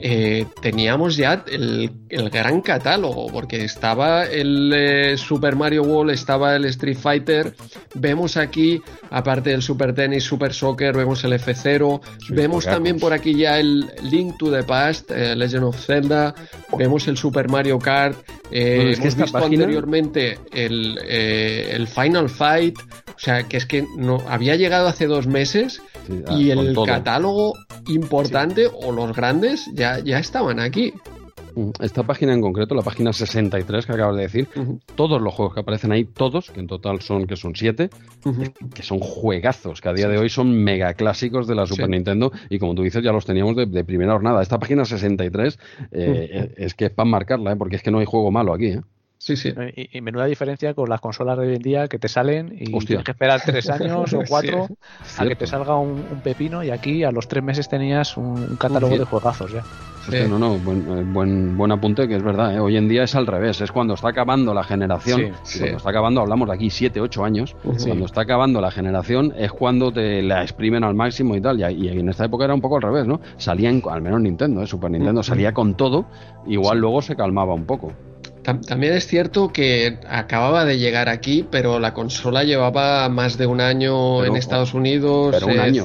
[0.02, 1.90] eh, teníamos ya el,
[2.30, 7.54] gran catálogo, porque estaba el eh, Super Mario World, estaba el Street Fighter,
[7.94, 13.34] vemos aquí, aparte del Super Tennis, Super Soccer, vemos el F0, vemos también por aquí
[13.34, 16.34] ya el Link to the Past, eh, Legend of Zelda,
[16.76, 18.18] vemos el Super Mario Kart,
[18.50, 22.78] hemos visto anteriormente el, el Final Fight,
[23.20, 25.82] o sea, que es que no había llegado hace dos meses
[26.26, 27.52] ah, y el catálogo
[27.86, 30.94] importante o los grandes ya, ya estaban aquí.
[31.54, 34.48] Mm, esta página en concreto, la página 63 que acabas de decir,
[34.94, 37.90] todos los juegos que aparecen ahí, todos, que en total son que son siete,
[38.74, 42.32] que son juegazos, que a día de hoy son mega clásicos de la Super Nintendo
[42.48, 44.40] y como tú dices ya los teníamos de, primera jornada.
[44.40, 45.58] Esta página 63
[45.92, 47.56] eh, es que es para marcarla, ¿eh?
[47.56, 48.68] porque es que no hay juego malo aquí.
[48.68, 48.80] ¿eh?
[49.20, 49.52] Sí, sí.
[49.76, 53.04] Y, menuda diferencia con las consolas de hoy en día que te salen y tienes
[53.04, 54.66] que esperar tres años o cuatro
[55.18, 58.96] a que te salga un, pepino y aquí a los tres meses tenías un, catálogo
[58.96, 60.26] de juegazos ya.
[60.26, 62.54] no, no, buen, buen, buen, apunte que es verdad.
[62.54, 62.60] ¿eh?
[62.60, 65.32] Hoy en día es al revés, es cuando está acabando la generación.
[65.42, 67.54] cuando está acabando, hablamos de aquí siete, ocho años.
[67.62, 71.60] Cuando está acabando la generación es cuando te la exprimen al máximo y tal.
[71.60, 73.20] Y, en esta época era un poco al revés, ¿no?
[73.36, 74.66] Salían, al menos Nintendo, ¿eh?
[74.66, 76.06] Super Nintendo, salía con todo,
[76.46, 77.92] igual luego se calmaba un poco.
[78.42, 83.60] También es cierto que acababa de llegar aquí, pero la consola llevaba más de un
[83.60, 85.36] año en Estados Unidos.
[85.38, 85.84] Pero un eh, año.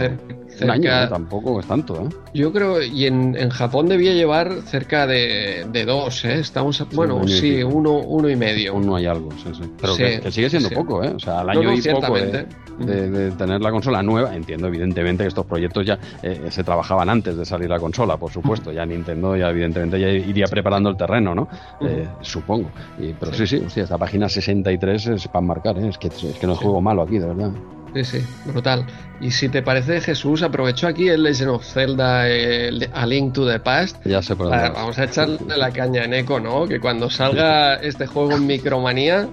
[0.62, 1.08] Un año, ¿eh?
[1.10, 2.10] tampoco es tanto, ¿eh?
[2.34, 6.40] Yo creo, y en, en Japón debía llevar cerca de, de dos, ¿eh?
[6.40, 8.76] Estamos, bueno, sí, uno, uno y medio.
[8.76, 9.64] Uno hay algo, sí, sí.
[9.80, 11.14] Pero que, sigue siendo poco, ¿eh?
[11.16, 14.36] O sea, al año y poco de, tener la consola nueva.
[14.36, 18.32] Entiendo, evidentemente, que estos proyectos ya eh, se trabajaban antes de salir la consola, por
[18.32, 18.72] supuesto.
[18.72, 21.48] Ya Nintendo, ya evidentemente, ya iría preparando el terreno, ¿no?
[21.82, 22.70] Eh, supongo.
[23.00, 25.90] Y, pero sí, sí, sí, esta página 63 es para marcar, ¿eh?
[25.90, 27.52] Es que, es que no es juego malo aquí, de verdad.
[27.96, 28.86] Sí, sí, brutal.
[29.22, 33.48] Y si te parece, Jesús, aprovecho aquí el Legend of Zelda, el, A Link to
[33.48, 34.06] the Past.
[34.06, 36.68] Ya sé por Vamos a echarle la caña en eco, ¿no?
[36.68, 39.30] Que cuando salga este juego en Micromanía,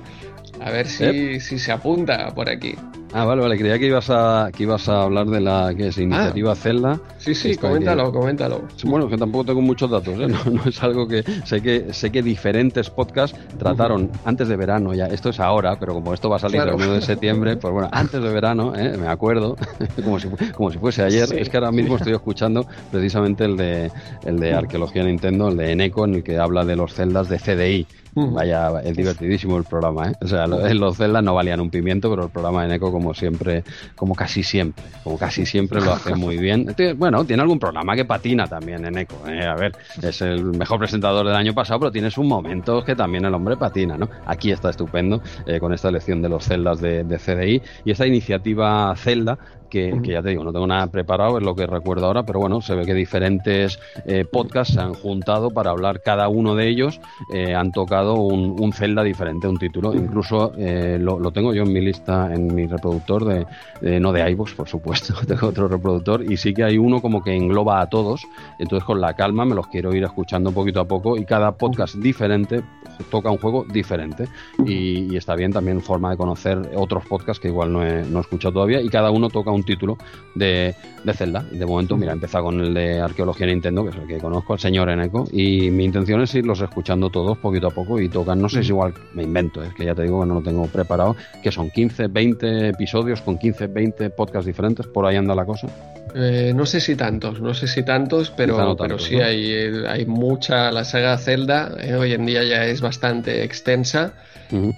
[0.60, 2.76] a ver si, si se apunta por aquí.
[3.14, 5.98] Ah, vale, vale, creía que ibas a, que ibas a hablar de la que es
[5.98, 6.98] iniciativa Zelda.
[7.18, 8.62] Sí, sí, coméntalo, coméntalo.
[8.84, 10.28] Bueno, que tampoco tengo muchos datos, ¿eh?
[10.50, 15.06] no, es algo que sé que sé que diferentes podcasts trataron antes de verano ya.
[15.06, 17.88] Esto es ahora, pero como esto va a salir el 1 de septiembre, pues bueno,
[17.92, 18.96] antes de verano, ¿eh?
[18.96, 19.56] me acuerdo,
[20.04, 21.28] como si como si fuese ayer.
[21.36, 23.90] Es que ahora mismo estoy escuchando precisamente el de
[24.24, 27.38] el de arqueología Nintendo, el de Eneco, en el que habla de los celdas de
[27.38, 27.86] CDI.
[28.14, 30.12] Vaya, es divertidísimo el programa, ¿eh?
[30.20, 33.64] O sea, los celdas no valían un pimiento, pero el programa de Eneco como siempre,
[33.96, 36.74] como casi siempre, como casi siempre lo hace muy bien.
[36.96, 39.16] Bueno, tiene algún programa que patina también en Eco.
[39.28, 39.44] ¿eh?
[39.44, 39.72] A ver,
[40.02, 43.56] es el mejor presentador del año pasado, pero tiene sus momentos que también el hombre
[43.56, 44.08] patina, ¿no?
[44.26, 48.06] Aquí está estupendo eh, con esta elección de los celdas de, de CDI y esta
[48.06, 49.38] iniciativa Celda
[49.72, 52.60] que, ya te digo, no tengo nada preparado, es lo que recuerdo ahora, pero bueno,
[52.60, 57.00] se ve que diferentes eh, podcasts se han juntado para hablar, cada uno de ellos
[57.32, 61.62] eh, han tocado un, un, Zelda diferente, un título, incluso eh, lo, lo, tengo yo
[61.62, 66.22] en mi lista, en mi reproductor, de, no de iVoox, por supuesto, tengo otro reproductor,
[66.30, 68.26] y sí que hay uno como que engloba a todos,
[68.58, 71.94] entonces con la calma me los quiero ir escuchando poquito a poco, y cada podcast
[71.94, 72.62] diferente
[73.10, 74.28] toca un juego diferente,
[74.66, 78.20] y, está bien también forma de conocer otros podcasts que igual no he, no he
[78.20, 79.98] escuchado todavía, y cada uno toca un título
[80.34, 80.74] de,
[81.04, 81.44] de Zelda.
[81.50, 84.58] De momento, mira, empieza con el de Arqueología Nintendo, que es el que conozco, al
[84.58, 88.48] señor Eneco, y mi intención es irlos escuchando todos poquito a poco y tocan, no
[88.48, 91.16] sé si igual me invento, es que ya te digo que no lo tengo preparado,
[91.42, 95.68] que son 15, 20 episodios con 15, 20 podcasts diferentes, por ahí anda la cosa.
[96.14, 99.52] Eh, no sé si tantos, no sé si tantos, pero, pero sí hay,
[99.88, 100.70] hay mucha.
[100.70, 104.12] La saga Zelda eh, hoy en día ya es bastante extensa,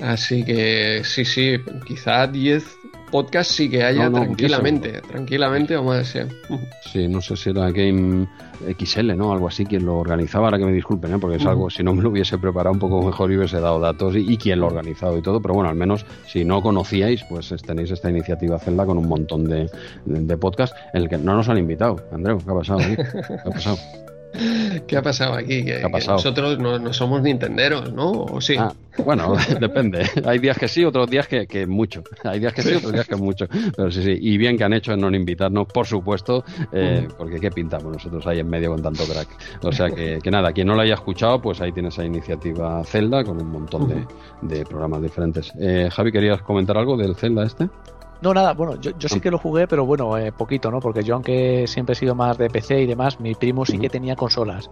[0.00, 1.56] así que sí, sí,
[1.86, 2.64] quizá 10
[3.10, 6.16] podcast sí que haya tranquilamente, tranquilamente o más.
[6.92, 8.26] Sí, no sé si era Game
[8.78, 9.32] XL, ¿no?
[9.32, 11.18] Algo así, quien lo organizaba, ahora que me disculpen, ¿eh?
[11.18, 13.80] porque es algo, si no me lo hubiese preparado un poco mejor y hubiese dado
[13.80, 17.24] datos y, quién lo ha organizado y todo, pero bueno, al menos si no conocíais,
[17.28, 19.70] pues tenéis esta iniciativa Zelda con un montón de,
[20.04, 21.96] de, podcasts en el que no nos han invitado.
[22.12, 22.80] Andreu, ¿qué ha pasado?
[22.80, 23.78] ¿Qué ha pasado?
[24.86, 25.64] ¿Qué ha pasado aquí?
[25.64, 28.10] Que, nosotros no, somos nintenderos, ¿no?
[28.10, 28.56] ¿O sí?
[28.58, 30.06] Ah, bueno, depende.
[30.24, 32.02] Hay días que sí, otros días que, que, mucho.
[32.24, 33.46] Hay días que sí, otros días que mucho.
[33.76, 34.16] Pero sí, sí.
[34.20, 38.26] Y bien que han hecho en no invitarnos, por supuesto, eh, porque ¿qué pintamos nosotros
[38.26, 39.28] ahí en medio con tanto crack?
[39.62, 42.82] O sea que, que nada, quien no lo haya escuchado, pues ahí tienes esa iniciativa
[42.84, 44.06] Zelda con un montón de,
[44.42, 45.52] de programas diferentes.
[45.60, 47.68] Eh, Javi, ¿querías comentar algo del Zelda este?
[48.24, 50.80] No, nada, bueno, yo, yo sí que lo jugué, pero bueno, eh, poquito, ¿no?
[50.80, 53.90] Porque yo, aunque siempre he sido más de PC y demás, mi primo sí que
[53.90, 54.70] tenía consolas.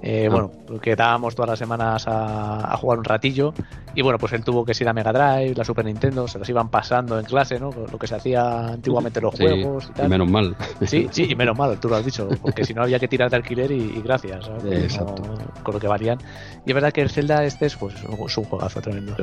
[0.00, 0.30] Eh, Ah.
[0.30, 0.50] Bueno,
[0.80, 3.52] quedábamos todas las semanas a, a jugar un ratillo.
[3.94, 6.48] Y bueno, pues él tuvo que ir a Mega Drive, la Super Nintendo, se las
[6.48, 7.70] iban pasando en clase, ¿no?
[7.70, 10.08] Lo que se hacía antiguamente los Sí, juegos y y tal.
[10.08, 10.56] menos mal.
[10.86, 13.28] Sí, sí, y menos mal, tú lo has dicho, porque si no había que tirar
[13.30, 15.22] de alquiler y, y gracias, Exacto.
[15.26, 16.18] no- con lo que valían.
[16.64, 19.14] Y es verdad que el Zelda este es, pues, es un juegazo tremendo.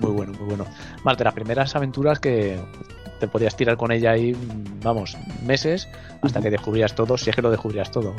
[0.00, 0.66] Muy bueno, muy bueno.
[1.04, 2.58] Más de las primeras aventuras que
[3.20, 4.34] te podías tirar con ella ahí,
[4.82, 5.16] vamos,
[5.46, 5.88] meses,
[6.22, 8.14] hasta que descubrías todo, si es que lo descubrías todo.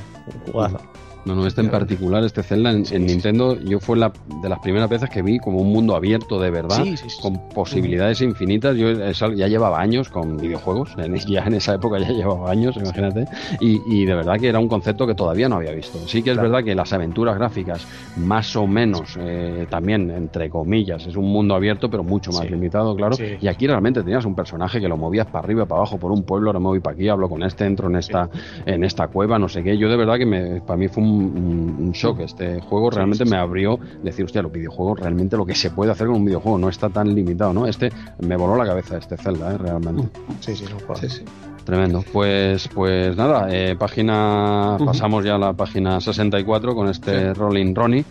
[0.45, 0.77] Un jugazo.
[1.23, 4.11] No, no, este en particular, este Zelda en, Sí, en sí, Nintendo, yo fue la,
[4.41, 7.21] de las primeras veces que vi como un mundo abierto de verdad, Sí, sí, sí.
[7.21, 8.75] con posibilidades infinitas.
[8.75, 12.75] Yo esa- ya llevaba años con videojuegos, en- ya en esa época ya llevaba años,
[12.75, 13.27] imagínate,
[13.59, 15.99] y, y de verdad que era un concepto que todavía no había visto.
[16.07, 16.49] Sí que es Claro.
[16.49, 17.85] verdad que las aventuras gráficas,
[18.17, 22.49] más o menos, eh, también, entre comillas, es un mundo abierto, pero mucho más Sí.
[22.49, 23.13] limitado, claro.
[23.15, 23.25] Sí.
[23.39, 26.23] Y aquí realmente tenías un personaje que lo movías para arriba, para abajo, por un
[26.23, 28.29] pueblo, ahora me voy para aquí, hablo con este, entro en esta,
[28.65, 29.77] en esta cueva, no sé qué.
[29.77, 32.21] Yo de verdad que me, para mí fue un, shock.
[32.21, 33.35] Este juego Sí, realmente sí, sí.
[33.35, 36.57] me abrió decir, hostia, los videojuegos, realmente lo que se puede hacer con un videojuego
[36.57, 37.67] no está tan limitado, ¿no?
[37.67, 39.57] Este me voló la cabeza, este Zelda, ¿eh?
[39.57, 40.09] realmente.
[40.39, 41.07] Sí, sí, un jugazo.
[41.07, 41.25] Sí, sí.
[41.63, 42.03] Tremendo.
[42.11, 48.05] Pues, pues nada, eh, página, pasamos ya a la página 64 con este Rolling Ronnie.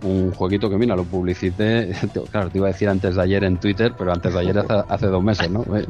[0.00, 1.90] Un jueguito que, mira, lo publicité,
[2.30, 4.72] claro, te iba a decir antes de ayer en Twitter, pero antes de ayer hace,
[4.88, 5.64] hace dos meses, ¿no?
[5.76, 5.84] Eh,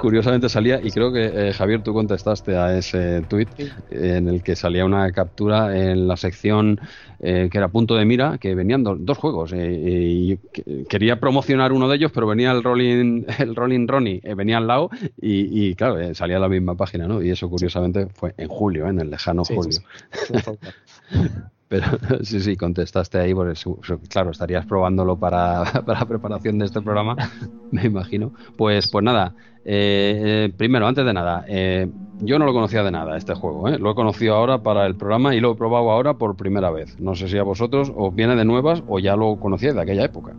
[0.00, 3.48] Curiosamente salía, y creo que eh, Javier, tú contestaste a ese tweet
[3.90, 6.78] en el que salía una captura en la sección
[7.18, 9.52] eh, que era punto de mira, que venían do- dos juegos.
[9.52, 14.20] eh, y que- quería promocionar uno de ellos, pero venía el Rolling, el Rolling Ronnie,
[14.22, 14.90] eh, venía al lado,
[15.20, 17.20] y, y, claro, salía la misma página, ¿no?
[17.20, 19.72] Y eso curiosamente fue en julio, en el lejano Sí, julio.
[20.12, 20.34] sí.
[21.68, 21.86] Pero
[22.22, 23.54] sí, sí, contestaste ahí, porque
[24.08, 27.16] claro, estarías probándolo para, para la preparación de este programa,
[27.70, 28.32] me imagino.
[28.56, 31.90] Pues, pues nada, eh, eh, primero, antes de nada, eh,
[32.20, 33.78] yo no lo conocía de nada este juego, ¿eh?
[33.78, 36.98] lo he conocido ahora para el programa y lo he probado ahora por primera vez.
[36.98, 40.04] No sé si a vosotros os viene de nuevas o ya lo conocíais de aquella
[40.04, 40.34] época.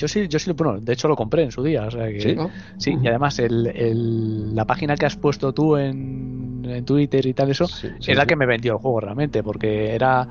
[0.00, 2.20] Yo sí, yo sí, bueno, de hecho lo compré en su día, o sea que...
[2.20, 2.34] ¿Sí?
[2.34, 2.50] ¿no?
[2.78, 7.34] Sí, y además el, el- la página que has puesto tú en, en Twitter y
[7.34, 10.26] tal, eso, Sí, sí, es la que me vendió el juego realmente, porque era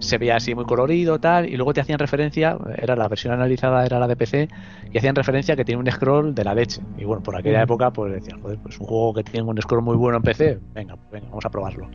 [0.00, 3.86] se veía así muy colorido tal, y luego te hacían referencia, era la versión analizada,
[3.86, 4.48] era la de PC,
[4.92, 6.82] y hacían referencia que tiene un scroll de la leche.
[6.98, 9.82] Y bueno, por aquella época, pues decían, joder, pues un juego que tiene un scroll
[9.82, 11.88] muy bueno en PC, venga, venga, vamos a probarlo.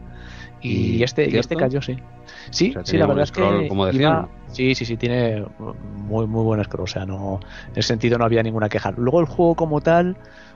[0.62, 1.98] Y, ¿Y este, y este cayó, sí.
[2.52, 4.14] Sí, O sea, sí, la verdad es que como decían.
[4.14, 5.46] iba- sí, sí, sí, tiene
[6.08, 8.92] muy muy buen scroll, o sea, no en ese sentido no había ninguna queja.
[8.92, 10.16] Luego el juego como tal,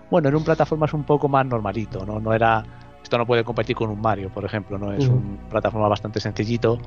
[0.10, 2.64] bueno, era un plataformas un poco más normalito, no no era
[3.04, 5.16] esto no puede competir con un Mario, por ejemplo, no es Ujú.
[5.18, 6.78] un plataforma bastante sencillito.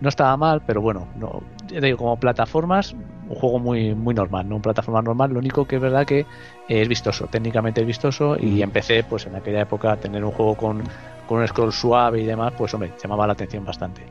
[0.00, 2.94] No estaba mal, pero bueno, no, ya te digo, como plataformas,
[3.28, 6.24] un juego muy muy normal, no un plataforma normal, lo único que es verdad que
[6.68, 10.54] es vistoso, técnicamente es vistoso y empecé pues en aquella época a tener un juego
[10.56, 10.82] con,
[11.26, 14.06] con un scroll suave y demás, pues hombre, llamaba la atención bastante.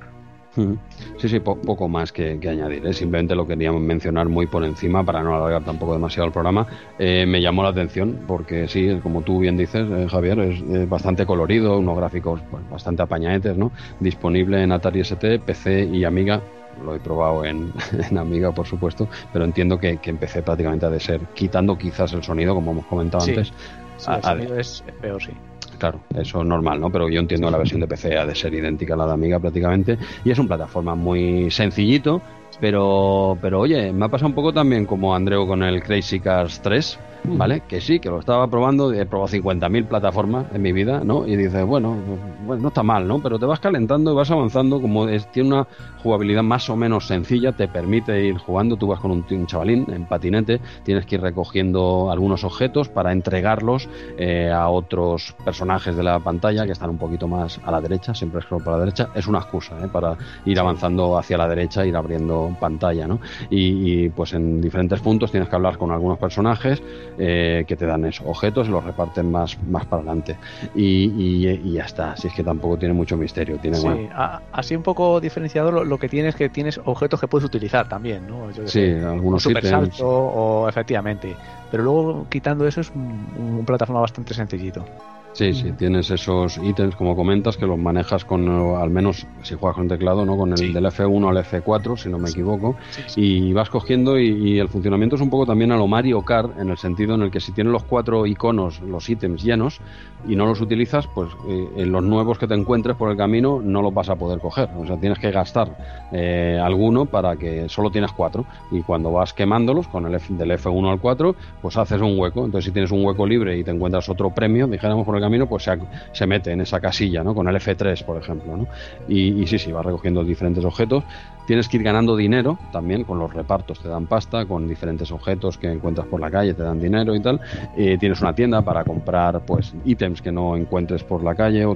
[1.17, 2.85] Sí, sí, po- poco más que, que añadir.
[2.85, 2.93] ¿eh?
[2.93, 6.65] Simplemente lo queríamos mencionar muy por encima para no alargar tampoco demasiado el programa.
[6.97, 10.87] Eh, me llamó la atención porque sí, como tú bien dices, eh, Javier, es, es
[10.89, 13.71] bastante colorido, unos gráficos pues, bastante apañadetes, ¿no?
[13.99, 16.41] Disponible en Atari ST, PC y Amiga.
[16.85, 17.73] Lo he probado en,
[18.09, 22.13] en Amiga, por supuesto, pero entiendo que, que empecé prácticamente a de ser, quitando quizás
[22.13, 23.31] el sonido, como hemos comentado Sí.
[23.31, 23.51] antes.
[23.97, 25.31] Sí, A- el a- sonido es es peor, sí.
[25.79, 26.91] Claro, eso es normal, ¿no?
[26.91, 29.39] Pero yo entiendo la versión de PC ha de ser idéntica a la de Amiga
[29.39, 29.97] prácticamente.
[30.25, 32.21] Y es un plataforma muy sencillito,
[32.59, 36.61] pero, pero oye, me ha pasado un poco también como Andreu con el Crazy Cars
[36.61, 37.61] 3, ¿vale?
[37.67, 41.27] Que sí, que lo estaba probando, he probado 50.000 plataformas en mi vida, ¿no?
[41.27, 41.97] Y dices, bueno,
[42.45, 43.21] bueno, no está mal, ¿no?
[43.21, 45.67] Pero te vas calentando y vas avanzando, como es, tiene una
[46.03, 49.85] jugabilidad más o menos sencilla, te permite ir jugando, tú vas con un, un chavalín
[49.89, 56.03] en patinete, tienes que ir recogiendo algunos objetos para entregarlos eh, a otros personajes de
[56.03, 59.09] la pantalla que están un poquito más a la derecha, siempre scroll para la derecha,
[59.13, 59.87] es una excusa ¿eh?
[59.91, 63.19] para ir avanzando hacia la derecha, ir abriendo pantalla, ¿no?
[63.49, 66.81] Y, y, pues en diferentes puntos tienes que hablar con algunos personajes
[67.19, 70.37] eh, que te dan esos objetos y los reparten más, más para adelante.
[70.73, 74.09] Y, y- y ya está, si es que tampoco tiene mucho misterio, tiene Sí, bueno,
[74.15, 77.87] a- así un poco diferenciador lo, lo que tienes que tienes objetos que puedes utilizar
[77.89, 78.49] también, ¿no?
[78.51, 79.97] Yo Sí, sé, un algunos super ítems.
[79.97, 81.35] salto o efectivamente.
[81.69, 84.85] Pero luego quitando eso es un, un plataforma bastante sencillito.
[85.33, 89.77] Sí, sí, tienes esos ítems, como comentas, que los manejas con, al menos si juegas
[89.77, 90.35] con teclado, ¿no?
[90.35, 92.75] Con el del F1 al F4, si no me equivoco,
[93.15, 96.69] y vas cogiendo y, el funcionamiento es un poco también a lo Mario Kart, en
[96.69, 99.79] el sentido en el que si tienes los cuatro iconos, los ítems llenos,
[100.27, 103.61] y no los utilizas, pues eh, en los nuevos que te encuentres por el camino
[103.63, 104.69] no los vas a poder coger.
[104.77, 109.33] O sea, tienes que gastar eh, alguno para que solo tienes cuatro, y cuando vas
[109.33, 112.45] quemándolos con el F, del F1 al 4, pues haces un hueco.
[112.45, 115.47] Entonces, si tienes un hueco libre y te encuentras otro premio, dijéramos por el camino,
[115.47, 115.77] pues se,
[116.11, 117.35] se mete en esa casilla, ¿no?
[117.35, 118.67] Con el F3, por ejemplo, ¿no?
[119.07, 121.03] Y, y sí, sí, vas recogiendo diferentes objetos.
[121.49, 125.57] Tienes que ir ganando dinero también con los repartos, te dan pasta, con diferentes objetos
[125.57, 127.39] que encuentras por la calle te dan dinero y tal.
[127.75, 131.75] Eh, tienes una tienda para comprar pues ítems que no encuentres por la calle o,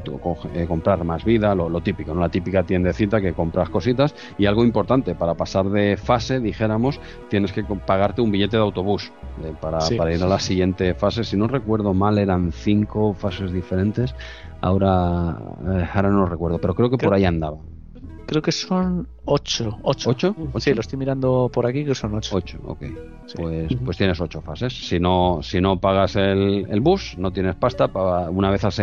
[0.54, 2.22] eh, comprar más vida, lo, típico, ¿no?
[2.22, 4.14] la típica tiendecita que compras cositas.
[4.38, 7.00] Y algo importante, para pasar de fase, dijéramos,
[7.30, 9.12] tienes que pagarte un billete de autobús
[9.44, 11.24] eh, para, para ir a la siguiente fase.
[11.24, 14.16] Si no recuerdo mal, eran cinco fases diferentes.
[14.62, 17.58] Ahora, ahora no recuerdo, pero creo que por ahí andaba.
[18.26, 19.80] Creo que son 8.
[19.82, 20.10] 8.
[20.10, 20.36] ¿Ocho?
[20.58, 22.36] Sí, lo estoy mirando por aquí que son 8.
[22.36, 22.84] 8, ok.
[23.36, 24.74] Pues, pues tienes 8 fases.
[24.74, 27.88] Si no, si no pagas el, el bus, no tienes pasta.
[27.88, 28.80] Para, una vez has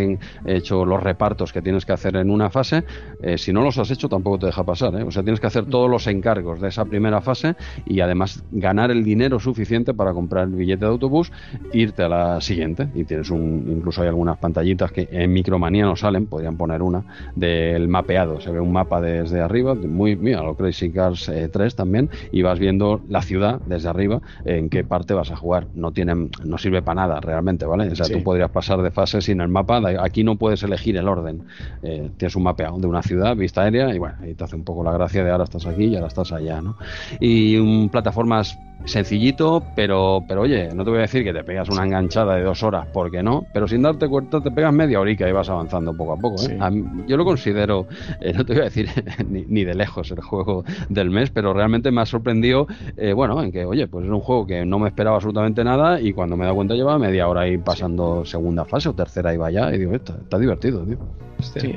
[0.46, 2.84] hecho los repartos que tienes que hacer en una fase,
[3.22, 4.94] eh, si no los has hecho, tampoco te deja pasar.
[4.94, 5.02] ¿eh?
[5.02, 7.54] O sea, tienes que hacer todos los encargos de esa primera fase
[7.84, 11.32] y además ganar el dinero suficiente para comprar el billete de autobús,
[11.72, 12.88] irte a la siguiente.
[12.94, 13.66] Y tienes un.
[13.68, 17.04] Incluso hay algunas pantallitas que en Micromanía no salen, podrían poner una,
[17.34, 18.40] del mapeado.
[18.40, 22.42] Se ve un mapa desde arriba, muy a lo Crazy Cars 3 eh, también, y
[22.42, 25.67] vas viendo la ciudad desde arriba, en qué parte vas a jugar.
[25.75, 27.89] No tienen, no sirve para nada realmente, ¿vale?
[27.91, 31.09] O sea, tú podrías pasar de fase sin el mapa, aquí no puedes elegir el
[31.09, 31.42] orden.
[31.83, 34.65] Eh, tienes un mapeado de una ciudad, vista aérea, y bueno, y te hace un
[34.65, 36.76] poco la gracia de ahora estás aquí y ahora estás allá, ¿no?
[37.20, 41.68] Y un, plataformas sencillito, pero, pero oye, no te voy a decir que te pegas
[41.68, 45.28] una enganchada de dos horas, porque no, pero sin darte cuenta te pegas media horica
[45.28, 46.42] y vas avanzando poco a poco.
[46.49, 46.59] ¿eh?
[47.07, 47.86] yo lo considero,
[48.20, 48.89] eh, no te voy a decir
[49.28, 52.66] ni, de lejos el juego del mes, pero realmente me ha sorprendido,
[52.97, 56.00] eh, bueno, en que, oye, pues es un juego que no me esperaba absolutamente nada
[56.00, 59.32] y cuando me he dado cuenta lleva media hora ahí pasando segunda fase o tercera
[59.34, 60.97] y vaya, y digo, está, está divertido, tío.
[61.40, 61.73] Sí,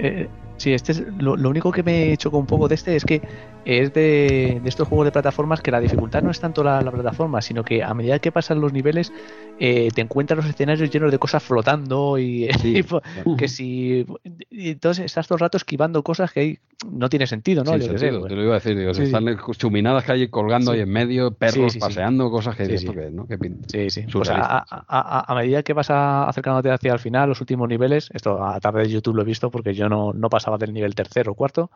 [0.63, 3.21] Sí, este es lo, único que me chocó un poco de este es que
[3.65, 7.65] es de, estos juegos de plataformas que la dificultad no es tanto la, plataforma, sino
[7.65, 9.11] que a medida que pasan los niveles
[9.59, 12.47] eh, te encuentras los escenarios llenos de cosas flotando y,
[13.37, 14.05] que si
[14.51, 16.59] entonces estás todo el rato esquivando cosas que
[16.89, 17.73] no tiene sentido, ¿no?
[17.73, 21.31] Sí, te lo iba a decir, digo, están chuminadas que hay colgando ahí en medio,
[21.31, 23.27] perros paseando, cosas que esto que, ¿no?
[23.67, 24.03] sí, sí.
[24.11, 28.87] Pues a, medida que vas acercándote hacia el final, los últimos niveles, esto a través
[28.87, 31.69] de YouTube lo he visto porque yo no, no pasaba del nivel tercero o cuarto.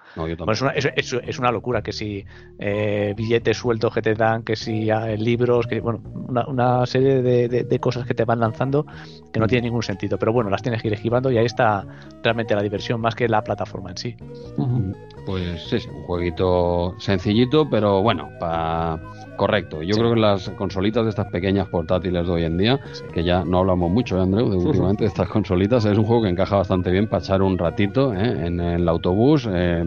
[0.51, 2.25] es, una, es, una, locura que si
[2.59, 6.01] eh, billetes sueltos que te dan, que si eh, libros, que bueno,
[6.47, 8.85] una, serie de, cosas que te van lanzando
[9.31, 10.17] que no tienen ningún sentido.
[10.17, 11.85] Pero bueno, las tienes que ir esquivando y ahí está
[12.23, 14.15] realmente la diversión más que la plataforma en sí.
[15.27, 18.97] Pues sí, un jueguito sencillito, pero bueno, para
[19.37, 19.83] Correcto.
[19.83, 22.79] Yo creo que las consolitas de estas pequeñas portátiles de hoy en día,
[23.13, 26.23] que ya no hablamos mucho, ¿eh, Andreu, de últimamente de estas consolitas, es un juego
[26.23, 28.47] que encaja bastante bien para echar un ratito ¿eh?
[28.47, 29.85] en el autobús, eh,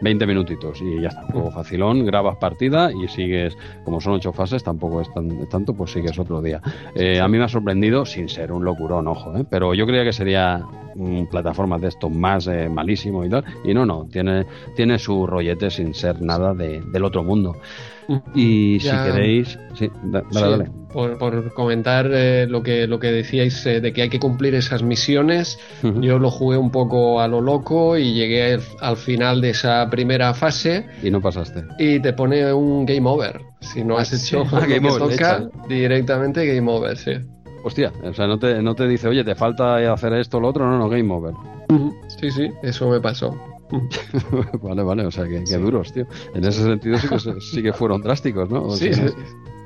[0.00, 1.22] 20 minutitos y ya está.
[1.22, 5.74] Un juego facilón, grabas partida y sigues, como son ocho fases, tampoco es tan, tanto,
[5.74, 6.62] pues sigues otro día.
[6.94, 9.44] Eh, a mí me ha sorprendido, sin ser un locurón, ojo, ¿eh?
[9.50, 10.62] pero yo creía que sería
[10.94, 15.70] un plataforma de esto más malísimo y tal, y no, no, tiene, tiene su rollete
[15.70, 17.56] sin ser nada de, del otro mundo.
[18.34, 23.92] Y si queréis, sí, dale, Por, comentar eh, lo, que, lo que decíais eh, de
[23.92, 28.14] que hay que cumplir esas misiones, yo lo jugué un poco a lo loco y
[28.14, 30.86] llegué al final de esa primera fase.
[31.02, 31.64] Y no pasaste.
[31.78, 33.40] Y te pone un game over.
[33.60, 37.12] Si no has hecho ah, game over, directamente game over, sí.
[37.64, 40.48] Hostia, o sea, no te, no te dice, oye, te falta hacer esto o lo
[40.48, 41.32] otro, no, no, game over.
[42.20, 43.36] Sí, sí, eso me pasó.
[44.62, 46.06] vale, vale, o sea, que, duros, tío.
[46.34, 48.70] En ese sentido sí que, sí que fueron drásticos, ¿no?
[48.70, 49.02] sí, sí.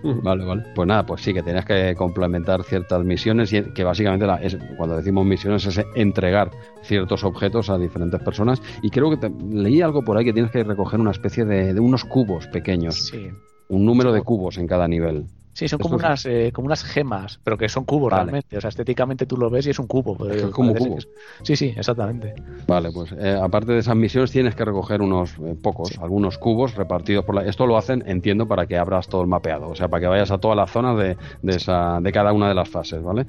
[0.02, 0.64] Vale, vale.
[0.74, 4.56] Pues nada, pues sí que tenías que complementar ciertas misiones y que básicamente la, es,
[4.76, 6.50] cuando decimos misiones es entregar
[6.82, 8.62] ciertos objetos a diferentes personas.
[8.82, 11.80] Y creo que leí algo por ahí que tienes que recoger una especie de, de
[11.80, 13.08] unos cubos pequeños.
[13.08, 13.28] Sí.
[13.68, 15.26] Un número de cubos en cada nivel.
[15.52, 18.56] Sí, son como unas, eh, como unas gemas, pero que son cubos realmente.
[18.56, 20.28] O sea, estéticamente tú lo ves y es un cubo.
[20.30, 20.98] Es, como cubo.
[21.42, 22.34] Sí, sí, exactamente.
[22.66, 26.76] Vale, pues eh, aparte de esas misiones tienes que recoger unos eh, pocos, algunos cubos
[26.76, 27.44] repartidos por la...
[27.44, 29.68] Esto lo hacen, entiendo, para que abras todo el mapeado.
[29.68, 32.48] O sea, para que vayas a todas las zonas de, de, esa, de cada una
[32.48, 33.26] de las fases, ¿vale?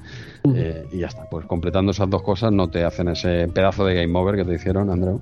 [0.92, 1.28] y ya está.
[1.28, 4.54] Pues completando esas dos cosas no te hacen ese pedazo de game over que te
[4.54, 5.20] hicieron, Andreu,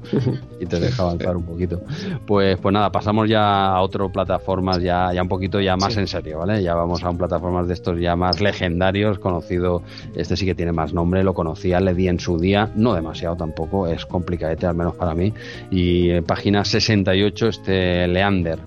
[0.60, 1.80] y te deja avanzar un poquito.
[2.26, 6.06] Pues, pues nada, pasamos ya a otro plataformas ya, ya un poquito ya más en
[6.06, 6.62] serio, ¿vale?
[6.62, 9.82] Ya vamos a un plataformas de estos ya más legendarios, conocido,
[10.14, 13.36] este sí que tiene más nombre, lo conocía, le di en su día, no demasiado
[13.36, 15.32] tampoco, es complicadete, al menos para mí.
[15.70, 18.58] Y eh, página 68, este Leander.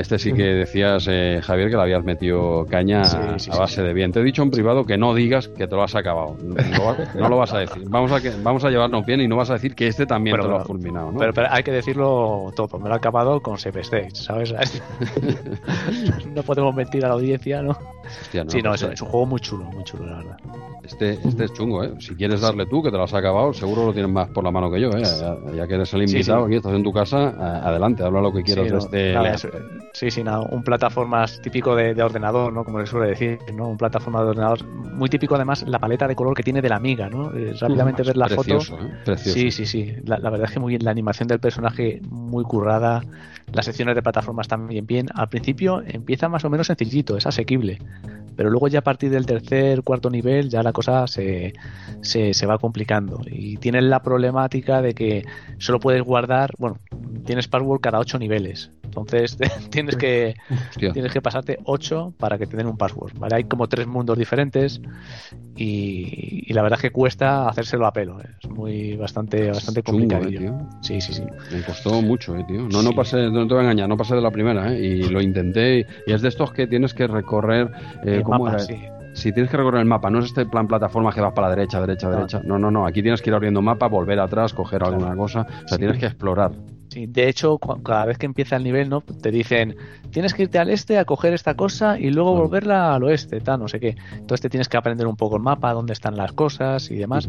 [0.00, 4.12] Este sí que decías, eh, Javier, que le habías metido caña a base de bien.
[4.12, 6.36] Te he dicho en privado que no digas que te lo has acabado.
[6.40, 7.82] No, lo vas a decir.
[7.86, 10.40] Vamos a, que, vamos a llevarnos bien y no vas a decir que este también
[10.40, 11.12] te lo ha fulminado.
[11.12, 11.18] ¿no?
[11.18, 12.78] Pero, hay que decirlo todo.
[12.78, 14.54] Me lo ha acabado con Save Stage, ¿sabes?
[16.34, 17.76] no podemos mentir a la audiencia, ¿no?
[18.48, 20.36] Sí, no, es, es, un juego muy chulo, muy chulo, la verdad.
[20.84, 21.94] Este, este es chungo, ¿eh?
[22.00, 24.50] Si quieres darle tú, que te lo has acabado, seguro lo tienes más por la
[24.50, 25.02] mano que yo, ¿eh?
[25.54, 27.28] Ya, que eres el invitado aquí, estás en tu casa,
[27.64, 29.48] adelante, habla lo que quieras de este...
[29.92, 32.64] sí, sí, nada, un plataformas típico de, ordenador, ¿no?
[32.64, 33.68] Como le suele decir, ¿no?
[33.68, 36.76] Un plataforma de ordenador muy típico, además, la paleta de color que tiene de la
[36.76, 37.32] amiga, ¿no?
[37.34, 38.58] Eh, rápidamente ver la foto.
[38.58, 39.16] ¿eh?
[39.16, 39.94] Sí, sí, sí.
[40.04, 43.02] La, verdad es que muy bien, la animación del personaje muy currada,
[43.52, 45.06] las secciones de plataformas también bien.
[45.14, 47.78] Al principio empieza más o menos sencillito, es asequible
[48.40, 51.52] pero luego ya a partir del tercer, cuarto nivel ya la cosa se,
[52.00, 55.26] se, va complicando y tienes la problemática de que
[55.58, 56.78] solo puedes guardar, bueno,
[57.26, 58.70] tienes password cada ocho niveles.
[58.90, 59.38] Entonces
[59.70, 60.34] tienes que
[60.76, 63.12] tienes que pasarte ocho para que te den un password.
[63.18, 63.36] ¿vale?
[63.36, 64.80] Hay como tres mundos diferentes
[65.56, 68.20] y, la verdad es que cuesta hacérselo a pelo.
[68.20, 68.30] ¿eh?
[68.42, 70.28] Es muy bastante bastante complicado.
[70.28, 71.22] Eh, sí, sí, sí.
[71.52, 72.68] Me costó mucho, eh, tío.
[72.68, 74.80] No, no pasé, no te voy a engañar, no pasé de la primera, ¿eh?
[74.80, 77.70] Y lo intenté y, es de estos que tienes que recorrer.
[78.04, 78.58] Eh, ¿cómo era?
[79.12, 81.56] si tienes que recorrer el mapa, no es este plan plataforma que vas para la
[81.56, 82.40] derecha, derecha, derecha.
[82.44, 82.86] No, no, no.
[82.86, 85.46] Aquí tienes que ir abriendo mapa, volver atrás, coger alguna cosa.
[85.64, 86.52] O sea, tienes que explorar.
[86.90, 89.00] Sí, de hecho, cada vez que empieza el nivel, ¿no?
[89.00, 89.76] Te dicen,
[90.10, 93.60] tienes que irte al este a coger esta cosa y luego volverla al oeste, tal,
[93.60, 93.96] no sé qué.
[94.12, 97.28] Entonces te tienes que aprender un poco el mapa, dónde están las cosas y demás.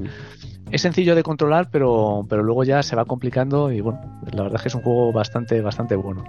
[0.72, 4.01] Es sencillo de controlar, pero, pero luego ya se va complicando y bueno,
[4.33, 6.23] la verdad es que es un juego bastante, bastante bueno.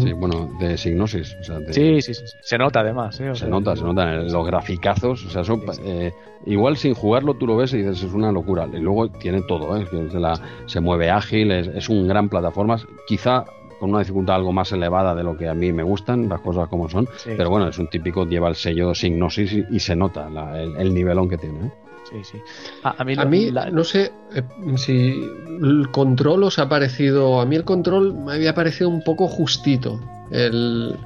[0.00, 1.36] Sí, bueno, de Signosis.
[1.70, 3.20] sí, sí, sí, se nota además.
[3.20, 3.34] ¿eh?
[3.34, 5.24] se nota, se nota en los graficazos.
[5.26, 6.12] O sea, son, eh,
[6.46, 8.68] igual sin jugarlo tú lo ves y dices, es una locura.
[8.72, 9.86] Y luego tiene todo, ¿eh?
[10.10, 12.76] se, la, se mueve ágil, es, un gran plataforma.
[13.06, 13.44] Quizá
[13.80, 16.68] con una dificultad algo más elevada de lo que a mí me gustan, las cosas
[16.68, 17.08] como son.
[17.24, 21.28] Pero bueno, es un típico, lleva el sello Signosis y, se nota el, el, nivelón
[21.28, 21.72] que tiene.
[22.14, 22.42] ¿Eh?
[22.82, 24.42] A, mí, no sé eh,
[24.76, 25.24] si
[25.62, 27.40] el control os ha parecido.
[27.40, 30.00] A mí el control me había parecido un poco justito.
[30.30, 30.96] El,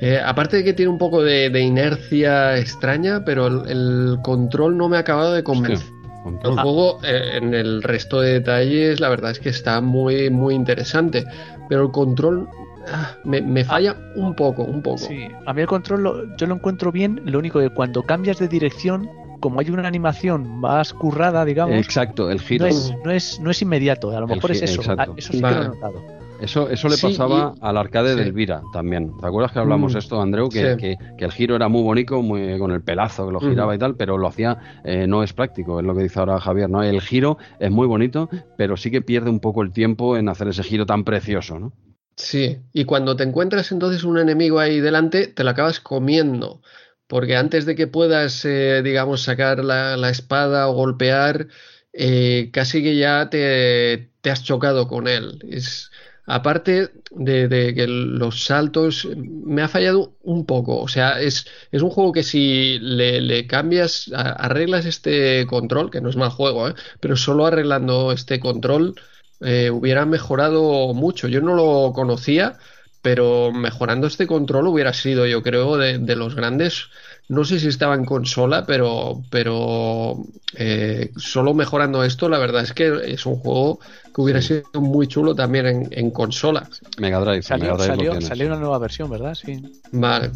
[0.00, 4.96] eh, aparte de que tiene un poco de, inercia extraña, pero el, control no me
[4.96, 5.94] ha acabado de convencer.
[6.42, 10.54] El juego, eh, en el resto de detalles, la verdad es que está muy, muy
[10.54, 11.24] interesante.
[11.68, 12.48] Pero el control
[12.92, 14.98] ah, me, falla un poco, un poco.
[14.98, 18.48] Sí, a mí el control yo lo encuentro bien, lo único que cuando cambias de
[18.48, 19.08] dirección
[19.46, 21.76] como hay una animación más currada, digamos.
[21.76, 22.66] Exacto, el giro.
[23.04, 24.82] No es, no es, inmediato, a lo mejor es eso.
[24.82, 26.02] Eso sí que lo he notado.
[26.40, 29.16] Eso, eso le pasaba al arcade de Elvira también.
[29.20, 30.48] ¿Te acuerdas que hablamos mm, esto, Andreu?
[30.48, 33.78] Que, que, el giro era muy bonito, muy, con el pelazo que lo giraba y
[33.78, 36.82] tal, pero lo hacía, eh, no es práctico, es lo que dice ahora Javier, ¿no?
[36.82, 40.48] El giro es muy bonito, pero sí que pierde un poco el tiempo en hacer
[40.48, 41.72] ese giro tan precioso, ¿no?
[42.16, 46.62] Sí, y cuando te encuentras entonces un enemigo ahí delante, te lo acabas comiendo
[47.06, 51.48] porque antes de que puedas, eh, digamos, sacar la, espada o golpear,
[51.92, 55.38] eh, casi que ya te, has chocado con él.
[55.48, 55.90] Es,
[56.26, 60.80] aparte de, que los saltos me ha fallado un poco.
[60.80, 66.10] O sea, es, es un juego que si le, cambias, arreglas este control, que no
[66.10, 66.74] es mal juego, ¿eh?
[67.00, 68.94] pero solo arreglando este control
[69.40, 71.28] hubiera mejorado mucho.
[71.28, 72.58] Yo no lo conocía
[73.02, 76.88] pero mejorando este control hubiera sido, yo creo, de, los grandes.
[77.28, 82.72] No sé si estaba en consola, pero, pero eh, solo mejorando esto, la verdad es
[82.72, 83.80] que es un juego
[84.16, 86.66] que hubiera sido muy chulo también en, en consola.
[86.98, 87.42] Mega Drive.
[87.42, 89.34] Salió, salió, una nueva versión, ¿verdad?
[89.34, 89.62] Sí.
[89.92, 90.30] Vale.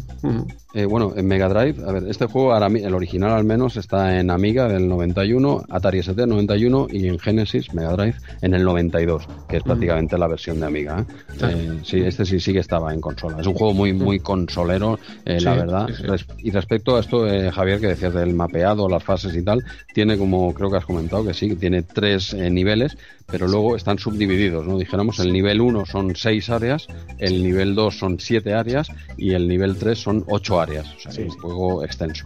[0.75, 4.19] Eh, bueno, en Mega Drive, a ver, este juego, ahora, el original al menos, está
[4.19, 9.27] en Amiga del 91, Atari ST 91 y en Genesis, Mega Drive, en el 92,
[9.49, 10.99] que es prácticamente la versión de Amiga.
[10.99, 11.35] ¿eh?
[11.41, 13.41] Eh, sí, este sí, sí que estaba en consola.
[13.41, 15.89] Es un juego muy, muy consolero, la verdad.
[16.37, 20.53] y respecto a esto, Javier, que decías del mapeado, las fases y tal, tiene como
[20.53, 22.95] creo que has comentado que sí, tiene tres niveles
[23.31, 24.77] pero luego están subdivididos, ¿no?
[24.77, 26.87] Dijéramos, el nivel 1 son 6 áreas,
[27.17, 31.11] el nivel 2 son 7 áreas y el nivel 3 son 8 áreas, o sea,
[31.11, 32.25] es un juego extenso.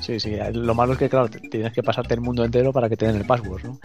[0.00, 0.36] Sí, sí.
[0.52, 3.16] Lo malo es que, claro, tienes que pasarte el mundo entero para que te den
[3.16, 3.78] el password, ¿no?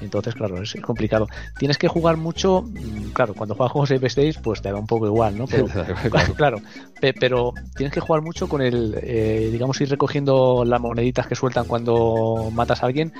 [0.00, 1.28] Entonces, claro, es complicado.
[1.58, 4.86] Tienes que jugar mucho, mm, claro, cuando juegas juegos Save States, pues te da un
[4.86, 5.46] poco igual, ¿no?
[5.48, 5.66] Pero,
[6.36, 6.60] claro,
[7.20, 11.66] pero tienes que jugar mucho con el, eh, digamos, ir recogiendo las moneditas que sueltan
[11.66, 13.12] cuando matas a alguien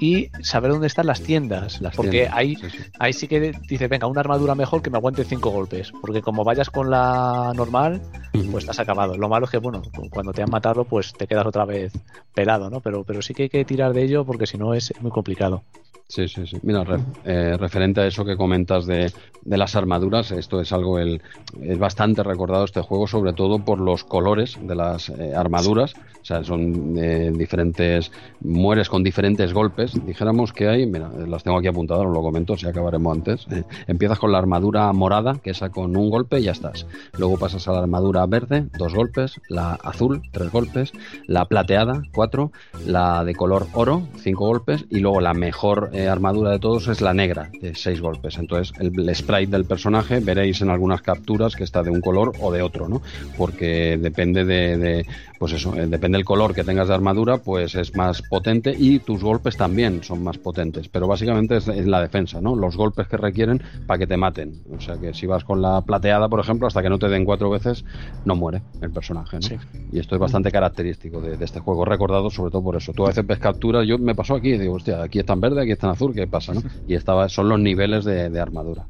[0.00, 1.80] y saber dónde están las tiendas.
[1.94, 2.66] porque ahí, sí,
[2.98, 5.92] ahí sí que dices, venga, una armadura mejor que me aguante cinco golpes.
[6.00, 8.02] Porque como vayas con la normal,
[8.50, 9.16] pues estás acabado.
[9.16, 11.85] Lo malo es que, bueno, cuando te han matado, pues te quedas otra vez
[12.34, 12.80] pelado, ¿no?
[12.80, 15.62] Pero, pero sí que hay que tirar de ello porque si no es muy complicado.
[16.08, 16.56] Sí, sí, sí.
[16.62, 16.84] Mira,
[17.24, 19.12] eh, referente a eso que comentas de,
[19.42, 21.20] de, las armaduras, esto es algo el,
[21.60, 25.94] es bastante recordado este juego, sobre todo por los colores de las eh, armaduras.
[25.94, 28.10] O sea, son eh, diferentes,
[28.40, 29.92] mueres con diferentes golpes.
[30.06, 33.46] Dijéramos que hay, mira, las tengo aquí apuntadas, os lo comento, si acabaremos antes.
[33.86, 36.86] empiezas con la armadura morada, que esa con un golpe y ya estás.
[37.16, 40.92] Luego pasas a la armadura verde, dos golpes, la azul, tres golpes,
[41.26, 42.50] la plateada, cuatro,
[42.84, 47.00] la de color oro, cinco golpes, y luego la mejor eh, armadura de todos es
[47.00, 48.36] la negra, de seis golpes.
[48.36, 52.52] Entonces, el, sprite del personaje veréis en algunas capturas que está de un color o
[52.52, 53.00] de otro, ¿no?
[53.38, 55.06] Porque depende de,
[55.38, 58.98] pues eso, eh, depende del color que tengas de armadura, pues es más potente y
[59.00, 60.88] tus golpes también son más potentes.
[60.88, 62.56] Pero básicamente es, la defensa, ¿no?
[62.56, 64.62] Los golpes que requieren para que te maten.
[64.76, 67.24] O sea que si vas con la plateada, por ejemplo, hasta que no te den
[67.24, 67.84] cuatro veces,
[68.24, 69.58] no muere el personaje, ¿no?
[69.92, 72.92] Y esto es bastante característico de, este juego, recordado sobre todo por eso.
[72.92, 75.62] Tú a veces ves capturas, yo me pasó aquí, digo, hostia, aquí está en verde,
[75.62, 76.54] aquí está azul, ¿qué pasa?
[76.54, 76.62] ¿no?
[76.88, 78.86] Y estaba, son los niveles de, armadura.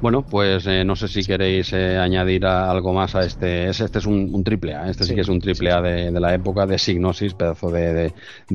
[0.00, 3.68] Bueno, pues eh, no sé si queréis eh, añadir algo más a este.
[3.68, 6.64] Este es un, triple A, este sí, que es un triple A de, la época
[6.66, 8.12] de Signosis, pedazo de,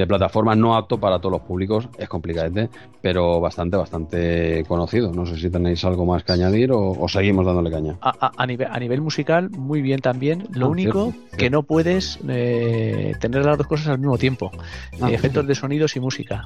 [0.08, 2.68] plataforma no apto para todos los públicos, es complicado,
[3.00, 5.12] pero bastante, bastante conocido.
[5.12, 7.96] No sé si tenéis algo más que añadir o, seguimos dándole caña.
[8.02, 10.48] A, nivel, a nivel musical, muy bien también.
[10.52, 14.52] Lo ah, único que no puedes eh, tener las dos cosas al mismo tiempo:
[15.00, 16.46] ah, efectos de sonidos y música.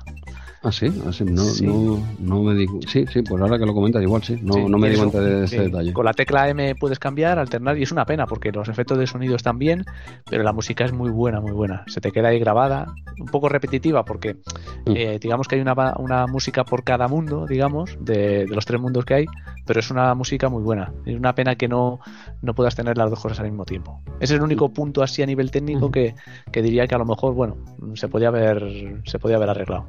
[0.62, 2.80] Ah, sí, así, ah, no, no, no, me digo.
[2.86, 5.46] Sí, sí, pues ahora que lo comentas, igual sí, no, no me di cuenta de
[5.46, 5.94] ese detalle.
[5.94, 9.08] Con la tecla M puedes cambiar, alternar, y es una pena porque los efectos de
[9.08, 9.86] sonido están bien,
[10.30, 11.86] pero la música es muy buena, muy buena.
[11.88, 14.96] Se te queda ahí grabada, un poco repetitiva porque mm.
[14.96, 18.82] eh, digamos que hay una, una, música por cada mundo, digamos, de, de, los tres
[18.82, 19.26] mundos que hay,
[19.70, 20.92] pero es una música muy buena.
[21.06, 22.00] Es una pena que no,
[22.42, 24.02] no puedas tener las dos cosas al mismo tiempo.
[24.20, 26.16] Ese es el único punto así a nivel técnico que,
[26.52, 27.56] que diría que a lo mejor, bueno,
[27.94, 29.86] se podía haber, se podía haber arreglado.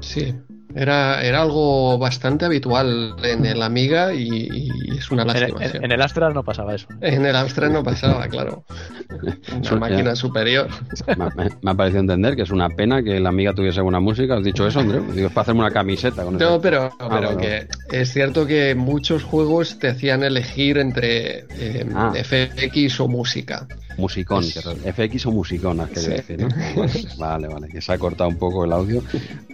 [0.00, 0.34] Sí,
[0.74, 5.64] era, era algo bastante habitual en el Amiga y, es una lástima.
[5.64, 6.86] En, el Astra no pasaba eso.
[7.00, 8.64] En el Astra no pasaba, claro.
[9.70, 10.68] Una máquina superior.
[11.62, 14.36] Me, ha parecido entender que es una pena que el Amiga tuviese buena música.
[14.36, 15.00] ¿Has dicho eso, André?
[15.14, 18.74] Digo, es para hacerme una camiseta con No, pero, ah, pero que es cierto que
[18.74, 22.12] muchos juegos te hacían elegir entre eh, ah.
[22.14, 23.66] FX o música.
[23.96, 26.48] Musicón, FX o musicón, has querido decir, ¿no?
[27.18, 29.02] Vale, vale, que se ha cortado un poco el audio.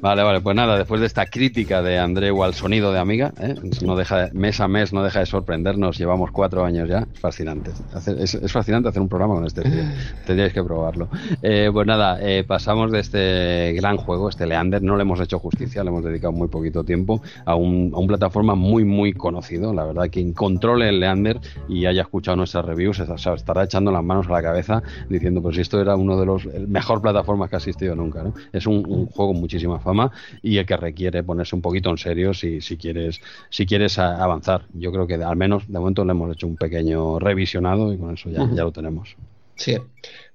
[0.01, 3.55] Vale, vale, pues nada, después de esta crítica de Andreu al sonido de Amiga, ¿eh?
[3.83, 7.71] no deja, mes a mes no deja de sorprendernos, llevamos cuatro años ya, es fascinante.
[8.19, 9.83] es, fascinante hacer un programa con este tío,
[10.27, 11.09] tendríais que probarlo.
[11.43, 15.39] Eh, pues nada, eh, pasamos de este gran juego, este Leander, no le hemos hecho
[15.39, 19.75] justicia, le hemos dedicado muy poquito tiempo a un, a un plataforma muy, muy conocido,
[19.75, 24.28] la verdad, quien controle el Leander y haya escuchado nuestras reviews, estará echando las manos
[24.31, 27.95] a la cabeza diciendo, pues esto era uno de los mejor plataformas que ha existido
[27.95, 28.23] nunca.
[28.23, 28.35] ¿no?
[28.53, 30.11] Es un, juego con muchísima fama
[30.43, 34.63] y el que requiere ponerse un poquito en serio si, si quieres, si quieres avanzar.
[34.75, 38.15] Yo creo que al menos de momento le hemos hecho un pequeño revisionado y con
[38.15, 39.17] eso ya, ya lo tenemos.
[39.57, 39.77] Sí,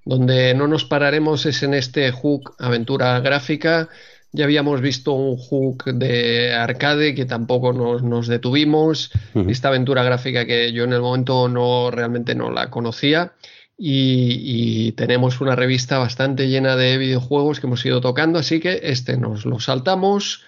[0.06, 3.90] donde no nos pararemos es en este hook aventura gráfica.
[4.34, 9.12] Ya habíamos visto un hook de arcade que tampoco nos, nos detuvimos.
[9.48, 13.34] Esta aventura gráfica que yo en el momento no realmente no la conocía
[13.78, 19.18] y, tenemos una revista bastante llena de videojuegos que hemos ido tocando, así que este
[19.18, 20.44] nos lo saltamos.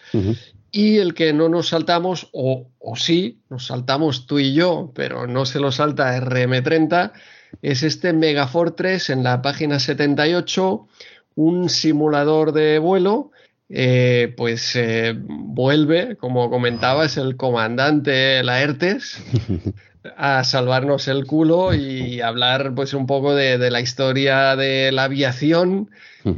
[0.71, 5.25] Y el que no nos saltamos, o, o, sí, nos saltamos tú y yo, pero
[5.25, 7.13] no se lo salta RM30,
[7.61, 10.87] es este Megafortress en la página 78,
[11.35, 13.31] un simulador de vuelo.
[13.67, 19.17] Eh, pues eh, vuelve, como comentabas, el comandante Laertes
[20.17, 25.90] a salvarnos el culo y hablar pues un poco de, la historia de la aviación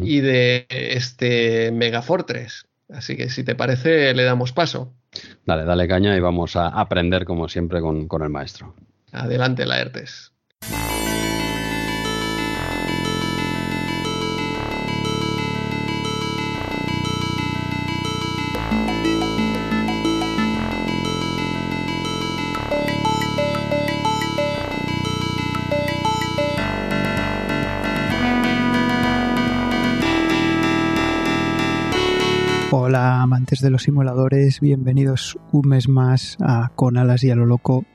[0.01, 2.65] y de este Megafortress.
[2.89, 4.93] Así que si te parece, le damos paso.
[5.45, 8.73] Dale, dale caña y vamos a aprender como siempre con, con el maestro.
[9.11, 10.31] Adelante, Laertes.
[32.79, 37.47] Hola amantes de los simuladores, bienvenidos un mes más a Con alas y a lo
[37.47, 37.85] loco,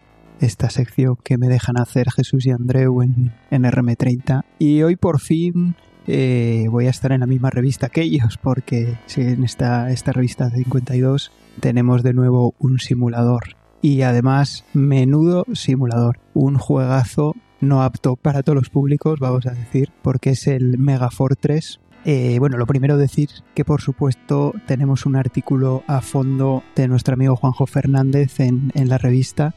[0.40, 4.42] esta sección que me dejan hacer Jesús y Andreu en, en RM30.
[4.58, 5.76] Y hoy por fin
[6.08, 10.50] eh, voy a estar en la misma revista que ellos, porque en esta, esta revista
[10.50, 11.30] 52
[11.60, 13.54] tenemos de nuevo un simulador.
[13.82, 16.18] Y además, menudo simulador.
[16.34, 21.10] Un juegazo no apto para todos los públicos, vamos a decir, porque es el Mega
[21.10, 21.78] Fortress.
[22.04, 27.14] Eh, bueno, lo primero decir que por supuesto tenemos un artículo a fondo de nuestro
[27.14, 29.54] amigo Juanjo Fernández en, en la revista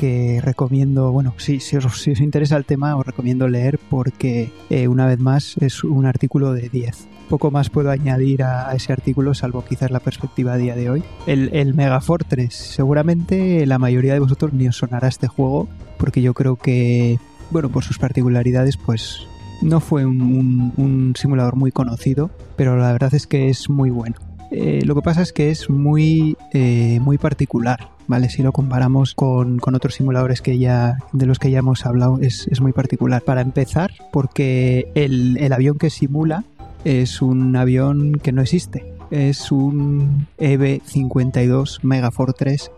[0.00, 5.04] que recomiendo, bueno, si, si, os, interesa el tema, os recomiendo leer porque eh, una
[5.04, 7.06] vez más es un artículo de 10.
[7.28, 11.04] Poco más puedo añadir a, ese artículo, salvo quizás la perspectiva a día de hoy.
[11.26, 15.68] El, el Mega Fortress, seguramente la mayoría de vosotros ni os sonará este juego,
[15.98, 17.18] porque yo creo que,
[17.50, 19.26] bueno, por sus particularidades, pues
[19.62, 24.16] no fue un, simulador muy conocido, pero la verdad es que es muy bueno.
[24.50, 28.28] Eh, lo que pasa es que es muy, eh, muy particular, ¿vale?
[28.30, 32.18] Si lo comparamos con, con, otros simuladores que ya, de los que ya hemos hablado,
[32.20, 33.22] es, es muy particular.
[33.22, 36.44] Para empezar, porque el, el, avión que simula
[36.84, 38.92] es un avión que no existe.
[39.12, 42.70] Es un E EB-52 Megafortress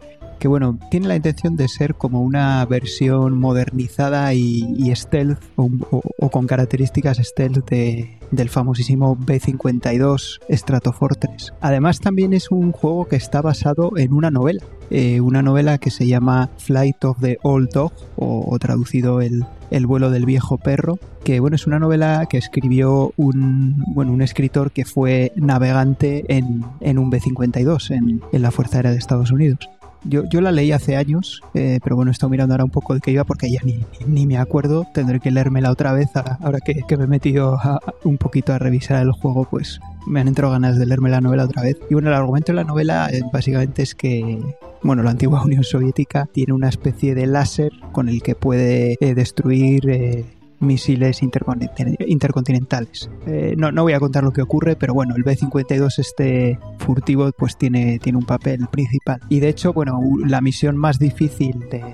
[0.43, 6.49] que bueno, tiene la intención de ser como una versión modernizada y, stealth o, con
[6.49, 11.55] características stealth de, del famosísimo B52 Stratofortress.
[11.61, 15.93] Además también es un juego que está basado en una novela, eh, una novela que
[15.93, 20.59] se llama Flight of the Old Dog o, o traducido el, el vuelo del viejo
[20.59, 26.25] perro, que bueno, es una novela que escribió un, bueno, un escritor que fue navegante
[26.37, 29.71] en, en un B-52 en, en, la Fuerza Aérea de Estados Unidos.
[30.05, 32.95] Yo, yo la leí hace años, eh, pero bueno, he estado mirando ahora un poco
[32.95, 34.87] de qué iba porque ya ni, ni, me acuerdo.
[34.93, 37.59] Tendré que leérmela otra vez ahora, ahora que, que, me he metido
[38.05, 41.45] un poquito a revisar el juego, pues me han entrado ganas de leerme la novela
[41.45, 41.77] otra vez.
[41.89, 44.41] Y bueno, el argumento de la novela eh, básicamente es que
[44.83, 49.15] bueno, la antigua Unión Soviética tiene una especie de láser con el que puede eh,
[49.15, 50.25] destruir eh,
[50.63, 53.11] misiles intercontinentales.
[53.27, 57.31] Eh, no, no, voy a contar lo que ocurre, pero bueno, el B-52 este furtivo
[57.33, 59.21] pues tiene, tiene un papel principal.
[59.29, 61.85] Y de hecho, bueno, la misión más difícil de,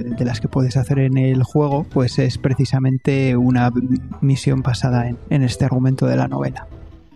[0.00, 3.72] de, las que puedes hacer en el juego, pues es precisamente una
[4.20, 6.68] misión basada en, en este argumento de la novela.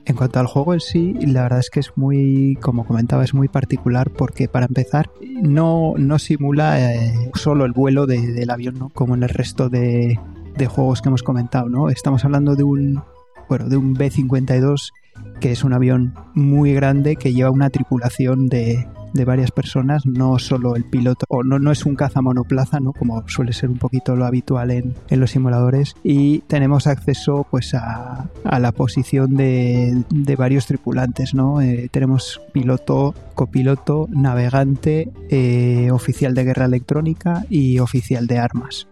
[0.07, 3.35] En cuanto al juego en sí, la verdad es que es muy, como comentaba, es
[3.35, 8.79] muy particular porque para empezar no, no simula eh, solo el vuelo de, del avión,
[8.79, 8.89] ¿no?
[8.91, 10.17] Como en el resto de,
[10.57, 11.89] de, juegos que hemos comentado, ¿no?
[11.89, 13.03] Estamos hablando de un,
[13.49, 14.93] bueno, de un B-52
[15.41, 18.87] que es un avión muy grande que lleva una tripulación de,
[19.17, 22.93] de varias personas, no solo el piloto, o no, no es un caza monoplaza, ¿no?
[22.93, 25.97] Como suele ser un poquito lo habitual en, en los simuladores.
[26.05, 31.61] Y tenemos acceso pues a, a la posición de, de, varios tripulantes, ¿no?
[31.61, 38.87] Eh, tenemos piloto, copiloto, navegante, eh, oficial de guerra electrónica y oficial de armas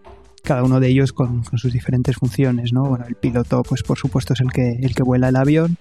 [0.45, 2.85] cada uno de ellos con, sus diferentes funciones, ¿no?
[2.85, 5.77] Bueno, el piloto, pues por supuesto es el que, el que vuela el avión,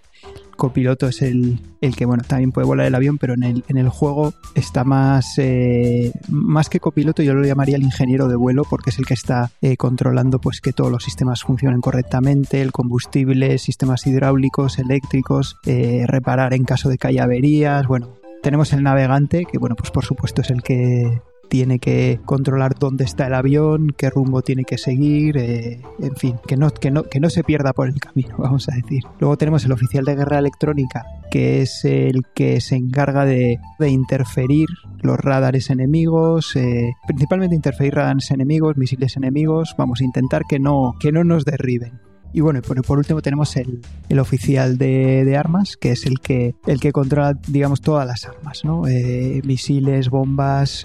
[0.56, 3.76] copiloto es el, el, que, bueno, también puede volar el avión, pero en el, en
[3.76, 8.64] el juego está más, eh, más que copiloto, yo lo llamaría el ingeniero de vuelo,
[8.68, 12.72] porque es el que está eh, controlando pues que todos los sistemas funcionen correctamente, el
[12.72, 18.08] combustible, sistemas hidráulicos, eléctricos, eh, reparar en caso de que haya averías, bueno.
[18.42, 23.04] Tenemos el navegante, que bueno, pues por supuesto es el que tiene que controlar dónde
[23.04, 27.04] está el avión, qué rumbo tiene que seguir, eh, en fin, que no, que, no,
[27.04, 29.02] que no se pierda por el camino, vamos a decir.
[29.20, 34.66] Luego tenemos el oficial de guerra electrónica, que es el que se encarga de, interferir
[35.02, 40.94] los radares enemigos, eh, principalmente interferir radares enemigos, misiles enemigos, vamos a intentar que no,
[40.98, 42.00] que no nos derriben.
[42.32, 46.56] Y bueno, por, por último tenemos el, el oficial de, armas, que es el que,
[46.66, 48.88] el que controla, digamos, todas las armas, ¿no?
[48.88, 50.84] Eh, misiles, bombas,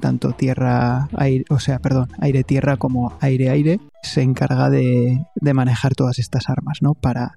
[0.00, 6.18] tanto tierra, aire, o sea, perdón, aire-tierra como aire-aire, se encarga de, de, manejar todas
[6.18, 6.94] estas armas, ¿no?
[6.94, 7.32] Para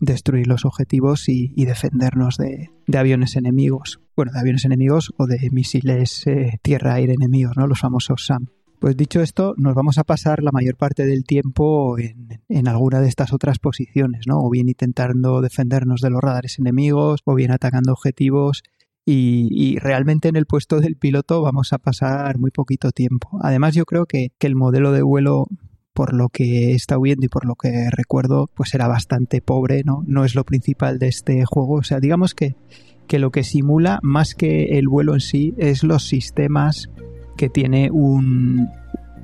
[0.00, 4.00] destruir los objetivos y, defendernos de, de, aviones enemigos.
[4.16, 7.66] Bueno, de aviones enemigos o de misiles eh, tierra-aire enemigos, ¿no?
[7.66, 8.46] Los famosos SAM.
[8.78, 13.00] Pues dicho esto, nos vamos a pasar la mayor parte del tiempo en, en, alguna
[13.00, 14.40] de estas otras posiciones, ¿no?
[14.40, 18.62] O bien intentando defendernos de los radares enemigos, o bien atacando objetivos.
[19.04, 23.38] Y, realmente en el puesto del piloto vamos a pasar muy poquito tiempo.
[23.42, 25.46] Además, yo creo que, que el modelo de vuelo
[25.92, 29.82] por lo que he estado viendo y por lo que recuerdo, pues era bastante pobre,
[29.84, 30.02] ¿no?
[30.06, 31.74] No es lo principal de este juego.
[31.74, 32.56] O sea, digamos que,
[33.06, 36.88] que lo que simula, más que el vuelo en sí, es los sistemas
[37.36, 38.68] que tiene un,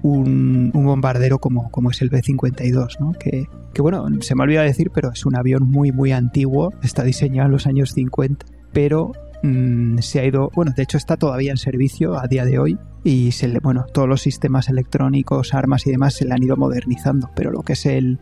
[0.02, 3.12] un, un, bombardero como, como es el B-52, ¿no?
[3.12, 7.02] Que, que, bueno, se me olvida decir, pero es un avión muy, muy antiguo, está
[7.05, 11.50] diseñado en los años 50, pero mm, se ha ido, bueno, de hecho está todavía
[11.50, 15.86] en servicio a día de hoy y se le, bueno, todos los sistemas electrónicos, armas
[15.86, 18.18] y demás se le han ido modernizando, pero lo que es el,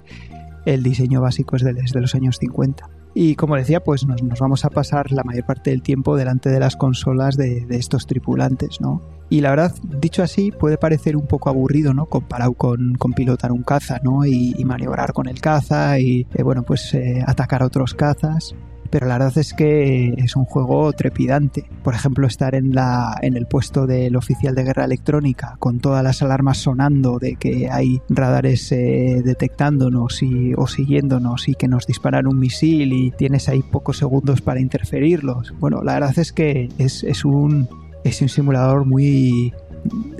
[0.67, 2.89] el diseño básico es de, desde los años 50.
[3.19, 6.51] Y como decía, pues nos, nos, vamos a pasar la mayor parte del tiempo delante
[6.51, 9.01] de las consolas de, de, estos tripulantes, ¿no?
[9.31, 12.05] Y la verdad, dicho así, puede parecer un poco aburrido, ¿no?
[12.05, 14.27] Comparado con, con pilotar un caza, ¿no?
[14.27, 18.55] Y, maniobrar con el caza y, eh, bueno, pues eh, atacar a otros cazas
[18.91, 21.65] pero la verdad es que es un juego trepidante.
[21.83, 26.03] Por ejemplo, estar en, la, en el puesto del oficial de guerra electrónica con todas
[26.03, 31.87] las alarmas sonando de que hay radares eh, detectándonos y, o siguiéndonos y que nos
[31.87, 35.55] disparan un misil y tienes ahí pocos segundos para interferirlos.
[35.59, 37.69] Bueno, la verdad es que es, es un,
[38.05, 39.53] es un simulador muy...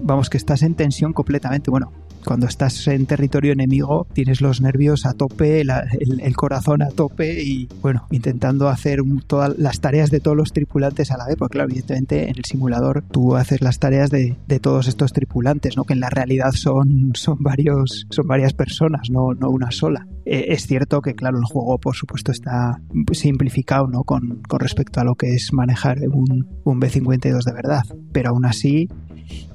[0.03, 1.71] Vamos, que estás en tensión completamente.
[1.71, 1.93] Bueno,
[2.27, 6.89] cuando estás en territorio enemigo tienes los nervios a tope, la, el, el, corazón a
[6.89, 11.27] tope y bueno, intentando hacer un, todas las tareas de todos los tripulantes a la
[11.27, 15.13] vez, porque claro, evidentemente en el simulador tú haces las tareas de, de todos estos
[15.13, 15.85] tripulantes, ¿no?
[15.85, 20.09] que en la realidad son, son, varios, son varias personas, no, no una sola.
[20.25, 22.81] Eh, es cierto que claro, el juego por supuesto está
[23.13, 24.03] simplificado ¿no?
[24.03, 28.45] con, con respecto a lo que es manejar un, un B52 de verdad, pero aún
[28.47, 28.89] así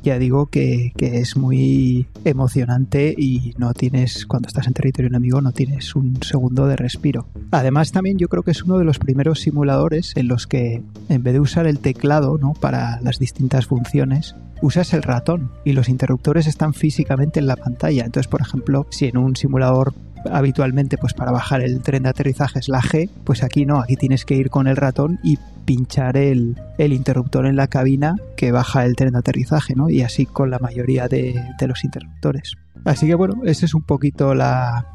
[0.03, 5.41] ya digo que, que, es muy emocionante y no tienes, cuando estás en territorio enemigo,
[5.41, 7.27] no tienes un segundo de respiro.
[7.51, 11.24] Además, también yo creo que es uno de los primeros simuladores en los que, en
[11.24, 12.53] vez de usar el teclado ¿no?
[12.53, 18.06] para las distintas funciones, usas el ratón y los interruptores están físicamente en la pantalla.
[18.06, 19.93] Entonces, por ejemplo, si en un simulador
[20.30, 23.95] habitualmente pues para bajar el tren de aterrizaje es la G, pues aquí no, aquí
[23.95, 28.51] tienes que ir con el ratón y pinchar el, el, interruptor en la cabina que
[28.51, 29.90] baja el tren de aterrizaje, ¿no?
[29.90, 32.56] Y así con la mayoría de, de los interruptores.
[32.85, 34.88] Así que bueno, esa es un poquito la,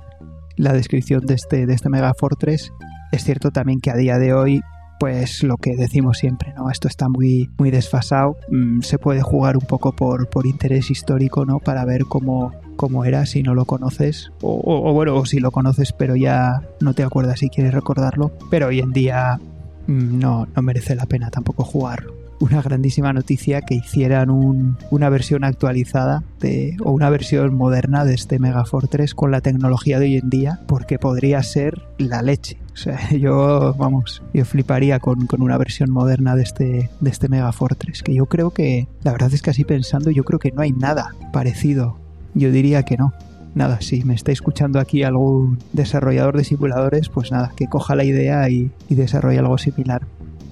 [0.56, 2.72] la descripción de este, de este Mega Fortress.
[3.12, 4.60] Es cierto también que a día de hoy
[4.98, 6.70] pues lo que decimos siempre, ¿no?
[6.70, 8.36] Esto está muy, muy desfasado.
[8.50, 11.58] Mm, se puede jugar un poco por, por interés histórico, ¿no?
[11.58, 14.30] Para ver cómo, cómo era si no lo conoces.
[14.40, 18.32] O, bueno, o si lo conoces pero ya no te acuerdas si quieres recordarlo.
[18.50, 19.40] Pero hoy en día
[19.86, 25.08] mm, no, no merece la pena tampoco jugarlo una grandísima noticia que hicieran un, una
[25.08, 30.06] versión actualizada de, o una versión moderna de este Mega Fortress con la tecnología de
[30.06, 32.58] hoy en día, porque podría ser la leche.
[32.72, 37.28] O sea, yo, vamos, yo fliparía con, con, una versión moderna de este, de este
[37.28, 40.52] Mega Fortress, que yo creo que, la verdad es que así pensando, yo creo que
[40.52, 41.98] no hay nada parecido.
[42.36, 43.14] Yo diría que no.
[43.54, 48.04] Nada, si me está escuchando aquí algún desarrollador de simuladores, pues nada, que coja la
[48.04, 50.06] idea y, desarrolle algo similar.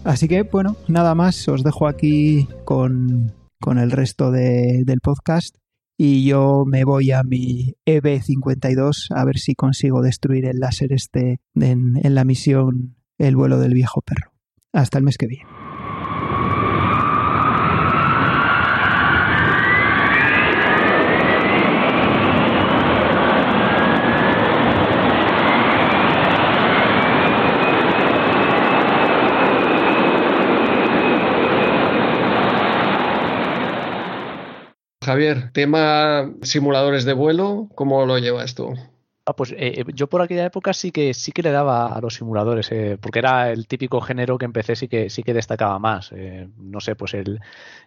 [0.05, 5.57] Así que, bueno, nada más, os dejo aquí con, con el resto de, del podcast
[5.99, 11.41] y yo me voy a mi EB52 a ver si consigo destruir el láser este
[11.55, 14.33] en, en la misión El vuelo del viejo perro.
[14.73, 15.54] Hasta el mes que viene.
[35.05, 38.75] Javier, tema simuladores de vuelo, ¿cómo lo llevas tú?
[39.27, 42.17] Ah, pues eh, yo por aquella época sí que sí que le daba a los
[42.17, 46.13] simuladores, eh, porque era el típico género que empecé sí que sí que destacaba más.
[46.13, 47.41] Eh, no sé, pues el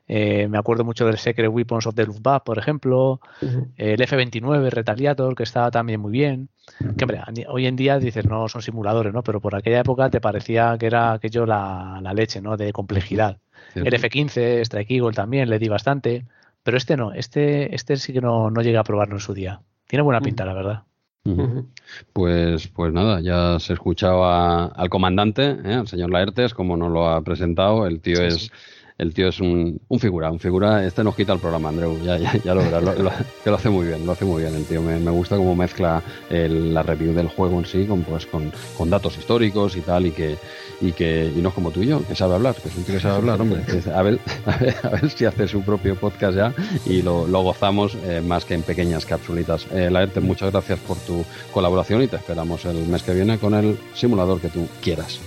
[0.08, 3.68] me acuerdo mucho del Secret Weapons of the Luftwaffe, por ejemplo, uh -huh.
[3.76, 6.50] el F-29 Retaliator, que estaba también muy bien.
[6.98, 9.22] Que hombre, hoy en día dices no son simuladores, ¿no?
[9.22, 12.58] Pero por aquella época te parecía que era aquello la, la leche, ¿no?
[12.58, 13.38] De complejidad.
[13.76, 16.26] El F-15, Strike Eagle también le di bastante.
[16.68, 19.62] Pero este no, este, este sí que no, no llega a probarlo en su día.
[19.88, 20.84] Tiene buena pinta, la verdad.
[21.24, 21.66] Uh -huh.
[22.12, 25.76] Pues, pues nada, ya se escuchaba al comandante, ¿eh?
[25.76, 27.88] al señor Laertes, como nos lo ha presentado.
[27.88, 28.34] El tío sí, es.
[28.34, 28.52] Sí
[28.98, 30.84] el tío es un, un, figura, un figura.
[30.86, 33.12] Este nos quita el programa, Andreu, ya, ya, ya lo verás, lo, lo,
[33.44, 34.82] que lo hace muy bien, lo hace muy bien el tío.
[34.82, 38.52] Me, me gusta cómo mezcla el, la review del juego en sí con, pues, con,
[38.76, 40.38] con, datos históricos y tal, y que,
[40.82, 42.84] y que y no es como tú y yo, que sabe hablar, que es un
[42.84, 43.64] tío que sabe hablar, hombre.
[43.94, 46.54] A ver, a ver, si hace su propio podcast ya
[46.86, 49.66] y lo, lo gozamos eh, más que en pequeñas capsulitas.
[49.72, 53.54] Eh, Laerte, muchas gracias por tu colaboración y te esperamos el mes que viene con
[53.54, 55.20] el simulador que tú quieras.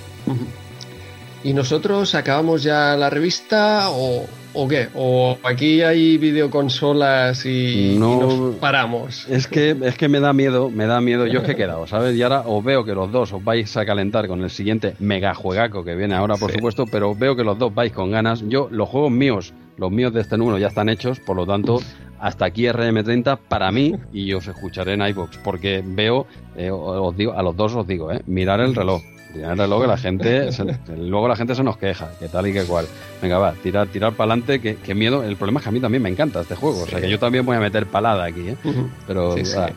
[1.43, 4.89] ¿Y nosotros acabamos ya la revista o, o qué?
[4.95, 9.27] ¿O aquí hay videoconsolas y, no, y nos paramos?
[9.29, 11.27] Es que, es que me da miedo, me da miedo.
[11.27, 12.17] Yo es que he quedado, ¿sabes?
[12.17, 15.35] Y ahora os veo que los dos os vais a calentar con el siguiente mega
[15.35, 16.57] juegaco que viene ahora, por sí.
[16.57, 18.43] supuesto, pero veo que los dos vais con ganas.
[18.49, 21.81] Yo, los juegos míos, los míos de este número ya están hechos, por lo tanto,
[22.19, 27.33] hasta aquí RM30 para mí y os escucharé en iVoox, porque veo, eh, os digo,
[27.33, 29.03] a los dos os digo, eh, mirar el reloj
[29.34, 30.65] luego la gente, se,
[30.97, 32.86] luego la gente se nos queja, que tal y que cual.
[33.23, 35.23] Venga, va, tirar, tirar para adelante, que, miedo.
[35.23, 37.18] El problema es que a mí también me encanta este juego, o sea que yo
[37.18, 38.57] también voy a meter palada aquí, ¿eh?
[39.07, 39.34] Pero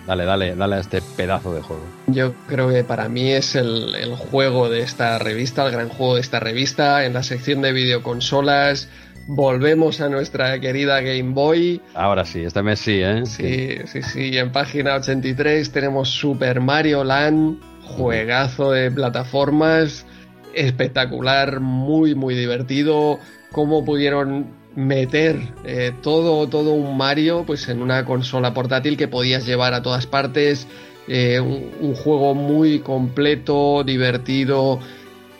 [0.07, 1.83] dale, dale, dale a este pedazo de juego.
[2.07, 6.15] Yo creo que para mí es el, el juego de esta revista, el gran juego
[6.15, 8.89] de esta revista, en la sección de videoconsolas
[9.27, 11.81] volvemos a nuestra querida Game Boy.
[11.93, 13.25] Ahora sí, este mes sí, ¿eh?
[13.25, 14.37] Sí, sí, sí.
[14.37, 20.05] En página 83 tenemos Super Mario Land, juegazo de plataformas,
[20.53, 23.19] espectacular, muy, muy divertido.
[23.51, 29.45] Cómo pudieron meter eh, todo, todo un Mario pues en una consola portátil que podías
[29.45, 30.67] llevar a todas partes.
[31.07, 34.79] Eh, un juego muy completo, divertido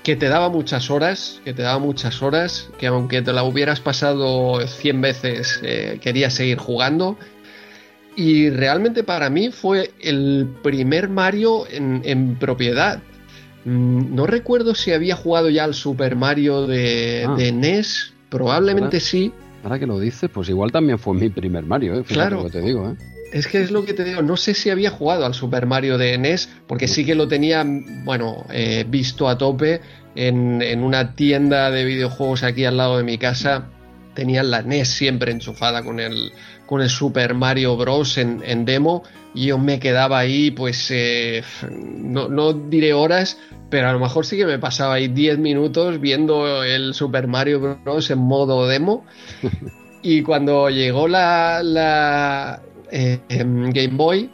[0.04, 3.80] que te daba muchas horas, que te daba muchas horas, que aunque te la hubieras
[3.80, 7.18] pasado 100 veces, eh, querías seguir jugando.
[8.16, 13.02] Y realmente para mí fue el primer Mario en, propiedad.
[13.66, 17.36] Mm, no recuerdo si había jugado ya al Super Mario de, ah.
[17.38, 19.32] NES, probablemente sí.
[19.64, 22.04] Ahora que lo dices, pues igual también fue mi primer Mario, ¿eh?
[22.04, 22.50] claro.
[22.50, 22.96] te digo, ¿eh?
[23.34, 25.98] Es que es lo que te digo, no sé si había jugado al Super Mario
[25.98, 27.66] de NES, porque sí que lo tenía,
[28.04, 29.82] bueno, eh, visto a tope
[30.14, 33.70] en, una tienda de videojuegos aquí al lado de mi casa.
[34.14, 36.32] Tenían la NES siempre enchufada con el,
[36.66, 38.18] con el Super Mario Bros.
[38.18, 43.94] en, demo y yo me quedaba ahí, pues, eh, no, no, diré horas, pero a
[43.94, 48.12] lo mejor sí que me pasaba ahí 10 minutos viendo el Super Mario Bros.
[48.12, 49.06] en modo demo.
[50.06, 52.62] Y cuando llegó la,
[52.92, 54.30] eh, Game Boy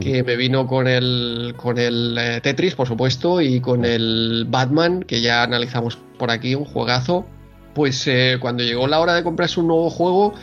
[0.00, 5.02] que me vino con el, con el eh, Tetris, por supuesto, y con el Batman,
[5.02, 7.26] que ya analizamos por aquí, un juegazo.
[7.74, 10.34] Pues eh, cuando llegó la hora de comprarse un nuevo juego,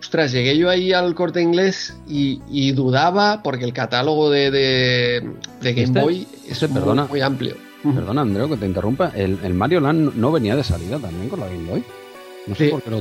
[0.00, 5.20] ostras, llegué yo ahí al corte inglés y, dudaba porque el catálogo de, de,
[5.60, 7.56] Game este, Boy es este, muy, amplio.
[7.82, 9.12] Perdona, Andreo, que te interrumpa.
[9.14, 11.84] El, el Mario Land no venía de salida también con la Game Boy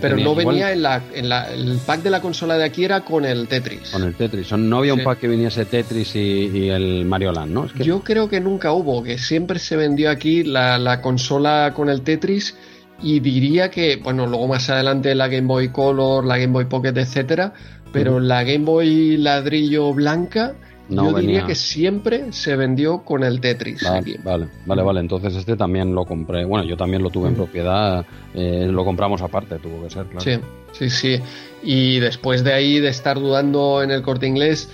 [0.02, 3.02] pero no venía en, la, en la, el pack de la consola de aquí era
[3.02, 3.90] con el Tetris.
[3.92, 4.52] Con el Tetris.
[4.52, 7.68] No había un pack que viniese Tetris y, el Mario Land, ¿no?
[7.76, 12.02] Yo creo que nunca hubo, que siempre se vendió aquí la, la, consola con el
[12.02, 12.56] Tetris
[13.02, 16.94] y diría que, bueno, luego más adelante la Game Boy Color, la Game Boy Pocket,
[16.96, 17.54] etcétera,
[17.92, 20.56] pero la Game Boy ladrillo blanca
[20.90, 23.84] yo diría que siempre se vendió con el Tetris.
[23.84, 26.46] Vale, vale, vale, Entonces este también lo compré.
[26.46, 28.06] Bueno, yo también lo tuve en propiedad.
[28.34, 30.22] Eh, lo compramos aparte, tuvo que ser, claro.
[30.22, 30.40] Sí,
[30.72, 31.20] sí, sí.
[31.64, 34.70] Y después de ahí, de estar dudando en el corte inglés,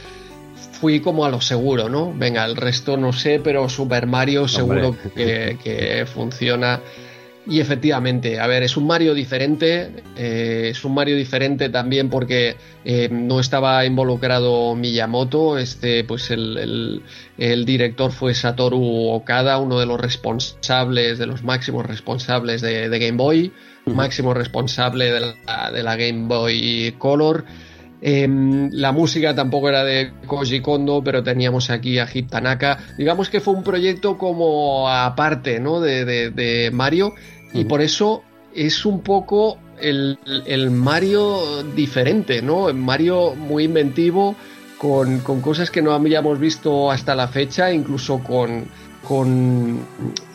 [0.80, 2.14] fui como a lo seguro, ¿no?
[2.14, 6.80] Venga, el resto no sé, pero Super Mario seguro que, que funciona.
[7.48, 12.56] Y efectivamente, a ver, es un Mario diferente, eh, es un Mario diferente también porque
[12.84, 17.04] eh, no estaba involucrado Miyamoto, este, pues el,
[17.38, 23.52] director fue Satoru Okada, uno de los responsables, de los máximos responsables de, Game Boy,
[23.86, 27.46] máximo responsable de la, Game Boy Color.
[28.02, 32.78] Em, la música tampoco era de Koji Kondo, pero teníamos aquí a Hip Tanaka.
[32.98, 35.80] Digamos que fue un proyecto como aparte ¿no?
[35.80, 37.14] de, de Mario
[37.56, 40.18] y por eso es un poco el,
[40.72, 42.74] Mario diferente, ¿no?
[42.74, 44.36] Mario muy inventivo,
[44.78, 48.66] con, cosas que no habíamos visto hasta la fecha, incluso con,
[49.08, 49.80] con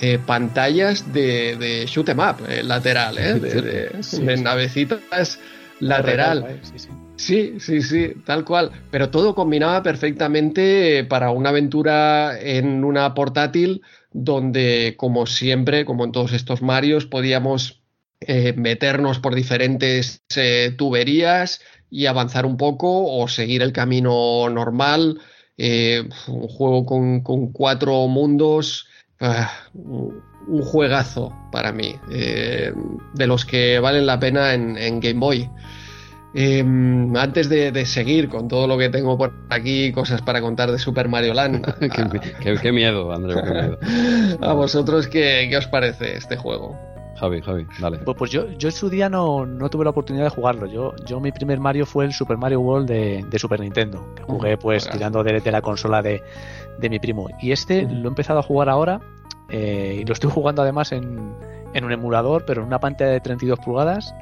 [0.01, 3.35] eh, pantallas de, de shoot em up eh, lateral, ¿eh?
[3.35, 5.39] de, navecitas
[5.81, 6.61] lateral.
[7.17, 8.71] Sí, sí, sí, tal cual.
[8.91, 13.83] Pero todo combinaba perfectamente para una aventura en una portátil
[14.13, 17.83] donde, como siempre, como en todos estos Marios, podíamos
[18.21, 25.21] eh, meternos por diferentes eh, tuberías y avanzar un poco o seguir el camino normal.
[25.57, 28.87] Eh, un juego con, cuatro mundos.
[29.21, 35.51] Ah, un juegazo para mí, de los que valen la pena en Game Boy.
[36.33, 40.79] Em, antes de, seguir con todo lo que tengo por aquí, cosas para contar de
[40.79, 41.67] Super Mario Land.
[42.63, 43.79] qué, miedo, Andrés, qué miedo.
[44.41, 46.79] ¿A vosotros qué, os parece este juego?
[47.17, 47.99] Javi, Javi, dale.
[47.99, 50.67] Pues, pues, yo, yo en su día no, tuve la oportunidad de jugarlo.
[50.67, 54.57] Yo, yo mi primer Mario fue el Super Mario World de, Super Nintendo, que jugué
[54.57, 56.23] pues tirando de, la consola de,
[56.89, 57.29] mi primo.
[57.43, 59.01] Y este lo he empezado a jugar ahora
[59.51, 61.35] eh, y lo estoy jugando además en,
[61.73, 64.15] en un emulador, pero en una pantalla de 32 pulgadas.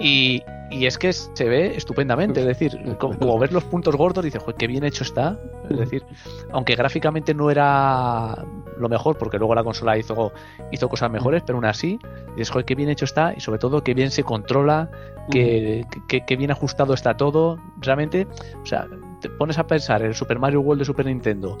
[0.00, 2.40] y, y, es que se ve estupendamente.
[2.40, 5.38] Es decir, como, ver los puntos gordos, dices, qué bien hecho está.
[5.68, 6.04] Es decir,
[6.52, 8.44] aunque gráficamente no era
[8.78, 10.32] lo mejor, porque luego la consola hizo,
[10.72, 11.98] hizo cosas mejores, pero aún así,
[12.36, 13.34] dices, joder, qué bien hecho está.
[13.36, 14.90] Y sobre todo, qué bien se controla,
[15.30, 17.58] qué, qué, bien ajustado está todo.
[17.80, 18.26] Realmente,
[18.62, 18.86] o sea,
[19.20, 21.58] te pones a pensar el Super Mario World de Super Nintendo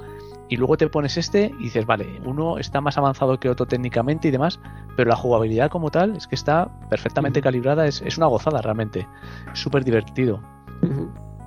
[0.50, 4.28] y luego te pones este y dices, vale, uno está más avanzado que otro técnicamente
[4.28, 4.58] y demás,
[4.96, 9.06] pero la jugabilidad como tal es que está perfectamente calibrada, es, es una gozada realmente,
[9.54, 10.42] súper divertido.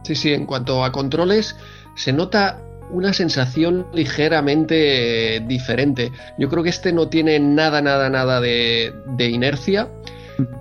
[0.03, 1.57] Sí, sí, en cuanto a controles,
[1.95, 6.13] se nota una sensación ligeramente diferente.
[6.37, 9.89] Yo creo que este no tiene nada, nada, nada de, de inercia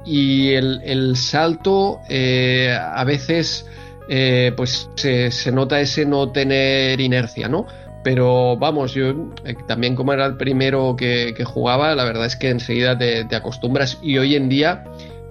[0.05, 3.67] y el, el salto eh, a veces
[4.09, 7.67] eh, pues se, se, nota ese no tener inercia, ¿no?
[8.05, 9.11] Pero vamos, yo
[9.45, 13.25] eh, también como era el primero que, que, jugaba, la verdad es que enseguida te,
[13.25, 13.99] te acostumbras.
[14.03, 14.85] Y hoy en día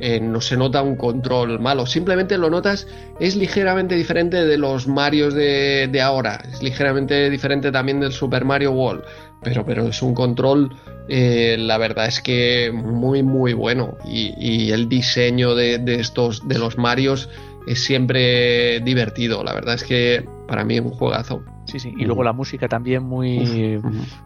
[0.04, 2.88] eh, no se nota un control malo, simplemente lo notas,
[3.20, 8.44] es ligeramente diferente de los Marios de, de ahora, es ligeramente diferente también del Super
[8.44, 9.04] Mario World,
[9.44, 10.76] pero, pero es un control,
[11.08, 13.96] eh, la verdad es que muy, muy bueno.
[14.04, 17.30] Y, y el diseño de, de, estos, de los Marios
[17.68, 21.44] es siempre divertido, la verdad es que para mí es un juegazo.
[21.72, 23.80] Sí, sí, y luego la música también muy,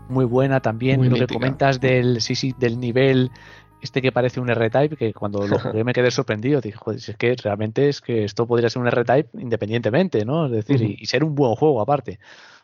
[0.09, 1.27] muy buena también, muy lo mítica.
[1.27, 3.29] que comentas del, sí, sí, del nivel
[3.81, 6.59] este que parece un R-Type, que cuando lo jugué me quedé sorprendido.
[6.59, 10.47] Dije, joder, es que realmente es que esto podría ser un R-Type independientemente, ¿no?
[10.47, 10.95] Es decir, uh -huh.
[10.97, 12.17] y, y, ser un buen juego aparte.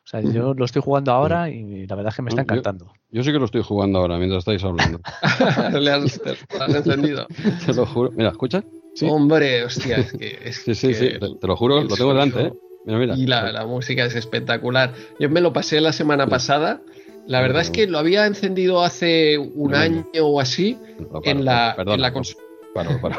[0.04, 0.34] O sea, uh -huh.
[0.34, 2.86] yo lo estoy jugando ahora y la verdad es que me está encantando.
[2.86, 5.00] Yo, yo sí que lo estoy jugando ahora mientras estáis hablando.
[5.80, 7.28] Le has, te, has encendido.
[7.68, 8.10] Te lo juro.
[8.16, 8.64] Mira, ¿escucha?
[8.96, 9.08] Sí.
[9.08, 10.40] Hombre, hostia, es que.
[10.44, 12.54] Es sí, sí, que sí, te, te, lo juro, lo tengo delante, ¿eh?
[12.86, 13.16] Mira, mira.
[13.16, 14.94] Y la, la, música es espectacular.
[15.20, 16.82] Yo me lo pasé la semana pasada
[17.28, 20.78] la verdad es que lo había encendido hace un año o así
[21.24, 22.44] en la, perdón, en la consola.
[22.74, 23.18] Paro, paro.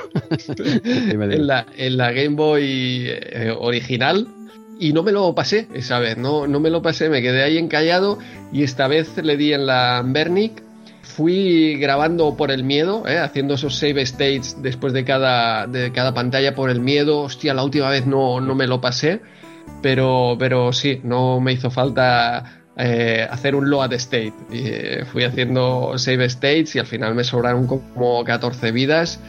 [0.86, 4.26] en, la, en la Game Boy eh, original
[4.80, 7.58] y no me lo pasé esa vez, no, no me lo pasé, me quedé ahí
[7.58, 8.18] encallado
[8.52, 10.62] y esta vez le di en la Bernic.
[11.02, 16.14] Fui grabando por el miedo, eh, haciendo esos save states después de cada, de cada
[16.14, 17.20] pantalla por el miedo.
[17.20, 19.20] Hostia, la última vez no, no me lo pasé,
[19.82, 24.32] pero, pero sí, no me hizo falta eh, hacer un load state.
[24.50, 29.20] Eh, fui haciendo save states y al final me sobraron como 14 vidas.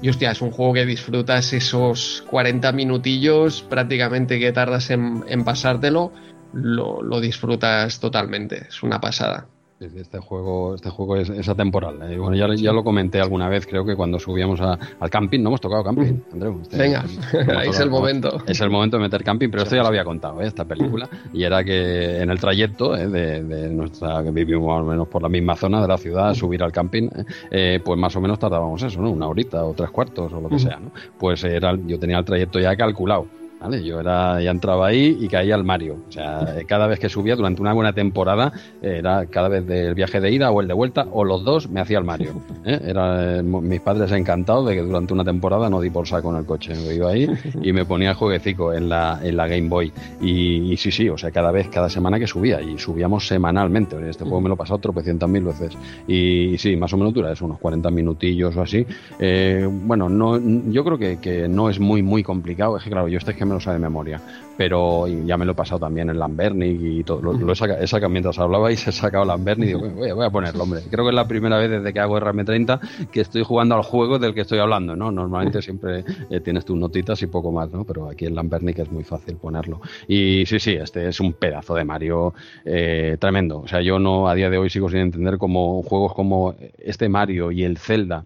[0.00, 5.44] Y hostia, es un juego que disfrutas esos 40 minutillos prácticamente que tardas en, en
[5.44, 6.12] pasártelo.
[6.52, 8.66] Lo, lo, disfrutas totalmente.
[8.68, 9.46] Es una pasada.
[9.82, 12.00] Este juego, este juego es, es atemporal.
[12.02, 12.16] ¿eh?
[12.16, 15.48] Bueno, ya, ya, lo comenté alguna vez, creo que cuando subíamos a, al camping, no
[15.48, 16.60] hemos tocado camping, Andreu.
[16.62, 17.04] Este, Venga,
[17.58, 18.42] ahí es el momento.
[18.46, 20.46] Es el momento de meter camping, pero esto ya lo había contado, ¿eh?
[20.46, 21.08] esta película.
[21.32, 23.08] Y era que en el trayecto ¿eh?
[23.08, 26.32] de, de, nuestra, que vivimos más o menos por la misma zona de la ciudad,
[26.34, 27.08] subir al camping,
[27.50, 27.80] ¿eh?
[27.84, 29.10] pues más o menos tardábamos eso, ¿no?
[29.10, 30.92] Una horita o tres cuartos o lo que sea, ¿no?
[31.18, 33.84] Pues era, yo tenía el trayecto ya calculado ¿Vale?
[33.84, 35.98] Yo era, ya entraba ahí y caía al Mario.
[36.08, 40.20] O sea, cada vez que subía durante una buena temporada, era cada vez del viaje
[40.20, 42.42] de ida o el de vuelta, o los dos, me hacía el Mario.
[42.64, 42.80] ¿eh?
[42.84, 46.38] Era, eh, mis padres encantados de que durante una temporada no di por saco en
[46.38, 46.74] el coche.
[46.74, 47.28] Me iba ahí
[47.62, 49.92] y me ponía el jueguecico en la, en la Game Boy.
[50.20, 52.60] Y, y, sí, sí, o sea, cada vez, cada semana que subía.
[52.60, 53.96] Y subíamos semanalmente.
[54.08, 55.76] Este juego me lo he pasado tropecientas mil veces.
[56.08, 58.84] Y, y, sí, más o menos dura eso, unos 40 minutillos o así.
[59.20, 62.76] Eh, bueno, no, yo creo que, que, no es muy, muy complicado.
[62.76, 64.20] Es que, claro, yo este es que me lo sabe de memoria,
[64.56, 67.20] pero ya me lo he pasado también en Lambernic y todo.
[67.22, 69.88] Lo, lo he, sacado, he sacado mientras hablaba y se he sacado Lambernic y digo,
[69.88, 70.80] voy, voy, a ponerlo, hombre.
[70.90, 74.18] Creo que es la primera vez desde que hago RM30 que estoy jugando al juego
[74.18, 75.10] del que estoy hablando, ¿no?
[75.10, 77.84] Normalmente siempre eh, tienes tus notitas y poco más, ¿no?
[77.84, 79.80] Pero aquí en Lambernic es muy fácil ponerlo.
[80.08, 83.60] Y sí, sí, este es un pedazo de Mario eh, tremendo.
[83.60, 87.08] O sea, yo no a día de hoy sigo sin entender cómo juegos como este
[87.08, 88.24] Mario y el Zelda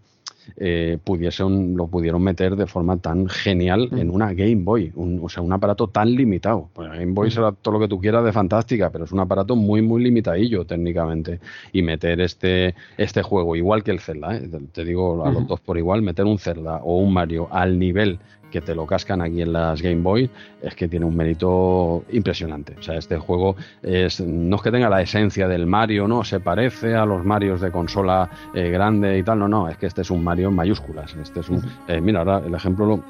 [0.57, 3.99] eh, pudiesen, lo pudieron meter de forma tan genial mm.
[3.99, 6.69] en una Game Boy, un, o sea, un aparato tan limitado.
[6.73, 7.31] Pues Game Boy mm.
[7.31, 10.65] será todo lo que tú quieras de fantástica, pero es un aparato muy, muy limitadillo
[10.65, 11.41] técnicamente.
[11.73, 14.49] Y meter este, este juego, igual que el Zelda, ¿eh?
[14.73, 15.47] te digo a los mm.
[15.47, 18.19] dos por igual, meter un Zelda o un Mario al nivel
[18.51, 20.31] que te lo cascan aquí en las Game Boy
[20.63, 22.75] es que tiene un mérito impresionante.
[22.79, 26.41] O sea, este juego es, no es que tenga la esencia del Mario, no, se
[26.41, 30.03] parece a los Marios de consola eh, grande y tal, no, no, es que este
[30.03, 31.15] es un Mario en mayúsculas.
[31.15, 33.01] Este es un, eh, mira, ahora el ejemplo lo,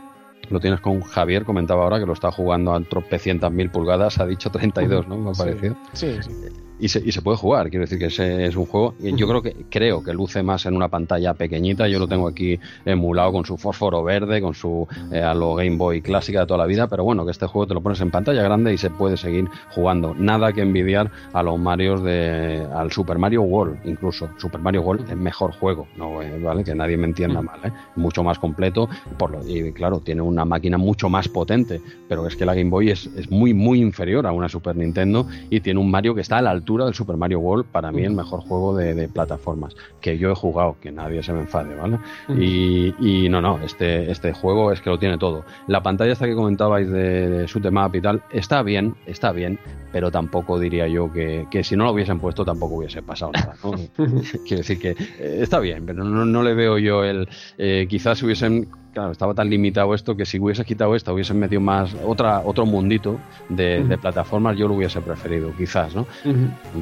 [0.51, 4.27] lo tienes con Javier, comentaba ahora que lo está jugando a tropecientas mil pulgadas, ha
[4.27, 5.17] dicho 32, ¿no?
[5.19, 5.77] Me ha parecido.
[5.93, 6.31] Sí, sí.
[6.79, 8.95] Y se, y se, puede jugar, quiero decir que ese es un juego.
[9.01, 11.89] Yo creo que creo que luce más en una pantalla pequeñita.
[11.89, 15.77] Yo lo tengo aquí emulado con su fósforo verde, con su eh, a lo Game
[15.77, 16.87] Boy clásica de toda la vida.
[16.89, 19.49] Pero bueno, que este juego te lo pones en pantalla grande y se puede seguir
[19.71, 20.15] jugando.
[20.15, 25.11] Nada que envidiar a los Marios de al Super Mario World, incluso Super Mario World
[25.11, 27.73] es mejor juego, no eh, vale que nadie me entienda mal, ¿eh?
[27.97, 28.89] mucho más completo.
[29.17, 32.71] Por lo, y claro, tiene una máquina mucho más potente, pero es que la Game
[32.71, 36.21] Boy es, es muy muy inferior a una Super Nintendo y tiene un Mario que
[36.21, 39.09] está a la altura altura del Super Mario World, para mí el mejor juego de,
[39.09, 41.99] plataformas que yo he jugado, que nadie se me enfade, ¿vale?
[42.29, 45.45] y, no, no, este, este juego es que lo tiene todo.
[45.69, 49.61] La pantalla esta que comentabais de, de em y tal, está bien, está bien,
[49.93, 53.55] pero tampoco diría yo que, que, si no lo hubiesen puesto tampoco hubiese pasado nada.
[53.63, 53.71] ¿no?
[54.45, 57.29] Quiero decir que eh, está bien, pero no, no, le veo yo el...
[57.59, 61.61] Eh, quizás hubiesen claro, estaba tan limitado esto que si hubiese quitado esto, hubiesen metido
[61.61, 66.07] más otra, otro mundito de, plataformas, yo lo hubiese preferido, quizás, ¿no?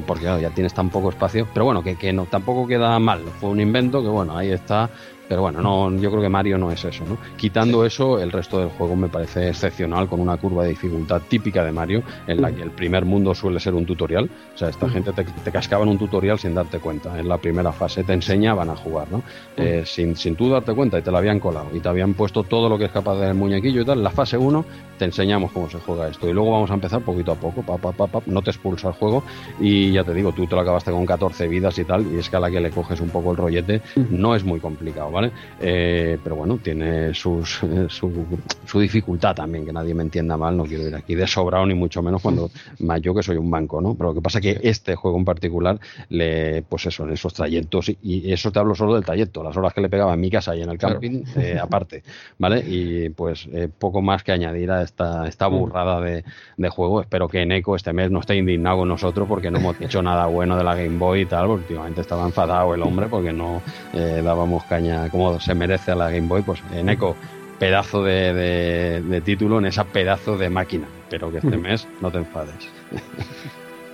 [0.07, 1.45] Porque ya tienes tan poco espacio.
[1.53, 3.19] Pero bueno, que, que no, tampoco queda mal.
[3.41, 4.89] Fue un invento que, bueno, ahí está
[5.27, 7.17] pero bueno, no, yo creo que Mario no es eso, ¿no?
[7.37, 11.63] Quitando eso, el resto del juego me parece excepcional, con una curva de dificultad típica
[11.63, 14.29] de Mario, en la que el primer mundo suele ser un tutorial.
[14.53, 17.19] O sea, esta gente te, te cascaban un tutorial sin darte cuenta.
[17.19, 19.23] En la primera fase te enseñaban a jugar, ¿no?
[19.57, 22.43] Eh, sin, sin tú darte cuenta y te la habían colado y te habían puesto
[22.43, 23.97] todo lo que es capaz del muñequillo y tal.
[23.97, 24.65] En la fase 1
[24.97, 26.29] te enseñamos cómo se juega esto.
[26.29, 28.93] Y luego vamos a empezar poquito a poco, pa, pa, pa, no te expulsa el
[28.93, 29.23] juego.
[29.59, 32.05] Y ya te digo, tú te lo acabaste con 14 vidas y tal.
[32.13, 34.59] Y es que a la que le coges un poco el rollete, no es muy
[34.59, 35.31] complicado, ¿vale?
[35.61, 40.57] Eh, pero bueno, tiene sus, su, dificultad también, que nadie me entienda mal.
[40.57, 43.49] No quiero ir aquí de sobrado, ni mucho menos cuando más yo que soy un
[43.49, 43.95] banco, ¿no?
[43.95, 45.79] Pero lo que pasa es que este juego en particular,
[46.09, 49.73] le, pues eso, en esos trayectos, y, eso te hablo solo del trayecto, las horas
[49.73, 52.03] que le pegaba en mi casa y en el camping, eh, aparte,
[52.37, 52.59] ¿vale?
[52.67, 55.57] Y pues eh, poco más que añadir a esta, esta mm.
[55.57, 56.23] burrada de,
[56.69, 56.99] juego.
[56.99, 60.25] Espero que Eco este mes no esté indignado con nosotros porque no hemos hecho nada
[60.25, 63.61] bueno de la Game Boy y tal, porque últimamente estaba enfadado el hombre porque no
[63.93, 66.41] eh, dábamos caña como se merece a la Game Boy.
[66.41, 67.15] Pues Eco
[67.59, 72.69] pedazo de, título en esa pedazo de máquina, pero que este mes no te enfades.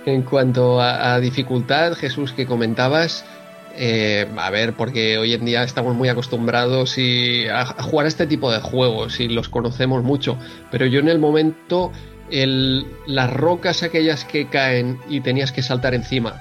[0.04, 3.24] En cuanto a, dificultad, Jesús, que comentabas,
[3.76, 8.26] eh, a ver, porque hoy en día estamos muy acostumbrados y a, jugar a este
[8.26, 10.36] tipo de juegos y los conocemos mucho,
[10.70, 11.92] pero yo en el momento,
[12.30, 16.34] el, las rocas aquellas que caen y tenías que saltar encima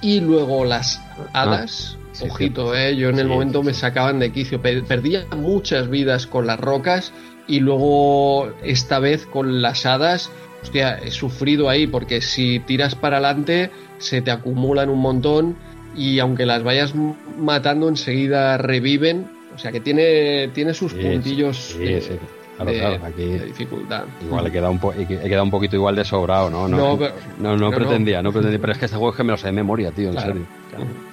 [0.00, 4.60] y luego las hadas, ah, ojito, eh, yo en el momento me sacaban de quicio,
[4.60, 7.12] perdía muchas vidas con las rocas
[7.46, 10.30] y luego esta vez con las hadas,
[10.62, 15.56] hostia, he sufrido ahí porque si tiras para adelante se te acumulan un montón
[15.96, 16.94] y aunque las vayas
[17.38, 19.26] matando enseguida reviven.
[19.54, 22.20] O sea que tiene, tiene sus puntillos de,
[23.46, 24.04] dificultad.
[24.24, 26.68] Igual he quedado, un he un poquito igual de sobrado, ¿no?
[26.68, 26.96] No,
[27.56, 28.30] no, pretendía, no.
[28.32, 30.20] pretendía, pero es que este juego es que me lo sé de memoria, tío, en
[30.20, 30.46] serio.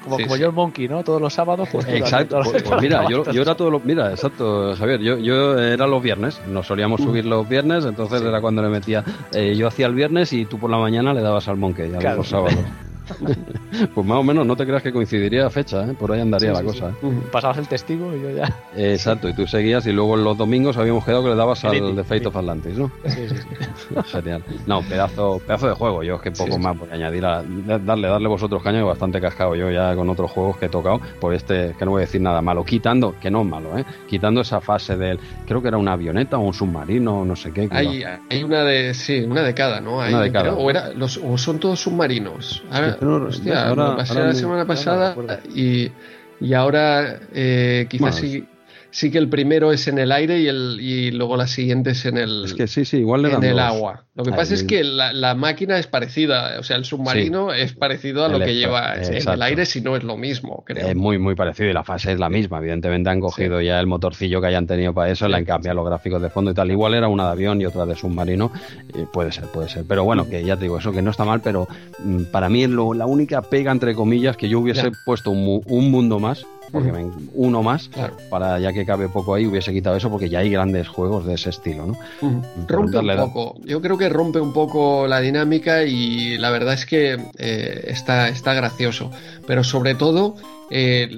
[0.03, 1.03] Como, como yo el Monkey, ¿no?
[1.03, 1.67] Todos los sábados.
[1.71, 2.41] Pues, exacto.
[2.43, 4.99] Pues, pues mira, yo, yo, era todo lo, mira, exacto, Javier.
[5.01, 6.41] Yo, yo era los viernes.
[6.47, 9.03] Nos solíamos subir los viernes, entonces era cuando le metía.
[9.33, 12.15] Eh, yo hacía el viernes y tú por la mañana le dabas al Monkey, ya
[12.15, 12.55] los sábados.
[13.93, 15.95] pues más o menos, no te creas que coincidiría la fecha, ¿eh?
[15.97, 16.89] por ahí andaría la cosa.
[16.89, 17.11] ¿eh?
[17.31, 18.53] Pasabas el testigo y yo ya.
[18.75, 22.03] Exacto, y tú seguías y luego los domingos habíamos quedado que le dabas al The
[22.03, 22.91] Fate of Atlantis, ¿no?
[23.05, 23.35] Sí, sí,
[24.11, 24.43] Genial.
[24.65, 26.03] No, pedazo, pedazo de juego.
[26.03, 27.43] Yo es que poco más voy a añadir, a,
[27.79, 31.33] darle, darle vosotros caña, bastante cascado yo ya con otros juegos que he tocado, por
[31.33, 33.85] este, que no voy a decir nada malo, quitando, que no es malo, ¿eh?
[34.07, 37.67] quitando esa fase del, creo que era una avioneta o un submarino, no sé qué.
[37.71, 39.97] Hay, hay una de, sí, una de cada, ¿no?
[39.97, 40.53] una de cada.
[40.53, 42.63] o, era, los, o son todos submarinos.
[42.71, 45.15] Ahora, hostia, ahora, pasé la semana pasada
[45.53, 45.91] y,
[46.39, 48.45] y ahora eh, quizás sí
[48.95, 52.05] sí que el primero es en el aire y, el, y luego la siguiente es
[52.05, 54.05] en el, es que sí, sí, igual en el agua.
[54.15, 58.23] Lo que pasa es que la, máquina es parecida, o sea, el submarino es parecido
[58.23, 60.87] a lo que lleva en el aire, si no es lo mismo, creo.
[60.87, 62.59] Es muy, muy parecido y la fase es la misma.
[62.59, 65.85] Evidentemente han cogido ya el motorcillo que hayan tenido para eso, le han cambiado los
[65.87, 66.71] gráficos de fondo y tal.
[66.71, 68.49] Igual era una de avión y otra de submarino,
[69.11, 69.83] puede ser, puede ser.
[69.85, 71.67] Pero bueno, que ya te digo, eso que no está mal, pero
[71.99, 75.61] mm, para mí es lo, la única pega, entre comillas, que yo hubiese puesto un,
[75.65, 76.45] un mundo más
[76.75, 77.89] porque uno más,
[78.29, 81.35] para ya que cabe poco ahí, hubiese quitado eso porque ya hay grandes juegos de
[81.35, 81.97] ese estilo, ¿no?
[82.67, 86.85] Rompe un poco, yo creo que rompe un poco la dinámica y la verdad es
[86.85, 89.09] que eh, está, está gracioso,
[89.47, 90.35] pero sobre todo
[90.69, 91.09] eh,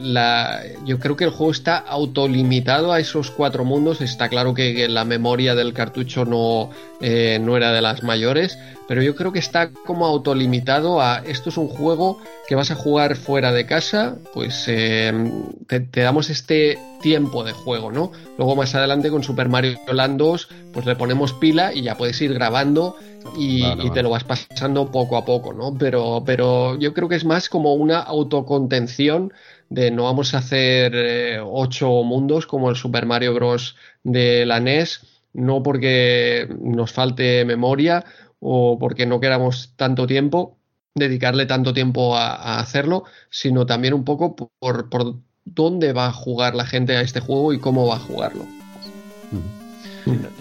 [0.85, 4.01] yo creo que el juego está autolimitado a esos cuatro mundos.
[4.01, 6.69] Está claro que, la memoria del cartucho no,
[7.01, 11.49] eh, no era de las mayores, pero yo creo que está como autolimitado a esto
[11.49, 15.13] es un juego que vas a jugar fuera de casa, pues eh,
[15.67, 18.11] te, damos este tiempo de juego, ¿no?
[18.37, 22.21] Luego más adelante con Super Mario Land 2, pues le ponemos pila y ya puedes
[22.21, 22.95] ir grabando
[23.37, 25.75] y, te lo vas pasando poco a poco, ¿no?
[25.77, 29.33] Pero, pero yo creo que es más como una autocontención
[29.69, 33.75] de no vamos a hacer eh, ocho mundos como el Super Mario Bros.
[34.03, 35.01] de la NES,
[35.33, 38.05] no porque nos falte memoria
[38.39, 40.57] o porque no queramos tanto tiempo,
[40.95, 44.89] dedicarle tanto tiempo a, hacerlo, sino también un poco por,
[45.55, 48.45] dónde va a jugar la gente a este juego y cómo va a jugarlo.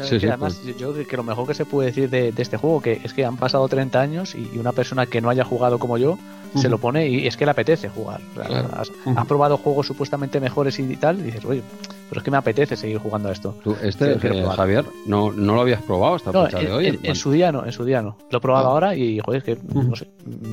[0.02, 2.42] Sí, sí, además, yo yo creo que lo mejor que se puede decir de, de
[2.42, 5.28] este juego que es que han pasado 30 años y, y una persona que no
[5.28, 6.18] haya jugado como yo
[6.54, 8.20] se lo pone y es que le apetece jugar.
[8.32, 8.68] O sea, Claro.
[8.74, 9.18] has, Ujú.
[9.18, 11.62] has probado juegos supuestamente mejores y tal y dices, oye,
[12.08, 13.54] pero es que me apetece seguir jugando a esto.
[13.64, 14.44] Tú, este, eh.
[14.54, 16.86] Javier, no, no lo habías probado hasta No, fecha en, de hoy.
[16.86, 18.16] en- el- en su día no, en su día no.
[18.30, 18.70] Lo he probado Ah.
[18.72, 20.06] ahora y joder, es que no sé,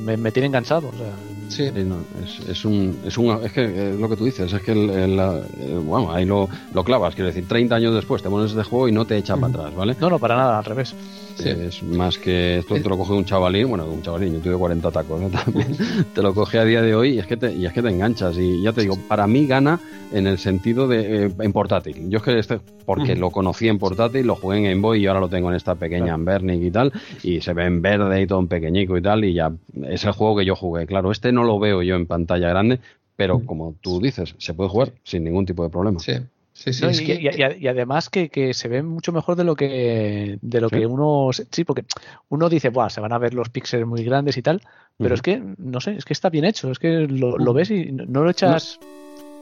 [0.04, 0.88] me, me tiene enganchado.
[0.88, 1.12] O sea,
[1.46, 1.70] Sí.
[1.84, 4.72] No, es, es un, es un, es que es lo que tú dices, es que
[4.72, 8.50] el, el- el- bueno, ahí lo, lo clavas, quiero decir, 30 años después te pones
[8.52, 9.94] este juego y no te echa para atrás, ¿vale?
[10.00, 10.94] No, no, para nada, al revés.
[11.36, 11.48] Sí.
[11.50, 14.90] Es más que esto te lo coge un chavalín, bueno, un chavalín, yo tuve 40
[14.90, 15.28] tacos ¿no?
[15.44, 15.76] también,
[16.14, 17.88] te lo coge a día de hoy y es que te, y es que te
[17.90, 19.78] enganchas y ya te digo, para mí gana
[20.12, 22.08] en el sentido de eh, en portátil.
[22.10, 25.06] Yo es que este, porque lo conocí en portátil, lo jugué en Game Boy y
[25.06, 26.52] ahora lo tengo en esta pequeña Claro.
[26.52, 26.92] Y tal,
[27.22, 29.52] y se ve en verde y todo en pequeñico y tal, y ya
[29.84, 30.86] es el juego que yo jugué.
[30.86, 32.80] Claro, este no lo veo yo en pantalla grande,
[33.16, 35.98] pero como tú dices, se puede jugar sin ningún tipo de problema.
[36.00, 36.14] Sí,
[36.52, 36.82] sí, sí.
[36.82, 39.44] No, es y, que- y- y- y además que, que se ve mucho mejor de
[39.44, 40.76] lo que de lo Sí.
[40.78, 41.84] que uno sí porque
[42.28, 44.60] uno dice Buah, se van a ver los píxeles muy grandes y tal
[44.96, 47.70] pero es que no sé es que está bien hecho es que lo, lo ves
[47.72, 48.78] y no no lo echas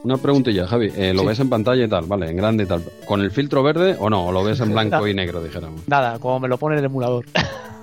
[0.05, 0.91] Una preguntilla, Javi.
[0.97, 1.27] Eh, ¿Lo Sí.
[1.29, 2.07] ves en pantalla y tal?
[2.07, 2.83] Vale, en grande y tal.
[3.07, 4.27] ¿Con el filtro verde o no?
[4.27, 5.83] ¿O lo ves en blanco y negro, dijéramos?
[5.87, 7.25] nada como me lo pone el emulador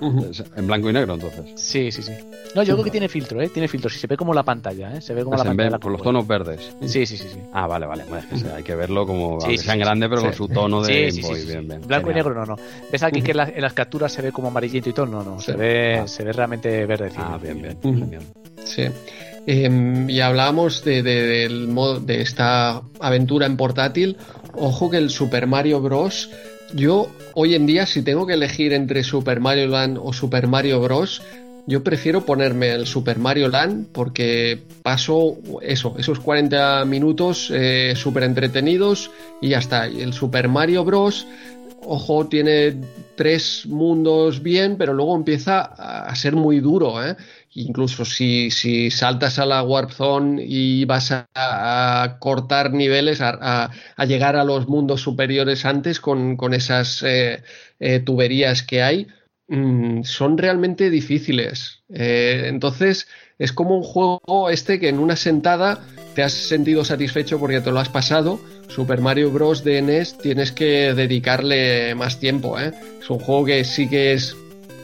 [0.56, 1.44] En blanco y negro, entonces.
[1.56, 2.12] sí sí sí
[2.54, 4.96] no yo creo que tiene filtro eh tiene filtro si se ve como la pantalla
[4.96, 6.74] eh se ve como Es la pantalla con los tonos verdes.
[6.86, 8.04] sí sí sí sí Ah, vale, vale.
[8.04, 10.08] Bueno, es que sí, hay que verlo como, Sí, aunque sí, sea en sí, grande,
[10.08, 10.26] pero sí.
[10.28, 11.40] con su tono de Sí, Game sí, sí, Boy.
[11.40, 11.66] sí, Bien, sí.
[11.68, 11.80] bien.
[11.86, 12.56] Blanco y negro no, no.
[12.90, 15.06] ¿Ves aquí que en, la- en las capturas se ve como amarillito y todo?
[15.06, 15.38] No, no.
[15.40, 15.58] Se Sí.
[15.58, 16.08] ve, Ah.
[16.08, 17.10] se ve realmente verde.
[17.16, 17.78] Ah, bien, bien.
[17.82, 18.22] Genial.
[18.64, 18.84] Sí.
[19.46, 21.48] Em, y hablábamos de,
[22.08, 24.16] esta aventura en portátil.
[24.54, 26.30] Ojo que el Super Mario Bros.
[26.74, 30.80] Yo hoy en día, si tengo que elegir entre Super Mario Land o Super Mario
[30.80, 31.22] Bros.,
[31.66, 38.24] yo prefiero ponerme el Super Mario Land porque paso eso, esos 40 minutos eh, súper
[38.24, 39.10] entretenidos
[39.40, 39.86] y ya está.
[39.86, 41.26] El Super Mario Bros.
[41.82, 42.76] Ojo, tiene
[43.16, 47.16] tres mundos bien, pero luego empieza a ser muy duro, ¿eh?
[47.52, 53.70] Incluso si, si saltas a la Warp Zone y vas a, cortar niveles, a,
[54.06, 57.42] llegar a los mundos superiores antes con, con esas eh,
[57.80, 59.08] eh, tuberías que hay,
[59.48, 61.82] mm, son realmente difíciles.
[61.92, 65.80] Eh, entonces, es como un juego este que en una sentada
[66.14, 68.38] te has sentido satisfecho porque te lo has pasado.
[68.68, 69.64] Super Mario Bros.
[69.64, 72.58] de NES tienes que dedicarle más tiempo.
[72.58, 74.36] Es un juego que sí que es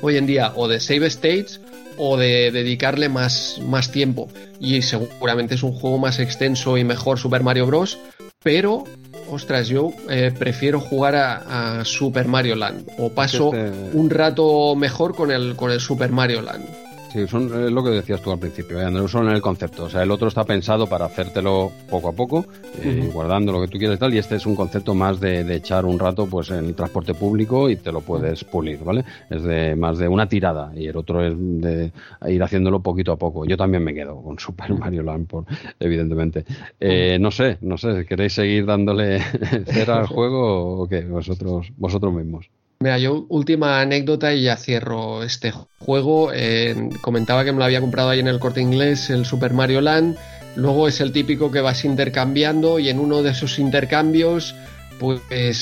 [0.03, 1.61] hoy en día o de save states
[1.99, 4.28] o de dedicarle más, más tiempo.
[4.60, 7.99] Y seguramente es un juego más extenso y mejor Super Mario Bros.
[8.42, 8.84] Pero,
[9.31, 12.89] ostras, yo eh, prefiero jugar a, a Super Mario Land.
[12.99, 16.65] O paso Este- un rato mejor con el, con el Super Mario Land.
[17.12, 18.85] Sí, son, es lo que decías tú al principio, ¿eh?
[18.85, 19.85] Andreu, son en el concepto.
[19.85, 22.47] O sea, el otro está pensado para hacértelo poco a poco,
[22.83, 25.44] eh, guardando lo que tú quieres y tal, y este es un concepto más de,
[25.44, 29.05] de echar un rato pues en el transporte público y te lo puedes pulir, ¿vale?
[29.31, 31.93] Es de más de una tirada y el otro es de
[32.28, 33.47] ir haciéndolo poquito a poco.
[33.47, 35.44] Yo también me quedo con Super Mario Land, por,
[35.78, 36.44] evidentemente.
[36.81, 39.20] Eh, no sé, no sé, ¿queréis seguir dándole
[39.67, 41.02] cera al juego o qué?
[41.02, 42.51] Vosotros, vosotros mismos.
[42.78, 46.30] Mira, yo última anécdota y ya cierro este juego.
[46.32, 49.80] Eh, comentaba que me lo había comprado ahí en el corte inglés, el Super Mario
[49.80, 50.16] Land.
[50.56, 54.55] Luego es el típico que vas intercambiando y en uno de esos intercambios,
[54.98, 55.20] pues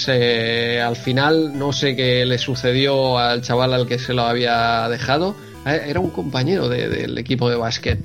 [0.09, 4.89] eh, al final no sé qué le sucedió al chaval al que se lo había
[4.89, 5.37] dejado.
[5.67, 7.99] Eh, Era un compañero de- del equipo de básquet.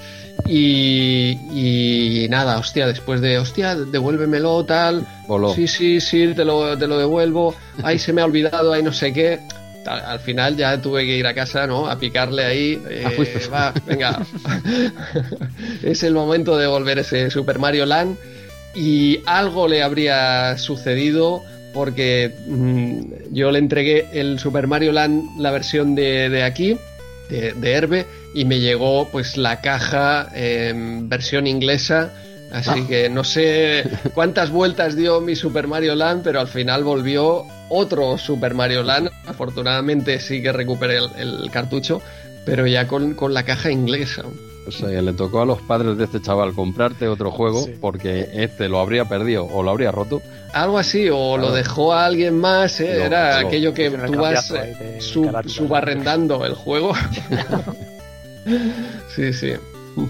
[0.47, 5.05] Y, y nada, hostia, después de, hostia, devuélvemelo, tal.
[5.27, 5.53] Voló.
[5.53, 7.53] Sí, sí, sí, te lo, te lo devuelvo.
[7.83, 9.39] Ay, se me ha olvidado, ay, no sé qué.
[9.83, 11.87] Tal, Al final ya tuve que ir a casa, ¿no?
[11.87, 12.81] A picarle ahí.
[12.89, 14.19] eh, Ah, va, venga.
[15.83, 18.17] es el momento de volver ese Super Mario Land.
[18.75, 22.99] Y algo le habría sucedido porque mm,
[23.33, 26.77] yo le entregué el Super Mario Land, la versión de, de aquí,
[27.29, 32.11] de, de Herbe, y me llegó pues la caja en versión inglesa.
[32.51, 33.83] Así que no sé
[34.15, 39.11] cuántas vueltas dio mi Super Mario Land, pero al final volvió otro Super Mario Land.
[39.27, 42.01] Afortunadamente sí que recuperé el, el cartucho,
[42.45, 44.23] pero ya con, con la caja inglesa.
[44.67, 47.73] O sea, le tocó a los padres de este chaval comprarte otro juego Sí.
[47.81, 50.21] porque este lo habría perdido o lo habría roto.
[50.53, 52.95] Algo así, o lo dejó a alguien más, ¿eh?
[52.99, 55.53] Lo- era lo- aquello que tú vas eh, de sub- carátula.
[55.55, 56.93] subarrendando el juego.
[59.15, 59.53] sí, sí.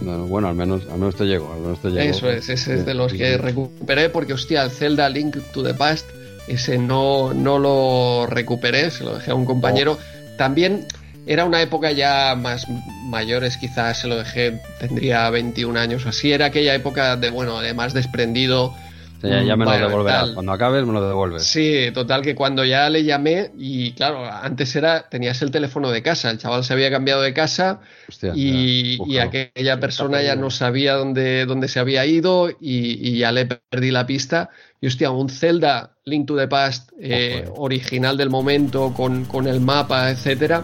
[0.02, 1.52] No, bueno, al menos, al menos te llegó.
[1.54, 2.02] Al menos te llegó.
[2.02, 3.38] Eso es, ese es de los Sí, que sí.
[3.38, 6.06] recuperé porque, hostia, el Zelda Link to the Past,
[6.48, 9.98] ese no, no lo recuperé, se lo dejé a un compañero.
[10.38, 10.86] También
[11.30, 12.66] era una época ya más
[13.04, 17.60] mayores, quizás se lo dejé, tendría 21 años o así, era aquella época de, bueno,
[17.60, 18.74] de más desprendido,
[19.22, 20.22] ya, me lo devolverás.
[20.22, 20.34] tal.
[20.34, 21.44] Cuando acabes me lo devuelves.
[21.44, 26.02] Sí, total que cuando ya le llamé y claro, antes era tenías el teléfono de
[26.02, 30.96] casa, el chaval se había cambiado de casa Hostia, y, aquella persona ya no sabía
[30.96, 34.50] dónde, dónde se había ido y, y ya le perdí la pista.
[34.82, 37.50] Y hostia, un Zelda Link to the Past eh, eh.
[37.56, 40.64] original del momento con, con el mapa, etcétera.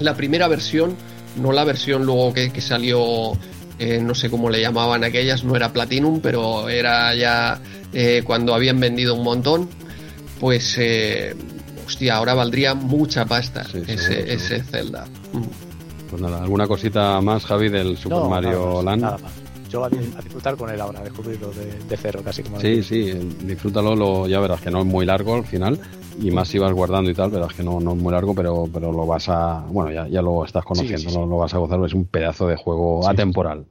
[0.00, 0.96] La primera versión,
[1.36, 3.32] no la versión luego que, que salió,
[3.78, 7.60] eh, no sé cómo le llamaban aquellas, no era Platinum, pero era ya
[7.92, 9.68] eh, cuando habían vendido un montón.
[10.40, 11.34] Pues, eh,
[11.86, 14.62] hostia, ahora valdría mucha pasta Sí, ese, ese.
[14.62, 15.06] Zelda.
[15.32, 15.42] Mm.
[16.10, 19.02] Pues nada, ¿alguna cosita más, Javi, del Super No, Mario nada más, Land?
[19.02, 19.32] nada más.
[19.74, 22.80] Yo a, a disfrutar con él ahora, a descubrirlo de, de cero, casi como Sí,
[22.84, 25.80] sí, eh, disfrútalo, lo, ya verás que no es muy largo al final.
[26.22, 28.68] Y más si vas guardando y tal, verás que no, no es muy largo, pero,
[28.72, 29.66] pero lo vas a.
[29.68, 31.18] Bueno, ya, ya lo estás conociendo, Sí, sí, sí.
[31.18, 33.66] Lo, lo vas a gozar, es un pedazo de juego atemporal.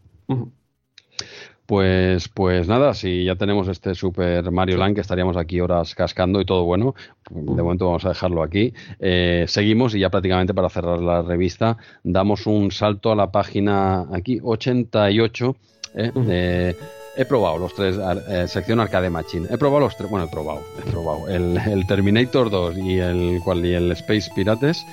[1.65, 6.41] Pues, pues nada, si ya tenemos este Super Mario Land, que estaríamos aquí horas cascando
[6.41, 6.95] y todo bueno,
[7.31, 8.73] de momento vamos a dejarlo aquí.
[8.99, 14.05] Eh, seguimos y ya prácticamente para cerrar la revista, damos un salto a la página
[14.13, 15.55] aquí, 88.
[15.95, 16.75] Eh, eh,
[17.15, 17.95] He probado los tres,
[18.27, 19.47] eh, sección Arcade Machine.
[19.49, 21.29] He probado los tres, bueno, he probado, he probado.
[21.29, 24.83] El, el Terminator 2 y el, cual, y el Space Pirates.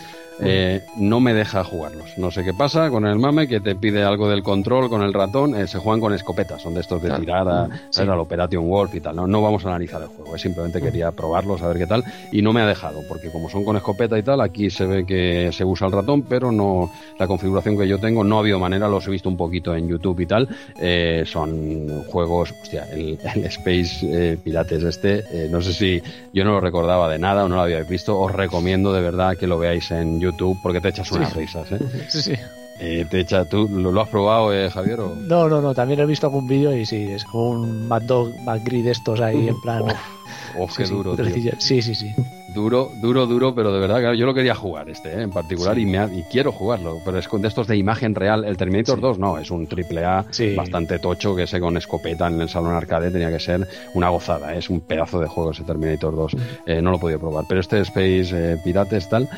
[0.43, 2.17] Eh, no me deja jugarlos.
[2.17, 5.13] No sé qué pasa con el mame que te pide algo del control con el
[5.13, 5.55] ratón.
[5.55, 7.21] eh, se juegan con escopetas, son de estos de Claro.
[7.23, 9.17] tirar a, Mm, al Operation Wolf y tal.
[9.17, 12.03] No, no vamos a analizar el juego, eh, simplemente quería probarlos, a ver qué tal.
[12.33, 15.05] Y no me ha dejado, porque como son con escopeta y tal, aquí se ve
[15.07, 18.59] que se usa el ratón, pero no la configuración que yo tengo no ha habido
[18.59, 20.49] manera, los he visto un poquito en YouTube y tal.
[20.81, 26.03] Eh, son juegos, hostia, el, el Space eh, Pirates este, no sé si
[26.33, 29.37] yo no lo recordaba de nada o no lo habíais visto, os recomiendo de verdad
[29.37, 30.30] que lo veáis en YouTube
[30.63, 31.79] porque te echas unas risas, ¿eh?
[32.09, 32.33] Sí, sí.
[32.83, 35.01] Eh, te echa, ¿Tú lo, lo has probado, eh, Javier?
[35.01, 35.15] o?
[35.15, 38.41] No, no, no, también he visto algún vídeo y sí, es como un Mad Dog,
[38.41, 39.83] Mad Grid de estos ahí en plan.
[40.59, 41.53] Oh, qué duro, tío.
[41.59, 42.15] Sí, sí, sí.
[42.55, 45.23] Duro, duro, duro, pero de verdad, claro, yo lo quería jugar este ¿eh?
[45.23, 48.15] en particular y, me ha- y quiero jugarlo, pero es con de estos de imagen
[48.15, 48.45] real.
[48.45, 49.01] El Terminator Sí.
[49.03, 50.55] 2 no, es un triple A Sí.
[50.55, 54.55] bastante tocho que ese con escopeta en el salón arcade tenía que ser una gozada,
[54.55, 54.59] ¿eh?
[54.59, 56.37] es un pedazo de juego ese Terminator 2.
[56.67, 59.29] Eh, no lo he podido probar, pero este Space Pirates tal,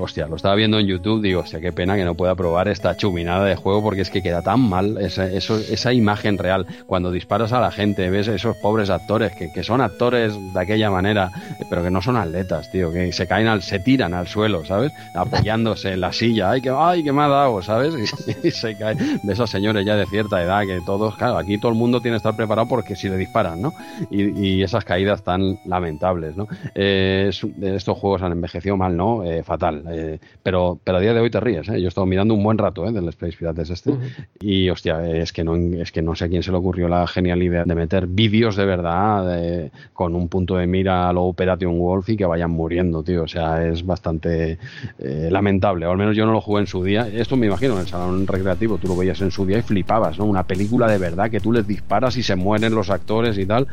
[0.00, 2.96] hostia, lo estaba viendo en YouTube, digo, hostia, qué pena que no pueda probar esta
[2.96, 6.66] chuminada de juego porque es que queda tan mal esa, eso- esa imagen real.
[6.86, 10.90] Cuando disparas a la gente, ves esos pobres actores que, que son actores de aquella
[10.90, 11.30] manera,
[11.68, 14.92] pero que no son atletas, tío, que se caen al, se tiran al suelo, ¿sabes?
[15.14, 17.94] Apoyándose en la silla, ay, que, ay, que me ha dado, ¿sabes?
[18.44, 21.72] Y, se caen de esos señores ya de cierta edad, que todos, claro, aquí todo
[21.72, 23.74] el mundo tiene que estar preparado porque si le disparan, ¿no?
[24.10, 26.46] Y, y esas caídas tan lamentables, ¿no?
[26.74, 29.24] Eh, es- estos juegos han envejecido mal, ¿no?
[29.24, 29.84] Eh, fatal.
[29.90, 31.80] eh, pero, pero a día de hoy te ríes, ¿eh?
[31.80, 32.92] Yo he estado mirando un buen rato, ¿eh?
[32.92, 33.90] Del Space Pirates este.
[33.90, 34.00] Ujú.
[34.40, 37.06] Y hostia, es que no es que no sé a quién se le ocurrió la
[37.06, 41.22] genial idea de meter vídeos de verdad de- con un punto de mira a lo
[41.24, 43.22] Operation Wolf y que vayan muriendo, tío.
[43.22, 44.58] O sea, es bastante
[44.98, 45.86] eh, lamentable.
[45.86, 47.06] O al menos yo no lo jugué en su día.
[47.08, 50.18] Esto me imagino en el salón recreativo, tú lo veías en su día y flipabas,
[50.18, 50.24] ¿no?
[50.24, 53.66] Una película de verdad que tú les disparas y se mueren los actores y tal.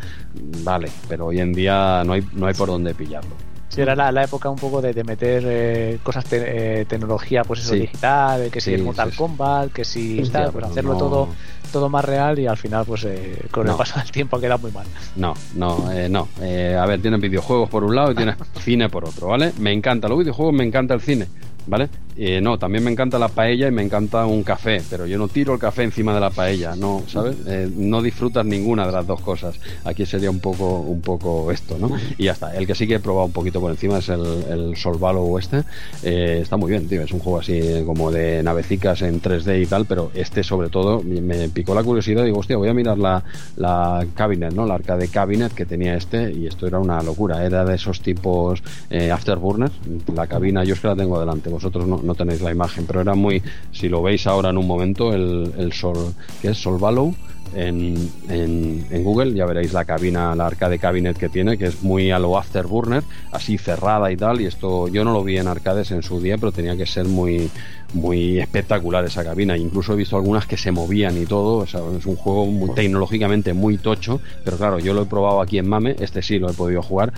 [0.63, 3.31] Vale, pero hoy en día no hay, no hay por dónde pillarlo.
[3.69, 7.43] Sí, era la, la época un poco de, de meter eh, cosas, te- eh, tecnología,
[7.45, 7.79] pues eso, Sí.
[7.79, 9.13] digital, que si Sí, el Mortal.
[9.15, 11.29] Kombat, que si tal, pues hacerlo no- todo
[11.71, 13.71] todo más real y al final, pues eh, con No.
[13.73, 14.85] el paso del tiempo queda muy mal.
[15.15, 16.27] No, no, eh, no.
[16.41, 19.53] Eh, a ver, tienes videojuegos por un lado y tienes cine por otro, ¿vale?
[19.59, 21.27] Me encanta los videojuegos, me encanta el cine,
[21.67, 21.89] ¿vale?
[22.17, 25.27] Eh, no, también me encanta la paella y me encanta un café, pero yo no
[25.27, 27.37] tiro el café encima de la paella, no, ¿sabes?
[27.47, 29.55] Eh, no disfrutas ninguna de las dos cosas.
[29.85, 31.89] Aquí sería un poco, un poco esto, ¿no?
[32.17, 32.55] Y ya está.
[32.55, 35.63] El que sí que he probado un poquito por encima es el, el Solvalo este.
[36.03, 37.01] Eh, está muy bien, tío.
[37.01, 41.01] Es un juego así como de navecicas en 3D y tal, pero este sobre todo
[41.03, 42.25] me picó la curiosidad.
[42.25, 43.23] Digo, hostia, voy a mirar la,
[43.55, 44.65] la cabinet, ¿no?
[44.65, 47.45] La arcade cabinet que tenía este y esto era una locura.
[47.45, 49.73] Era de esos tipos eh, afterburners.
[50.13, 53.01] La cabina, yo es que la tengo delante, vosotros no, no tenéis la imagen, pero
[53.01, 56.57] era muy, si lo veis ahora en un momento, el, el Sol, ¿qué es?
[56.57, 57.13] Solvalo.
[57.53, 61.83] En, en, en Google ya veréis la cabina, la arcade cabinet que tiene, que es
[61.83, 64.39] muy a lo afterburner, así cerrada y tal.
[64.39, 67.07] Y esto yo no lo vi en arcades en su día, pero tenía que ser
[67.07, 67.49] muy,
[67.93, 69.57] muy espectacular esa cabina.
[69.57, 71.57] Incluso he visto algunas que se movían y todo.
[71.57, 75.57] O es un juego muy, tecnológicamente muy tocho, pero claro, yo lo he probado aquí
[75.57, 77.11] en Mame, este sí lo he podido jugar.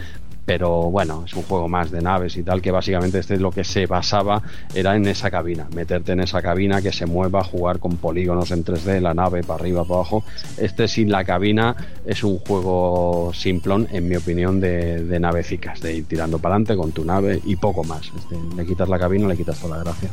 [0.45, 3.51] Pero bueno, es un juego más de naves y tal, que básicamente este es lo
[3.51, 4.41] que se basaba,
[4.73, 8.65] era en esa cabina, meterte en esa cabina que se mueva, jugar con polígonos en
[8.65, 10.23] 3D, la nave para arriba, para abajo.
[10.57, 15.95] Este sin la cabina es un juego simplón, en mi opinión, de, de navecicas, de
[15.95, 18.11] ir tirando para adelante con tu nave y poco más.
[18.15, 20.09] Este, le quitas la cabina, le quitas toda la gracia.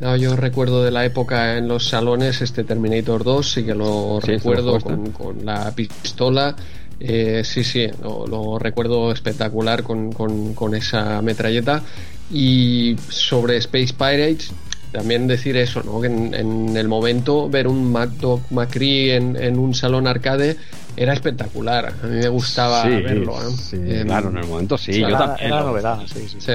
[0.00, 4.20] No, yo recuerdo de la época en los salones este Terminator 2, sí que lo
[4.22, 6.54] Sí, recuerdo con la pistola
[7.00, 11.82] Eh, sí, sí, lo, recuerdo espectacular con, con, esa metralleta.
[12.30, 14.50] Y sobre Space Pirates,
[14.92, 16.00] también decir eso, ¿no?
[16.00, 20.56] Que en, el momento ver un MacDoc McCree en, en, un salón arcade
[20.96, 21.94] era espectacular.
[22.02, 23.36] A mí me gustaba verlo.
[23.40, 23.52] ¿eh?
[23.56, 25.00] Sí, claro, en el momento sí.
[25.00, 25.46] yo también.
[25.46, 26.36] Era novedad, sí, sí.
[26.40, 26.52] sí.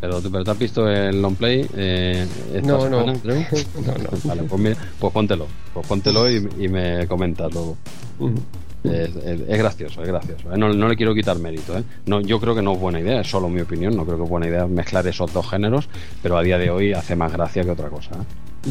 [0.00, 2.26] Pero, pero te has visto el long play eh,
[2.64, 3.04] no, no.
[3.06, 3.22] no, no.
[4.24, 5.46] Vale, pues, pues, póntelo.
[5.74, 7.76] Pues póntelo y, y me comentas luego.
[8.82, 10.52] Es, gracioso, es gracioso.
[10.52, 10.56] ¿eh?
[10.56, 11.76] No, le quiero quitar mérito.
[11.76, 11.82] ¿eh?
[12.06, 13.94] No, yo creo que no es buena idea, es solo mi opinión.
[13.96, 15.88] No creo que es buena idea mezclar esos dos géneros,
[16.22, 18.12] pero a día de hoy hace más gracia que otra cosa.
[18.14, 18.70] ¿eh?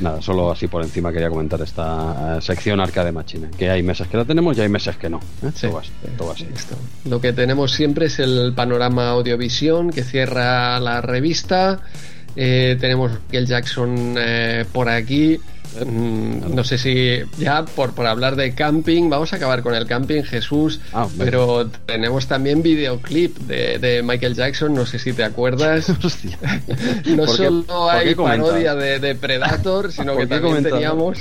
[0.00, 3.48] Nada, solo así por encima quería comentar esta sección Arcade Machine.
[3.56, 5.20] Que hay meses que la tenemos y hay meses que no.
[6.16, 6.46] todo, así,
[7.04, 11.80] Lo que tenemos siempre es el panorama audiovisión que cierra la revista.
[12.34, 14.16] tenemos el Jackson
[14.72, 15.40] por aquí.
[15.86, 19.86] Mm, no sé si ya por, por hablar de camping, vamos a acabar con el
[19.86, 25.88] camping, Jesús, ah, pero tenemos también videoclip de, Michael Jackson, no sé si te acuerdas.
[27.06, 31.18] no solo hay parodia de, Predator, sino que también teníamos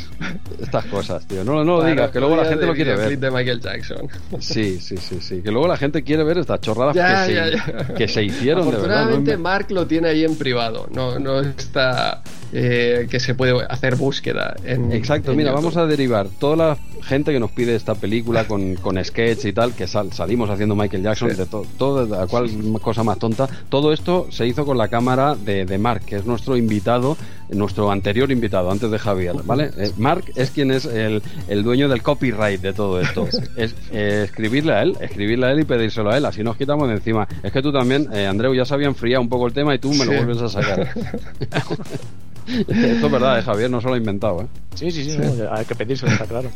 [0.60, 1.44] estas cosas, tío.
[1.44, 3.18] No, no lo digas, que luego la gente lo quiere ver.
[3.18, 4.10] de Michael Jackson.
[4.40, 8.08] Sí, sí, sí, sí, que luego la gente quiere ver estas chorradas que, se, que,
[8.08, 9.38] se, hicieron de verdad.
[9.38, 12.22] Mark lo tiene ahí en privado, no, no está
[12.54, 14.37] eh, que se puede hacer búsqueda.
[14.64, 18.76] En, Exacto, mira, vamos a derivar toda la gente que nos pide esta película con,
[18.76, 22.50] con sketch y tal, que salimos haciendo Michael Jackson, de todo, la cual
[22.82, 23.48] cosa más tonta.
[23.70, 27.18] Todo esto se hizo con la cámara de, de Mark, que es nuestro invitado,
[27.50, 29.72] nuestro anterior invitado, antes de Javier, ¿vale?
[29.78, 33.28] Eh, Mark es quien es el, el, dueño del copyright de todo esto.
[33.58, 36.88] Es eh, escribirle a él, escribirle a él y pedírselo a él, así nos quitamos
[36.90, 37.28] de encima.
[37.42, 39.92] Es que tú también, Andreu, ya se había enfriado un poco el tema y tú
[39.94, 40.90] me lo vuelves a sacar.
[42.68, 44.42] Esto es verdad, eh, Javier, no se lo ha inventado.
[44.42, 44.48] ¿eh?
[44.76, 45.18] Sí, sí, sí,
[45.52, 46.50] hay que pedírselo, está claro.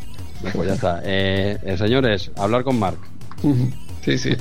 [0.54, 1.02] Pues ya está.
[1.04, 2.98] Eh, eh, señores, hablar con Mark.
[4.04, 4.32] Sí, sí.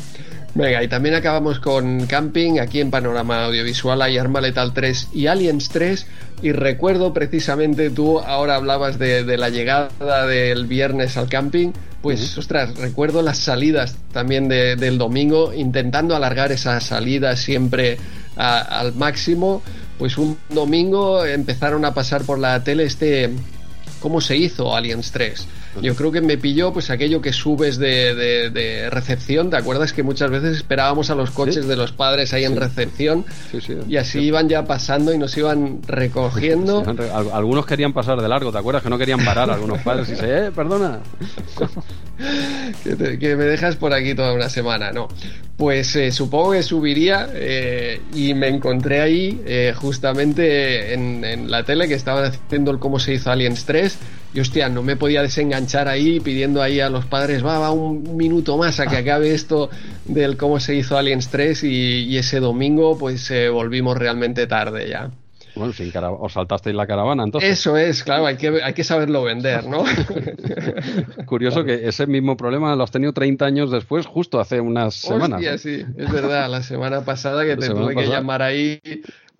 [0.55, 2.61] Venga, y también acabamos con Camping.
[2.61, 6.07] Aquí en Panorama Audiovisual hay Arma Letal 3 y Aliens 3.
[6.41, 11.73] Y recuerdo precisamente, tú ahora hablabas de, la llegada del viernes al camping.
[12.01, 17.99] Pues, ostras, recuerdo las salidas también del domingo, intentando alargar esa salida siempre
[18.37, 19.61] al máximo
[20.01, 23.29] pues un domingo empezaron a pasar por la tele este
[24.01, 25.47] cómo se hizo Aliens 3.
[25.81, 30.31] Yo creo que me pilló pues aquello que subes de, recepción, ¿te acuerdas que muchas
[30.31, 33.25] veces esperábamos a los coches de los padres ahí en recepción
[33.89, 36.85] y así iban ya pasando y nos iban recogiendo?
[37.33, 40.47] Algunos querían pasar de largo, ¿te acuerdas que no querían parar algunos padres y dice,
[40.47, 41.01] eh, perdona.
[42.85, 45.09] que, me dejas por aquí toda una semana, no.
[45.57, 51.65] Pues eh, supongo que subiría eh, y me encontré ahí eh, justamente en, en, la
[51.65, 53.99] tele que estaban haciendo el cómo se hizo Aliens 3
[54.33, 58.17] y hostia, no me podía desenganchar ahí pidiendo ahí a los padres, va, va un
[58.17, 59.71] minuto más a que acabe esto
[60.05, 65.11] del cómo se hizo Aliens 3 y, ese domingo pues volvimos realmente tarde ya.
[65.55, 67.51] Bueno, sin os saltasteis la caravana, entonces.
[67.51, 69.85] Eso es, claro, hay que, hay que saberlo vender, ¿no?
[71.27, 75.39] Curioso que ese mismo problema lo has tenido 30 años después, justo hace unas semanas.
[75.41, 78.81] Hostia, sí, es verdad, la semana pasada que te tuve que llamar ahí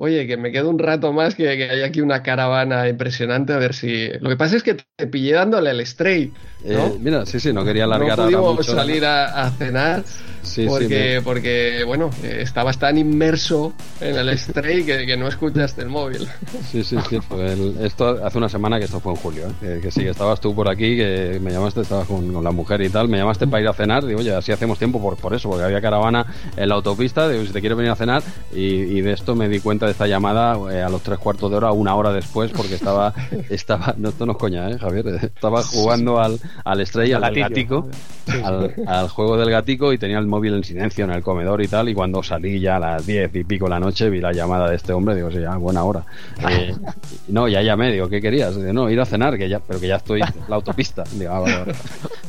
[0.03, 3.75] oye, que me quedo un rato más, que, hay aquí una caravana impresionante, a ver
[3.75, 4.09] si...
[4.21, 6.33] Lo que pasa es que te pillé dándole el stray,
[6.65, 6.87] ¿no?
[6.87, 10.03] Eh, mira, sí, sí, no quería alargar no pudimos salir a, cenar
[10.43, 15.89] sí, porque, sí, porque, bueno, estabas tan inmerso en el stray que, no escuchaste el
[15.89, 16.27] móvil.
[16.71, 17.19] Sí, sí, sí.
[17.81, 19.81] esto hace una semana que esto fue en julio, ¿eh?
[19.83, 22.89] que, sí, que estabas tú por aquí, que me llamaste, estabas con, la mujer y
[22.89, 25.49] tal, me llamaste para ir a cenar, digo, oye, así hacemos tiempo por, por eso,
[25.49, 28.23] porque había caravana en la autopista, digo, si te quiero venir a cenar,
[28.55, 31.57] y, y de esto me di cuenta esta llamada eh, a los tres cuartos de
[31.57, 33.13] hora, una hora después, porque estaba,
[33.51, 37.89] estaba, no, esto no es coña, ¿eh, Javier, estaba jugando al, al estrella, al, gatico,
[38.87, 41.89] al, juego del gatico y tenía el móvil en silencio en el comedor y tal,
[41.89, 44.71] y cuando salí ya a las diez y pico de la noche vi la llamada
[44.71, 46.05] de este hombre, digo, sí, ya, buena hora.
[46.49, 46.75] Eh,
[47.29, 48.57] no, ya llamé, digo, ¿qué querías?
[48.57, 51.05] no, ir a cenar, que ya, pero que ya estoy en la autopista.
[51.13, 51.65] Digo, ah,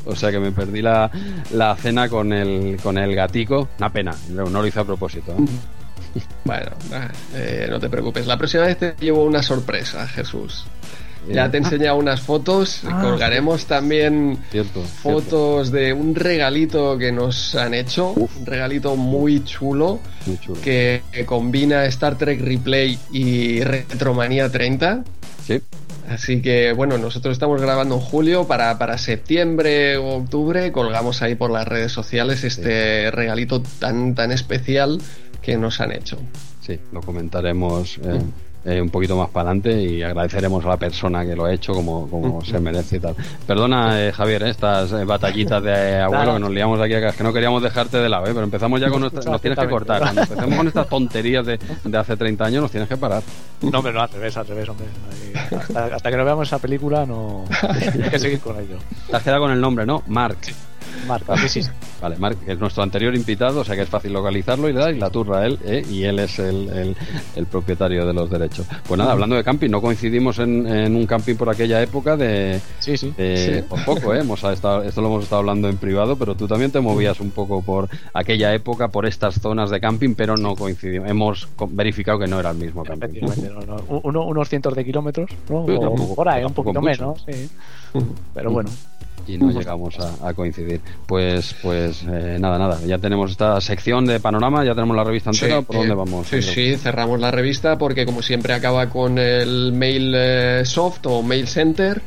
[0.05, 1.09] O sea que me perdí la,
[1.53, 5.31] la cena con el, con el gatico, una pena, no, lo hice a propósito.
[5.31, 6.19] ¿eh?
[6.43, 6.71] Bueno,
[7.35, 8.27] eh, no te preocupes.
[8.27, 10.65] La próxima vez te llevo una sorpresa, Jesús.
[11.30, 14.40] Ya te he enseñado unas fotos, ah, colgaremos también
[15.01, 20.00] fotos de un regalito que nos han hecho, un regalito muy chulo,
[20.64, 25.03] que, combina Star Trek Replay y Retromanía 30.
[25.45, 25.61] Sí.
[26.09, 31.35] Así que bueno, nosotros estamos grabando en julio para, para septiembre o octubre, colgamos ahí
[31.35, 35.00] por las redes sociales este regalito tan, tan especial
[35.41, 36.17] que nos han hecho.
[36.61, 37.98] Sí, lo comentaremos.
[38.03, 38.19] Eh,
[38.64, 41.73] eh, un poquito más para adelante y agradeceremos a la persona que lo ha hecho
[41.73, 43.15] como, como se merece y tal.
[43.48, 47.64] Perdona, eh, Javier, estas eh, batallitas de abuelo que nos liamos aquí, que no queríamos
[47.64, 49.25] dejarte de lado, pero empezamos ya con nuestras...
[49.25, 50.01] Nos tienes que cortar.
[50.01, 53.23] Cuando empecemos con estas tonterías de, de, hace 30 años, nos tienes que parar.
[53.61, 54.85] No, hombre, no, al revés, al revés, hombre.
[55.57, 58.77] Hasta, hasta que no veamos esa película, no hay que seguir con ello.
[59.09, 60.03] Te has quedado con el nombre, ¿no?
[60.07, 60.38] Mark.
[61.08, 61.70] Mark, sí, sí.
[62.02, 64.98] Vale, Mark es nuestro anterior invitado, o sea que es fácil localizarlo y le dais
[64.98, 65.86] la turra a él, ¿eh?
[65.90, 66.95] y él es el, el,
[67.36, 68.66] el, propietario de los derechos.
[68.88, 72.60] Pues nada, hablando de camping, no coincidimos en, en un camping por aquella época de...
[72.80, 73.14] Sí, sí.
[73.18, 74.20] de Por poco, ¿eh?
[74.20, 77.32] Hemos estado, esto lo hemos estado hablando en privado, pero tú también te movías un
[77.32, 81.10] poco por aquella época, por estas zonas de camping, pero no coincidimos.
[81.10, 83.22] Hemos verificado que no era el mismo camping.
[83.22, 84.00] No, no.
[84.03, 85.64] Uno, unos cientos de kilómetros, ¿no?
[85.66, 87.50] O, tampoco, por ahí, un poquito menos, sí.
[88.34, 88.70] Pero bueno
[89.32, 90.82] y no llegamos a, a, coincidir.
[91.06, 92.80] Pues, pues eh, nada, nada.
[92.85, 95.60] Ya tenemos esta sección de panorama, ya tenemos la revista entera.
[95.60, 96.27] Sí, ¿Por dónde eh, vamos?
[96.27, 101.22] Sí, sí, cerramos la revista porque como siempre acaba con el mail eh, soft o
[101.24, 102.01] mail center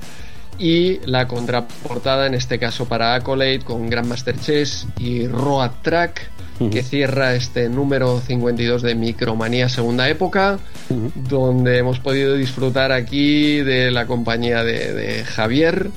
[0.58, 6.30] y la contraportada en este caso para Accolade con Grandmaster Chess y Road Track
[6.70, 11.12] que cierra este número 52 de Micromanía segunda época uh -huh.
[11.28, 15.90] donde hemos podido disfrutar aquí de la compañía de, de Javier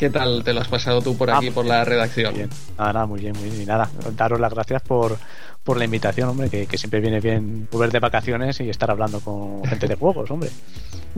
[0.00, 2.32] ¿Qué tal te lo has pasado tú por aquí, ah, por la redacción?
[2.32, 2.48] Bien.
[2.78, 3.60] Nada, nada, muy bien, muy bien.
[3.60, 5.18] Y nada, daros las gracias por,
[5.64, 9.20] por la invitación, hombre, que, que, siempre viene bien volver de vacaciones y estar hablando
[9.20, 10.50] con gente de juegos, hombre.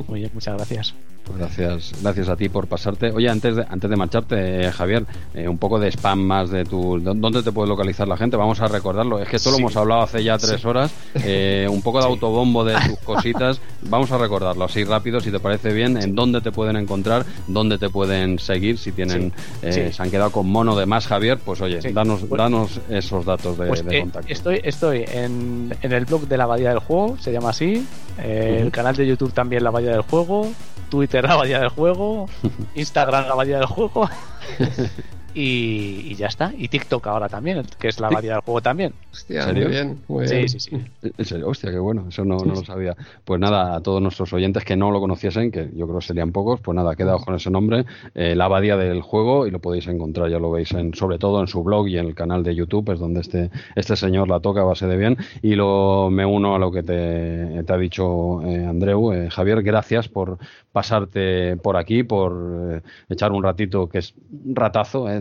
[0.08, 0.94] Muy bien, muchas gracias.
[1.24, 3.10] Pues gracias, gracias a ti por pasarte.
[3.12, 5.04] Oye, antes de, antes de marcharte, eh, Javier,
[5.34, 6.98] eh, un poco de spam más de tu.
[6.98, 8.36] ¿Dónde te puede localizar la gente?
[8.36, 9.20] Vamos a recordarlo.
[9.20, 9.56] Es que esto sí.
[9.56, 10.66] lo hemos hablado hace ya tres sí.
[10.66, 10.92] horas.
[11.14, 12.10] Eh, un poco de sí.
[12.10, 13.60] autobombo de tus cositas.
[13.82, 15.96] Vamos a recordarlo así rápido, si te parece bien.
[15.96, 20.32] En dónde te pueden encontrar, dónde te pueden seguir, si tienen eh, se han quedado
[20.32, 21.38] con mono de más, Javier.
[21.38, 24.31] Pues oye, danos, pues, danos esos datos de, pues, de contacto.
[24.32, 27.86] Estoy, estoy en, en, el blog de la Bahía del Juego, se llama así.
[28.16, 28.62] Uh -huh.
[28.62, 30.50] El canal de YouTube también La Bahía del Juego.
[30.92, 32.28] Twitter la Bahía del Juego,
[32.74, 34.10] Instagram la Bahía del Juego
[35.34, 36.52] y, y, ya está.
[36.56, 38.92] Y TikTok ahora también, que es la Bahía del Juego también.
[39.12, 40.48] Hostia, muy bien, muy sí, bien.
[40.48, 40.84] Sí, sí,
[41.18, 42.96] En serio, hostia, qué bueno, eso no, no, lo sabía.
[43.24, 46.32] Pues nada, a todos nuestros oyentes que no lo conociesen, que yo creo que serían
[46.32, 49.86] pocos, pues nada, quedaos con ese nombre, eh, la Abadía del Juego, y lo podéis
[49.86, 52.54] encontrar, ya lo veis, en, sobre todo en su blog y en el canal de
[52.54, 55.16] YouTube, es donde este, este señor la toca a base de bien.
[55.42, 59.12] Y lo, me uno a lo que te, te ha dicho eh, Andreu.
[59.12, 60.38] Eh, Javier, gracias por
[60.72, 62.32] pasarte por aquí, por
[62.72, 64.56] eh, echar un ratito, que es un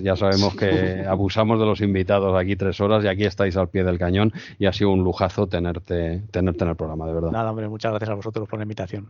[0.02, 3.84] ya sabemos que abusamos de los invitados aquí tres horas y aquí estáis al pie
[3.84, 7.32] del cañón y ha sido un lujazo tenerte, tenerte en el programa, de verdad.
[7.32, 9.08] Nada, hombre, muchas gracias a vosotros por la invitación.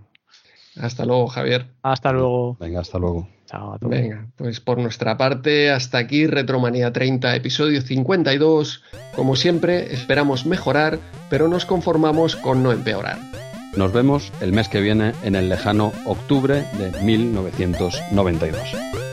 [0.80, 1.68] Hasta luego, Javier.
[1.84, 2.58] Hasta luego.
[2.60, 3.28] Venga, hasta luego.
[3.46, 3.92] Chao a todos.
[3.92, 8.84] Venga, pues por nuestra parte, hasta aquí Retromanía 30, episodio 52.
[9.16, 13.18] Como siempre, esperamos mejorar, pero nos conformamos con no empeorar.
[13.76, 19.11] Nos vemos el mes que viene en el lejano octubre de 1992.